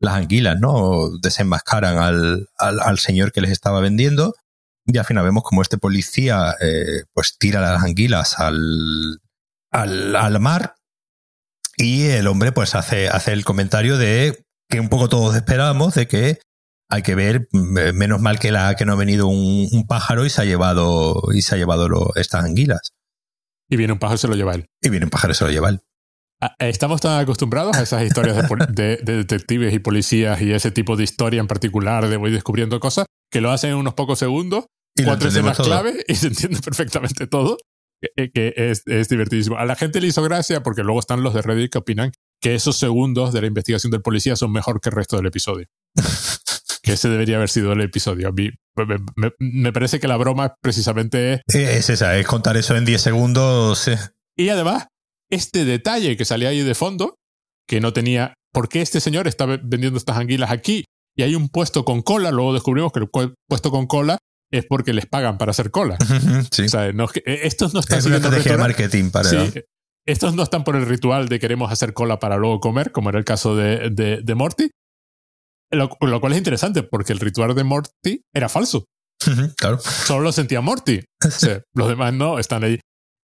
las 0.00 0.14
anguilas, 0.14 0.58
¿no? 0.58 1.10
Desenmascaran 1.20 1.98
al, 1.98 2.48
al, 2.58 2.98
señor 2.98 3.32
que 3.32 3.40
les 3.40 3.50
estaba 3.50 3.80
vendiendo. 3.80 4.34
Y 4.84 4.98
al 4.98 5.04
final 5.04 5.24
vemos 5.24 5.42
como 5.42 5.62
este 5.62 5.78
policía, 5.78 6.54
eh, 6.60 7.04
pues 7.12 7.38
tira 7.38 7.60
las 7.60 7.82
anguilas 7.82 8.38
al, 8.38 9.20
al, 9.70 10.14
al, 10.14 10.40
mar. 10.40 10.76
Y 11.76 12.06
el 12.06 12.26
hombre, 12.28 12.52
pues 12.52 12.74
hace, 12.74 13.08
hace 13.08 13.32
el 13.32 13.44
comentario 13.44 13.98
de 13.98 14.44
que 14.68 14.80
un 14.80 14.88
poco 14.88 15.08
todos 15.08 15.34
esperábamos, 15.34 15.94
de 15.94 16.06
que 16.06 16.38
hay 16.88 17.02
que 17.02 17.14
ver, 17.14 17.48
menos 17.52 18.20
mal 18.20 18.38
que, 18.38 18.52
la, 18.52 18.76
que 18.76 18.84
no 18.84 18.92
ha 18.92 18.96
venido 18.96 19.26
un 19.26 19.86
pájaro 19.88 20.24
y 20.24 20.30
se 20.30 20.42
ha 20.42 20.44
llevado, 20.44 21.20
y 21.32 21.42
se 21.42 21.54
ha 21.54 21.58
llevado 21.58 22.12
estas 22.14 22.44
anguilas. 22.44 22.92
Y 23.68 23.76
viene 23.76 23.92
un 23.92 23.98
pájaro 23.98 24.16
y 24.16 24.18
se 24.18 24.28
lo 24.28 24.34
lleva 24.34 24.54
él. 24.54 24.66
Y 24.80 24.88
viene 24.90 25.06
un 25.06 25.10
pájaro 25.10 25.32
y 25.32 25.34
se 25.34 25.44
lo 25.44 25.50
lleva 25.50 25.70
él. 25.70 25.80
Ah, 26.40 26.54
estamos 26.58 27.00
tan 27.00 27.18
acostumbrados 27.18 27.76
a 27.76 27.82
esas 27.82 28.02
historias 28.02 28.36
de, 28.68 28.98
detectives 28.98 29.72
y 29.72 29.78
policías 29.78 30.40
y 30.42 30.52
ese 30.52 30.70
tipo 30.70 30.96
de 30.96 31.04
historia 31.04 31.40
en 31.40 31.46
particular 31.46 32.08
de 32.08 32.16
voy 32.18 32.30
descubriendo 32.30 32.78
cosas 32.78 33.06
que 33.30 33.40
lo 33.40 33.50
hacen 33.50 33.70
en 33.70 33.76
unos 33.76 33.94
pocos 33.94 34.18
segundos, 34.18 34.66
y 34.94 35.04
cuatro 35.04 35.28
escenas 35.28 35.58
clave 35.58 36.04
y 36.08 36.14
se 36.14 36.28
entiende 36.28 36.58
perfectamente 36.60 37.26
todo, 37.26 37.58
que, 38.16 38.54
es, 38.56 38.82
es, 38.86 39.08
divertidísimo. 39.08 39.56
A 39.56 39.64
la 39.64 39.76
gente 39.76 40.00
le 40.00 40.06
hizo 40.06 40.22
gracia 40.22 40.62
porque 40.62 40.82
luego 40.82 41.00
están 41.00 41.22
los 41.22 41.34
de 41.34 41.42
Reddit 41.42 41.72
que 41.72 41.78
opinan 41.78 42.12
que 42.40 42.54
esos 42.54 42.78
segundos 42.78 43.32
de 43.32 43.40
la 43.40 43.46
investigación 43.46 43.90
del 43.90 44.02
policía 44.02 44.36
son 44.36 44.52
mejor 44.52 44.80
que 44.80 44.88
el 44.88 44.94
resto 44.94 45.16
del 45.16 45.26
episodio. 45.26 45.66
que 46.86 46.92
ese 46.92 47.08
debería 47.08 47.36
haber 47.36 47.48
sido 47.48 47.72
el 47.72 47.80
episodio. 47.80 48.32
Me, 49.40 49.72
parece 49.72 49.98
que 49.98 50.06
la 50.06 50.16
broma 50.16 50.54
precisamente 50.62 51.32
es... 51.34 51.40
Es 51.52 51.90
esa, 51.90 52.16
es 52.16 52.26
contar 52.26 52.56
eso 52.56 52.76
en 52.76 52.84
10 52.84 53.02
segundos. 53.02 53.90
Y 54.36 54.50
además, 54.50 54.86
este 55.28 55.64
detalle 55.64 56.16
que 56.16 56.24
salía 56.24 56.50
ahí 56.50 56.62
de 56.62 56.74
fondo, 56.76 57.16
que 57.66 57.80
no 57.80 57.92
tenía... 57.92 58.34
¿Por 58.52 58.68
qué 58.68 58.82
este 58.82 59.00
señor 59.00 59.26
está 59.26 59.46
vendiendo 59.46 59.98
estas 59.98 60.16
anguilas 60.16 60.52
aquí? 60.52 60.84
Y 61.16 61.24
hay 61.24 61.34
un 61.34 61.48
puesto 61.48 61.84
con 61.84 62.02
cola, 62.02 62.30
luego 62.30 62.54
descubrimos 62.54 62.92
que 62.92 63.00
el 63.00 63.34
puesto 63.48 63.72
con 63.72 63.88
cola 63.88 64.18
es 64.52 64.64
porque 64.64 64.92
les 64.92 65.06
pagan 65.06 65.38
para 65.38 65.50
hacer 65.50 65.72
cola. 65.72 65.98
Sí. 66.52 66.62
O 66.62 66.68
sea, 66.68 66.92
no, 66.92 67.06
eh, 67.16 67.40
estos 67.42 67.74
no 67.74 67.80
están 67.80 67.98
es 67.98 68.06
una 68.06 68.16
estrategia 68.16 68.52
de 68.52 68.58
marketing 68.58 69.10
para... 69.10 69.28
Sí, 69.28 69.60
estos 70.06 70.36
no 70.36 70.44
están 70.44 70.62
por 70.62 70.76
el 70.76 70.86
ritual 70.86 71.28
de 71.28 71.40
queremos 71.40 71.72
hacer 71.72 71.92
cola 71.92 72.20
para 72.20 72.36
luego 72.36 72.60
comer, 72.60 72.92
como 72.92 73.08
era 73.08 73.18
el 73.18 73.24
caso 73.24 73.56
de, 73.56 73.90
de, 73.90 74.20
de 74.22 74.34
Morty, 74.36 74.70
lo, 75.70 76.20
cual 76.20 76.32
es 76.32 76.38
interesante 76.38 76.82
porque 76.82 77.12
el 77.12 77.20
ritual 77.20 77.54
de 77.54 77.64
Morty 77.64 78.22
era 78.34 78.48
falso. 78.48 78.84
claro. 79.56 79.78
Solo 79.78 80.24
lo 80.24 80.32
sentía 80.32 80.60
Morty. 80.60 81.00
los 81.74 81.88
demás 81.88 82.12
no 82.12 82.38
están 82.38 82.64
ahí. 82.64 82.80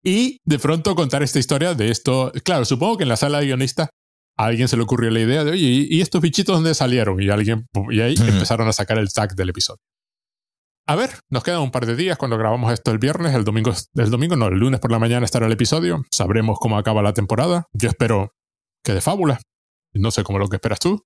Y 0.05 0.39
de 0.45 0.59
pronto 0.59 0.95
contar 0.95 1.23
esta 1.23 1.39
historia 1.39 1.75
de 1.75 1.91
esto. 1.91 2.33
Claro, 2.45 2.65
supongo 2.65 2.99
que 2.99 3.03
en 3.03 3.09
la 3.09 3.17
sala 3.17 3.41
de 3.41 3.47
guionistas 3.47 3.89
a 4.39 4.45
alguien 4.47 4.69
se 4.69 4.77
le 4.77 4.85
ocurrió 4.85 5.11
la 5.11 5.21
idea 5.21 5.45
de, 5.45 5.51
oye, 5.51 5.87
¿y 5.91 6.01
estos 6.01 6.21
bichitos 6.21 6.55
dónde 6.55 6.75
salieron? 6.75 7.21
Y 7.21 7.29
alguien, 7.29 7.67
y 7.91 8.01
ahí 8.01 8.15
empezaron 8.17 8.69
a 8.69 8.73
sacar 8.73 8.99
el 8.99 9.13
tag 9.13 9.35
del 9.35 9.49
episodio. 9.49 9.81
A 10.87 10.95
ver, 10.95 11.11
nos 11.29 11.43
quedan 11.43 11.61
un 11.61 11.71
par 11.71 11.85
de 11.85 11.97
días 11.97 12.17
cuando 12.17 12.39
grabamos 12.39 12.73
esto 12.73 12.91
el 12.93 12.99
viernes, 12.99 13.35
el 13.35 13.45
domingo, 13.45 13.75
el 13.95 14.11
domingo 14.11 14.37
no, 14.37 14.47
el 14.47 14.55
lunes 14.55 14.81
por 14.81 14.91
la 14.91 14.99
mañana 14.99 15.27
estará 15.27 15.45
el 15.45 15.53
episodio, 15.53 16.03
sabremos 16.11 16.57
cómo 16.59 16.79
acaba 16.79 17.03
la 17.03 17.13
temporada. 17.13 17.67
Yo 17.75 17.91
espero 17.91 18.33
que 18.83 18.95
de 18.95 19.03
fábula. 19.03 19.39
No 19.93 20.11
sé 20.11 20.23
cómo 20.23 20.39
lo 20.39 20.49
que 20.49 20.57
esperas 20.57 20.79
tú. 20.79 21.05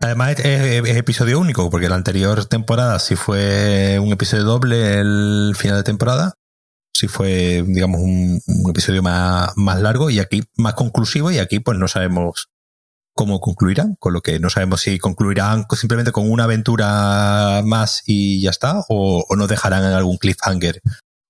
Además 0.00 0.38
es, 0.38 0.96
episodio 0.96 1.40
único, 1.40 1.70
porque 1.70 1.88
la 1.88 1.96
anterior 1.96 2.44
temporada 2.46 2.98
sí 3.00 3.16
fue 3.16 3.98
un 3.98 4.12
episodio 4.12 4.44
doble 4.44 5.00
el 5.00 5.54
final 5.56 5.78
de 5.78 5.82
temporada, 5.82 6.34
sí 6.92 7.08
fue, 7.08 7.64
digamos, 7.66 8.00
un, 8.00 8.40
episodio 8.70 9.02
más, 9.02 9.56
más 9.56 9.80
largo 9.80 10.10
y 10.10 10.20
aquí 10.20 10.44
más 10.56 10.74
conclusivo 10.74 11.32
y 11.32 11.38
aquí 11.38 11.58
pues 11.58 11.78
no 11.78 11.88
sabemos 11.88 12.48
cómo 13.12 13.40
concluirán, 13.40 13.96
con 13.98 14.12
lo 14.12 14.20
que 14.20 14.38
no 14.38 14.50
sabemos 14.50 14.82
si 14.82 15.00
concluirán 15.00 15.66
simplemente 15.72 16.12
con 16.12 16.30
una 16.30 16.44
aventura 16.44 17.62
más 17.64 18.04
y 18.06 18.40
ya 18.40 18.50
está, 18.50 18.84
o, 18.88 19.24
o 19.28 19.36
nos 19.36 19.48
dejarán 19.48 19.84
en 19.84 19.92
algún 19.92 20.18
cliffhanger 20.18 20.80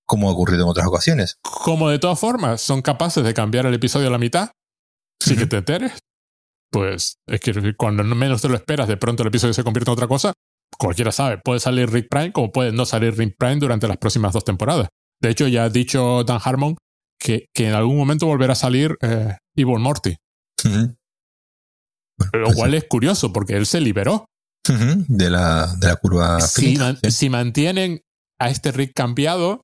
como 0.05 0.29
ha 0.29 0.33
ocurrido 0.33 0.65
en 0.65 0.71
otras 0.71 0.87
ocasiones. 0.87 1.39
Como 1.43 1.89
de 1.89 1.99
todas 1.99 2.19
formas 2.19 2.61
son 2.61 2.83
capaces 2.83 3.25
de 3.25 3.33
cambiar 3.33 3.65
el 3.65 3.75
episodio 3.75 4.09
a 4.09 4.11
la 4.11 4.19
mitad, 4.19 4.51
sí 5.21 5.37
que 5.37 5.47
te 5.47 5.57
enteres, 5.57 5.93
pues 6.71 7.19
es 7.27 7.41
que 7.41 7.75
cuando 7.77 8.05
menos 8.05 8.43
te 8.43 8.49
lo 8.49 8.57
esperas, 8.57 8.89
de 8.89 8.97
pronto 8.97 9.23
el 9.23 9.29
episodio 9.29 9.55
se 9.55 9.65
convierte 9.65 9.91
en 9.91 9.95
otra 9.95 10.09
cosa. 10.09 10.33
Cualquiera 10.79 11.13
sabe, 11.13 11.39
puede 11.39 11.61
salir 11.61 11.91
Rick 11.91 12.09
Prime 12.11 12.33
como 12.33 12.53
puede 12.53 12.73
no 12.73 12.85
salir 12.85 13.17
Rick 13.17 13.37
Prime 13.39 13.57
durante 13.57 13.89
las 13.89 13.97
próximas 13.97 14.33
dos 14.33 14.45
temporadas. 14.45 14.89
De 15.21 15.31
hecho, 15.31 15.49
ya 15.49 15.65
ha 15.65 15.71
dicho 15.71 16.23
Dan 16.25 16.41
Harmon 16.43 16.77
que, 17.19 17.47
que 17.55 17.69
en 17.69 17.75
algún 17.75 17.97
momento 17.97 18.27
volverá 18.27 18.53
a 18.53 18.57
salir 18.57 18.97
eh, 19.01 19.37
Evil 19.57 19.81
Morty. 19.81 20.17
Lo 22.33 22.45
pues 22.47 22.57
cual 22.57 22.75
es 22.75 22.85
curioso 22.85 23.33
porque 23.33 23.57
él 23.57 23.67
se 23.67 23.81
liberó. 23.81 24.27
de, 24.67 25.31
la, 25.31 25.67
de 25.79 25.89
la 25.89 25.97
curva. 25.97 26.41
Si, 26.41 26.77
si 27.11 27.31
mantienen 27.31 28.01
a 28.39 28.51
este 28.51 28.71
Rick 28.71 28.93
cambiado, 28.95 29.63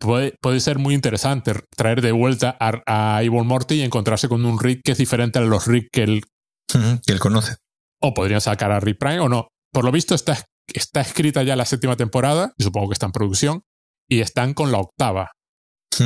puede, 0.00 0.34
puede 0.40 0.60
ser 0.60 0.78
muy 0.78 0.94
interesante 0.94 1.54
traer 1.76 2.00
de 2.00 2.12
vuelta 2.12 2.56
a, 2.58 2.82
a 2.86 3.22
Evil 3.22 3.44
Morty 3.44 3.76
y 3.76 3.82
encontrarse 3.82 4.28
con 4.28 4.44
un 4.44 4.58
Rick 4.58 4.80
que 4.84 4.92
es 4.92 4.98
diferente 4.98 5.38
a 5.38 5.42
los 5.42 5.66
Rick 5.66 5.88
que 5.92 6.02
él 6.02 6.22
que 6.68 7.12
él 7.12 7.18
conoce. 7.18 7.56
O 8.00 8.14
podrían 8.14 8.40
sacar 8.40 8.70
a 8.70 8.80
Rick 8.80 8.98
Prime 8.98 9.20
o 9.20 9.28
no. 9.28 9.48
Por 9.72 9.84
lo 9.84 9.92
visto 9.92 10.14
está, 10.14 10.38
está 10.72 11.00
escrita 11.00 11.42
ya 11.42 11.56
la 11.56 11.64
séptima 11.64 11.96
temporada, 11.96 12.52
y 12.56 12.64
supongo 12.64 12.88
que 12.88 12.94
está 12.94 13.06
en 13.06 13.12
producción, 13.12 13.62
y 14.08 14.20
están 14.20 14.54
con 14.54 14.72
la 14.72 14.78
octava, 14.78 15.32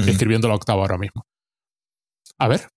escribiendo 0.07 0.49
la 0.49 0.55
octava 0.55 0.83
ahora 0.83 0.99
mismo. 0.99 1.23
A 2.39 2.49
ver. 2.49 2.69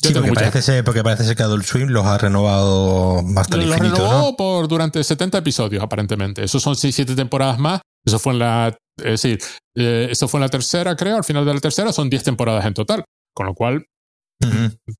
Sí, 0.00 0.12
porque, 0.12 0.32
parece 0.32 0.62
ser, 0.62 0.84
porque 0.84 1.04
parece 1.04 1.24
ser 1.24 1.36
que 1.36 1.44
Adult 1.44 1.64
Swim 1.64 1.88
los 1.88 2.04
ha 2.04 2.18
renovado 2.18 3.22
bastante 3.22 3.66
Los 3.66 3.78
renovó 3.78 4.36
por 4.36 4.66
durante 4.66 5.04
70 5.04 5.38
episodios, 5.38 5.82
aparentemente. 5.82 6.42
Esos 6.42 6.60
son 6.60 6.74
6-7 6.74 7.14
temporadas 7.14 7.58
más. 7.58 7.82
Eso 8.04 8.18
fue 8.18 8.32
en 8.32 8.40
la, 8.40 8.76
Es 8.96 9.22
decir, 9.22 9.38
eh, 9.76 10.08
eso 10.10 10.26
fue 10.26 10.38
en 10.38 10.42
la 10.42 10.48
tercera, 10.48 10.96
creo, 10.96 11.16
al 11.16 11.24
final 11.24 11.44
de 11.44 11.54
la 11.54 11.60
tercera 11.60 11.92
son 11.92 12.10
10 12.10 12.24
temporadas 12.24 12.64
en 12.66 12.74
total, 12.74 13.04
con 13.32 13.46
lo 13.46 13.54
cual, 13.54 13.84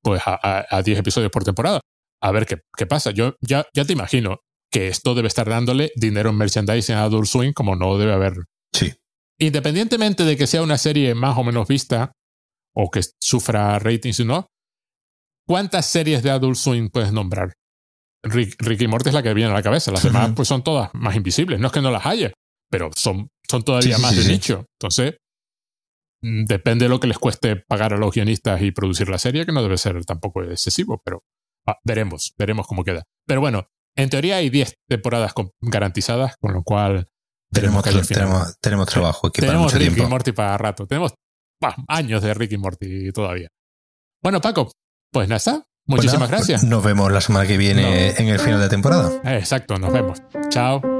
pues 0.02 0.22
a 0.24 0.82
10 0.84 1.00
episodios 1.00 1.32
por 1.32 1.42
temporada. 1.42 1.80
A 2.23 2.31
ver 2.31 2.47
qué, 2.47 2.59
qué 2.77 2.86
pasa. 2.86 3.11
Yo 3.11 3.35
ya, 3.40 3.66
ya 3.74 3.85
te 3.85 3.93
imagino 3.93 4.40
que 4.70 4.89
esto 4.89 5.15
debe 5.15 5.28
estar 5.28 5.49
dándole 5.49 5.93
dinero 5.97 6.31
en 6.31 6.36
merchandising 6.36 6.94
a 6.94 7.03
Adult 7.03 7.27
Swing 7.27 7.53
como 7.53 7.77
no 7.77 7.99
debe 7.99 8.12
haber. 8.12 8.35
Sí. 8.73 8.93
Independientemente 9.39 10.24
de 10.24 10.36
que 10.36 10.47
sea 10.47 10.62
una 10.62 10.78
serie 10.78 11.15
más 11.15 11.36
o 11.36 11.44
menos 11.44 11.69
vista 11.69 12.12
o 12.74 12.90
que 12.90 13.03
sufra 13.20 13.78
ratings 13.78 14.20
o 14.20 14.24
no, 14.24 14.47
¿cuántas 15.47 15.86
series 15.86 16.23
de 16.23 16.31
Adult 16.31 16.57
Swing 16.57 16.89
puedes 16.90 17.12
nombrar? 17.12 17.53
Rick, 18.23 18.55
Ricky 18.61 18.86
Morty 18.86 19.09
es 19.09 19.15
la 19.15 19.23
que 19.23 19.35
viene 19.35 19.51
a 19.51 19.55
la 19.55 19.62
cabeza. 19.62 19.90
Las 19.90 20.05
demás 20.05 20.31
pues 20.35 20.49
son 20.49 20.62
todas 20.62 20.90
más 20.94 21.16
invisibles. 21.16 21.59
No 21.59 21.66
es 21.66 21.73
que 21.73 21.82
no 21.82 21.90
las 21.90 22.07
haya, 22.07 22.32
pero 22.70 22.90
son, 22.94 23.28
son 23.49 23.62
todavía 23.62 23.99
más 23.99 24.16
de 24.16 24.32
nicho. 24.32 24.65
Entonces, 24.78 25.16
mm, 26.23 26.44
depende 26.44 26.85
de 26.85 26.89
lo 26.89 27.01
que 27.01 27.09
les 27.09 27.19
cueste 27.19 27.57
pagar 27.57 27.93
a 27.93 27.99
los 27.99 28.15
guionistas 28.15 28.62
y 28.62 28.70
producir 28.70 29.09
la 29.09 29.19
serie, 29.19 29.44
que 29.44 29.53
no 29.53 29.62
debe 29.62 29.77
ser 29.77 30.05
tampoco 30.05 30.43
excesivo, 30.44 31.03
pero 31.05 31.24
ah, 31.66 31.78
veremos, 31.84 32.34
veremos 32.39 32.66
cómo 32.66 32.84
queda. 32.84 33.05
Pero 33.26 33.40
bueno, 33.40 33.68
en 33.97 34.10
teoría 34.10 34.36
hay 34.36 34.51
10 34.51 34.74
temporadas 34.89 35.32
garantizadas, 35.60 36.36
con 36.39 36.52
lo 36.52 36.62
cual 36.62 37.09
tenemos, 37.51 37.84
tenemos, 37.84 38.59
tenemos, 38.60 38.89
trabajo 38.89 39.26
aquí 39.26 39.43
tenemos 39.43 39.74
Ricky 39.74 40.01
y 40.01 40.06
Morty 40.06 40.32
para 40.32 40.56
rato. 40.56 40.86
Tenemos 40.86 41.14
años 41.89 42.22
de 42.22 42.34
Ricky 42.34 42.55
y 42.55 42.59
Morty 42.59 43.12
todavía. 43.12 43.48
Bueno, 44.22 44.40
Paco, 44.40 44.72
pues 45.12 45.28
nada, 45.28 45.66
Muchísimas 45.86 46.30
gracias. 46.30 46.64
Nos 46.64 46.82
vemos 46.82 47.10
la 47.10 47.20
semana 47.20 47.47
que 47.47 47.56
viene 47.56 48.10
en 48.10 48.28
el 48.28 48.39
final 48.39 48.60
de 48.60 48.68
temporada. 48.68 49.20
Exacto, 49.24 49.76
nos 49.78 49.93
vemos. 49.93 50.18
Chao. 50.48 50.91